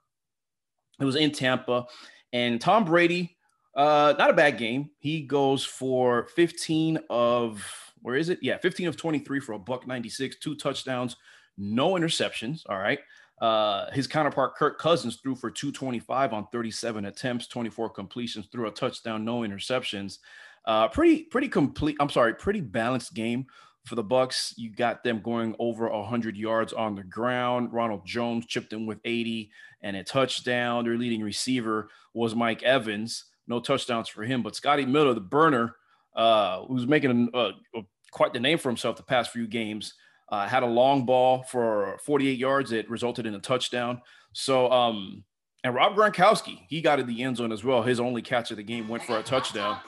it 0.99 1.05
was 1.05 1.15
in 1.15 1.31
Tampa, 1.31 1.85
and 2.33 2.59
Tom 2.59 2.85
Brady, 2.85 3.37
uh, 3.75 4.13
not 4.17 4.29
a 4.29 4.33
bad 4.33 4.57
game. 4.57 4.89
He 4.99 5.21
goes 5.21 5.63
for 5.63 6.27
15 6.35 6.99
of 7.09 7.63
where 8.01 8.15
is 8.15 8.29
it? 8.29 8.39
Yeah, 8.41 8.57
15 8.57 8.87
of 8.87 8.97
23 8.97 9.39
for 9.39 9.53
a 9.53 9.59
buck 9.59 9.85
96, 9.85 10.37
two 10.39 10.55
touchdowns, 10.55 11.15
no 11.57 11.91
interceptions. 11.93 12.63
All 12.69 12.77
right. 12.77 12.99
Uh, 13.41 13.91
his 13.91 14.07
counterpart 14.07 14.55
Kirk 14.55 14.79
Cousins 14.79 15.17
threw 15.17 15.35
for 15.35 15.51
225 15.51 16.33
on 16.33 16.47
37 16.51 17.05
attempts, 17.05 17.47
24 17.47 17.89
completions, 17.91 18.47
threw 18.51 18.67
a 18.67 18.71
touchdown, 18.71 19.23
no 19.23 19.41
interceptions. 19.41 20.17
Uh, 20.65 20.87
pretty 20.87 21.23
pretty 21.23 21.47
complete. 21.47 21.95
I'm 21.99 22.09
sorry, 22.09 22.33
pretty 22.33 22.61
balanced 22.61 23.13
game 23.13 23.45
for 23.85 23.95
the 23.95 24.03
Bucks. 24.03 24.53
You 24.57 24.69
got 24.69 25.03
them 25.03 25.21
going 25.21 25.55
over 25.59 25.89
100 25.89 26.35
yards 26.35 26.73
on 26.73 26.95
the 26.95 27.03
ground. 27.03 27.71
Ronald 27.71 28.05
Jones 28.05 28.45
chipped 28.45 28.73
in 28.73 28.85
with 28.85 28.99
80 29.05 29.49
and 29.81 29.95
a 29.95 30.03
touchdown. 30.03 30.83
Their 30.83 30.97
leading 30.97 31.21
receiver 31.21 31.89
was 32.13 32.35
Mike 32.35 32.63
Evans. 32.63 33.25
No 33.47 33.61
touchdowns 33.61 34.09
for 34.09 34.23
him, 34.23 34.43
but 34.43 34.55
Scotty 34.55 34.85
Miller, 34.85 35.13
the 35.13 35.21
burner, 35.21 35.75
uh, 36.15 36.65
who's 36.65 36.85
making 36.85 37.29
a, 37.33 37.37
a, 37.37 37.47
a, 37.75 37.81
quite 38.11 38.33
the 38.33 38.39
name 38.39 38.57
for 38.57 38.67
himself 38.69 38.97
the 38.97 39.03
past 39.03 39.31
few 39.31 39.47
games, 39.47 39.93
uh, 40.29 40.47
had 40.47 40.63
a 40.63 40.67
long 40.67 41.05
ball 41.05 41.43
for 41.43 41.97
48 42.03 42.37
yards. 42.37 42.71
It 42.71 42.89
resulted 42.89 43.25
in 43.25 43.35
a 43.35 43.39
touchdown. 43.39 44.01
So, 44.33 44.71
um, 44.71 45.23
and 45.63 45.73
Rob 45.73 45.95
Gronkowski, 45.95 46.65
he 46.67 46.81
got 46.81 46.99
in 46.99 47.07
the 47.07 47.23
end 47.23 47.37
zone 47.37 47.51
as 47.51 47.63
well. 47.63 47.81
His 47.81 47.99
only 47.99 48.21
catch 48.21 48.51
of 48.51 48.57
the 48.57 48.63
game 48.63 48.87
went 48.87 49.03
for 49.03 49.17
a 49.17 49.23
touchdown. 49.23 49.79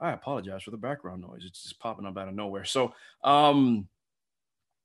I 0.00 0.12
apologize 0.12 0.62
for 0.62 0.70
the 0.70 0.76
background 0.76 1.22
noise. 1.22 1.42
It's 1.44 1.62
just 1.62 1.78
popping 1.80 2.06
up 2.06 2.16
out 2.16 2.28
of 2.28 2.34
nowhere. 2.34 2.64
So, 2.64 2.94
um, 3.24 3.88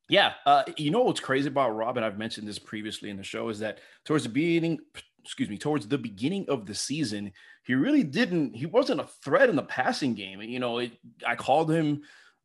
yeah, 0.10 0.34
uh, 0.46 0.64
you 0.78 0.92
know 0.92 1.04
what's 1.04 1.20
crazy 1.20 1.48
about 1.48 1.76
Robin? 1.76 2.04
I've 2.04 2.18
mentioned 2.18 2.48
this 2.48 2.60
previously 2.60 3.10
in 3.10 3.18
the 3.18 3.24
show 3.24 3.50
is 3.50 3.60
that 3.60 3.80
towards 4.06 4.24
the 4.24 4.30
beginning, 4.30 4.80
excuse 5.24 5.50
me, 5.50 5.58
towards 5.58 5.88
the 5.88 5.98
beginning 5.98 6.46
of 6.50 6.66
the 6.66 6.76
season, 6.76 7.32
he 7.64 7.76
really 7.76 8.04
didn't. 8.04 8.56
He 8.56 8.66
wasn't 8.66 9.00
a 9.00 9.08
threat 9.24 9.50
in 9.50 9.56
the 9.56 9.64
passing 9.64 10.14
game. 10.14 10.42
You 10.42 10.60
know, 10.60 10.80
it, 10.80 10.92
I 11.26 11.36
called 11.36 11.72
him 11.72 12.02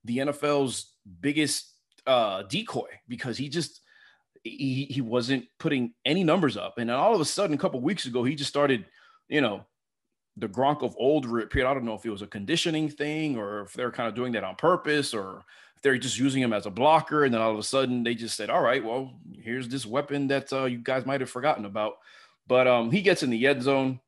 the 0.09 0.19
NFL's 0.19 0.95
biggest 1.21 1.73
uh, 2.07 2.43
decoy 2.43 2.89
because 3.07 3.39
he 3.39 3.49
just 3.49 3.81
he 4.43 4.87
he 4.91 5.01
wasn't 5.01 5.45
putting 5.59 5.93
any 6.05 6.25
numbers 6.25 6.57
up, 6.57 6.79
and 6.79 6.91
then 6.91 6.97
all 6.97 7.15
of 7.15 7.21
a 7.21 7.25
sudden, 7.25 7.55
a 7.55 7.59
couple 7.59 7.81
weeks 7.81 8.07
ago, 8.07 8.25
he 8.25 8.35
just 8.35 8.51
started, 8.51 8.87
you 9.29 9.41
know, 9.41 9.65
the 10.39 10.49
Gronk 10.49 10.83
of 10.83 10.97
old 10.99 11.25
period. 11.51 11.69
I 11.69 11.75
don't 11.75 11.85
know 11.85 11.95
if 11.95 12.07
it 12.07 12.11
was 12.11 12.23
a 12.23 12.27
conditioning 12.27 12.89
thing 12.89 13.37
or 13.37 13.63
if 13.63 13.73
they're 13.73 13.93
kind 13.93 14.09
of 14.09 14.15
doing 14.15 14.33
that 14.33 14.45
on 14.45 14.55
purpose 14.57 15.13
or 15.13 15.45
if 15.77 15.83
they're 15.83 15.99
just 15.99 16.19
using 16.19 16.43
him 16.43 16.53
as 16.53 16.67
a 16.67 16.71
blocker. 16.71 17.25
And 17.25 17.35
then 17.35 17.41
all 17.41 17.53
of 17.53 17.59
a 17.59 17.63
sudden 17.63 18.03
they 18.03 18.15
just 18.15 18.37
said, 18.37 18.51
all 18.51 18.63
right, 18.63 18.85
well, 18.85 19.13
here's 19.33 19.69
this 19.69 19.85
weapon 19.85 20.29
that 20.29 20.53
uh, 20.53 20.65
you 20.65 20.79
guys 20.79 21.07
might 21.07 21.21
have 21.21 21.31
forgotten 21.31 21.65
about. 21.65 21.95
But 22.47 22.67
um, 22.67 22.91
he 22.91 23.03
gets 23.03 23.23
in 23.23 23.31
the 23.31 23.47
end 23.47 23.63
zone 23.63 24.01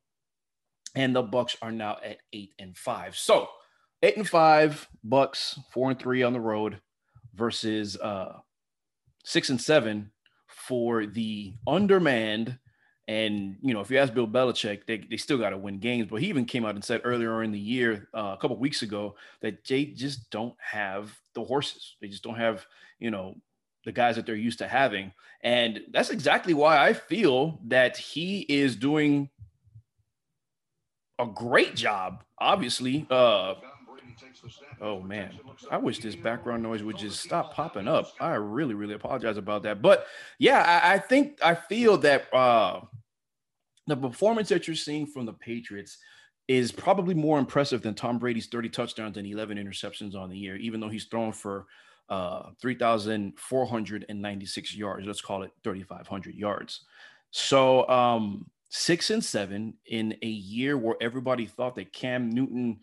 and 0.95 1.15
the 1.15 1.21
Bucks 1.21 1.57
are 1.61 1.71
now 1.71 1.97
at 2.03 2.17
eight 2.33 2.53
and 2.59 2.75
five. 2.75 3.15
So 3.15 3.49
eight 4.03 4.17
and 4.17 4.27
five, 4.27 4.87
Bucks 5.03 5.59
four 5.73 5.89
and 5.89 5.99
three 5.99 6.23
on 6.23 6.33
the 6.33 6.39
road 6.39 6.79
versus 7.35 7.97
uh, 7.97 8.37
six 9.23 9.49
and 9.49 9.59
seven 9.59 10.11
for 10.47 11.05
the 11.05 11.53
undermanned 11.67 12.57
and 13.11 13.57
you 13.61 13.73
know, 13.73 13.81
if 13.81 13.91
you 13.91 13.97
ask 13.97 14.13
Bill 14.13 14.25
Belichick, 14.27 14.85
they, 14.85 14.99
they 15.09 15.17
still 15.17 15.37
got 15.37 15.49
to 15.49 15.57
win 15.57 15.79
games. 15.79 16.07
But 16.09 16.21
he 16.21 16.29
even 16.29 16.45
came 16.45 16.65
out 16.65 16.75
and 16.75 16.83
said 16.83 17.01
earlier 17.03 17.43
in 17.43 17.51
the 17.51 17.59
year, 17.59 18.07
uh, 18.13 18.35
a 18.35 18.37
couple 18.39 18.57
weeks 18.57 18.83
ago, 18.83 19.15
that 19.41 19.65
they 19.65 19.85
just 19.85 20.29
don't 20.29 20.55
have 20.59 21.13
the 21.33 21.43
horses. 21.43 21.97
They 21.99 22.07
just 22.07 22.23
don't 22.23 22.37
have 22.37 22.65
you 22.99 23.11
know 23.11 23.35
the 23.83 23.91
guys 23.91 24.15
that 24.15 24.25
they're 24.25 24.35
used 24.35 24.59
to 24.59 24.67
having, 24.67 25.11
and 25.41 25.81
that's 25.91 26.09
exactly 26.09 26.53
why 26.53 26.85
I 26.85 26.93
feel 26.93 27.59
that 27.65 27.97
he 27.97 28.41
is 28.41 28.77
doing 28.77 29.29
a 31.19 31.25
great 31.25 31.75
job. 31.75 32.23
Obviously, 32.37 33.07
uh, 33.09 33.55
Oh 34.81 35.01
man, 35.01 35.39
I 35.69 35.77
wish 35.77 35.99
this 35.99 36.15
background 36.15 36.63
noise 36.63 36.83
would 36.83 36.97
just 36.97 37.21
stop 37.21 37.53
popping 37.53 37.87
up. 37.87 38.13
I 38.19 38.35
really, 38.35 38.73
really 38.73 38.93
apologize 38.93 39.37
about 39.37 39.63
that. 39.63 39.81
But 39.81 40.05
yeah, 40.39 40.61
I, 40.61 40.93
I 40.93 40.99
think 40.99 41.39
I 41.43 41.55
feel 41.55 41.97
that 41.99 42.33
uh, 42.33 42.81
the 43.87 43.97
performance 43.97 44.49
that 44.49 44.67
you're 44.67 44.75
seeing 44.75 45.05
from 45.05 45.25
the 45.25 45.33
Patriots 45.33 45.97
is 46.47 46.71
probably 46.71 47.13
more 47.13 47.39
impressive 47.39 47.81
than 47.81 47.95
Tom 47.95 48.19
Brady's 48.19 48.47
30 48.47 48.69
touchdowns 48.69 49.17
and 49.17 49.27
11 49.27 49.57
interceptions 49.57 50.15
on 50.15 50.29
the 50.29 50.37
year, 50.37 50.55
even 50.57 50.79
though 50.79 50.89
he's 50.89 51.05
thrown 51.05 51.31
for 51.31 51.65
uh, 52.09 52.49
3,496 52.61 54.75
yards. 54.75 55.07
Let's 55.07 55.21
call 55.21 55.43
it 55.43 55.51
3,500 55.63 56.35
yards. 56.35 56.81
So 57.31 57.87
um, 57.87 58.49
six 58.69 59.09
and 59.09 59.23
seven 59.23 59.75
in 59.85 60.17
a 60.21 60.27
year 60.27 60.77
where 60.77 60.95
everybody 61.01 61.45
thought 61.45 61.75
that 61.75 61.93
Cam 61.93 62.29
Newton 62.29 62.81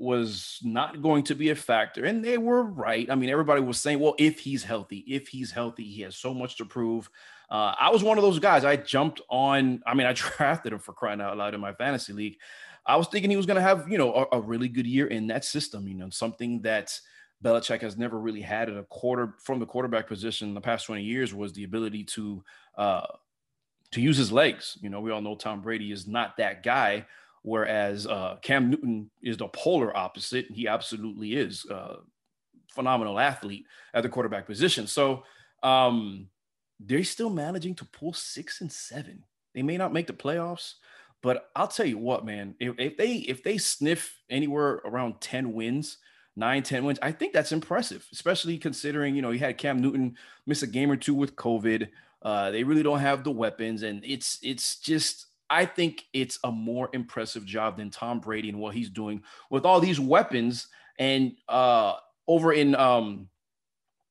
was 0.00 0.58
not 0.62 1.02
going 1.02 1.22
to 1.22 1.34
be 1.34 1.50
a 1.50 1.54
factor. 1.54 2.06
And 2.06 2.24
they 2.24 2.38
were 2.38 2.62
right. 2.62 3.08
I 3.10 3.14
mean, 3.14 3.28
everybody 3.28 3.60
was 3.60 3.78
saying, 3.78 4.00
well, 4.00 4.14
if 4.18 4.40
he's 4.40 4.62
healthy, 4.62 5.04
if 5.06 5.28
he's 5.28 5.50
healthy, 5.50 5.84
he 5.84 6.00
has 6.02 6.16
so 6.16 6.32
much 6.32 6.56
to 6.56 6.64
prove. 6.64 7.10
Uh, 7.50 7.74
I 7.78 7.90
was 7.90 8.02
one 8.02 8.16
of 8.16 8.22
those 8.22 8.38
guys. 8.38 8.64
I 8.64 8.76
jumped 8.76 9.20
on, 9.28 9.82
I 9.86 9.92
mean, 9.94 10.06
I 10.06 10.12
drafted 10.14 10.72
him 10.72 10.78
for 10.78 10.94
crying 10.94 11.20
out 11.20 11.36
loud 11.36 11.54
in 11.54 11.60
my 11.60 11.74
fantasy 11.74 12.14
league. 12.14 12.38
I 12.86 12.96
was 12.96 13.08
thinking 13.08 13.30
he 13.30 13.36
was 13.36 13.44
going 13.44 13.56
to 13.56 13.62
have, 13.62 13.88
you 13.90 13.98
know, 13.98 14.26
a, 14.32 14.38
a, 14.38 14.40
really 14.40 14.68
good 14.68 14.86
year 14.86 15.06
in 15.06 15.26
that 15.26 15.44
system, 15.44 15.86
you 15.86 15.94
know, 15.94 16.08
something 16.08 16.62
that 16.62 16.98
Belichick 17.44 17.82
has 17.82 17.98
never 17.98 18.18
really 18.18 18.40
had 18.40 18.70
at 18.70 18.78
a 18.78 18.84
quarter 18.84 19.34
from 19.44 19.60
the 19.60 19.66
quarterback 19.66 20.08
position 20.08 20.48
in 20.48 20.54
the 20.54 20.62
past 20.62 20.86
20 20.86 21.02
years 21.02 21.34
was 21.34 21.52
the 21.52 21.64
ability 21.64 22.04
to, 22.04 22.42
uh, 22.78 23.06
to 23.92 24.00
use 24.00 24.16
his 24.16 24.32
legs. 24.32 24.78
You 24.80 24.88
know, 24.88 25.00
we 25.00 25.10
all 25.10 25.20
know 25.20 25.34
Tom 25.34 25.60
Brady 25.60 25.92
is 25.92 26.06
not 26.06 26.38
that 26.38 26.62
guy, 26.62 27.04
whereas 27.42 28.06
uh, 28.06 28.36
Cam 28.42 28.70
Newton 28.70 29.10
is 29.22 29.36
the 29.36 29.48
polar 29.48 29.96
opposite. 29.96 30.46
He 30.50 30.68
absolutely 30.68 31.34
is 31.34 31.64
a 31.66 31.96
phenomenal 32.74 33.18
athlete 33.18 33.66
at 33.94 34.02
the 34.02 34.08
quarterback 34.08 34.46
position. 34.46 34.86
So 34.86 35.24
um, 35.62 36.28
they're 36.78 37.04
still 37.04 37.30
managing 37.30 37.74
to 37.76 37.84
pull 37.84 38.12
six 38.12 38.60
and 38.60 38.70
seven. 38.70 39.24
They 39.54 39.62
may 39.62 39.76
not 39.76 39.92
make 39.92 40.06
the 40.06 40.12
playoffs, 40.12 40.74
but 41.22 41.50
I'll 41.54 41.68
tell 41.68 41.86
you 41.86 41.98
what, 41.98 42.24
man, 42.24 42.54
if, 42.60 42.74
if 42.78 42.96
they 42.96 43.12
if 43.14 43.42
they 43.42 43.58
sniff 43.58 44.18
anywhere 44.30 44.80
around 44.84 45.20
10 45.20 45.52
wins, 45.52 45.98
nine, 46.36 46.62
10 46.62 46.84
wins, 46.84 46.98
I 47.02 47.12
think 47.12 47.32
that's 47.32 47.52
impressive, 47.52 48.06
especially 48.12 48.56
considering, 48.58 49.14
you 49.14 49.22
know, 49.22 49.30
you 49.30 49.40
had 49.40 49.58
Cam 49.58 49.80
Newton 49.80 50.16
miss 50.46 50.62
a 50.62 50.66
game 50.66 50.90
or 50.90 50.96
two 50.96 51.14
with 51.14 51.36
COVID. 51.36 51.88
Uh, 52.22 52.50
they 52.50 52.64
really 52.64 52.82
don't 52.82 53.00
have 53.00 53.24
the 53.24 53.30
weapons, 53.30 53.82
and 53.82 54.04
it's 54.04 54.38
it's 54.42 54.78
just 54.78 55.26
I 55.50 55.66
think 55.66 56.04
it's 56.12 56.38
a 56.44 56.52
more 56.52 56.88
impressive 56.92 57.44
job 57.44 57.76
than 57.76 57.90
Tom 57.90 58.20
Brady 58.20 58.48
and 58.48 58.60
what 58.60 58.74
he's 58.74 58.88
doing 58.88 59.22
with 59.50 59.66
all 59.66 59.80
these 59.80 59.98
weapons. 59.98 60.68
And 60.98 61.32
uh, 61.48 61.94
over 62.28 62.52
in 62.52 62.76
um, 62.76 63.28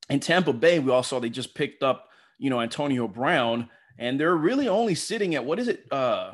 in 0.10 0.20
Tampa 0.20 0.52
Bay, 0.54 0.80
we 0.80 0.92
also 0.92 1.20
they 1.20 1.30
just 1.30 1.56
picked 1.56 1.82
up 1.82 2.10
you 2.38 2.50
know 2.50 2.60
Antonio 2.60 3.08
Brown, 3.08 3.70
and 3.98 4.20
they're 4.20 4.36
really 4.36 4.68
only 4.68 4.96
sitting 4.96 5.36
at 5.36 5.46
what 5.46 5.60
is 5.60 5.70
it? 5.70 5.86
Uh, 5.92 6.34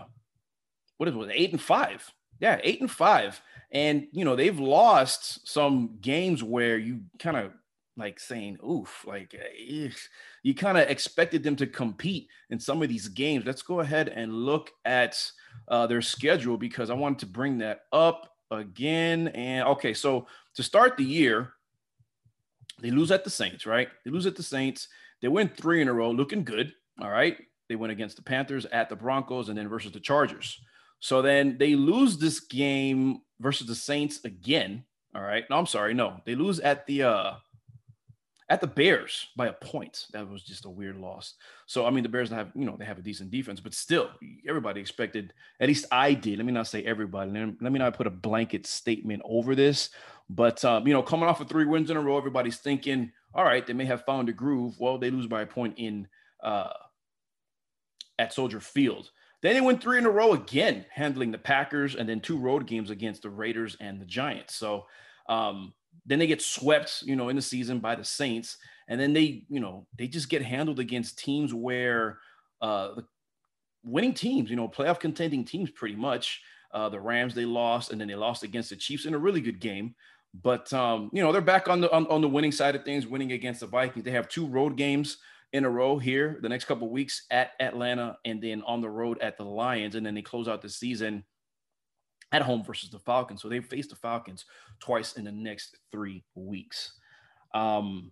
what 0.98 1.08
is 1.08 1.16
it? 1.16 1.32
Eight 1.32 1.52
and 1.52 1.62
five. 1.62 2.12
Yeah, 2.40 2.60
eight 2.64 2.82
and 2.82 2.92
five. 2.92 3.40
And 3.72 4.08
you 4.12 4.26
know 4.26 4.36
they've 4.36 4.60
lost 4.60 5.48
some 5.48 5.98
games 6.02 6.44
where 6.44 6.78
you 6.78 7.02
kind 7.20 7.38
of 7.38 7.52
like 7.98 8.20
saying, 8.20 8.58
oof, 8.68 9.06
like 9.08 9.34
you 10.46 10.54
kind 10.54 10.78
of 10.78 10.88
expected 10.88 11.42
them 11.42 11.56
to 11.56 11.66
compete 11.66 12.28
in 12.52 12.60
some 12.60 12.84
of 12.84 12.88
these 12.88 13.08
games. 13.08 13.48
Let's 13.48 13.64
go 13.64 13.80
ahead 13.80 14.10
and 14.10 14.32
look 14.32 14.70
at 14.86 15.20
uh, 15.70 15.88
their 15.88 16.04
schedule 16.04 16.56
because 16.56 16.92
I 16.92 16.94
wanted 16.94 17.18
to 17.20 17.26
bring 17.26 17.58
that 17.58 17.86
up 17.92 18.32
again. 18.52 19.30
And 19.30 19.68
okay, 19.70 19.96
so 19.96 20.28
to 20.54 20.62
start 20.62 20.98
the 20.98 21.04
year, 21.04 21.54
they 22.80 22.92
lose 22.92 23.10
at 23.10 23.24
the 23.24 23.30
Saints, 23.32 23.66
right? 23.66 23.90
They 24.06 24.12
lose 24.12 24.28
at 24.28 24.36
the 24.36 24.44
Saints. 24.44 24.88
They 25.20 25.30
win 25.30 25.50
three 25.50 25.82
in 25.82 25.88
a 25.88 25.94
row, 25.94 26.12
looking 26.12 26.44
good. 26.44 26.72
All 27.02 27.10
right. 27.10 27.38
They 27.68 27.76
win 27.76 27.90
against 27.90 28.16
the 28.16 28.22
Panthers, 28.22 28.68
at 28.68 28.88
the 28.88 28.96
Broncos, 28.96 29.50
and 29.50 29.58
then 29.58 29.68
versus 29.68 29.94
the 29.94 30.00
Chargers. 30.00 30.62
So 31.00 31.24
then 31.24 31.58
they 31.58 31.74
lose 31.74 32.20
this 32.20 32.40
game 32.40 33.22
versus 33.40 33.66
the 33.66 33.74
Saints 33.74 34.24
again. 34.24 34.86
All 35.16 35.24
right. 35.24 35.44
No, 35.50 35.58
I'm 35.58 35.66
sorry. 35.66 35.96
No, 35.96 36.22
they 36.24 36.36
lose 36.36 36.60
at 36.60 36.86
the 36.86 37.02
uh 37.02 37.34
at 38.50 38.62
the 38.62 38.68
Bears 38.68 39.28
by 39.36 39.48
a 39.48 39.54
point. 39.54 40.06
That 40.14 40.30
was 40.30 40.44
just 40.44 40.66
a 40.66 40.70
weird 40.70 40.98
loss. 40.98 41.34
So 41.66 41.86
I 41.86 41.90
mean, 41.90 42.04
the 42.04 42.10
Bears 42.10 42.30
have 42.30 42.52
you 42.56 42.66
know 42.66 42.76
they 42.78 42.86
have 42.86 43.00
a 43.00 43.04
decent 43.04 43.32
defense, 43.32 43.60
but 43.60 43.74
still, 43.74 44.10
everybody 44.48 44.82
expected. 44.82 45.34
At 45.60 45.68
least 45.68 45.86
I 45.92 46.14
did. 46.14 46.38
Let 46.38 46.46
me 46.46 46.54
not 46.54 46.68
say 46.68 46.84
everybody. 46.84 47.32
Let 47.32 47.72
me 47.72 47.80
not 47.80 47.96
put 47.96 48.08
a 48.08 48.12
blanket 48.12 48.68
statement 48.68 49.22
over 49.26 49.56
this. 49.56 49.90
But 50.30 50.64
um, 50.64 50.88
you 50.88 50.94
know, 50.94 51.04
coming 51.04 51.28
off 51.28 51.42
of 51.42 51.50
three 51.50 51.66
wins 51.66 51.90
in 51.90 51.98
a 51.98 52.02
row, 52.02 52.18
everybody's 52.18 52.58
thinking, 52.58 53.12
all 53.34 53.44
right, 53.44 53.66
they 53.66 53.74
may 53.74 53.86
have 53.86 54.06
found 54.06 54.30
a 54.30 54.34
groove. 54.34 54.76
Well, 54.80 54.98
they 54.98 55.12
lose 55.12 55.28
by 55.28 55.42
a 55.42 55.48
point 55.48 55.76
in 55.78 56.08
uh, 56.44 56.74
at 58.20 58.34
Soldier 58.34 58.60
Field. 58.60 59.12
Then 59.42 59.54
they 59.54 59.62
went 59.62 59.82
three 59.82 59.98
in 59.98 60.06
a 60.06 60.12
row 60.12 60.34
again, 60.34 60.86
handling 60.92 61.32
the 61.32 61.38
Packers, 61.38 61.96
and 61.96 62.10
then 62.10 62.20
two 62.20 62.38
road 62.38 62.66
games 62.66 62.90
against 62.90 63.22
the 63.22 63.30
Raiders 63.30 63.78
and 63.80 64.02
the 64.02 64.06
Giants. 64.06 64.56
So 64.56 64.88
um, 65.30 65.74
then 66.06 66.20
they 66.20 66.28
get 66.28 66.42
swept, 66.42 67.04
you 67.04 67.16
know, 67.16 67.30
in 67.30 67.36
the 67.36 67.42
season 67.42 67.80
by 67.80 67.96
the 67.96 68.04
Saints, 68.04 68.58
and 68.88 69.00
then 69.00 69.14
they, 69.14 69.44
you 69.50 69.60
know, 69.60 69.88
they 69.98 70.08
just 70.08 70.30
get 70.30 70.42
handled 70.42 70.80
against 70.80 71.18
teams 71.18 71.54
where 71.54 72.20
uh, 72.62 72.96
the 72.96 73.06
winning 73.84 74.14
teams, 74.14 74.50
you 74.50 74.56
know, 74.56 74.68
playoff 74.68 75.00
contending 75.00 75.44
teams, 75.46 75.70
pretty 75.70 75.96
much. 75.96 76.42
Uh, 76.72 76.90
the 76.90 77.00
Rams 77.00 77.34
they 77.34 77.46
lost, 77.46 77.92
and 77.92 78.02
then 78.02 78.08
they 78.10 78.16
lost 78.16 78.44
against 78.44 78.70
the 78.70 78.76
Chiefs 78.76 79.06
in 79.06 79.14
a 79.14 79.18
really 79.18 79.40
good 79.40 79.62
game. 79.62 79.96
But 80.44 80.72
um, 80.74 81.10
you 81.14 81.24
know, 81.24 81.32
they're 81.32 81.40
back 81.40 81.70
on 81.70 81.80
the 81.80 81.92
on, 81.94 82.06
on 82.08 82.20
the 82.20 82.28
winning 82.28 82.52
side 82.52 82.76
of 82.76 82.84
things, 82.84 83.08
winning 83.08 83.32
against 83.32 83.62
the 83.62 83.68
Vikings. 83.68 84.04
They 84.04 84.12
have 84.12 84.28
two 84.28 84.46
road 84.46 84.76
games 84.76 85.18
in 85.54 85.64
a 85.64 85.70
row 85.70 85.98
here 85.98 86.38
the 86.42 86.50
next 86.50 86.66
couple 86.66 86.90
weeks 86.90 87.26
at 87.32 87.52
Atlanta, 87.62 88.18
and 88.26 88.42
then 88.42 88.62
on 88.64 88.82
the 88.82 88.90
road 88.90 89.20
at 89.22 89.38
the 89.38 89.46
Lions, 89.46 89.96
and 89.96 90.06
then 90.06 90.14
they 90.14 90.22
close 90.22 90.50
out 90.50 90.62
the 90.62 90.70
season 90.70 91.24
at 92.32 92.42
home 92.42 92.64
versus 92.64 92.90
the 92.90 93.00
Falcons. 93.00 93.42
So 93.42 93.50
they 93.50 93.62
face 93.62 93.88
the 93.88 93.96
Falcons 93.96 94.46
twice 94.80 95.14
in 95.14 95.24
the 95.26 95.32
next 95.32 95.78
three 95.92 96.24
weeks. 96.36 96.94
Um, 97.54 98.12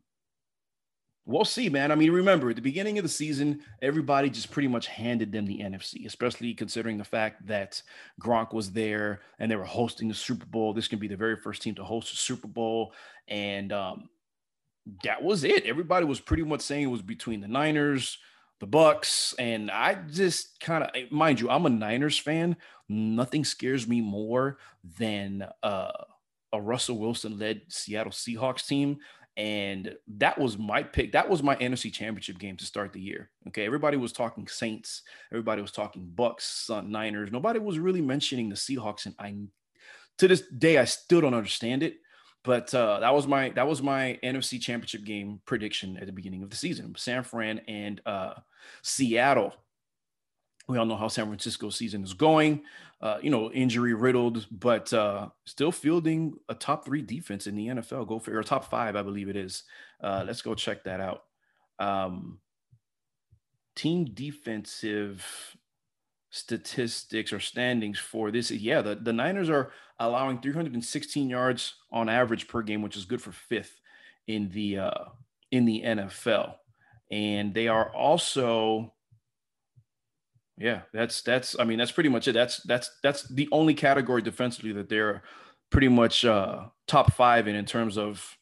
we'll 1.25 1.45
see, 1.45 1.69
man. 1.69 1.91
I 1.91 1.95
mean, 1.95 2.11
remember 2.11 2.49
at 2.49 2.55
the 2.55 2.61
beginning 2.61 2.97
of 2.97 3.03
the 3.03 3.09
season, 3.09 3.61
everybody 3.81 4.29
just 4.29 4.51
pretty 4.51 4.67
much 4.67 4.87
handed 4.87 5.31
them 5.31 5.45
the 5.45 5.59
NFC, 5.59 6.05
especially 6.05 6.53
considering 6.53 6.97
the 6.97 7.03
fact 7.03 7.45
that 7.47 7.81
Gronk 8.21 8.53
was 8.53 8.71
there 8.71 9.21
and 9.39 9.51
they 9.51 9.55
were 9.55 9.63
hosting 9.63 10.07
the 10.07 10.13
Super 10.13 10.45
Bowl. 10.45 10.73
This 10.73 10.87
can 10.87 10.99
be 10.99 11.07
the 11.07 11.17
very 11.17 11.37
first 11.37 11.61
team 11.61 11.75
to 11.75 11.83
host 11.83 12.13
a 12.13 12.17
Super 12.17 12.47
Bowl. 12.47 12.93
And 13.27 13.71
um, 13.71 14.09
that 15.03 15.21
was 15.21 15.43
it. 15.43 15.65
Everybody 15.65 16.05
was 16.05 16.19
pretty 16.19 16.43
much 16.43 16.61
saying 16.61 16.83
it 16.83 16.87
was 16.87 17.01
between 17.01 17.41
the 17.41 17.47
Niners, 17.47 18.17
the 18.63 18.67
Bucks, 18.67 19.35
and 19.37 19.69
I 19.69 19.95
just 19.95 20.57
kind 20.61 20.85
of 20.85 21.11
mind 21.11 21.41
you, 21.41 21.49
I'm 21.49 21.65
a 21.65 21.69
Niners 21.69 22.17
fan. 22.17 22.55
Nothing 22.87 23.43
scares 23.43 23.85
me 23.89 23.99
more 23.99 24.57
than 24.97 25.45
uh, 25.61 25.91
a 26.53 26.61
Russell 26.61 26.97
Wilson 26.97 27.37
led 27.37 27.63
Seattle 27.67 28.13
Seahawks 28.13 28.65
team. 28.65 28.99
And 29.35 29.93
that 30.15 30.39
was 30.39 30.57
my 30.57 30.81
pick. 30.81 31.11
That 31.11 31.27
was 31.27 31.43
my 31.43 31.57
NFC 31.57 31.91
championship 31.91 32.39
game 32.39 32.55
to 32.55 32.65
start 32.65 32.93
the 32.93 33.01
year. 33.01 33.31
Okay. 33.49 33.65
Everybody 33.65 33.97
was 33.97 34.13
talking 34.13 34.47
Saints. 34.47 35.01
Everybody 35.29 35.61
was 35.61 35.71
talking 35.71 36.09
Bucks, 36.15 36.45
Sun, 36.45 36.89
Niners. 36.89 37.33
Nobody 37.33 37.59
was 37.59 37.79
really 37.79 38.01
mentioning 38.01 38.47
the 38.47 38.55
Seahawks. 38.55 39.07
And 39.07 39.15
I, 39.19 39.35
to 40.19 40.27
this 40.29 40.41
day, 40.41 40.77
I 40.77 40.85
still 40.85 41.19
don't 41.19 41.33
understand 41.33 41.83
it. 41.83 41.95
But 42.43 42.73
uh, 42.75 42.99
that 42.99 43.13
was 43.13 43.25
my 43.25 43.49
that 43.49 43.67
was 43.67 43.81
my 43.81 44.19
NFC 44.23 44.59
Championship 44.59 45.05
game 45.05 45.39
prediction 45.45 45.97
at 45.97 46.07
the 46.07 46.11
beginning 46.11 46.43
of 46.43 46.49
the 46.49 46.57
season. 46.57 46.93
San 46.97 47.23
Fran 47.23 47.59
and 47.67 48.01
uh, 48.05 48.33
Seattle. 48.81 49.55
We 50.67 50.77
all 50.77 50.85
know 50.85 50.95
how 50.95 51.09
San 51.09 51.25
Francisco's 51.25 51.75
season 51.75 52.03
is 52.03 52.13
going. 52.13 52.63
Uh, 53.01 53.17
you 53.21 53.29
know, 53.29 53.51
injury 53.51 53.93
riddled, 53.93 54.47
but 54.49 54.93
uh, 54.93 55.27
still 55.45 55.73
fielding 55.73 56.35
a 56.47 56.55
top 56.55 56.85
three 56.85 57.01
defense 57.01 57.47
in 57.47 57.55
the 57.55 57.67
NFL. 57.67 58.07
Go 58.07 58.17
for 58.17 58.37
or 58.37 58.43
top 58.43 58.69
five, 58.69 58.95
I 58.95 59.01
believe 59.01 59.27
it 59.27 59.35
is. 59.35 59.63
Uh, 60.01 60.23
let's 60.25 60.41
go 60.41 60.55
check 60.55 60.85
that 60.85 61.01
out. 61.01 61.23
Um, 61.79 62.39
team 63.75 64.05
defensive 64.05 65.25
statistics 66.33 67.31
or 67.31 67.39
standings 67.39 67.99
for 67.99 68.31
this. 68.31 68.49
Yeah, 68.49 68.81
the, 68.81 68.95
the 68.95 69.13
Niners 69.13 69.51
are 69.51 69.71
allowing 69.99 70.41
316 70.41 71.29
yards 71.29 71.75
on 71.91 72.09
average 72.09 72.47
per 72.47 72.63
game, 72.63 72.81
which 72.81 72.97
is 72.97 73.05
good 73.05 73.21
for 73.21 73.31
fifth 73.31 73.79
in 74.27 74.49
the 74.49 74.79
uh, 74.79 75.03
in 75.51 75.65
the 75.65 75.83
NFL. 75.85 76.55
And 77.11 77.53
they 77.53 77.67
are 77.67 77.93
also, 77.95 78.93
yeah, 80.57 80.81
that's 80.91 81.21
that's 81.21 81.57
I 81.59 81.65
mean 81.65 81.77
that's 81.77 81.91
pretty 81.91 82.09
much 82.09 82.27
it. 82.27 82.33
That's 82.33 82.57
that's 82.63 82.89
that's 83.03 83.27
the 83.27 83.47
only 83.51 83.75
category 83.75 84.23
defensively 84.23 84.73
that 84.73 84.89
they're 84.89 85.21
pretty 85.69 85.87
much 85.87 86.25
uh, 86.25 86.65
top 86.87 87.13
five 87.13 87.47
in 87.47 87.55
in 87.55 87.65
terms 87.65 87.95
of 87.95 88.37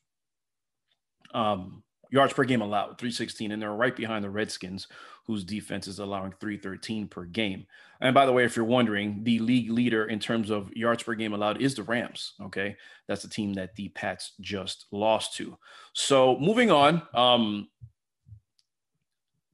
um, 1.33 1.83
yards 2.11 2.33
per 2.33 2.43
game 2.43 2.61
allowed, 2.61 2.97
316, 2.97 3.51
and 3.51 3.61
they're 3.61 3.73
right 3.73 3.95
behind 3.95 4.23
the 4.23 4.29
Redskins, 4.29 4.87
whose 5.25 5.43
defense 5.43 5.87
is 5.87 5.99
allowing 5.99 6.33
313 6.39 7.07
per 7.07 7.23
game. 7.23 7.65
And 8.01 8.13
by 8.13 8.25
the 8.25 8.33
way, 8.33 8.43
if 8.43 8.55
you're 8.55 8.65
wondering, 8.65 9.23
the 9.23 9.39
league 9.39 9.71
leader 9.71 10.05
in 10.05 10.19
terms 10.19 10.49
of 10.49 10.71
yards 10.75 11.03
per 11.03 11.15
game 11.15 11.33
allowed 11.33 11.61
is 11.61 11.73
the 11.73 11.83
Rams. 11.83 12.33
Okay, 12.41 12.75
that's 13.07 13.23
the 13.23 13.29
team 13.29 13.53
that 13.53 13.75
the 13.75 13.89
Pats 13.89 14.33
just 14.41 14.85
lost 14.91 15.35
to. 15.37 15.57
So 15.93 16.37
moving 16.39 16.69
on, 16.69 17.01
um, 17.13 17.69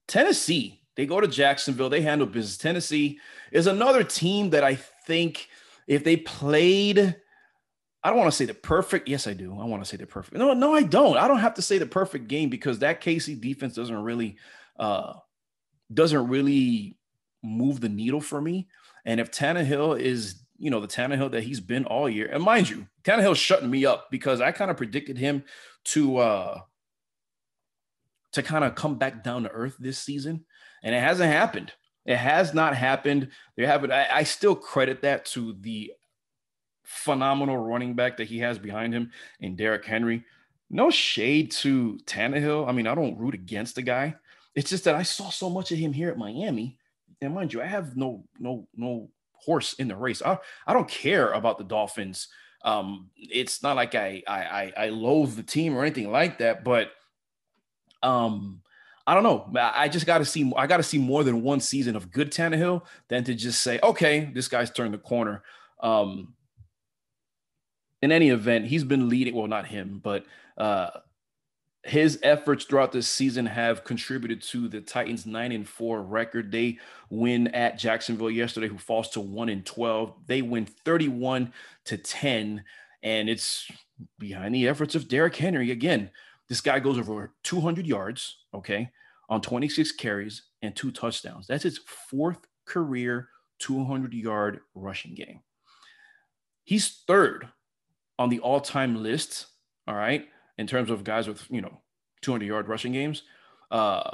Tennessee, 0.08 0.82
they 0.96 1.06
go 1.06 1.22
to 1.22 1.28
Jacksonville, 1.28 1.90
they 1.90 2.02
handle 2.02 2.26
business. 2.26 2.58
Tennessee 2.58 3.20
is 3.52 3.68
another 3.68 4.04
team 4.04 4.50
that 4.50 4.64
I 4.64 4.76
think 4.76 5.50
if 5.86 6.04
they 6.04 6.18
played 6.18 7.16
I 8.08 8.10
don't 8.10 8.20
want 8.20 8.32
to 8.32 8.38
say 8.38 8.46
the 8.46 8.54
perfect. 8.54 9.10
Yes, 9.10 9.28
I 9.28 9.34
do. 9.34 9.60
I 9.60 9.66
want 9.66 9.84
to 9.84 9.90
say 9.90 9.98
the 9.98 10.08
perfect. 10.08 10.38
No, 10.38 10.54
no, 10.54 10.74
I 10.74 10.84
don't. 10.84 11.18
I 11.18 11.28
don't 11.28 11.40
have 11.40 11.56
to 11.56 11.62
say 11.62 11.78
the 11.78 11.86
perfect 11.86 12.30
game 12.30 12.48
because 12.48 12.80
that 12.80 13.02
KC 13.02 13.42
defense 13.42 13.76
doesn't 13.76 14.02
really, 14.02 14.38
uh, 14.80 15.16
doesn't 15.94 16.30
really 16.30 16.98
move 17.44 17.82
the 17.82 17.90
needle 17.90 18.22
for 18.22 18.40
me. 18.40 18.70
And 19.04 19.20
if 19.20 19.30
Tannehill 19.30 20.00
is, 20.00 20.42
you 20.58 20.72
know, 20.72 20.80
the 20.80 20.88
Tannehill 20.88 21.32
that 21.32 21.44
he's 21.44 21.60
been 21.60 21.84
all 21.84 22.08
year, 22.08 22.30
and 22.32 22.42
mind 22.42 22.70
you, 22.70 22.88
Tannehill's 23.04 23.40
shutting 23.40 23.70
me 23.70 23.86
up 23.86 24.08
because 24.10 24.40
I 24.40 24.54
kind 24.54 24.72
of 24.72 24.78
predicted 24.78 25.18
him 25.18 25.44
to, 25.88 26.20
uh, 26.20 26.60
to 28.32 28.42
kind 28.42 28.64
of 28.64 28.76
come 28.76 28.98
back 28.98 29.22
down 29.22 29.44
to 29.44 29.50
earth 29.50 29.76
this 29.80 30.00
season, 30.00 30.46
and 30.82 30.96
it 30.96 31.02
hasn't 31.02 31.30
happened. 31.30 31.74
It 32.06 32.16
has 32.16 32.54
not 32.54 32.74
happened. 32.74 33.32
They 33.58 33.66
haven't. 33.66 33.92
I, 33.92 34.08
I 34.10 34.24
still 34.24 34.56
credit 34.56 35.02
that 35.02 35.26
to 35.26 35.58
the 35.60 35.92
phenomenal 36.88 37.58
running 37.58 37.94
back 37.94 38.16
that 38.16 38.28
he 38.28 38.40
has 38.40 38.58
behind 38.58 38.94
him 38.94 39.12
in 39.42 39.58
Derrick 39.58 39.84
Henry. 39.84 40.24
No 40.70 40.90
shade 40.90 41.52
to 41.52 42.00
Tannehill. 42.06 42.68
I 42.68 42.72
mean, 42.72 42.88
I 42.88 42.96
don't 42.96 43.20
root 43.20 43.34
against 43.34 43.76
the 43.76 43.82
guy. 43.82 44.16
It's 44.56 44.70
just 44.70 44.86
that 44.86 44.96
I 44.96 45.04
saw 45.04 45.30
so 45.30 45.50
much 45.50 45.72
of 45.72 45.78
him 45.78 45.92
here 45.92 46.10
at 46.10 46.18
Miami. 46.18 46.80
And 47.22 47.36
mind 47.36 47.52
you, 47.52 47.62
I 47.62 47.66
have 47.66 47.98
no 47.98 48.24
no 48.40 48.68
no 48.76 49.10
horse 49.34 49.74
in 49.74 49.90
the 49.90 49.96
race. 49.96 50.22
I, 50.22 50.38
I 50.66 50.74
don't 50.74 50.88
care 50.88 51.32
about 51.34 51.58
the 51.58 51.66
Dolphins. 51.66 52.30
Um, 52.64 53.10
it's 53.18 53.62
not 53.62 53.76
like 53.76 53.94
I 53.94 54.24
I 54.26 54.40
I, 54.40 54.74
I 54.78 54.90
loathe 54.90 55.36
the 55.36 55.44
team 55.44 55.76
or 55.76 55.82
anything 55.82 56.10
like 56.12 56.40
that, 56.40 56.64
but 56.64 56.92
um 58.02 58.62
I 59.06 59.14
don't 59.14 59.24
know. 59.24 59.50
I 59.58 59.88
just 59.88 60.06
got 60.06 60.18
to 60.18 60.26
see. 60.26 60.52
I 60.58 60.68
got 60.68 60.78
to 60.78 60.84
see 60.84 60.98
more 60.98 61.24
than 61.24 61.42
one 61.42 61.62
season 61.62 61.96
of 61.96 62.12
good 62.12 62.30
Tannehill 62.30 62.82
than 63.08 63.24
to 63.24 63.34
just 63.34 63.64
say, 63.64 63.80
okay, 63.82 64.30
this 64.34 64.50
guy's 64.50 64.70
turned 64.70 64.94
the 64.94 64.98
corner. 64.98 65.44
Um, 65.80 66.34
in 68.02 68.12
any 68.12 68.30
event, 68.30 68.66
he's 68.68 68.84
been 68.84 69.10
leading. 69.10 69.36
Well, 69.36 69.48
not 69.48 69.68
him, 69.68 70.00
but 70.04 70.26
uh, 70.58 70.90
his 71.84 72.20
efforts 72.22 72.66
throughout 72.66 72.92
this 72.92 73.08
season 73.08 73.46
have 73.46 73.84
contributed 73.84 74.42
to 74.44 74.68
the 74.68 74.82
Titans' 74.82 75.26
nine 75.26 75.52
and 75.52 75.68
four 75.68 76.02
record. 76.02 76.52
They 76.52 76.80
win 77.10 77.48
at 77.50 77.78
Jacksonville 77.78 78.32
yesterday, 78.32 78.68
who 78.68 78.78
falls 78.78 79.10
to 79.10 79.20
one 79.20 79.50
and 79.50 79.66
twelve. 79.66 80.14
They 80.26 80.42
win 80.42 80.66
thirty-one 80.66 81.54
to 81.86 81.98
ten, 81.98 82.64
and 83.04 83.30
it's 83.30 83.70
behind 84.20 84.54
the 84.54 84.68
efforts 84.68 84.96
of 84.96 85.08
Derrick 85.08 85.36
Henry 85.36 85.72
again. 85.72 86.12
This 86.50 86.62
guy 86.62 86.80
goes 86.80 86.98
over 86.98 87.34
200 87.44 87.86
yards, 87.86 88.38
okay, 88.54 88.90
on 89.28 89.42
26 89.42 89.92
carries 89.94 90.44
and 90.62 90.76
two 90.76 90.92
touchdowns. 90.92 91.48
That's 91.48 91.64
his 91.64 91.80
fourth 92.10 92.48
career 92.66 93.30
200 93.60 94.14
yard 94.14 94.62
rushing 94.76 95.14
game. 95.14 95.42
He's 96.64 97.04
third 97.08 97.50
on 98.20 98.30
the 98.30 98.40
all-time 98.40 99.02
list, 99.02 99.48
all 99.88 99.96
right, 99.96 100.28
in 100.58 100.68
terms 100.68 100.90
of 100.90 101.04
guys 101.04 101.28
with, 101.28 101.46
you 101.50 101.62
know, 101.62 101.82
200 102.22 102.46
yard 102.46 102.68
rushing 102.68 102.92
games. 102.92 103.24
Uh, 103.70 104.12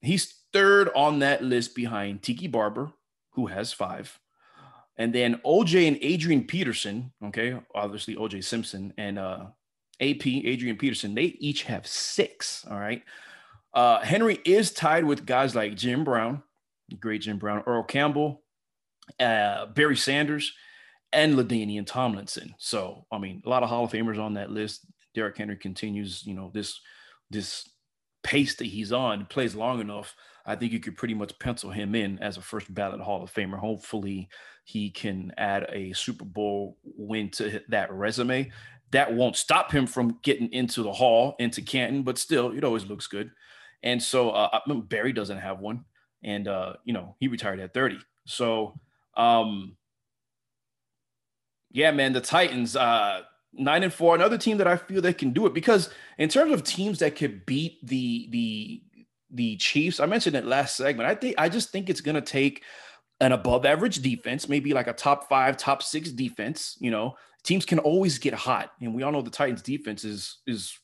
he's 0.00 0.42
third 0.52 0.88
on 0.94 1.20
that 1.20 1.42
list 1.42 1.74
behind 1.74 2.22
Tiki 2.22 2.46
Barber, 2.46 2.92
who 3.30 3.46
has 3.46 3.72
five. 3.72 4.18
And 4.96 5.12
then 5.12 5.40
OJ 5.44 5.88
and 5.88 5.98
Adrian 6.02 6.44
Peterson, 6.44 7.12
okay, 7.24 7.58
obviously 7.74 8.14
OJ 8.14 8.44
Simpson 8.44 8.92
and 8.98 9.18
uh, 9.18 9.46
AP, 10.00 10.26
Adrian 10.26 10.76
Peterson, 10.76 11.14
they 11.14 11.36
each 11.40 11.62
have 11.64 11.86
six. 11.86 12.66
All 12.70 12.78
right. 12.78 13.02
Uh, 13.72 14.00
Henry 14.00 14.38
is 14.44 14.70
tied 14.72 15.04
with 15.04 15.24
guys 15.24 15.54
like 15.54 15.76
Jim 15.76 16.04
Brown, 16.04 16.42
great 17.00 17.22
Jim 17.22 17.38
Brown, 17.38 17.62
Earl 17.66 17.84
Campbell, 17.84 18.42
uh, 19.18 19.66
Barry 19.66 19.96
Sanders, 19.96 20.52
and 21.12 21.34
LaDainian 21.34 21.86
Tomlinson. 21.86 22.54
So, 22.58 23.06
I 23.12 23.18
mean, 23.18 23.42
a 23.44 23.48
lot 23.48 23.62
of 23.62 23.68
Hall 23.68 23.84
of 23.84 23.92
Famers 23.92 24.18
on 24.18 24.34
that 24.34 24.50
list. 24.50 24.86
Derrick 25.14 25.36
Henry 25.36 25.56
continues, 25.56 26.24
you 26.26 26.34
know, 26.34 26.50
this 26.54 26.80
this 27.30 27.68
pace 28.22 28.56
that 28.56 28.66
he's 28.66 28.92
on, 28.92 29.26
plays 29.26 29.54
long 29.54 29.80
enough. 29.80 30.14
I 30.46 30.56
think 30.56 30.72
you 30.72 30.80
could 30.80 30.96
pretty 30.96 31.14
much 31.14 31.38
pencil 31.38 31.70
him 31.70 31.94
in 31.94 32.18
as 32.20 32.36
a 32.36 32.42
first 32.42 32.72
ballot 32.72 33.00
Hall 33.00 33.22
of 33.22 33.32
Famer. 33.32 33.58
Hopefully, 33.58 34.28
he 34.64 34.90
can 34.90 35.32
add 35.36 35.66
a 35.70 35.92
Super 35.92 36.24
Bowl 36.24 36.78
win 36.82 37.30
to 37.30 37.60
that 37.68 37.92
resume. 37.92 38.50
That 38.90 39.12
won't 39.14 39.36
stop 39.36 39.72
him 39.72 39.86
from 39.86 40.18
getting 40.22 40.52
into 40.52 40.82
the 40.82 40.92
Hall, 40.92 41.34
into 41.38 41.62
Canton, 41.62 42.02
but 42.02 42.18
still, 42.18 42.52
it 42.52 42.64
always 42.64 42.86
looks 42.86 43.06
good. 43.06 43.30
And 43.82 44.02
so, 44.02 44.30
uh, 44.30 44.60
Barry 44.88 45.12
doesn't 45.12 45.38
have 45.38 45.60
one, 45.60 45.84
and 46.22 46.48
uh, 46.48 46.74
you 46.84 46.92
know, 46.92 47.16
he 47.20 47.28
retired 47.28 47.60
at 47.60 47.74
30. 47.74 47.98
So, 48.26 48.78
um, 49.16 49.76
yeah, 51.72 51.90
man, 51.90 52.12
the 52.12 52.20
Titans, 52.20 52.76
uh, 52.76 53.22
nine 53.52 53.82
and 53.82 53.92
four, 53.92 54.14
another 54.14 54.38
team 54.38 54.58
that 54.58 54.66
I 54.66 54.76
feel 54.76 55.00
that 55.02 55.18
can 55.18 55.32
do 55.32 55.46
it 55.46 55.54
because 55.54 55.90
in 56.18 56.28
terms 56.28 56.52
of 56.52 56.62
teams 56.62 56.98
that 57.00 57.16
could 57.16 57.44
beat 57.46 57.84
the 57.86 58.28
the 58.30 58.82
the 59.30 59.56
Chiefs, 59.56 60.00
I 60.00 60.06
mentioned 60.06 60.36
it 60.36 60.44
last 60.44 60.76
segment. 60.76 61.08
I 61.08 61.14
think 61.14 61.36
I 61.38 61.48
just 61.48 61.70
think 61.70 61.88
it's 61.88 62.00
gonna 62.00 62.20
take 62.20 62.62
an 63.20 63.32
above 63.32 63.64
average 63.64 63.96
defense, 64.02 64.48
maybe 64.48 64.74
like 64.74 64.86
a 64.86 64.92
top 64.92 65.28
five, 65.28 65.56
top 65.56 65.82
six 65.82 66.10
defense. 66.10 66.76
You 66.80 66.90
know, 66.90 67.16
teams 67.42 67.64
can 67.64 67.78
always 67.78 68.18
get 68.18 68.34
hot, 68.34 68.72
and 68.80 68.94
we 68.94 69.02
all 69.02 69.12
know 69.12 69.22
the 69.22 69.30
Titans 69.30 69.62
defense 69.62 70.04
is 70.04 70.38
is 70.46 70.78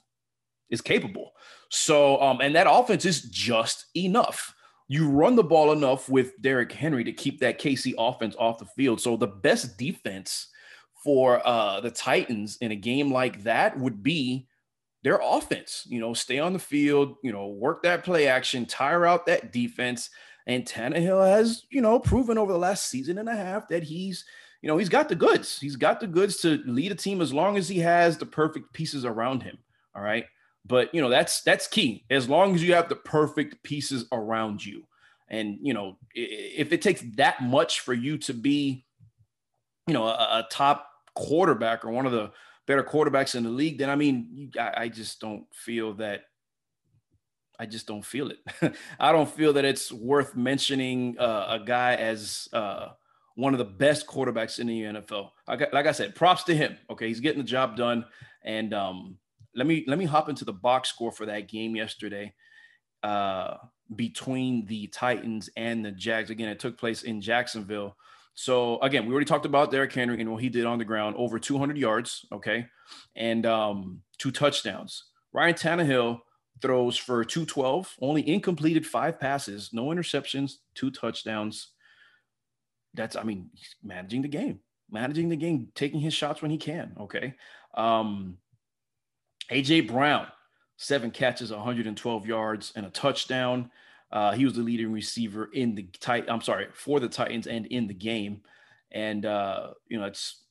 is 0.71 0.81
capable. 0.81 1.33
So, 1.71 2.21
um, 2.21 2.41
and 2.41 2.55
that 2.55 2.67
offense 2.71 3.05
is 3.05 3.23
just 3.23 3.87
enough. 3.95 4.55
You 4.91 5.09
run 5.11 5.37
the 5.37 5.45
ball 5.45 5.73
enough 5.73 6.09
with 6.09 6.41
Derrick 6.41 6.73
Henry 6.73 7.05
to 7.05 7.13
keep 7.13 7.41
that 7.41 7.61
KC 7.61 7.95
offense 7.99 8.35
off 8.39 8.59
the 8.59 8.65
field. 8.65 9.03
So 9.03 9.19
the 9.19 9.27
best 9.27 9.77
defense 9.77 10.49
for 11.03 11.47
uh, 11.47 11.81
the 11.81 11.91
Titans 11.91 12.59
in 12.61 12.73
a 12.73 12.77
game 12.77 13.13
like 13.13 13.45
that 13.45 13.79
would 13.79 14.03
be 14.03 14.47
their 15.03 15.21
offense. 15.23 15.87
You 15.89 16.01
know, 16.01 16.15
stay 16.15 16.39
on 16.39 16.53
the 16.53 16.59
field, 16.59 17.17
you 17.23 17.33
know, 17.33 17.49
work 17.49 17.83
that 17.83 18.05
play 18.05 18.27
action, 18.27 18.67
tire 18.67 19.07
out 19.07 19.27
that 19.27 19.53
defense. 19.53 20.11
And 20.47 20.65
Tannehill 20.65 21.27
has, 21.27 21.65
you 21.71 21.81
know, 21.81 21.99
proven 21.99 22.39
over 22.39 22.53
the 22.53 22.59
last 22.59 22.89
season 22.89 23.19
and 23.19 23.29
a 23.29 23.37
half 23.37 23.69
that 23.69 23.83
he's, 23.83 24.25
you 24.63 24.69
know, 24.69 24.79
he's 24.79 24.89
got 24.89 25.09
the 25.09 25.15
goods. 25.15 25.59
He's 25.61 25.77
got 25.77 26.01
the 26.01 26.07
goods 26.07 26.39
to 26.39 26.63
lead 26.65 26.91
a 26.91 26.95
team 26.95 27.21
as 27.21 27.33
long 27.33 27.57
as 27.57 27.69
he 27.69 27.79
has 27.81 28.17
the 28.17 28.27
perfect 28.27 28.73
pieces 28.73 29.05
around 29.05 29.43
him. 29.43 29.59
All 29.95 30.03
right. 30.03 30.25
But 30.65 30.95
you 30.95 31.01
know, 31.01 31.09
that's 31.09 31.43
that's 31.43 31.67
key. 31.67 32.05
As 32.11 32.29
long 32.29 32.55
as 32.55 32.63
you 32.63 32.75
have 32.75 32.89
the 32.89 32.97
perfect 32.97 33.63
pieces 33.63 34.05
around 34.13 34.65
you. 34.65 34.85
And 35.29 35.59
you 35.61 35.75
know, 35.75 35.99
if 36.15 36.73
it 36.73 36.83
takes 36.83 37.03
that 37.17 37.43
much 37.43 37.81
for 37.81 37.95
you 37.95 38.19
to 38.19 38.35
be, 38.35 38.87
you 39.89 39.95
know, 39.95 40.07
a, 40.07 40.13
a 40.13 40.49
top 40.51 40.89
quarterback 41.15 41.85
or 41.85 41.91
one 41.91 42.07
of 42.07 42.13
the 42.13 42.31
better 42.67 42.85
quarterbacks 42.85 43.35
in 43.35 43.43
the 43.43 43.51
league, 43.51 43.79
then 43.79 43.91
I 43.91 43.97
mean, 43.97 44.53
I, 44.59 44.73
I 44.77 44.89
just 44.89 45.21
don't 45.21 45.47
feel 45.53 45.95
that. 45.95 46.23
I 47.59 47.67
just 47.67 47.89
don't 47.89 48.05
feel 48.05 48.31
it. 48.31 48.39
I 49.01 49.11
don't 49.11 49.29
feel 49.29 49.55
that 49.55 49.65
it's 49.65 49.91
worth 49.91 50.37
mentioning 50.37 51.19
uh, 51.19 51.59
a 51.61 51.65
guy 51.65 51.97
as 51.97 52.49
uh, 52.53 52.91
one 53.35 53.53
of 53.53 53.59
the 53.59 53.65
best 53.65 54.07
quarterbacks 54.07 54.61
in 54.61 54.69
the 54.69 54.83
NFL. 54.83 55.31
Like, 55.49 55.73
like, 55.73 55.87
I 55.87 55.93
said, 55.93 56.15
props 56.15 56.45
to 56.45 56.55
him. 56.55 56.77
Okay, 56.89 57.09
he's 57.09 57.19
getting 57.19 57.43
the 57.43 57.49
job 57.49 57.77
done. 57.77 58.05
And 58.45 58.73
um, 58.73 59.19
let 59.57 59.67
me 59.67 59.85
let 59.89 59.99
me 59.99 60.05
hop 60.05 60.29
into 60.29 60.45
the 60.45 60.53
box 60.53 60.89
score 60.89 61.11
for 61.11 61.27
that 61.27 61.49
game 61.49 61.75
yesterday 61.75 62.33
uh, 63.03 63.57
between 63.97 64.67
the 64.67 64.87
Titans 64.89 65.51
and 65.57 65.85
the 65.85 65.91
Jags. 65.91 66.31
Again, 66.31 66.49
it 66.49 66.61
took 66.61 66.79
place 66.79 67.03
in 67.03 67.21
Jacksonville. 67.21 67.97
So 68.39 68.79
again, 68.83 69.05
we 69.05 69.11
already 69.11 69.27
talked 69.27 69.47
about 69.47 69.73
Derrick 69.73 69.93
Henry 69.93 70.21
and 70.21 70.31
what 70.31 70.41
he 70.41 70.49
did 70.49 70.65
on 70.65 70.79
the 70.79 70.85
ground, 70.85 71.17
over 71.19 71.41
200 71.41 71.77
yards, 71.77 72.25
okay, 72.31 72.69
and 73.17 73.45
um, 73.45 74.03
two 74.17 74.31
touchdowns. 74.31 75.07
Ryan 75.33 75.55
Tannehill 75.55 76.21
throws 76.63 76.97
for 76.97 77.25
212, 77.25 77.97
only 78.01 78.29
incompleted 78.29 78.87
five 78.87 79.19
passes, 79.19 79.71
no 79.73 79.87
interceptions, 79.87 80.53
two 80.77 80.93
touchdowns. 80.93 81.71
That's, 82.95 83.17
I 83.17 83.25
mean, 83.25 83.51
he's 83.55 83.75
managing 83.83 84.23
the 84.23 84.29
game, 84.29 84.61
managing 84.89 85.31
the 85.31 85.37
game, 85.37 85.73
taking 85.75 85.99
his 85.99 86.15
shots 86.15 86.41
when 86.41 86.53
he 86.53 86.59
can. 86.59 86.93
Okay. 87.01 87.35
Um, 87.75 88.39
AJ 89.51 89.89
Brown, 89.89 90.29
seven 90.77 91.11
catches, 91.11 91.51
112 91.51 92.25
yards, 92.25 92.73
and 92.77 92.87
a 92.87 92.91
touchdown. 92.91 93.73
Uh, 94.11 94.33
he 94.33 94.45
was 94.45 94.55
the 94.55 94.63
leading 94.63 94.93
receiver 94.93 95.51
in 95.53 95.75
the 95.75 95.85
tight. 96.01 96.25
I'm 96.29 96.41
sorry 96.41 96.69
for 96.73 97.01
the 97.01 97.09
Titans 97.09 97.47
and 97.47 97.67
in 97.67 97.87
the 97.87 97.95
game, 97.95 98.43
and 98.91 99.27
uh, 99.27 99.71
you 99.89 99.99
know 99.99 100.07
it's 100.07 100.43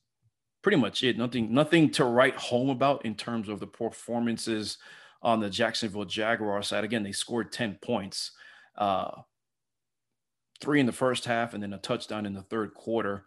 pretty 0.62 0.76
much 0.76 1.02
it. 1.02 1.16
Nothing, 1.16 1.52
nothing 1.52 1.90
to 1.92 2.04
write 2.04 2.36
home 2.36 2.70
about 2.70 3.04
in 3.04 3.14
terms 3.14 3.48
of 3.48 3.60
the 3.60 3.66
performances 3.66 4.78
on 5.22 5.40
the 5.40 5.50
Jacksonville 5.50 6.04
Jaguar 6.04 6.62
side. 6.62 6.84
Again, 6.84 7.02
they 7.02 7.12
scored 7.12 7.52
10 7.52 7.78
points, 7.82 8.32
uh, 8.76 9.10
three 10.60 10.80
in 10.80 10.86
the 10.86 10.92
first 10.92 11.24
half, 11.24 11.54
and 11.54 11.62
then 11.62 11.72
a 11.72 11.78
touchdown 11.78 12.26
in 12.26 12.34
the 12.34 12.42
third 12.42 12.74
quarter. 12.74 13.24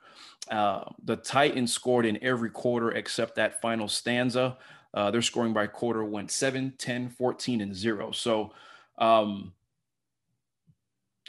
Uh, 0.49 0.83
the 1.03 1.15
Titans 1.15 1.73
scored 1.73 2.05
in 2.05 2.21
every 2.23 2.49
quarter 2.49 2.91
except 2.91 3.35
that 3.35 3.61
final 3.61 3.87
stanza. 3.87 4.57
Uh, 4.93 5.09
their 5.09 5.21
scoring 5.21 5.53
by 5.53 5.67
quarter 5.67 6.03
went 6.03 6.31
7, 6.31 6.73
10, 6.77 7.09
14, 7.09 7.61
and 7.61 7.75
0. 7.75 8.11
So 8.11 8.53
um, 8.97 9.53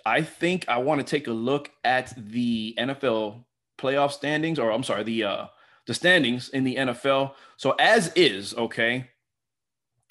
I 0.04 0.22
think 0.22 0.68
I 0.68 0.78
want 0.78 1.00
to 1.00 1.06
take 1.06 1.26
a 1.26 1.32
look 1.32 1.70
at 1.84 2.12
the 2.16 2.74
NFL 2.78 3.44
playoff 3.78 4.12
standings, 4.12 4.58
or 4.58 4.70
I'm 4.70 4.82
sorry, 4.82 5.02
the 5.02 5.24
uh, 5.24 5.46
the 5.86 5.94
standings 5.94 6.48
in 6.50 6.64
the 6.64 6.76
NFL. 6.76 7.34
So 7.56 7.72
as 7.78 8.12
is, 8.14 8.54
okay. 8.54 9.08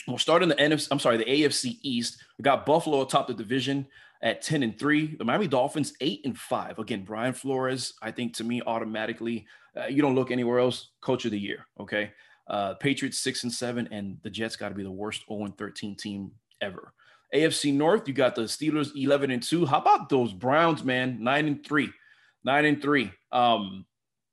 We'll 0.07 0.17
start 0.17 0.41
in 0.41 0.49
the 0.49 0.55
NFC. 0.55 0.87
I'm 0.89 0.99
sorry, 0.99 1.17
the 1.17 1.25
AFC 1.25 1.77
East. 1.83 2.17
We 2.37 2.43
got 2.43 2.65
Buffalo 2.65 3.01
atop 3.01 3.27
the 3.27 3.35
division 3.35 3.87
at 4.21 4.41
10 4.41 4.63
and 4.63 4.77
3. 4.77 5.15
The 5.17 5.23
Miami 5.23 5.47
Dolphins 5.47 5.93
8 6.01 6.21
and 6.25 6.37
5. 6.37 6.79
Again, 6.79 7.03
Brian 7.03 7.33
Flores, 7.33 7.93
I 8.01 8.11
think 8.11 8.35
to 8.35 8.43
me 8.43 8.61
automatically, 8.65 9.45
uh, 9.77 9.85
you 9.85 10.01
don't 10.01 10.15
look 10.15 10.31
anywhere 10.31 10.59
else, 10.59 10.89
coach 11.01 11.25
of 11.25 11.31
the 11.31 11.39
year, 11.39 11.67
okay? 11.79 12.11
Uh, 12.47 12.73
Patriots 12.75 13.19
6 13.19 13.43
and 13.43 13.53
7 13.53 13.87
and 13.91 14.17
the 14.23 14.29
Jets 14.29 14.55
got 14.55 14.69
to 14.69 14.75
be 14.75 14.83
the 14.83 14.91
worst 14.91 15.23
0 15.27 15.45
and 15.45 15.57
13 15.57 15.95
team 15.95 16.31
ever. 16.61 16.93
AFC 17.33 17.73
North, 17.73 18.07
you 18.07 18.13
got 18.13 18.35
the 18.35 18.43
Steelers 18.43 18.91
11 18.95 19.31
and 19.31 19.41
2. 19.41 19.65
How 19.65 19.79
about 19.79 20.09
those 20.09 20.33
Browns, 20.33 20.83
man? 20.83 21.23
9 21.23 21.47
and 21.47 21.65
3. 21.65 21.89
9 22.43 22.65
and 22.65 22.81
3. 22.81 23.11
Um 23.31 23.85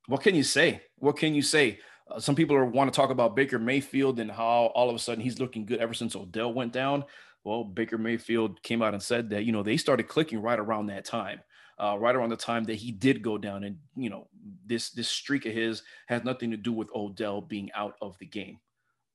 what 0.07 0.23
can 0.23 0.35
you 0.35 0.43
say? 0.43 0.83
What 0.97 1.19
can 1.19 1.35
you 1.35 1.43
say? 1.43 1.81
Uh, 2.11 2.19
some 2.19 2.35
people 2.35 2.57
are, 2.57 2.65
want 2.65 2.93
to 2.93 2.97
talk 2.97 3.11
about 3.11 3.37
Baker 3.37 3.59
Mayfield 3.59 4.19
and 4.19 4.31
how 4.31 4.73
all 4.75 4.89
of 4.89 4.97
a 4.97 4.99
sudden 4.99 5.23
he's 5.23 5.39
looking 5.39 5.66
good 5.66 5.81
ever 5.81 5.93
since 5.93 6.16
Odell 6.16 6.53
went 6.53 6.73
down. 6.73 7.05
Well, 7.45 7.62
Baker 7.62 7.99
Mayfield 7.99 8.62
came 8.62 8.83
out 8.83 8.95
and 8.95 9.03
said 9.03 9.31
that, 9.31 9.45
you 9.45 9.53
know, 9.53 9.62
they 9.62 9.77
started 9.77 10.09
clicking 10.09 10.41
right 10.41 10.59
around 10.59 10.87
that 10.87 11.05
time. 11.05 11.41
Uh, 11.81 11.97
right 11.97 12.16
around 12.16 12.31
the 12.31 12.37
time 12.37 12.65
that 12.65 12.75
he 12.75 12.91
did 12.91 13.23
go 13.23 13.39
down, 13.39 13.62
and 13.62 13.77
you 13.95 14.11
know 14.11 14.27
this 14.66 14.91
this 14.91 15.07
streak 15.07 15.47
of 15.47 15.53
his 15.53 15.85
has 16.09 16.25
nothing 16.25 16.51
to 16.51 16.57
do 16.57 16.73
with 16.73 16.91
Odell 16.93 17.41
being 17.41 17.70
out 17.73 17.95
of 18.03 18.19
the 18.19 18.27
game. 18.27 18.59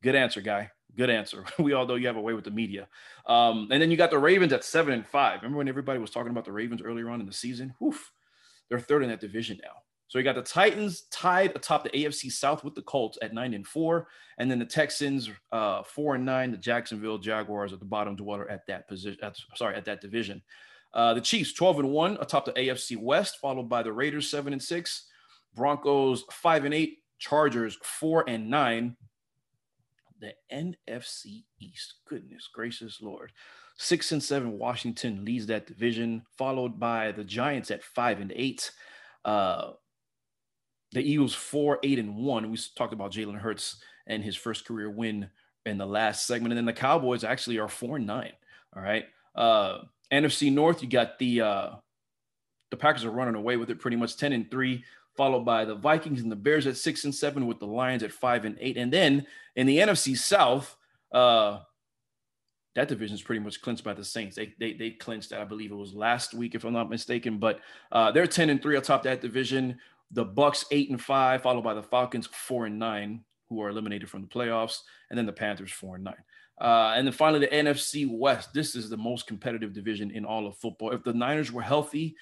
Good 0.02 0.16
answer, 0.16 0.40
guy. 0.40 0.72
Good 0.96 1.10
answer. 1.10 1.46
We 1.60 1.74
all 1.74 1.86
know 1.86 1.96
you 1.96 2.08
have 2.08 2.18
a 2.18 2.22
way 2.22 2.34
with 2.34 2.44
the 2.44 2.52
media. 2.52 2.88
Um, 3.28 3.68
and 3.72 3.82
then 3.82 3.90
you 3.90 3.98
got 3.98 4.12
the 4.12 4.20
Ravens 4.20 4.54
at 4.54 4.64
seven 4.64 4.94
and 4.94 5.06
five. 5.06 5.42
Remember 5.42 5.58
when 5.58 5.70
everybody 5.70 6.00
was 6.00 6.12
talking 6.12 6.32
about 6.32 6.46
the 6.46 6.52
Ravens 6.52 6.82
earlier 6.82 7.10
on 7.10 7.20
in 7.20 7.26
the 7.26 7.34
season? 7.34 7.74
Oof, 7.84 8.12
they're 8.70 8.80
third 8.80 9.04
in 9.04 9.10
that 9.10 9.22
division 9.22 9.60
now. 9.64 9.82
So 10.14 10.20
you 10.20 10.24
got 10.26 10.36
the 10.36 10.44
Titans 10.44 11.06
tied 11.10 11.56
atop 11.56 11.84
the 11.84 11.90
AFC 11.90 12.32
South 12.32 12.64
with 12.64 12.76
the 12.76 12.84
Colts 12.84 13.18
at 13.24 13.34
nine 13.34 13.56
and 13.56 13.66
four, 13.66 14.08
and 14.38 14.52
then 14.52 14.60
the 14.60 14.66
Texans 14.66 15.32
uh, 15.52 15.82
four 15.82 16.14
and 16.14 16.24
nine. 16.24 16.52
The 16.52 16.58
Jacksonville 16.58 17.18
Jaguars 17.18 17.74
at 17.74 17.80
the 17.80 17.86
bottom 17.86 18.16
dweller 18.16 18.48
at 18.48 18.68
that 18.68 18.88
position. 18.88 19.18
At, 19.24 19.36
sorry, 19.56 19.76
at 19.76 19.86
that 19.86 20.02
division. 20.02 20.44
Uh, 20.94 21.16
the 21.16 21.22
Chiefs 21.22 21.54
twelve 21.54 21.80
and 21.80 21.90
one 21.90 22.18
atop 22.22 22.46
the 22.46 22.52
AFC 22.52 22.96
West, 22.96 23.40
followed 23.42 23.68
by 23.68 23.82
the 23.82 23.92
Raiders 23.92 24.30
seven 24.30 24.54
and 24.54 24.62
six, 24.62 25.08
Broncos 25.56 26.26
five 26.30 26.66
and 26.66 26.76
eight, 26.76 27.00
Chargers 27.18 27.80
four 27.82 28.24
and 28.30 28.52
nine. 28.52 28.96
The 30.24 30.34
NFC 30.56 31.44
East, 31.60 31.96
goodness 32.08 32.48
gracious 32.48 33.02
Lord, 33.02 33.34
six 33.76 34.14
and 34.14 34.24
seven. 34.24 34.58
Washington 34.58 35.26
leads 35.26 35.48
that 35.48 35.68
division, 35.68 36.24
followed 36.38 36.80
by 36.80 37.12
the 37.12 37.26
Giants 37.26 37.72
at 37.72 37.84
five 37.84 38.22
and 38.22 38.32
eight. 38.34 38.72
Uh, 39.26 39.72
the 40.94 41.02
Eagles 41.02 41.36
four, 41.36 41.78
eight, 41.84 42.00
and 42.00 42.16
one. 42.16 42.50
We 42.50 42.58
talked 42.78 42.94
about 42.94 43.12
Jalen 43.12 43.38
Hurts 43.38 43.82
and 44.08 44.24
his 44.24 44.38
first 44.38 44.64
career 44.64 44.90
win 44.90 45.30
in 45.66 45.78
the 45.78 45.86
last 45.86 46.26
segment. 46.26 46.54
And 46.54 46.58
then 46.58 46.66
the 46.66 46.72
Cowboys 46.72 47.26
actually 47.26 47.60
are 47.60 47.68
four 47.68 47.98
and 47.98 48.08
nine. 48.08 48.32
All 48.74 48.82
right. 48.82 49.04
Uh 49.36 49.80
NFC 50.10 50.54
North, 50.54 50.82
you 50.82 50.88
got 50.88 51.20
the 51.20 51.42
uh 51.42 51.70
the 52.72 52.78
Packers 52.78 53.04
are 53.04 53.12
running 53.12 53.36
away 53.36 53.58
with 53.58 53.70
it 53.70 53.82
pretty 53.82 53.98
much 53.98 54.16
10 54.16 54.32
and 54.32 54.50
3, 54.50 54.84
followed 55.16 55.46
by 55.46 55.66
the 55.66 55.76
Vikings 55.76 56.22
and 56.22 56.32
the 56.32 56.36
Bears 56.36 56.68
at 56.68 56.78
six 56.78 57.04
and 57.04 57.14
seven, 57.14 57.48
with 57.48 57.60
the 57.60 57.68
Lions 57.68 58.04
at 58.04 58.12
five 58.12 58.46
and 58.46 58.58
eight. 58.60 58.78
And 58.78 58.92
then 58.92 59.26
in 59.56 59.68
the 59.68 59.78
NFC 59.80 60.18
South, 60.18 60.76
uh 61.12 61.60
that 62.76 62.88
division 62.88 63.14
is 63.14 63.22
pretty 63.22 63.40
much 63.40 63.62
clinched 63.62 63.84
by 63.84 63.94
the 63.94 64.04
Saints. 64.04 64.36
They, 64.36 64.52
they 64.60 64.74
they 64.74 64.90
clinched 64.90 65.30
that, 65.30 65.42
I 65.42 65.44
believe 65.44 65.72
it 65.72 65.76
was 65.76 65.94
last 65.94 66.34
week, 66.34 66.56
if 66.56 66.64
I'm 66.64 66.74
not 66.74 66.90
mistaken. 66.90 67.38
But 67.38 67.60
uh, 67.92 68.12
they're 68.12 68.26
10 68.26 68.50
and 68.50 68.60
3 68.60 68.78
atop 68.78 69.04
that 69.04 69.22
division 69.22 69.78
the 70.14 70.24
Bucks 70.24 70.66
eight 70.72 70.90
and 70.90 71.02
five, 71.02 71.42
followed 71.42 71.64
by 71.64 71.74
the 71.74 71.84
Falcons 71.84 72.28
four 72.28 72.68
and 72.68 72.80
nine, 72.80 73.24
who 73.50 73.62
are 73.62 73.70
eliminated 73.70 74.10
from 74.10 74.22
the 74.22 74.28
playoffs, 74.28 74.80
and 75.10 75.18
then 75.18 75.26
the 75.26 75.34
Panthers 75.34 75.72
four 75.72 75.96
and 75.96 76.04
nine. 76.04 76.24
Uh, 76.62 76.94
and 76.96 77.08
then 77.08 77.14
finally, 77.14 77.40
the 77.40 77.56
NFC 77.56 78.08
West. 78.10 78.54
This 78.54 78.76
is 78.76 78.90
the 78.90 78.98
most 78.98 79.28
competitive 79.28 79.74
division 79.74 80.12
in 80.12 80.24
all 80.24 80.46
of 80.46 80.56
football. 80.58 80.92
If 80.92 81.04
the 81.04 81.14
Niners 81.14 81.52
were 81.52 81.64
healthy, 81.64 82.16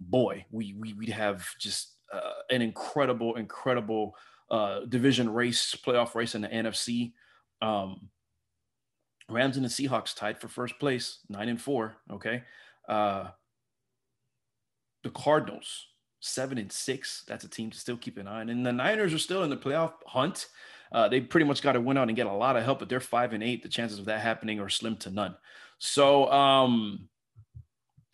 boy, 0.00 0.46
we, 0.50 0.74
we 0.78 0.94
would 0.94 1.10
have 1.10 1.46
just 1.60 1.93
uh, 2.14 2.32
an 2.50 2.62
incredible, 2.62 3.36
incredible 3.36 4.16
uh, 4.50 4.80
division 4.88 5.32
race, 5.32 5.74
playoff 5.74 6.14
race 6.14 6.34
in 6.34 6.42
the 6.42 6.48
NFC. 6.48 7.12
Um, 7.62 8.08
Rams 9.28 9.56
and 9.56 9.64
the 9.64 9.70
Seahawks 9.70 10.14
tied 10.14 10.40
for 10.40 10.48
first 10.48 10.78
place, 10.78 11.20
nine 11.28 11.48
and 11.48 11.60
four. 11.60 11.96
Okay, 12.10 12.42
uh, 12.88 13.28
the 15.02 15.10
Cardinals 15.10 15.86
seven 16.24 16.56
and 16.56 16.72
six. 16.72 17.22
That's 17.28 17.44
a 17.44 17.48
team 17.48 17.70
to 17.70 17.78
still 17.78 17.98
keep 17.98 18.16
an 18.16 18.26
eye 18.26 18.40
on. 18.40 18.48
And 18.48 18.64
the 18.64 18.72
Niners 18.72 19.12
are 19.12 19.18
still 19.18 19.44
in 19.44 19.50
the 19.50 19.56
playoff 19.56 19.92
hunt. 20.06 20.46
Uh, 20.90 21.08
they 21.08 21.20
pretty 21.20 21.44
much 21.44 21.60
got 21.60 21.72
to 21.72 21.80
win 21.80 21.98
out 21.98 22.08
and 22.08 22.16
get 22.16 22.26
a 22.26 22.32
lot 22.32 22.56
of 22.56 22.64
help, 22.64 22.78
but 22.78 22.88
they're 22.88 23.00
five 23.00 23.32
and 23.32 23.42
eight. 23.42 23.62
The 23.62 23.68
chances 23.68 23.98
of 23.98 24.06
that 24.06 24.20
happening 24.20 24.60
are 24.60 24.68
slim 24.68 24.96
to 24.98 25.10
none. 25.10 25.34
So 25.78 26.30
um, 26.30 27.08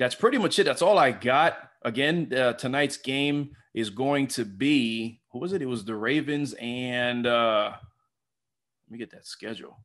that's 0.01 0.14
pretty 0.14 0.39
much 0.39 0.59
it. 0.59 0.64
That's 0.64 0.81
all 0.81 0.98
I 0.98 1.12
got. 1.12 1.59
Again, 1.82 2.32
uh, 2.35 2.55
tonight's 2.55 2.97
game 2.97 3.51
is 3.74 3.90
going 3.90 4.28
to 4.28 4.47
be 4.47 5.20
who 5.31 5.39
was 5.39 5.52
it? 5.52 5.60
It 5.60 5.66
was 5.66 5.85
the 5.85 5.94
Ravens 5.94 6.55
and 6.59 7.27
uh, 7.27 7.72
let 7.74 8.90
me 8.90 8.98
get 8.98 9.10
that 9.10 9.27
schedule. 9.27 9.77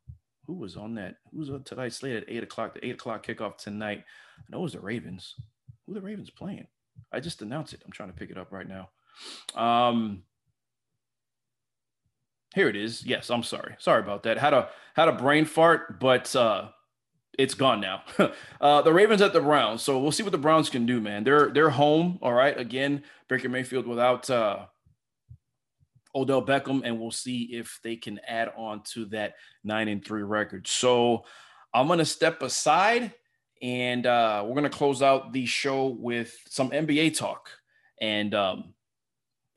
Who 0.46 0.54
was 0.54 0.74
on 0.74 0.94
that? 0.94 1.16
Who's 1.32 1.50
on 1.50 1.64
tonight's 1.64 1.98
slate 1.98 2.16
at 2.16 2.24
eight 2.28 2.42
o'clock? 2.42 2.72
The 2.72 2.86
eight 2.86 2.94
o'clock 2.94 3.26
kickoff 3.26 3.58
tonight. 3.58 4.04
I 4.38 4.42
know 4.48 4.60
it 4.60 4.62
was 4.62 4.72
the 4.72 4.80
Ravens. 4.80 5.34
Who 5.86 5.92
the 5.92 6.00
Ravens 6.00 6.30
playing? 6.30 6.66
I 7.12 7.20
just 7.20 7.42
announced 7.42 7.74
it. 7.74 7.82
I'm 7.84 7.92
trying 7.92 8.08
to 8.08 8.16
pick 8.16 8.30
it 8.30 8.38
up 8.38 8.52
right 8.52 8.66
now. 8.66 8.88
Um, 9.54 10.22
here 12.54 12.70
it 12.70 12.76
is. 12.76 13.04
Yes, 13.04 13.28
I'm 13.28 13.42
sorry. 13.42 13.74
Sorry 13.78 14.00
about 14.00 14.22
that. 14.22 14.38
Had 14.38 14.54
a 14.54 14.70
had 14.94 15.08
a 15.08 15.12
brain 15.12 15.44
fart, 15.44 16.00
but 16.00 16.34
uh, 16.34 16.68
it's 17.38 17.54
gone 17.54 17.80
now. 17.80 18.02
uh, 18.60 18.82
the 18.82 18.92
Ravens 18.92 19.22
at 19.22 19.32
the 19.32 19.40
Browns. 19.40 19.82
So 19.82 19.98
we'll 19.98 20.12
see 20.12 20.22
what 20.22 20.32
the 20.32 20.38
Browns 20.38 20.70
can 20.70 20.86
do, 20.86 21.00
man. 21.00 21.24
They're 21.24 21.50
they're 21.50 21.70
home. 21.70 22.18
All 22.22 22.32
right. 22.32 22.58
Again, 22.58 23.02
Baker 23.28 23.48
Mayfield 23.48 23.86
without 23.86 24.28
uh, 24.30 24.66
Odell 26.14 26.44
Beckham, 26.44 26.82
and 26.84 27.00
we'll 27.00 27.10
see 27.10 27.42
if 27.52 27.78
they 27.82 27.96
can 27.96 28.20
add 28.26 28.52
on 28.56 28.82
to 28.92 29.06
that 29.06 29.34
nine 29.64 29.88
and 29.88 30.04
three 30.04 30.22
record. 30.22 30.66
So 30.66 31.24
I'm 31.74 31.88
gonna 31.88 32.04
step 32.04 32.42
aside 32.42 33.12
and 33.62 34.06
uh, 34.06 34.44
we're 34.46 34.60
to 34.60 34.70
close 34.70 35.02
out 35.02 35.32
the 35.32 35.46
show 35.46 35.86
with 35.86 36.36
some 36.48 36.70
NBA 36.70 37.16
talk. 37.16 37.50
And 38.00 38.34
um, 38.34 38.74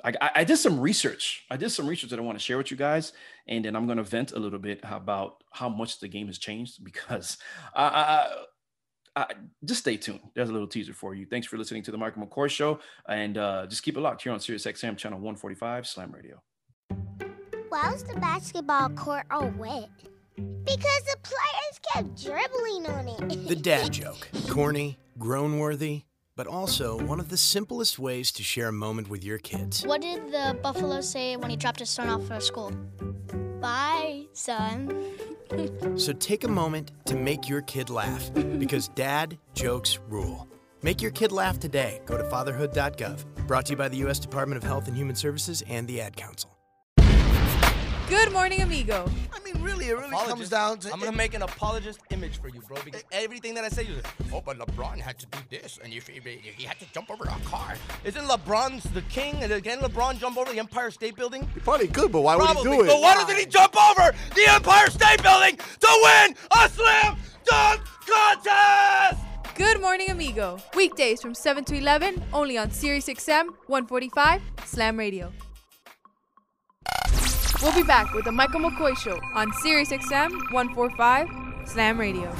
I, 0.04 0.14
I, 0.36 0.44
did 0.46 0.58
some 0.58 0.80
research. 0.80 1.46
I 1.50 1.58
did 1.58 1.72
some 1.72 1.86
research 1.86 2.12
that 2.12 2.20
I 2.20 2.22
want 2.22 2.38
to 2.38 2.44
share 2.44 2.58
with 2.58 2.72
you 2.72 2.78
guys, 2.78 3.12
and 3.50 3.66
then 3.66 3.76
I'm 3.76 3.88
going 3.88 3.98
to 3.98 4.04
vent 4.04 4.32
a 4.32 4.40
little 4.40 4.60
bit 4.60 4.80
about 4.84 5.44
how 5.52 5.68
much 5.68 6.00
the 6.00 6.08
game 6.08 6.28
has 6.28 6.38
changed 6.38 6.84
because 6.84 7.38
I, 7.76 7.84
I, 9.16 9.24
I, 9.24 9.26
just 9.66 9.82
stay 9.82 9.98
tuned. 9.98 10.22
There's 10.36 10.50
a 10.50 10.54
little 10.54 10.68
teaser 10.68 10.94
for 10.94 11.14
you. 11.16 11.26
Thanks 11.26 11.48
for 11.48 11.58
listening 11.58 11.84
to 11.84 11.92
the 11.92 11.98
Michael 11.98 12.26
McCoy 12.26 12.50
Show, 12.50 12.80
and 13.08 13.38
uh, 13.38 13.66
just 13.68 13.84
keep 13.84 13.98
it 13.98 14.00
locked 14.00 14.22
here 14.22 14.32
on 14.32 14.40
Sirius 14.40 14.66
XM 14.66 14.96
channel 14.96 15.20
145 15.20 15.88
Slam 15.88 16.12
Radio. 16.12 16.42
Why 17.70 17.92
was 17.92 18.04
the 18.04 18.20
basketball 18.20 18.90
court 18.90 19.26
all 19.30 19.52
wet? 19.58 19.90
Because 20.36 21.04
the 21.04 21.18
players 21.24 21.80
kept 21.94 22.24
dribbling 22.24 22.86
on 22.88 23.08
it. 23.08 23.48
the 23.48 23.56
dad 23.56 23.92
joke. 23.92 24.30
Corny, 24.48 25.00
groan 25.18 25.60
worthy, 25.60 26.04
but 26.36 26.48
also 26.48 26.98
one 27.04 27.20
of 27.20 27.30
the 27.30 27.38
simplest 27.38 28.00
ways 28.00 28.32
to 28.32 28.44
share 28.44 28.70
a 28.70 28.74
moment 28.74 29.10
with 29.10 29.24
your 29.24 29.40
kids. 29.40 29.86
What 29.86 30.02
did 30.02 30.32
the 30.32 30.58
buffalo 30.62 31.02
say 31.02 31.36
when 31.36 31.50
he 31.50 31.58
dropped 31.58 31.80
his 31.80 31.90
son 31.90 32.10
off 32.10 32.26
for 32.26 32.40
school? 32.40 32.72
Bye, 33.62 34.28
son. 34.34 34.92
so 35.98 36.14
take 36.14 36.44
a 36.44 36.48
moment 36.48 36.92
to 37.06 37.16
make 37.16 37.50
your 37.50 37.62
kid 37.62 37.90
laugh 37.90 38.32
because 38.58 38.90
dad 38.90 39.38
jokes 39.54 40.00
rule. 40.08 40.48
Make 40.82 41.02
your 41.02 41.12
kid 41.12 41.32
laugh 41.32 41.60
today. 41.60 42.02
Go 42.06 42.18
to 42.18 42.24
fatherhood.gov. 42.26 43.26
Brought 43.48 43.66
to 43.66 43.74
you 43.74 43.78
by 43.78 43.90
the 43.90 43.98
U.S. 43.98 44.20
Department 44.20 44.58
of 44.58 44.64
Health 44.64 44.88
and 44.88 44.96
Human 44.96 45.16
Services 45.16 45.64
and 45.68 45.88
the 45.88 46.00
Ad 46.00 46.16
Council. 46.16 46.59
Good 48.10 48.34
morning, 48.34 48.62
amigo. 48.62 49.08
I 49.32 49.40
mean, 49.44 49.62
really, 49.64 49.86
it 49.86 49.94
really 49.94 50.10
comes 50.10 50.50
down 50.50 50.80
to. 50.80 50.92
I'm 50.92 51.00
gonna 51.00 51.12
make 51.16 51.36
an 51.36 51.44
apologist 51.44 52.00
image 52.10 52.42
for 52.42 52.50
you, 52.50 52.60
bro, 52.62 52.78
because 52.84 53.04
everything 53.12 53.54
that 53.54 53.64
I 53.64 53.70
say, 53.70 53.84
you're 53.84 53.98
like, 53.98 54.08
oh, 54.34 54.42
but 54.44 54.58
LeBron 54.58 54.98
had 54.98 55.20
to 55.20 55.28
do 55.28 55.38
this, 55.52 55.80
and 55.84 55.94
if 55.94 56.08
he, 56.08 56.20
he 56.58 56.64
had 56.64 56.80
to 56.80 56.92
jump 56.92 57.12
over 57.12 57.26
a 57.26 57.40
car. 57.46 57.76
Isn't 58.04 58.24
LeBron's 58.24 58.84
the 58.96 59.04
king? 59.04 59.44
And 59.44 59.54
again, 59.54 59.78
LeBron 59.78 60.18
jump 60.18 60.38
over 60.40 60.52
the 60.52 60.58
Empire 60.58 60.90
State 60.90 61.18
Building? 61.18 61.48
He 61.54 61.60
probably 61.60 61.88
could, 61.88 62.12
but 62.12 62.22
why 62.22 62.36
would 62.36 62.48
he 62.48 62.64
do 62.64 62.82
it? 62.82 62.88
But 62.88 63.00
why 63.00 63.14
doesn't 63.14 63.38
he 63.38 63.46
jump 63.46 63.76
over 63.78 64.12
the 64.34 64.46
Empire 64.50 64.90
State 64.90 65.22
Building 65.22 65.58
to 65.58 66.00
win 66.02 66.36
a 66.60 66.68
slam 66.68 67.16
dunk 67.46 67.82
contest? 68.08 69.24
Good 69.54 69.82
morning, 69.82 70.10
amigo. 70.10 70.58
Weekdays 70.74 71.22
from 71.22 71.36
7 71.36 71.64
to 71.66 71.76
11, 71.76 72.24
only 72.34 72.58
on 72.58 72.72
Sirius 72.72 73.06
XM 73.06 73.50
145 73.68 74.42
Slam 74.66 74.98
Radio. 74.98 75.32
We'll 77.62 77.76
be 77.76 77.84
back 77.84 78.14
with 78.14 78.24
the 78.26 78.32
Michael 78.32 78.62
McCoy 78.62 78.98
Show 78.98 79.20
on 79.34 79.52
Sirius 79.62 79.90
XM 79.90 80.32
145 80.52 81.28
Slam 81.68 82.00
Radio. 82.00 82.34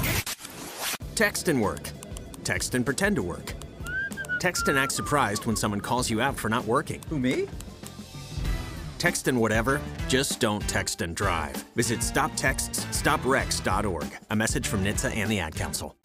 Text 1.16 1.50
and 1.50 1.62
work. 1.62 1.90
Text 2.44 2.76
and 2.76 2.86
pretend 2.86 3.16
to 3.18 3.24
work. 3.24 3.54
Text 4.40 4.68
and 4.70 4.80
act 4.80 4.94
surprised 4.94 5.46
when 5.46 5.56
someone 5.56 5.82
calls 5.82 6.10
you 6.10 6.22
out 6.22 6.38
for 6.38 6.48
not 6.48 6.66
working. 6.66 7.02
Who, 7.10 7.20
me? 7.20 7.48
Text 8.98 9.28
and 9.28 9.40
whatever, 9.40 9.80
just 10.08 10.40
don't 10.40 10.68
text 10.70 11.02
and 11.02 11.16
drive. 11.16 11.56
Visit 11.76 12.00
stoptextsstopwrecks.org. 12.00 14.18
A 14.30 14.36
message 14.36 14.68
from 14.68 14.84
NHTSA 14.84 15.16
and 15.16 15.30
the 15.30 15.40
Ad 15.40 15.56
Council. 15.56 15.96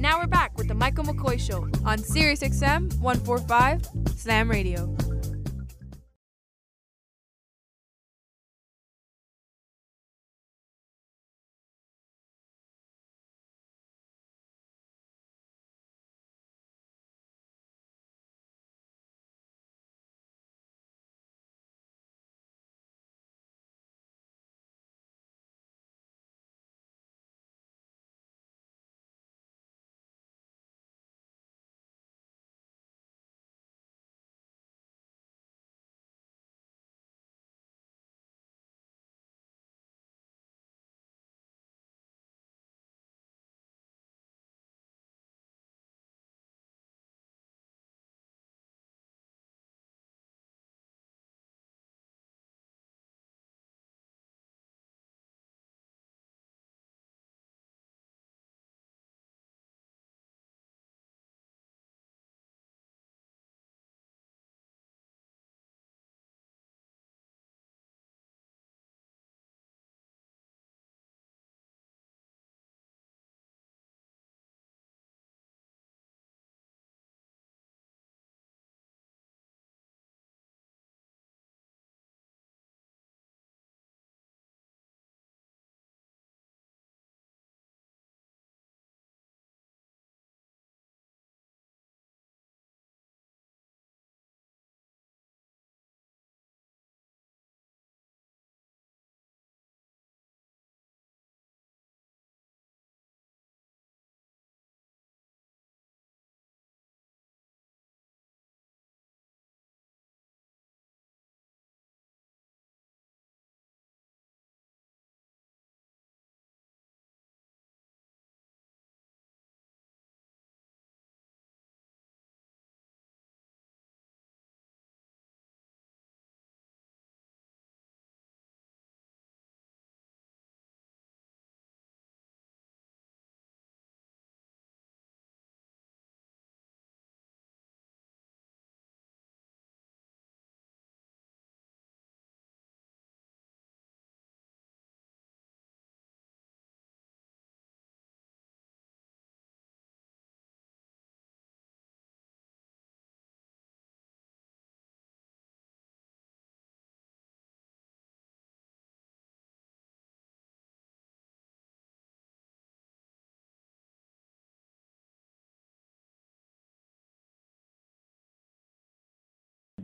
And 0.00 0.08
now 0.08 0.18
we're 0.18 0.28
back 0.28 0.56
with 0.56 0.66
the 0.66 0.74
Michael 0.74 1.04
McCoy 1.04 1.38
Show 1.38 1.68
on 1.84 1.98
Sirius 1.98 2.40
XM 2.40 2.98
145 3.00 3.86
Slam 4.16 4.50
Radio. 4.50 4.96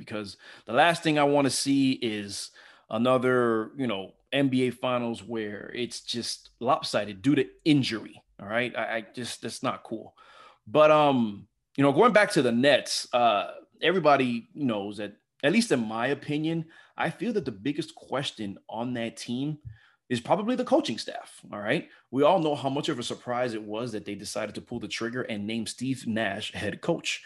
Because 0.06 0.36
the 0.64 0.72
last 0.72 1.02
thing 1.02 1.18
I 1.18 1.24
want 1.24 1.46
to 1.46 1.50
see 1.50 1.92
is 1.92 2.50
another, 2.90 3.72
you 3.76 3.86
know, 3.86 4.12
NBA 4.32 4.74
finals 4.74 5.22
where 5.22 5.70
it's 5.74 6.00
just 6.00 6.50
lopsided 6.60 7.22
due 7.22 7.34
to 7.34 7.46
injury. 7.64 8.22
All 8.40 8.48
right. 8.48 8.74
I, 8.76 8.96
I 8.96 9.04
just 9.14 9.42
that's 9.42 9.62
not 9.62 9.82
cool. 9.82 10.14
But 10.66 10.90
um, 10.90 11.46
you 11.76 11.82
know, 11.82 11.92
going 11.92 12.12
back 12.12 12.32
to 12.32 12.42
the 12.42 12.52
Nets, 12.52 13.06
uh, 13.12 13.52
everybody 13.82 14.48
knows 14.54 14.98
that, 14.98 15.16
at 15.42 15.52
least 15.52 15.72
in 15.72 15.86
my 15.86 16.08
opinion, 16.08 16.66
I 16.96 17.10
feel 17.10 17.32
that 17.34 17.44
the 17.44 17.52
biggest 17.52 17.94
question 17.94 18.58
on 18.68 18.94
that 18.94 19.16
team 19.16 19.58
is 20.08 20.20
probably 20.20 20.56
the 20.56 20.64
coaching 20.64 20.98
staff. 20.98 21.40
All 21.52 21.58
right. 21.58 21.88
We 22.10 22.22
all 22.22 22.38
know 22.38 22.54
how 22.54 22.68
much 22.68 22.88
of 22.88 22.98
a 22.98 23.02
surprise 23.02 23.54
it 23.54 23.62
was 23.62 23.92
that 23.92 24.04
they 24.04 24.14
decided 24.14 24.54
to 24.54 24.60
pull 24.60 24.80
the 24.80 24.88
trigger 24.88 25.22
and 25.22 25.46
name 25.46 25.66
Steve 25.66 26.06
Nash 26.06 26.52
head 26.52 26.80
coach. 26.80 27.22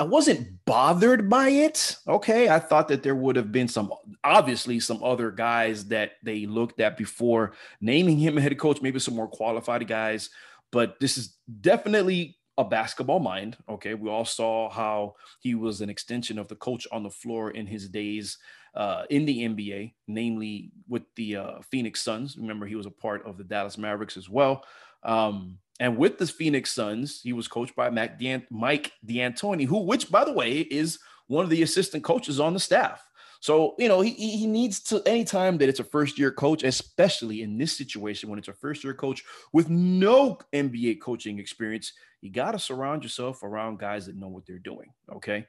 I 0.00 0.04
wasn't 0.04 0.64
bothered 0.64 1.28
by 1.28 1.48
it. 1.48 1.96
Okay. 2.06 2.48
I 2.48 2.58
thought 2.58 2.88
that 2.88 3.02
there 3.02 3.16
would 3.16 3.36
have 3.36 3.50
been 3.50 3.68
some, 3.68 3.92
obviously, 4.22 4.80
some 4.80 5.02
other 5.02 5.30
guys 5.30 5.86
that 5.86 6.12
they 6.22 6.46
looked 6.46 6.80
at 6.80 6.96
before 6.96 7.54
naming 7.80 8.18
him 8.18 8.38
a 8.38 8.40
head 8.40 8.56
coach, 8.58 8.80
maybe 8.80 9.00
some 9.00 9.14
more 9.14 9.28
qualified 9.28 9.86
guys. 9.88 10.30
But 10.70 11.00
this 11.00 11.18
is 11.18 11.36
definitely 11.60 12.38
a 12.58 12.64
basketball 12.64 13.20
mind. 13.20 13.56
Okay. 13.68 13.94
We 13.94 14.10
all 14.10 14.24
saw 14.24 14.70
how 14.70 15.16
he 15.40 15.54
was 15.54 15.80
an 15.80 15.90
extension 15.90 16.38
of 16.38 16.48
the 16.48 16.56
coach 16.56 16.86
on 16.92 17.02
the 17.02 17.10
floor 17.10 17.50
in 17.50 17.66
his 17.66 17.88
days 17.88 18.38
uh, 18.74 19.04
in 19.10 19.24
the 19.24 19.48
NBA, 19.48 19.94
namely 20.06 20.70
with 20.88 21.02
the 21.16 21.36
uh, 21.36 21.60
Phoenix 21.70 22.02
Suns. 22.02 22.36
Remember, 22.36 22.66
he 22.66 22.76
was 22.76 22.86
a 22.86 22.90
part 22.90 23.26
of 23.26 23.36
the 23.36 23.44
Dallas 23.44 23.78
Mavericks 23.78 24.16
as 24.16 24.28
well. 24.28 24.64
Um, 25.02 25.58
and 25.80 25.96
with 25.96 26.18
the 26.18 26.26
Phoenix 26.26 26.72
Suns, 26.72 27.20
he 27.22 27.32
was 27.32 27.48
coached 27.48 27.76
by 27.76 27.90
Mac 27.90 28.20
Mike 28.50 28.92
D'Antoni, 29.04 29.64
who, 29.66 29.80
which 29.80 30.10
by 30.10 30.24
the 30.24 30.32
way, 30.32 30.58
is 30.58 30.98
one 31.28 31.44
of 31.44 31.50
the 31.50 31.62
assistant 31.62 32.02
coaches 32.02 32.40
on 32.40 32.54
the 32.54 32.60
staff. 32.60 33.04
So, 33.40 33.76
you 33.78 33.86
know, 33.86 34.00
he, 34.00 34.10
he 34.10 34.46
needs 34.48 34.80
to, 34.84 35.00
anytime 35.06 35.58
that 35.58 35.68
it's 35.68 35.78
a 35.78 35.84
first 35.84 36.18
year 36.18 36.32
coach, 36.32 36.64
especially 36.64 37.42
in 37.42 37.56
this 37.56 37.76
situation 37.76 38.28
when 38.28 38.38
it's 38.38 38.48
a 38.48 38.52
first 38.52 38.82
year 38.82 38.94
coach 38.94 39.22
with 39.52 39.70
no 39.70 40.38
NBA 40.52 41.00
coaching 41.00 41.38
experience, 41.38 41.92
you 42.20 42.32
got 42.32 42.52
to 42.52 42.58
surround 42.58 43.04
yourself 43.04 43.44
around 43.44 43.78
guys 43.78 44.06
that 44.06 44.16
know 44.16 44.26
what 44.26 44.44
they're 44.44 44.58
doing. 44.58 44.92
Okay. 45.12 45.46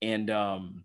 And, 0.00 0.30
um, 0.30 0.84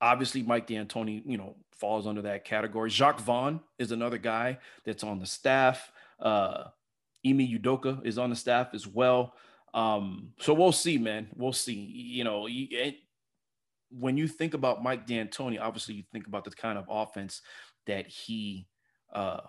obviously 0.00 0.42
Mike 0.42 0.66
D'Antoni, 0.66 1.22
you 1.24 1.38
know, 1.38 1.56
falls 1.72 2.06
under 2.06 2.22
that 2.22 2.44
category. 2.44 2.90
Jacque 2.90 3.20
Vaughn 3.20 3.60
is 3.78 3.90
another 3.90 4.18
guy 4.18 4.58
that's 4.84 5.04
on 5.04 5.18
the 5.18 5.26
staff. 5.26 5.90
Uh, 6.20 6.64
Ime 7.26 7.38
Udoka 7.38 8.04
is 8.04 8.18
on 8.18 8.30
the 8.30 8.36
staff 8.36 8.68
as 8.74 8.86
well. 8.86 9.34
Um, 9.72 10.32
so 10.38 10.54
we'll 10.54 10.72
see, 10.72 10.98
man. 10.98 11.28
We'll 11.34 11.52
see. 11.52 11.74
You 11.74 12.24
know, 12.24 12.46
it, 12.48 12.96
when 13.90 14.16
you 14.16 14.28
think 14.28 14.54
about 14.54 14.82
Mike 14.82 15.06
D'Antoni, 15.06 15.60
obviously 15.60 15.94
you 15.94 16.04
think 16.12 16.26
about 16.26 16.44
the 16.44 16.50
kind 16.50 16.78
of 16.78 16.86
offense 16.88 17.42
that 17.86 18.06
he 18.06 18.66
uh, 19.12 19.40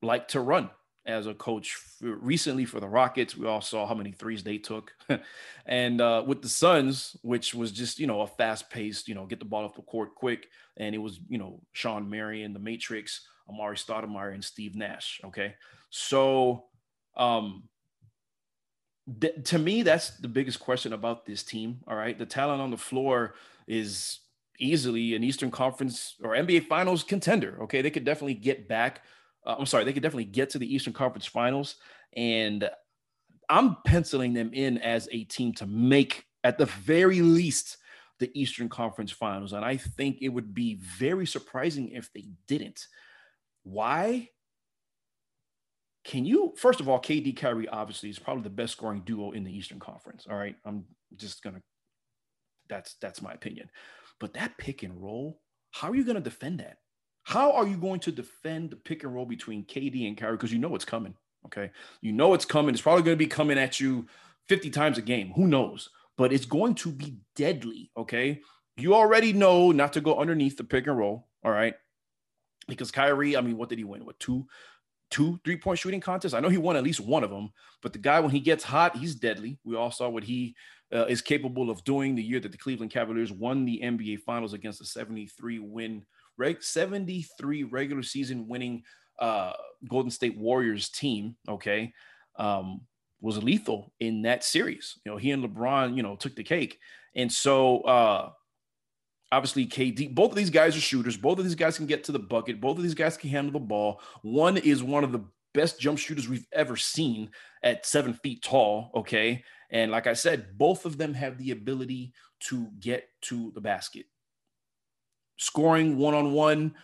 liked 0.00 0.30
to 0.32 0.40
run 0.40 0.70
as 1.04 1.26
a 1.26 1.34
coach 1.34 1.76
recently 2.00 2.64
for 2.64 2.78
the 2.78 2.88
Rockets. 2.88 3.36
We 3.36 3.46
all 3.46 3.60
saw 3.60 3.86
how 3.86 3.94
many 3.94 4.12
threes 4.12 4.44
they 4.44 4.58
took. 4.58 4.92
and 5.66 6.00
uh, 6.00 6.22
with 6.26 6.42
the 6.42 6.48
Suns, 6.48 7.16
which 7.22 7.54
was 7.54 7.72
just, 7.72 7.98
you 7.98 8.06
know, 8.06 8.20
a 8.20 8.26
fast 8.26 8.70
paced, 8.70 9.08
you 9.08 9.14
know, 9.14 9.26
get 9.26 9.40
the 9.40 9.44
ball 9.44 9.64
off 9.64 9.74
the 9.74 9.82
court 9.82 10.14
quick. 10.14 10.48
And 10.76 10.94
it 10.94 10.98
was, 10.98 11.18
you 11.28 11.38
know, 11.38 11.60
Shawn 11.72 12.08
Marion, 12.08 12.52
the 12.52 12.60
Matrix, 12.60 13.26
Amar'e 13.48 13.74
Stoudemire, 13.74 14.34
and 14.34 14.44
Steve 14.44 14.74
Nash. 14.74 15.20
Okay. 15.24 15.54
So, 15.90 16.64
um, 17.16 17.64
th- 19.20 19.44
to 19.44 19.58
me, 19.58 19.82
that's 19.82 20.16
the 20.18 20.28
biggest 20.28 20.60
question 20.60 20.92
about 20.92 21.26
this 21.26 21.42
team. 21.42 21.80
All 21.86 21.96
right. 21.96 22.18
The 22.18 22.26
talent 22.26 22.62
on 22.62 22.70
the 22.70 22.76
floor 22.76 23.34
is 23.66 24.20
easily 24.58 25.14
an 25.14 25.24
Eastern 25.24 25.50
Conference 25.50 26.16
or 26.22 26.30
NBA 26.30 26.66
Finals 26.66 27.02
contender. 27.02 27.58
Okay. 27.62 27.82
They 27.82 27.90
could 27.90 28.04
definitely 28.04 28.34
get 28.34 28.68
back 28.68 29.02
uh, 29.44 29.56
I'm 29.58 29.66
sorry, 29.66 29.84
they 29.84 29.92
could 29.92 30.02
definitely 30.02 30.24
get 30.24 30.50
to 30.50 30.58
the 30.58 30.72
Eastern 30.72 30.92
Conference 30.92 31.26
Finals, 31.26 31.76
and 32.14 32.68
I'm 33.48 33.76
penciling 33.84 34.32
them 34.32 34.50
in 34.52 34.78
as 34.78 35.08
a 35.10 35.24
team 35.24 35.52
to 35.54 35.66
make 35.66 36.24
at 36.44 36.58
the 36.58 36.66
very 36.66 37.20
least 37.20 37.78
the 38.18 38.30
Eastern 38.40 38.68
Conference 38.68 39.10
Finals, 39.10 39.52
and 39.52 39.64
I 39.64 39.76
think 39.76 40.18
it 40.20 40.28
would 40.28 40.54
be 40.54 40.76
very 40.76 41.26
surprising 41.26 41.90
if 41.90 42.12
they 42.12 42.26
didn't. 42.46 42.86
Why? 43.64 44.28
Can 46.04 46.24
you 46.24 46.54
first 46.56 46.80
of 46.80 46.88
all, 46.88 47.00
KD 47.00 47.36
Kyrie 47.36 47.68
obviously 47.68 48.10
is 48.10 48.18
probably 48.18 48.42
the 48.42 48.50
best 48.50 48.72
scoring 48.72 49.02
duo 49.04 49.32
in 49.32 49.44
the 49.44 49.56
Eastern 49.56 49.78
Conference. 49.78 50.26
All 50.28 50.36
right, 50.36 50.56
I'm 50.64 50.84
just 51.16 51.42
gonna. 51.42 51.62
That's 52.68 52.94
that's 53.00 53.22
my 53.22 53.32
opinion, 53.32 53.70
but 54.18 54.34
that 54.34 54.58
pick 54.58 54.82
and 54.82 55.00
roll, 55.00 55.40
how 55.70 55.90
are 55.90 55.94
you 55.94 56.04
gonna 56.04 56.20
defend 56.20 56.60
that? 56.60 56.78
How 57.24 57.52
are 57.52 57.66
you 57.66 57.76
going 57.76 58.00
to 58.00 58.12
defend 58.12 58.70
the 58.70 58.76
pick 58.76 59.04
and 59.04 59.14
roll 59.14 59.26
between 59.26 59.64
KD 59.64 60.08
and 60.08 60.16
Kyrie? 60.16 60.36
Because 60.36 60.52
you 60.52 60.58
know 60.58 60.74
it's 60.74 60.84
coming. 60.84 61.14
Okay. 61.46 61.70
You 62.00 62.12
know 62.12 62.34
it's 62.34 62.44
coming. 62.44 62.74
It's 62.74 62.82
probably 62.82 63.02
going 63.02 63.16
to 63.16 63.24
be 63.24 63.28
coming 63.28 63.58
at 63.58 63.80
you 63.80 64.06
50 64.48 64.70
times 64.70 64.98
a 64.98 65.02
game. 65.02 65.32
Who 65.36 65.46
knows? 65.46 65.88
But 66.16 66.32
it's 66.32 66.44
going 66.44 66.74
to 66.76 66.90
be 66.90 67.18
deadly. 67.36 67.90
Okay. 67.96 68.40
You 68.76 68.94
already 68.94 69.32
know 69.32 69.70
not 69.70 69.92
to 69.94 70.00
go 70.00 70.18
underneath 70.18 70.56
the 70.56 70.64
pick 70.64 70.86
and 70.86 70.98
roll. 70.98 71.28
All 71.44 71.52
right. 71.52 71.74
Because 72.68 72.90
Kyrie, 72.90 73.36
I 73.36 73.40
mean, 73.40 73.56
what 73.56 73.68
did 73.68 73.78
he 73.78 73.84
win? 73.84 74.04
What 74.04 74.18
two, 74.20 74.46
two 75.10 75.40
three 75.44 75.56
point 75.56 75.78
shooting 75.78 76.00
contests? 76.00 76.34
I 76.34 76.40
know 76.40 76.48
he 76.48 76.58
won 76.58 76.76
at 76.76 76.84
least 76.84 77.00
one 77.00 77.24
of 77.24 77.30
them, 77.30 77.50
but 77.82 77.92
the 77.92 77.98
guy, 77.98 78.20
when 78.20 78.30
he 78.30 78.40
gets 78.40 78.64
hot, 78.64 78.96
he's 78.96 79.14
deadly. 79.14 79.58
We 79.64 79.76
all 79.76 79.90
saw 79.90 80.08
what 80.08 80.24
he 80.24 80.54
uh, 80.92 81.06
is 81.06 81.22
capable 81.22 81.70
of 81.70 81.84
doing 81.84 82.14
the 82.14 82.22
year 82.22 82.40
that 82.40 82.52
the 82.52 82.58
Cleveland 82.58 82.92
Cavaliers 82.92 83.32
won 83.32 83.64
the 83.64 83.80
NBA 83.82 84.20
Finals 84.20 84.52
against 84.52 84.80
a 84.80 84.84
73 84.84 85.58
win 85.58 86.04
reg- 86.36 86.62
73 86.62 87.64
regular 87.64 88.02
season 88.02 88.46
winning 88.46 88.82
uh, 89.18 89.52
Golden 89.88 90.10
State 90.10 90.36
Warriors 90.36 90.88
team, 90.88 91.36
okay, 91.48 91.92
um, 92.36 92.82
was 93.20 93.42
lethal 93.42 93.92
in 94.00 94.22
that 94.22 94.44
series. 94.44 94.98
You 95.04 95.12
know, 95.12 95.18
he 95.18 95.30
and 95.30 95.44
LeBron, 95.44 95.96
you 95.96 96.02
know, 96.02 96.16
took 96.16 96.34
the 96.34 96.42
cake. 96.42 96.78
And 97.14 97.30
so 97.30 97.82
uh, 97.82 98.30
obviously 99.32 99.66
KD, 99.66 100.14
both 100.14 100.30
of 100.30 100.36
these 100.36 100.50
guys 100.50 100.76
are 100.76 100.80
shooters. 100.80 101.16
Both 101.16 101.38
of 101.38 101.44
these 101.44 101.56
guys 101.56 101.76
can 101.78 101.86
get 101.86 102.04
to 102.04 102.12
the 102.12 102.20
bucket. 102.20 102.60
Both 102.60 102.76
of 102.76 102.84
these 102.84 102.94
guys 102.94 103.16
can 103.16 103.30
handle 103.30 103.54
the 103.54 103.66
ball. 103.66 104.00
One 104.20 104.56
is 104.56 104.82
one 104.82 105.02
of 105.02 105.10
the 105.10 105.24
best 105.54 105.80
jump 105.80 105.98
shooters 105.98 106.28
we've 106.28 106.46
ever 106.52 106.76
seen 106.76 107.30
at 107.62 107.84
seven 107.84 108.14
feet 108.14 108.42
tall. 108.42 108.90
Okay. 108.94 109.42
And 109.70 109.90
like 109.90 110.06
I 110.06 110.12
said, 110.12 110.58
both 110.58 110.84
of 110.84 110.98
them 110.98 111.14
have 111.14 111.38
the 111.38 111.50
ability 111.50 112.12
to 112.40 112.68
get 112.78 113.08
to 113.22 113.50
the 113.54 113.60
basket 113.60 114.06
scoring 115.38 115.96
one 115.96 116.14
on 116.14 116.32
one. 116.32 116.74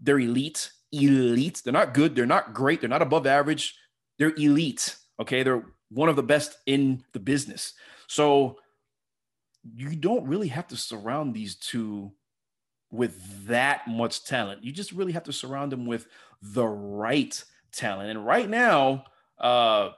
They're 0.00 0.20
elite, 0.20 0.70
elite. 0.92 1.62
They're 1.64 1.72
not 1.72 1.94
good. 1.94 2.14
They're 2.14 2.26
not 2.26 2.54
great. 2.54 2.80
They're 2.80 2.88
not 2.88 3.02
above 3.02 3.26
average. 3.26 3.74
They're 4.18 4.34
elite. 4.36 4.96
Okay. 5.20 5.42
They're 5.42 5.64
one 5.90 6.08
of 6.08 6.16
the 6.16 6.22
best 6.22 6.56
in 6.66 7.02
the 7.14 7.20
business. 7.20 7.72
So 8.06 8.58
you 9.74 9.96
don't 9.96 10.26
really 10.26 10.48
have 10.48 10.68
to 10.68 10.76
surround 10.76 11.34
these 11.34 11.56
two 11.56 12.12
with 12.90 13.46
that 13.46 13.88
much 13.88 14.24
talent. 14.24 14.62
You 14.62 14.72
just 14.72 14.92
really 14.92 15.12
have 15.12 15.24
to 15.24 15.32
surround 15.32 15.72
them 15.72 15.86
with 15.86 16.06
the 16.42 16.66
right 16.66 17.42
talent. 17.72 18.10
And 18.10 18.24
right 18.24 18.48
now, 18.48 19.04
uh, 19.38 19.90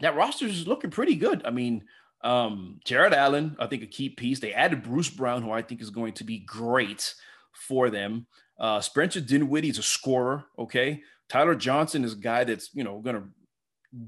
that 0.00 0.16
roster 0.16 0.46
is 0.46 0.66
looking 0.66 0.90
pretty 0.90 1.14
good. 1.14 1.42
I 1.44 1.50
mean, 1.50 1.84
um, 2.22 2.80
Jarrett 2.84 3.12
Allen, 3.12 3.56
I 3.58 3.66
think 3.66 3.82
a 3.82 3.86
key 3.86 4.08
piece. 4.08 4.40
They 4.40 4.52
added 4.52 4.82
Bruce 4.82 5.10
Brown, 5.10 5.42
who 5.42 5.52
I 5.52 5.62
think 5.62 5.80
is 5.80 5.90
going 5.90 6.14
to 6.14 6.24
be 6.24 6.38
great 6.40 7.14
for 7.52 7.88
them. 7.88 8.26
Uh, 8.58 8.80
Spencer 8.80 9.20
Dinwiddie 9.20 9.68
is 9.68 9.78
a 9.78 9.82
scorer. 9.82 10.44
Okay. 10.58 11.02
Tyler 11.28 11.54
Johnson 11.54 12.04
is 12.04 12.14
a 12.14 12.16
guy 12.16 12.44
that's, 12.44 12.70
you 12.74 12.84
know, 12.84 12.98
going 13.00 13.16
to 13.16 13.28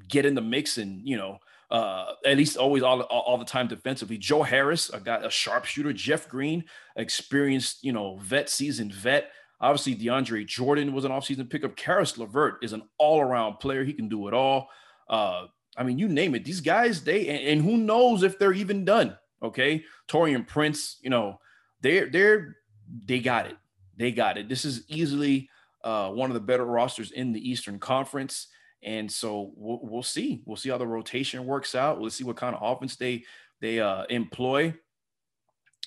get 0.08 0.26
in 0.26 0.34
the 0.34 0.40
mix 0.40 0.78
and, 0.78 1.06
you 1.06 1.16
know, 1.16 1.38
uh, 1.70 2.12
at 2.24 2.36
least 2.36 2.56
always 2.56 2.82
all, 2.82 3.02
all, 3.02 3.20
all, 3.20 3.38
the 3.38 3.44
time 3.44 3.68
defensively. 3.68 4.16
Joe 4.16 4.42
Harris, 4.42 4.88
a 4.90 5.00
guy, 5.00 5.20
a 5.22 5.30
sharpshooter. 5.30 5.92
Jeff 5.92 6.28
Green, 6.28 6.64
experienced, 6.96 7.84
you 7.84 7.92
know, 7.92 8.16
vet, 8.22 8.48
seasoned 8.48 8.94
vet. 8.94 9.30
Obviously, 9.60 9.94
DeAndre 9.96 10.46
Jordan 10.46 10.92
was 10.92 11.04
an 11.04 11.10
offseason 11.10 11.50
pickup. 11.50 11.76
Caris 11.76 12.16
LeVert 12.16 12.62
is 12.62 12.72
an 12.72 12.82
all 12.96 13.20
around 13.20 13.58
player. 13.58 13.84
He 13.84 13.92
can 13.92 14.08
do 14.08 14.28
it 14.28 14.34
all. 14.34 14.68
Uh, 15.08 15.46
I 15.76 15.82
mean, 15.82 15.98
you 15.98 16.08
name 16.08 16.34
it. 16.34 16.44
These 16.44 16.60
guys, 16.60 17.02
they 17.02 17.28
and, 17.28 17.44
and 17.44 17.62
who 17.62 17.76
knows 17.76 18.22
if 18.22 18.38
they're 18.38 18.52
even 18.52 18.84
done. 18.84 19.16
Okay, 19.42 19.84
Taurean 20.08 20.46
Prince, 20.46 20.98
you 21.02 21.10
know, 21.10 21.38
they're 21.80 22.10
they're 22.10 22.56
they 23.04 23.20
got 23.20 23.46
it. 23.46 23.56
They 23.96 24.12
got 24.12 24.38
it. 24.38 24.48
This 24.48 24.64
is 24.64 24.84
easily 24.88 25.48
uh, 25.84 26.10
one 26.10 26.30
of 26.30 26.34
the 26.34 26.40
better 26.40 26.64
rosters 26.64 27.12
in 27.12 27.32
the 27.32 27.50
Eastern 27.50 27.78
Conference, 27.78 28.48
and 28.82 29.10
so 29.10 29.52
we'll, 29.56 29.80
we'll 29.82 30.02
see. 30.02 30.42
We'll 30.44 30.56
see 30.56 30.70
how 30.70 30.78
the 30.78 30.86
rotation 30.86 31.46
works 31.46 31.74
out. 31.74 32.00
We'll 32.00 32.10
see 32.10 32.24
what 32.24 32.36
kind 32.36 32.54
of 32.54 32.62
offense 32.62 32.96
they 32.96 33.24
they 33.60 33.80
uh, 33.80 34.04
employ. 34.10 34.74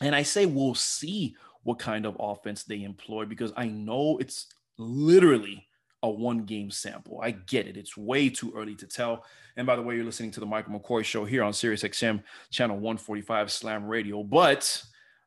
And 0.01 0.15
I 0.15 0.23
say 0.23 0.45
we'll 0.45 0.75
see 0.75 1.35
what 1.63 1.79
kind 1.79 2.05
of 2.05 2.17
offense 2.19 2.63
they 2.63 2.83
employ 2.83 3.25
because 3.25 3.53
I 3.55 3.67
know 3.67 4.17
it's 4.17 4.47
literally 4.77 5.67
a 6.03 6.09
one 6.09 6.45
game 6.45 6.71
sample. 6.71 7.19
I 7.21 7.31
get 7.31 7.67
it. 7.67 7.77
It's 7.77 7.95
way 7.95 8.29
too 8.29 8.51
early 8.55 8.75
to 8.75 8.87
tell. 8.87 9.23
And 9.55 9.67
by 9.67 9.75
the 9.75 9.81
way, 9.81 9.95
you're 9.95 10.05
listening 10.05 10.31
to 10.31 10.39
the 10.39 10.45
Michael 10.45 10.79
McCoy 10.79 11.03
show 11.03 11.25
here 11.25 11.43
on 11.43 11.53
Sirius 11.53 11.83
XM 11.83 12.23
channel 12.49 12.77
145 12.77 13.51
Slam 13.51 13.85
Radio. 13.85 14.23
But 14.23 14.81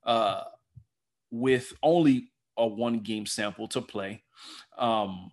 uh, 0.05 0.43
with 1.31 1.73
only 1.83 2.33
a 2.57 2.67
one 2.67 3.01
game 3.01 3.27
sample 3.27 3.69
to 3.69 3.81
play, 3.81 4.25
um, 4.77 5.31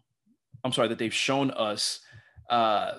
I'm 0.63 0.73
sorry 0.73 0.89
that 0.89 0.99
they've 0.99 1.13
shown 1.13 1.49
us. 1.51 2.01
Uh, 2.49 2.93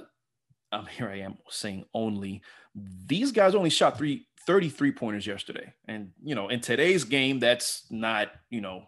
um, 0.73 0.87
here 0.97 1.09
I 1.09 1.21
am 1.21 1.39
saying 1.49 1.85
only. 1.95 2.43
These 2.75 3.33
guys 3.33 3.55
only 3.55 3.71
shot 3.71 3.99
three 3.99 4.27
33 4.47 4.93
pointers 4.93 5.27
yesterday. 5.27 5.73
And, 5.87 6.11
you 6.23 6.35
know, 6.35 6.49
in 6.49 6.61
today's 6.61 7.05
game, 7.05 7.39
that's 7.39 7.85
not, 7.91 8.33
you 8.51 8.61
know, 8.61 8.85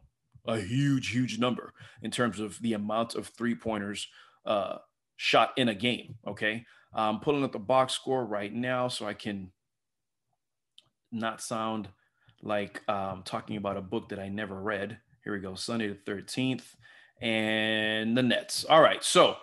a 0.47 0.59
huge, 0.59 1.11
huge 1.11 1.39
number 1.39 1.73
in 2.03 2.11
terms 2.11 2.41
of 2.41 2.61
the 2.61 2.73
amount 2.73 3.15
of 3.15 3.29
three 3.29 3.55
pointers 3.55 4.09
uh, 4.45 4.79
shot 5.17 5.53
in 5.57 5.69
a 5.69 5.75
game. 5.75 6.17
Okay. 6.27 6.65
I'm 6.93 7.21
pulling 7.21 7.45
up 7.45 7.53
the 7.53 7.59
box 7.59 7.93
score 7.93 8.25
right 8.25 8.53
now 8.53 8.89
so 8.89 9.07
I 9.07 9.15
can 9.15 9.51
not 11.11 11.41
sound 11.41 11.89
like 12.43 12.83
um, 12.89 13.23
talking 13.25 13.57
about 13.57 13.77
a 13.77 13.83
book 13.83 14.11
that 14.11 14.19
I 14.19 14.29
never 14.29 14.61
read. 14.61 14.99
Here 15.23 15.33
we 15.33 15.41
go. 15.41 15.55
Sunday 15.55 15.89
the 15.89 16.11
13th 16.13 16.63
and 17.21 18.17
the 18.17 18.23
Nets. 18.23 18.65
All 18.65 18.83
right. 18.83 19.03
So 19.03 19.37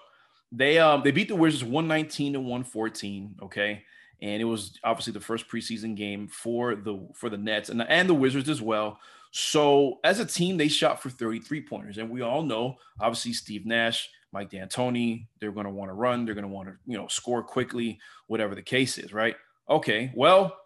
they 0.51 0.79
um 0.79 1.01
they 1.03 1.11
beat 1.11 1.27
the 1.27 1.35
Wizards 1.35 1.63
119 1.63 2.33
to 2.33 2.39
114. 2.39 3.35
Okay. 3.43 3.83
And 4.21 4.41
it 4.41 4.45
was 4.45 4.77
obviously 4.83 5.13
the 5.13 5.19
first 5.19 5.47
preseason 5.47 5.95
game 5.95 6.27
for 6.27 6.75
the 6.75 7.07
for 7.15 7.29
the 7.29 7.37
Nets 7.37 7.69
and 7.69 7.81
and 7.81 8.07
the 8.07 8.13
Wizards 8.13 8.49
as 8.49 8.61
well. 8.61 8.99
So 9.31 9.99
as 10.03 10.19
a 10.19 10.25
team, 10.25 10.57
they 10.57 10.67
shot 10.67 11.01
for 11.01 11.09
33 11.09 11.61
pointers, 11.61 11.97
and 11.97 12.09
we 12.09 12.21
all 12.21 12.43
know, 12.43 12.75
obviously, 12.99 13.31
Steve 13.31 13.65
Nash, 13.65 14.09
Mike 14.33 14.49
D'Antoni, 14.49 15.27
they're 15.39 15.53
going 15.53 15.65
to 15.65 15.71
want 15.71 15.89
to 15.89 15.93
run, 15.93 16.25
they're 16.25 16.35
going 16.35 16.43
to 16.43 16.53
want 16.53 16.67
to, 16.67 16.75
you 16.85 16.97
know, 16.97 17.07
score 17.07 17.41
quickly, 17.41 17.97
whatever 18.27 18.55
the 18.55 18.61
case 18.61 18.97
is, 18.97 19.13
right? 19.13 19.35
Okay, 19.69 20.11
well, 20.15 20.57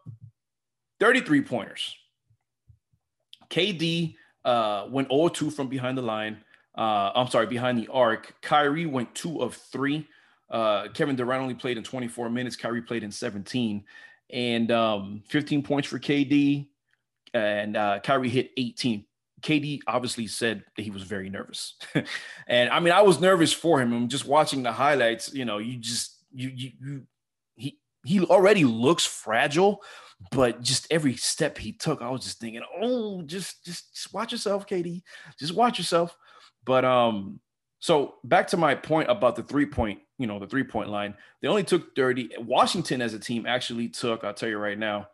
33 1.00 1.42
pointers. 1.42 1.96
KD 3.52 4.16
uh, 4.44 4.88
went 4.90 5.10
0-2 5.10 5.54
from 5.54 5.68
behind 5.68 5.98
the 5.98 6.02
line. 6.02 6.44
Uh, 6.78 7.12
I'm 7.16 7.28
sorry, 7.30 7.48
behind 7.48 7.78
the 7.78 7.88
arc. 7.92 8.36
Kyrie 8.42 8.86
went 8.86 9.14
two 9.16 9.42
of 9.42 9.56
three. 9.56 10.08
Uh, 10.50 10.90
Kevin 10.90 11.16
Durant 11.16 11.42
only 11.42 11.56
played 11.56 11.78
in 11.78 11.84
24 11.84 12.30
minutes. 12.30 12.56
Kyrie 12.56 12.82
played 12.82 13.04
in 13.04 13.12
17, 13.12 13.84
and 14.32 14.72
um, 14.72 15.24
15 15.28 15.64
points 15.64 15.88
for 15.88 16.00
KD, 16.00 16.68
and 17.34 17.78
uh, 17.78 18.00
Kyrie 18.04 18.30
hit 18.30 18.52
18. 18.58 19.06
KD 19.42 19.82
obviously 19.88 20.28
said 20.28 20.64
that 20.76 20.82
he 20.82 20.92
was 20.92 21.04
very 21.04 21.30
nervous, 21.30 21.76
and 22.48 22.70
I 22.70 22.80
mean 22.80 22.94
I 22.94 23.02
was 23.04 23.20
nervous 23.20 23.54
for 23.54 23.80
him. 23.80 23.94
I'm 23.94 24.08
just 24.08 24.26
watching 24.26 24.64
the 24.64 24.72
highlights. 24.72 25.34
You 25.34 25.46
know, 25.46 25.60
you 25.60 25.78
just 25.78 26.18
you 26.34 26.50
you, 26.50 26.72
you 26.82 27.02
he 27.56 27.80
he 28.04 28.22
already 28.22 28.66
looks 28.66 29.06
fragile, 29.06 29.82
but 30.32 30.62
just 30.62 30.88
every 30.92 31.16
step 31.16 31.58
he 31.58 31.74
took, 31.74 32.02
I 32.02 32.10
was 32.10 32.22
just 32.24 32.40
thinking, 32.40 32.64
oh, 32.82 33.22
just 33.24 33.64
just, 33.64 33.94
just 33.94 34.14
watch 34.14 34.32
yourself, 34.32 34.68
KD. 34.68 35.04
Just 35.38 35.54
watch 35.54 35.78
yourself. 35.78 36.18
But 36.66 36.84
um, 36.84 37.40
so 37.80 38.16
back 38.24 38.48
to 38.48 38.58
my 38.58 38.76
point 38.76 39.10
about 39.10 39.36
the 39.36 39.44
three 39.44 39.66
point, 39.66 40.00
you 40.18 40.28
know, 40.28 40.40
the 40.40 40.48
three 40.48 40.64
point 40.64 40.90
line. 40.90 41.14
They 41.42 41.48
only 41.48 41.64
took 41.64 41.96
30. 41.96 42.32
Washington 42.40 43.02
as 43.02 43.14
a 43.14 43.20
team 43.20 43.46
actually 43.46 43.90
took, 43.90 44.24
I'll 44.24 44.34
tell 44.34 44.50
you 44.50 44.58
right 44.58 44.78
now, 44.78 45.08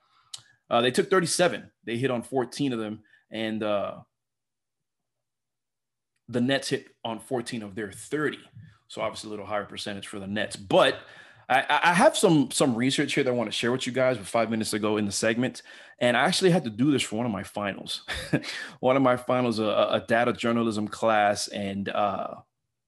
uh, 0.70 0.82
they 0.82 0.92
took 0.92 1.10
37. 1.10 1.70
They 1.86 1.98
hit 1.98 2.12
on 2.12 2.22
14 2.24 2.74
of 2.74 2.80
them. 2.80 3.02
And 3.30 3.62
uh, 3.62 3.96
the 6.30 6.42
Nets 6.42 6.70
hit 6.70 6.88
on 7.04 7.20
14 7.20 7.64
of 7.64 7.76
their 7.76 7.92
30. 7.92 8.40
So 8.88 9.02
obviously 9.02 9.28
a 9.28 9.32
little 9.32 9.46
higher 9.46 9.66
percentage 9.66 10.08
for 10.08 10.20
the 10.20 10.28
Nets. 10.28 10.56
But 10.56 11.00
I, 11.52 11.66
I 11.84 11.94
have 11.94 12.16
some 12.16 12.50
some 12.50 12.76
research 12.76 13.14
here 13.14 13.26
that 13.26 13.30
I 13.30 13.34
want 13.34 13.50
to 13.50 13.56
share 13.56 13.74
with 13.74 13.86
you 13.86 13.92
guys 13.92 14.18
with 14.18 14.28
five 14.28 14.50
minutes 14.50 14.74
ago 14.74 14.96
in 14.96 15.06
the 15.06 15.12
segment. 15.12 15.64
And 16.00 16.16
I 16.16 16.22
actually 16.22 16.52
had 16.52 16.64
to 16.64 16.70
do 16.70 16.92
this 16.92 17.04
for 17.04 17.18
one 17.18 17.26
of 17.26 17.32
my 17.32 17.44
finals. 17.44 18.04
one 18.80 18.96
of 18.96 19.04
my 19.04 19.18
finals, 19.18 19.60
a, 19.60 19.64
a 19.64 20.06
data 20.08 20.34
journalism 20.34 20.88
class. 20.88 21.50
And 21.50 21.90
uh, 21.90 22.36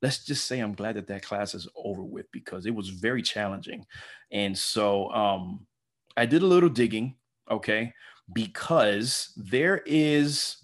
let's 0.01 0.25
just 0.25 0.45
say 0.45 0.59
I'm 0.59 0.73
glad 0.73 0.95
that 0.95 1.07
that 1.07 1.23
class 1.23 1.53
is 1.53 1.67
over 1.75 2.03
with 2.03 2.31
because 2.31 2.65
it 2.65 2.73
was 2.73 2.89
very 2.89 3.21
challenging. 3.21 3.85
And 4.31 4.57
so 4.57 5.11
um, 5.11 5.67
I 6.15 6.25
did 6.25 6.41
a 6.41 6.47
little 6.47 6.69
digging, 6.69 7.15
okay, 7.51 7.93
because 8.33 9.33
there 9.35 9.83
is 9.85 10.57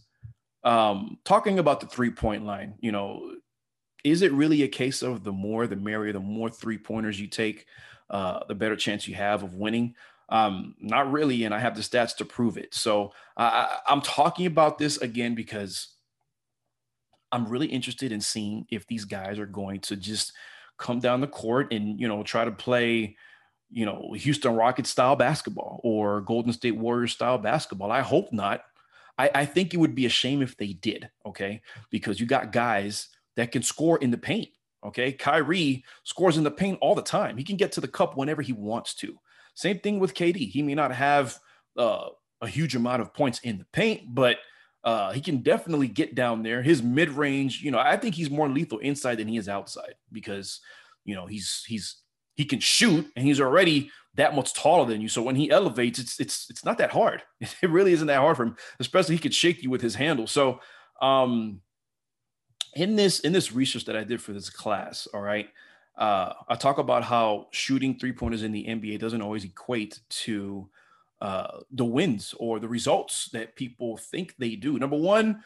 um, 0.64 1.20
talking 1.26 1.60
about 1.60 1.82
the 1.82 1.88
three 1.88 2.12
point 2.12 2.46
line, 2.46 2.76
you 2.80 2.94
know, 2.94 3.36
is 4.04 4.22
it 4.22 4.32
really 4.32 4.64
a 4.64 4.68
case 4.68 5.02
of 5.02 5.24
the 5.24 5.32
more 5.32 5.68
the 5.68 5.76
merrier, 5.76 6.14
the 6.14 6.20
more 6.20 6.50
three 6.50 6.78
pointers 6.78 7.20
you 7.20 7.28
take, 7.28 7.66
uh, 8.10 8.40
the 8.48 8.56
better 8.56 8.76
chance 8.76 9.08
you 9.08 9.16
have 9.16 9.44
of 9.44 9.54
winning? 9.54 9.96
Um, 10.30 10.76
not 10.80 11.12
really, 11.12 11.44
and 11.44 11.54
I 11.54 11.60
have 11.60 11.76
the 11.76 11.82
stats 11.82 12.16
to 12.18 12.26
prove 12.26 12.58
it. 12.58 12.74
So 12.74 13.14
I, 13.36 13.80
I'm 13.88 14.02
talking 14.02 14.46
about 14.46 14.78
this 14.78 14.98
again 14.98 15.34
because 15.34 15.96
I'm 17.32 17.48
really 17.48 17.68
interested 17.68 18.12
in 18.12 18.22
seeing 18.22 18.66
if 18.70 18.88
these 18.88 19.06
guys 19.06 19.40
are 19.40 19.46
going 19.46 19.82
to 19.82 19.96
just 19.96 20.34
come 20.78 21.00
down 21.00 21.22
the 21.22 21.28
court 21.28 21.74
and 21.74 22.00
you 22.00 22.08
know 22.08 22.24
try 22.24 22.46
to 22.46 22.52
play 22.52 23.18
you 23.70 23.86
know 23.86 24.14
Houston 24.16 24.56
Rockets 24.56 24.90
style 24.90 25.16
basketball 25.16 25.80
or 25.84 26.22
Golden 26.22 26.54
State 26.54 26.78
Warriors 26.78 27.12
style 27.12 27.38
basketball. 27.38 27.92
I 27.92 28.02
hope 28.02 28.32
not. 28.32 28.62
I, 29.18 29.30
I 29.36 29.46
think 29.46 29.74
it 29.74 29.78
would 29.78 29.96
be 29.96 30.06
a 30.06 30.10
shame 30.10 30.42
if 30.42 30.58
they 30.58 30.74
did. 30.74 31.10
Okay, 31.26 31.62
because 31.90 32.20
you 32.20 32.26
got 32.26 32.52
guys 32.52 33.10
that 33.40 33.52
can 33.52 33.64
score 33.64 33.98
in 33.98 34.12
the 34.12 34.18
paint. 34.18 34.50
Okay, 34.86 35.12
Kyrie 35.12 35.84
scores 36.04 36.38
in 36.38 36.44
the 36.44 36.52
paint 36.52 36.78
all 36.82 36.96
the 36.96 37.02
time. 37.02 37.38
He 37.38 37.44
can 37.44 37.58
get 37.58 37.72
to 37.74 37.82
the 37.82 37.88
cup 37.88 38.16
whenever 38.16 38.42
he 38.42 38.54
wants 38.54 38.94
to. 38.96 39.18
Same 39.56 39.80
thing 39.80 40.00
with 40.00 40.14
KD. 40.14 40.50
He 40.50 40.62
may 40.62 40.76
not 40.76 40.94
have 40.94 41.38
uh, 41.78 42.10
a 42.42 42.48
huge 42.48 42.76
amount 42.76 43.02
of 43.02 43.14
points 43.14 43.40
in 43.40 43.58
the 43.58 43.66
paint, 43.74 44.14
but 44.14 44.38
uh, 44.84 45.12
he 45.12 45.20
can 45.20 45.38
definitely 45.38 45.88
get 45.88 46.16
down 46.16 46.44
there. 46.44 46.62
His 46.62 46.82
mid 46.82 47.10
range, 47.10 47.62
you 47.62 47.72
know, 47.72 47.80
I 47.80 47.98
think 47.98 48.16
he's 48.16 48.30
more 48.30 48.48
lethal 48.48 48.80
inside 48.80 49.16
than 49.16 49.28
he 49.28 49.38
is 49.38 49.50
outside 49.50 49.96
because, 50.12 50.62
you 51.04 51.16
know, 51.16 51.26
he's 51.26 51.64
he's 51.68 51.98
he 52.36 52.46
can 52.46 52.60
shoot 52.60 53.06
and 53.16 53.26
he's 53.26 53.42
already 53.42 53.92
that 54.16 54.36
much 54.36 54.54
taller 54.54 54.86
than 54.86 55.02
you. 55.02 55.10
So 55.10 55.22
when 55.22 55.36
he 55.36 55.52
elevates, 55.52 56.00
it's 56.00 56.20
it's 56.20 56.50
it's 56.50 56.64
not 56.64 56.78
that 56.78 56.92
hard. 56.92 57.22
It 57.62 57.70
really 57.70 57.92
isn't 57.94 58.08
that 58.08 58.20
hard 58.20 58.38
for 58.38 58.44
him, 58.44 58.56
especially 58.80 59.16
he 59.16 59.22
could 59.22 59.34
shake 59.34 59.62
you 59.62 59.70
with 59.70 59.82
his 59.82 59.96
handle. 59.96 60.28
So 60.28 60.62
um 61.02 61.62
in 62.76 62.96
this 62.96 63.20
in 63.22 63.34
this 63.34 63.52
research 63.52 63.86
that 63.86 63.96
I 63.96 64.04
did 64.04 64.22
for 64.22 64.34
this 64.34 64.50
class, 64.50 65.08
all 65.14 65.22
right, 65.22 65.50
uh, 65.98 66.34
I 66.48 66.56
talk 66.56 66.78
about 66.78 67.04
how 67.04 67.48
shooting 67.52 67.98
three 67.98 68.14
pointers 68.14 68.44
in 68.44 68.52
the 68.52 68.66
NBA 68.66 69.00
doesn't 69.00 69.22
always 69.22 69.44
equate 69.44 70.00
to 70.10 70.70
uh, 71.22 71.60
the 71.72 71.86
wins 71.86 72.34
or 72.40 72.60
the 72.60 72.68
results 72.68 73.30
that 73.34 73.56
people 73.56 73.98
think 73.98 74.36
they 74.38 74.56
do. 74.56 74.80
Number 74.80 74.98
one, 74.98 75.44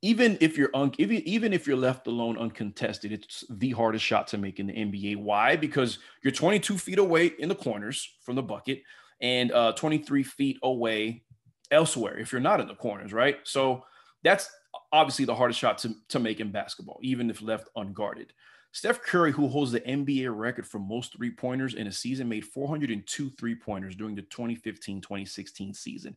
even 0.00 0.38
if 0.40 0.56
you're 0.56 0.70
un- 0.74 0.94
even, 0.98 1.16
even 1.28 1.52
if 1.52 1.66
you're 1.66 1.76
left 1.76 2.06
alone 2.06 2.38
uncontested, 2.38 3.12
it's 3.12 3.44
the 3.50 3.70
hardest 3.70 4.04
shot 4.04 4.26
to 4.28 4.38
make 4.38 4.60
in 4.60 4.68
the 4.68 4.72
NBA. 4.72 5.16
Why? 5.16 5.56
Because 5.56 5.98
you're 6.22 6.32
22 6.32 6.78
feet 6.78 6.98
away 6.98 7.32
in 7.38 7.48
the 7.48 7.54
corners 7.54 8.08
from 8.22 8.36
the 8.36 8.42
bucket 8.42 8.82
and 9.20 9.52
uh, 9.52 9.72
23 9.72 10.22
feet 10.22 10.58
away 10.62 11.24
elsewhere 11.70 12.18
if 12.18 12.32
you're 12.32 12.40
not 12.40 12.60
in 12.60 12.68
the 12.68 12.74
corners, 12.74 13.12
right? 13.12 13.36
So 13.44 13.84
that's 14.22 14.48
obviously 14.92 15.24
the 15.24 15.34
hardest 15.34 15.60
shot 15.60 15.78
to, 15.78 15.94
to 16.08 16.18
make 16.18 16.40
in 16.40 16.50
basketball, 16.50 16.98
even 17.02 17.30
if 17.30 17.40
left 17.42 17.68
unguarded. 17.76 18.32
Steph 18.72 19.00
Curry, 19.02 19.32
who 19.32 19.48
holds 19.48 19.72
the 19.72 19.80
NBA 19.80 20.28
record 20.36 20.66
for 20.66 20.78
most 20.78 21.16
three 21.16 21.30
pointers 21.30 21.72
in 21.74 21.86
a 21.86 21.92
season, 21.92 22.28
made 22.28 22.44
402 22.44 23.30
three 23.30 23.54
pointers 23.54 23.96
during 23.96 24.14
the 24.14 24.20
2015 24.22 25.00
2016 25.00 25.72
season. 25.74 26.14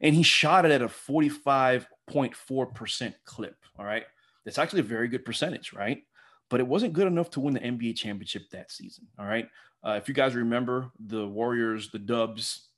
And 0.00 0.12
he 0.14 0.24
shot 0.24 0.64
it 0.64 0.72
at 0.72 0.82
a 0.82 0.88
45.4% 0.88 3.14
clip. 3.24 3.56
All 3.78 3.84
right. 3.84 4.04
That's 4.44 4.58
actually 4.58 4.80
a 4.80 4.84
very 4.84 5.06
good 5.08 5.24
percentage, 5.24 5.72
right? 5.72 6.02
But 6.50 6.58
it 6.60 6.66
wasn't 6.66 6.94
good 6.94 7.06
enough 7.06 7.30
to 7.30 7.40
win 7.40 7.54
the 7.54 7.60
NBA 7.60 7.96
championship 7.96 8.50
that 8.50 8.72
season. 8.72 9.06
All 9.18 9.26
right. 9.26 9.48
Uh, 9.86 9.92
if 9.92 10.08
you 10.08 10.14
guys 10.14 10.34
remember, 10.34 10.90
the 10.98 11.26
Warriors, 11.26 11.90
the 11.90 11.98
Dubs, 11.98 12.68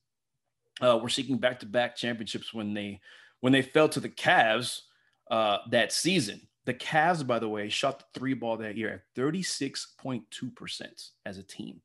uh, 0.82 0.98
were 1.02 1.08
seeking 1.08 1.38
back-to-back 1.38 1.96
championships 1.96 2.52
when 2.52 2.74
they 2.74 3.00
when 3.40 3.52
they 3.52 3.62
fell 3.62 3.88
to 3.88 4.00
the 4.00 4.08
Cavs 4.08 4.82
uh, 5.30 5.58
that 5.70 5.92
season. 5.92 6.40
The 6.64 6.74
Cavs, 6.74 7.24
by 7.24 7.38
the 7.38 7.48
way, 7.48 7.68
shot 7.68 8.00
the 8.00 8.18
three 8.18 8.34
ball 8.34 8.56
that 8.56 8.76
year 8.76 8.90
at 8.90 9.20
36.2% 9.20 11.10
as 11.24 11.38
a 11.38 11.42
team 11.42 11.80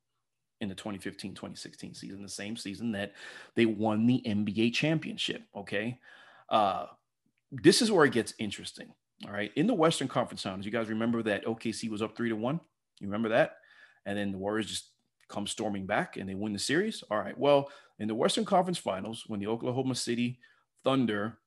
in 0.60 0.70
the 0.70 0.76
2015 0.76 1.34
2016 1.34 1.94
season, 1.94 2.22
the 2.22 2.30
same 2.30 2.56
season 2.56 2.92
that 2.92 3.14
they 3.56 3.66
won 3.66 4.08
the 4.08 4.24
NBA 4.26 4.74
championship. 4.74 5.44
Okay. 5.56 6.00
Uh, 6.50 6.86
this 7.52 7.82
is 7.82 7.92
where 7.92 8.06
it 8.06 8.14
gets 8.14 8.34
interesting. 8.40 8.94
All 9.26 9.34
right. 9.34 9.52
In 9.56 9.68
the 9.68 9.74
Western 9.74 10.08
Conference 10.08 10.42
Finals, 10.42 10.66
you 10.66 10.72
guys 10.72 10.90
remember 10.90 11.22
that 11.24 11.46
OKC 11.46 11.90
was 11.90 12.02
up 12.02 12.16
three 12.16 12.30
to 12.30 12.36
one? 12.36 12.60
You 13.00 13.08
remember 13.08 13.30
that? 13.30 13.58
And 14.06 14.18
then 14.18 14.32
the 14.32 14.38
Warriors 14.38 14.68
just 14.68 14.90
come 15.30 15.48
storming 15.48 15.86
back 15.86 16.18
and 16.18 16.28
they 16.28 16.36
win 16.36 16.54
the 16.54 16.60
series. 16.60 17.04
All 17.10 17.20
right. 17.20 17.38
Well, 17.38 17.70
in 18.00 18.08
the 18.08 18.16
Western 18.16 18.46
Conference 18.46 18.78
Finals, 18.78 19.26
when 19.28 19.40
the 19.40 19.48
Oklahoma 19.48 19.96
City 19.96 20.40
Thunder, 20.84 21.38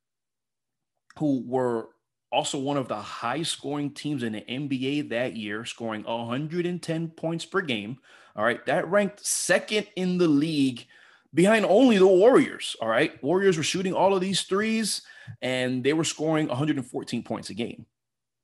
who 1.18 1.42
were 1.46 1.88
also 2.32 2.58
one 2.58 2.76
of 2.76 2.88
the 2.88 2.96
high 2.96 3.42
scoring 3.42 3.90
teams 3.90 4.22
in 4.22 4.32
the 4.32 4.40
NBA 4.40 5.10
that 5.10 5.36
year, 5.36 5.64
scoring 5.64 6.02
110 6.02 7.08
points 7.08 7.44
per 7.44 7.60
game. 7.60 7.98
All 8.36 8.44
right. 8.44 8.64
That 8.66 8.88
ranked 8.88 9.24
second 9.24 9.86
in 9.94 10.18
the 10.18 10.26
league 10.26 10.86
behind 11.32 11.64
only 11.64 11.98
the 11.98 12.06
Warriors. 12.06 12.74
All 12.80 12.88
right. 12.88 13.22
Warriors 13.22 13.56
were 13.56 13.62
shooting 13.62 13.92
all 13.92 14.14
of 14.14 14.20
these 14.20 14.42
threes 14.42 15.02
and 15.40 15.84
they 15.84 15.92
were 15.92 16.04
scoring 16.04 16.48
114 16.48 17.22
points 17.22 17.50
a 17.50 17.54
game. 17.54 17.86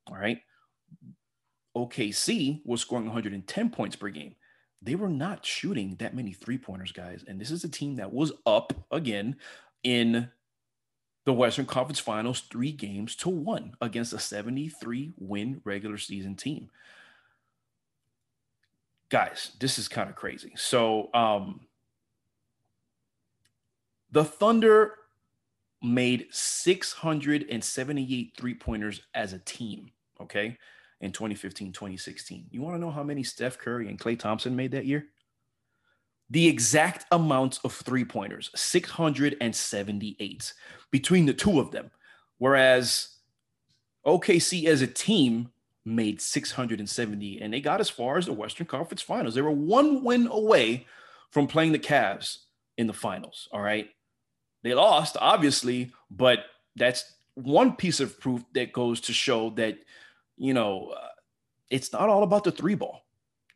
All 0.07 0.17
right. 0.17 0.39
OKC 1.77 2.61
was 2.65 2.81
scoring 2.81 3.07
110 3.07 3.71
points 3.71 3.97
per 3.97 4.09
game. 4.09 4.35
They 4.83 4.95
were 4.95 5.09
not 5.09 5.45
shooting 5.45 5.97
that 5.97 6.15
many 6.15 6.33
three 6.33 6.59
pointers, 6.59 6.93
guys. 6.93 7.25
And 7.27 7.41
this 7.41 7.51
is 7.51 7.65
a 7.65 7.69
team 7.69 7.97
that 7.97 8.13
was 8.13 8.33
up 8.47 8.73
again 8.91 9.37
in 9.83 10.29
the 11.31 11.35
Western 11.35 11.65
Conference 11.65 12.01
Finals 12.01 12.41
three 12.51 12.73
games 12.73 13.15
to 13.15 13.29
one 13.29 13.75
against 13.81 14.13
a 14.13 14.19
73 14.19 15.13
win 15.17 15.61
regular 15.63 15.97
season 15.97 16.35
team. 16.35 16.69
Guys, 19.11 19.53
this 19.61 19.79
is 19.79 19.87
kind 19.87 20.11
of 20.11 20.17
crazy. 20.17 20.51
So, 20.57 21.09
um, 21.15 21.61
the 24.11 24.25
Thunder 24.25 24.95
made 25.81 26.27
678 26.33 28.33
three 28.37 28.55
pointers 28.55 29.01
as 29.15 29.33
a 29.33 29.39
team, 29.39 29.93
okay, 30.21 30.59
in 31.01 31.13
2015 31.13 31.71
2016. 31.71 32.47
You 32.51 32.61
want 32.61 32.75
to 32.75 32.81
know 32.81 32.91
how 32.91 33.05
many 33.05 33.23
Steph 33.23 33.57
Curry 33.57 33.89
and 33.89 34.01
Klay 34.01 34.19
Thompson 34.19 34.57
made 34.57 34.73
that 34.73 34.85
year? 34.85 35.07
The 36.31 36.47
exact 36.47 37.05
amount 37.11 37.59
of 37.65 37.73
three 37.73 38.05
pointers 38.05 38.51
678 38.55 40.53
between 40.91 41.27
the 41.27 41.35
two 41.35 41.59
of 41.61 41.73
them. 41.73 41.91
Whereas 42.39 43.17
OKC 44.07 44.67
as 44.67 44.81
a 44.81 44.87
team 44.87 45.51
made 45.85 46.21
670 46.21 47.41
and 47.41 47.53
they 47.53 47.61
got 47.61 47.81
as 47.81 47.91
far 47.91 48.17
as 48.17 48.27
the 48.27 48.33
Western 48.33 48.67
Conference 48.67 49.03
Finals. 49.03 49.35
They 49.35 49.43
were 49.43 49.51
one 49.51 50.05
win 50.05 50.29
away 50.29 50.87
from 51.31 51.47
playing 51.47 51.73
the 51.73 51.79
Cavs 51.79 52.39
in 52.79 52.87
the 52.87 52.93
finals. 52.93 53.49
All 53.53 53.61
right. 53.61 53.89
They 54.63 54.75
lost, 54.75 55.17
obviously, 55.21 55.93
but 56.11 56.41
that's 56.77 57.13
one 57.35 57.77
piece 57.77 58.01
of 58.01 58.21
proof 58.21 58.45
that 58.55 58.73
goes 58.73 59.01
to 59.03 59.13
show 59.13 59.51
that, 59.51 59.79
you 60.37 60.55
know, 60.55 60.93
uh, 60.97 61.09
it's 61.71 61.93
not 61.93 62.09
all 62.09 62.23
about 62.23 62.45
the 62.45 62.53
three 62.53 62.75
ball. 62.75 63.03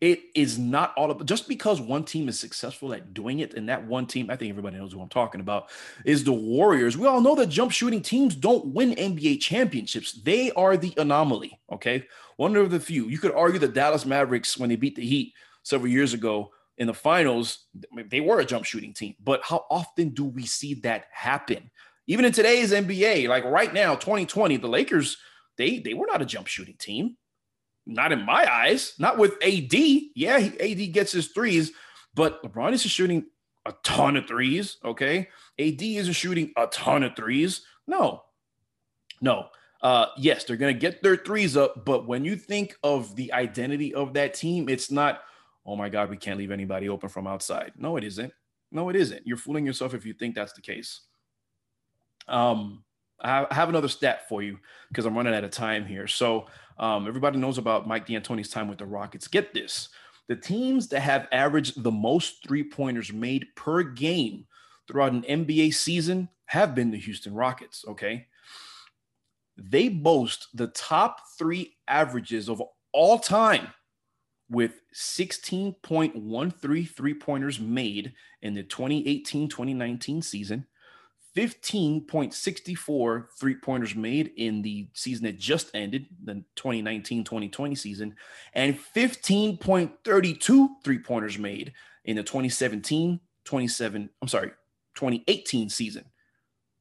It 0.01 0.21
is 0.35 0.59
not 0.59 0.93
all 0.97 1.11
about 1.11 1.27
just 1.27 1.49
because 1.49 1.81
one 1.81 2.05
team 2.05 2.29
is 2.29 2.39
successful 2.39 2.93
at 2.93 3.15
doing 3.15 3.41
it, 3.41 3.55
and 3.55 3.69
that 3.69 3.87
one 3.87 4.07
team, 4.07 4.31
I 4.31 4.37
think 4.37 4.51
everybody 4.51 4.77
knows 4.77 4.93
who 4.93 5.01
I'm 5.01 5.09
talking 5.09 5.41
about, 5.41 5.71
is 6.05 6.25
the 6.25 6.33
Warriors. 6.33 6.97
We 6.97 7.07
all 7.07 7.21
know 7.21 7.35
that 7.37 7.47
jump 7.47 7.73
shooting 7.73 8.03
teams 8.03 8.35
don't 8.35 8.67
win 8.67 8.95
NBA 8.95 9.41
championships. 9.41 10.13
They 10.13 10.51
are 10.53 10.77
the 10.77 10.93
anomaly. 10.97 11.59
Okay. 11.73 12.07
One 12.37 12.57
of 12.57 12.71
the 12.71 12.81
few. 12.81 13.07
You 13.09 13.19
could 13.19 13.33
argue 13.33 13.59
the 13.59 13.69
Dallas 13.69 14.05
Mavericks, 14.05 14.59
when 14.59 14.69
they 14.69 14.77
beat 14.77 14.97
the 14.97 15.07
Heat 15.07 15.33
several 15.63 15.91
years 15.91 16.15
ago 16.15 16.51
in 16.79 16.87
the 16.87 16.95
finals, 16.95 17.67
they 18.11 18.21
were 18.21 18.41
a 18.41 18.45
jump 18.45 18.65
shooting 18.65 18.93
team. 18.93 19.15
But 19.23 19.43
how 19.43 19.65
often 19.71 20.11
do 20.11 20.25
we 20.25 20.45
see 20.47 20.75
that 20.83 21.05
happen? 21.13 21.71
Even 22.07 22.25
in 22.25 22.33
today's 22.33 22.73
NBA, 22.73 23.29
like 23.29 23.45
right 23.45 23.73
now, 23.73 23.95
2020, 23.95 24.57
the 24.57 24.69
Lakers, 24.69 25.17
they 25.57 25.79
they 25.79 25.95
were 25.95 26.07
not 26.07 26.21
a 26.21 26.27
jump 26.27 26.49
shooting 26.49 26.77
team. 26.79 27.17
Not 27.87 28.13
in 28.13 28.25
my 28.25 28.51
eyes. 28.51 28.95
Not 28.99 29.19
with 29.19 29.33
AD. 29.43 29.75
Yeah, 30.15 30.37
AD 30.37 30.93
gets 30.93 31.13
his 31.13 31.29
threes, 31.29 31.73
but 32.15 32.43
LeBron 32.43 32.73
is 32.73 32.83
shooting 32.83 33.27
a 33.67 33.75
ton 33.83 34.17
of 34.17 34.27
threes. 34.27 34.79
Okay, 34.85 35.29
AD 35.59 35.83
isn't 35.83 36.13
shooting 36.15 36.53
a 36.57 36.67
ton 36.69 37.03
of 37.03 37.17
threes. 37.17 37.63
No, 37.87 38.23
no. 39.21 39.49
Uh, 39.83 40.07
yes, 40.17 40.45
they're 40.45 40.57
gonna 40.57 40.73
get 40.73 41.03
their 41.03 41.17
threes 41.17 41.59
up, 41.59 41.85
but 41.85 42.07
when 42.07 42.25
you 42.25 42.37
think 42.37 42.75
of 42.83 43.15
the 43.17 43.31
identity 43.35 43.93
of 43.95 44.15
that 44.15 44.35
team, 44.35 44.69
it's 44.69 44.91
not. 44.91 45.21
Oh 45.67 45.77
my 45.77 45.89
God, 45.89 46.11
we 46.11 46.17
can't 46.17 46.39
leave 46.39 46.51
anybody 46.51 46.89
open 46.89 47.09
from 47.09 47.27
outside. 47.27 47.73
No, 47.77 47.97
it 47.97 48.05
isn't. 48.05 48.33
No, 48.71 48.89
it 48.89 48.97
isn't. 48.97 49.27
You're 49.27 49.37
fooling 49.37 49.65
yourself 49.65 49.95
if 49.95 50.05
you 50.05 50.13
think 50.15 50.35
that's 50.35 50.53
the 50.53 50.61
case. 50.61 51.03
Um, 52.29 52.85
I 53.25 53.47
have 53.51 53.71
another 53.71 53.89
stat 53.89 54.29
for 54.29 54.43
you 54.43 54.59
because 54.89 55.07
I'm 55.07 55.17
running 55.17 55.35
out 55.35 55.45
of 55.45 55.51
time 55.51 55.87
here. 55.87 56.07
So 56.07 56.47
um, 56.79 57.09
everybody 57.09 57.39
knows 57.39 57.57
about 57.59 57.89
Mike 57.89 58.07
D'Antoni's 58.07 58.51
time 58.51 58.69
with 58.69 58.79
the 58.79 58.87
Rockets. 58.87 59.29
Get 59.29 59.55
this: 59.55 59.89
the 60.29 60.37
teams 60.37 60.89
that 60.89 61.01
have 61.01 61.27
averaged 61.33 61.83
the 61.83 61.91
most 61.91 62.47
three 62.47 62.63
pointers 62.63 63.13
made 63.13 63.47
per 63.57 63.83
game 63.83 64.47
throughout 64.87 65.13
an 65.13 65.23
NBA 65.23 65.75
season 65.75 66.29
have 66.47 66.75
been 66.75 66.91
the 66.91 66.99
Houston 66.99 67.35
Rockets. 67.35 67.85
Okay, 67.89 68.27
they 69.57 69.89
boast 69.89 70.49
the 70.53 70.69
top 70.69 71.21
three 71.39 71.77
averages 71.89 72.49
of 72.51 72.63
all 72.93 73.19
time 73.19 73.69
with 74.51 74.83
16.13 74.95 76.91
three 76.91 77.15
pointers 77.15 77.59
made 77.59 78.13
in 78.43 78.53
the 78.55 78.63
2018 78.63 79.49
2019 79.49 80.21
season 80.21 80.67
15.64 81.37 83.27
three 83.39 83.57
pointers 83.57 83.95
made 83.97 84.33
in 84.37 84.63
the 84.63 84.89
season 84.93 85.25
that 85.25 85.39
just 85.39 85.71
ended, 85.75 86.07
the 86.23 86.45
2019 86.57 87.25
2020 87.25 87.75
season, 87.75 88.15
and 88.53 88.79
15.32 88.95 90.69
three 90.85 90.99
pointers 90.99 91.39
made 91.39 91.73
in 92.05 92.17
the 92.17 92.23
2017 92.23 93.21
27, 93.45 94.11
I'm 94.23 94.29
sorry, 94.29 94.53
2018 94.95 95.69
season. 95.69 96.05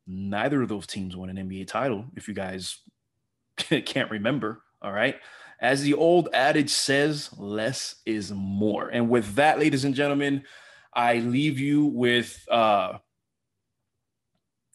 Neither 0.06 0.62
of 0.62 0.70
those 0.70 0.88
teams 0.88 1.16
won 1.16 1.30
an 1.30 1.38
NBA 1.38 1.68
title, 1.68 2.06
if 2.16 2.28
you 2.28 2.34
guys 2.34 2.80
can't 3.58 4.12
remember. 4.12 4.62
All 4.82 4.92
right. 4.92 5.16
As 5.60 5.82
the 5.82 5.94
old 5.94 6.30
adage 6.34 6.70
says, 6.70 7.30
less 7.38 7.96
is 8.06 8.32
more. 8.34 8.90
And 8.90 9.10
with 9.10 9.36
that, 9.36 9.60
ladies 9.60 9.86
and 9.86 9.96
gentlemen, 9.96 10.44
I 10.94 11.20
leave 11.20 11.60
you 11.60 11.86
with 11.86 12.46
uh 12.52 12.98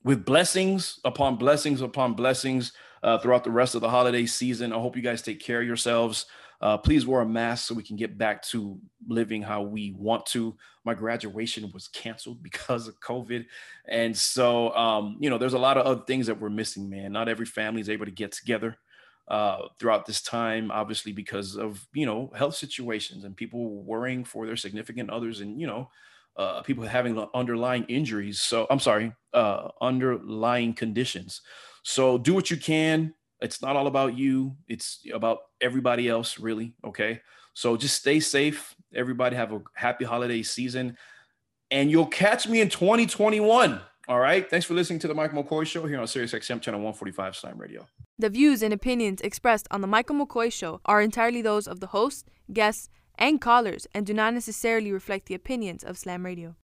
with 0.09 0.25
blessings 0.25 1.01
upon 1.05 1.37
blessings 1.37 1.83
upon 1.83 2.15
blessings 2.15 2.73
uh, 3.03 3.19
throughout 3.19 3.45
the 3.45 3.51
rest 3.51 3.75
of 3.75 3.83
the 3.83 3.91
holiday 3.91 4.25
season. 4.25 4.73
I 4.73 4.77
hope 4.77 4.97
you 4.97 5.03
guys 5.03 5.21
take 5.21 5.39
care 5.39 5.61
of 5.61 5.67
yourselves. 5.67 6.25
Uh, 6.63 6.79
please 6.79 7.05
wear 7.05 7.21
a 7.21 7.27
mask 7.29 7.69
so 7.69 7.75
we 7.75 7.83
can 7.83 7.97
get 7.97 8.17
back 8.17 8.41
to 8.45 8.81
living 9.07 9.43
how 9.43 9.61
we 9.61 9.93
want 9.99 10.25
to. 10.25 10.57
My 10.87 10.95
graduation 10.95 11.71
was 11.75 11.89
canceled 11.89 12.43
because 12.43 12.89
of 12.89 12.99
COVID. 13.01 13.45
And 13.87 14.17
so, 14.17 14.75
um, 14.75 15.19
you 15.21 15.29
know, 15.29 15.37
there's 15.37 15.53
a 15.53 15.59
lot 15.59 15.77
of 15.77 15.85
other 15.85 16.03
things 16.07 16.27
that 16.29 16.41
we're 16.41 16.49
missing, 16.49 16.89
man. 16.89 17.13
Not 17.13 17.29
every 17.29 17.45
family 17.45 17.83
is 17.83 17.91
able 17.91 18.07
to 18.07 18.11
get 18.11 18.33
together 18.33 18.79
uh, 19.29 19.69
throughout 19.79 20.07
this 20.07 20.23
time, 20.23 20.71
obviously, 20.71 21.13
because 21.13 21.55
of, 21.55 21.87
you 21.93 22.07
know, 22.07 22.33
health 22.35 22.55
situations 22.55 23.25
and 23.25 23.37
people 23.37 23.83
worrying 23.83 24.25
for 24.25 24.47
their 24.47 24.57
significant 24.57 25.11
others 25.11 25.43
and, 25.43 25.61
you 25.61 25.67
know, 25.67 25.91
uh, 26.39 26.63
people 26.63 26.85
having 26.85 27.19
underlying 27.35 27.85
injuries. 27.89 28.41
So 28.41 28.67
I'm 28.71 28.79
sorry, 28.79 29.13
uh, 29.35 29.69
underlying 29.81 30.73
conditions. 30.73 31.43
So 31.83 32.17
do 32.17 32.33
what 32.33 32.51
you 32.51 32.57
can. 32.57 33.13
It's 33.41 33.61
not 33.61 33.77
all 33.77 33.87
about 33.87 34.17
you. 34.17 34.57
It's 34.69 35.01
about 35.13 35.39
everybody 35.61 36.09
else, 36.09 36.39
really. 36.39 36.75
Okay. 36.85 37.21
So 37.55 37.77
just 37.77 37.97
stay 37.97 38.21
safe. 38.21 38.75
Everybody 38.95 39.37
have 39.37 39.53
a 39.53 39.61
happy 39.75 40.05
holiday 40.05 40.43
season, 40.43 40.97
and 41.71 41.91
you'll 41.91 42.07
catch 42.07 42.49
me 42.49 42.61
in 42.61 42.69
2021. 42.69 43.81
All 44.09 44.19
right. 44.19 44.49
Thanks 44.49 44.65
for 44.65 44.75
listening 44.75 45.01
to 45.01 45.09
the 45.09 45.15
Michael 45.15 45.45
McCoy 45.45 45.67
Show 45.67 45.87
here 45.87 46.01
on 46.01 46.07
Sirius 46.07 46.33
XM 46.33 46.63
Channel 46.63 46.81
145 46.81 47.37
Slam 47.37 47.59
Radio. 47.59 47.87
The 48.19 48.31
views 48.31 48.63
and 48.63 48.73
opinions 48.73 49.21
expressed 49.21 49.69
on 49.71 49.83
the 49.83 49.87
Michael 49.87 50.17
McCoy 50.17 50.53
Show 50.53 50.81
are 50.87 51.03
entirely 51.03 51.43
those 51.43 51.69
of 51.69 51.81
the 51.81 51.89
host, 51.89 52.27
guests, 52.53 52.89
and 53.19 53.41
callers 53.41 53.87
and 53.93 54.07
do 54.07 54.15
not 54.15 54.33
necessarily 54.33 54.93
reflect 54.93 55.27
the 55.27 55.35
opinions 55.35 55.85
of 55.85 55.99
Slam 55.99 56.25
Radio. 56.25 56.55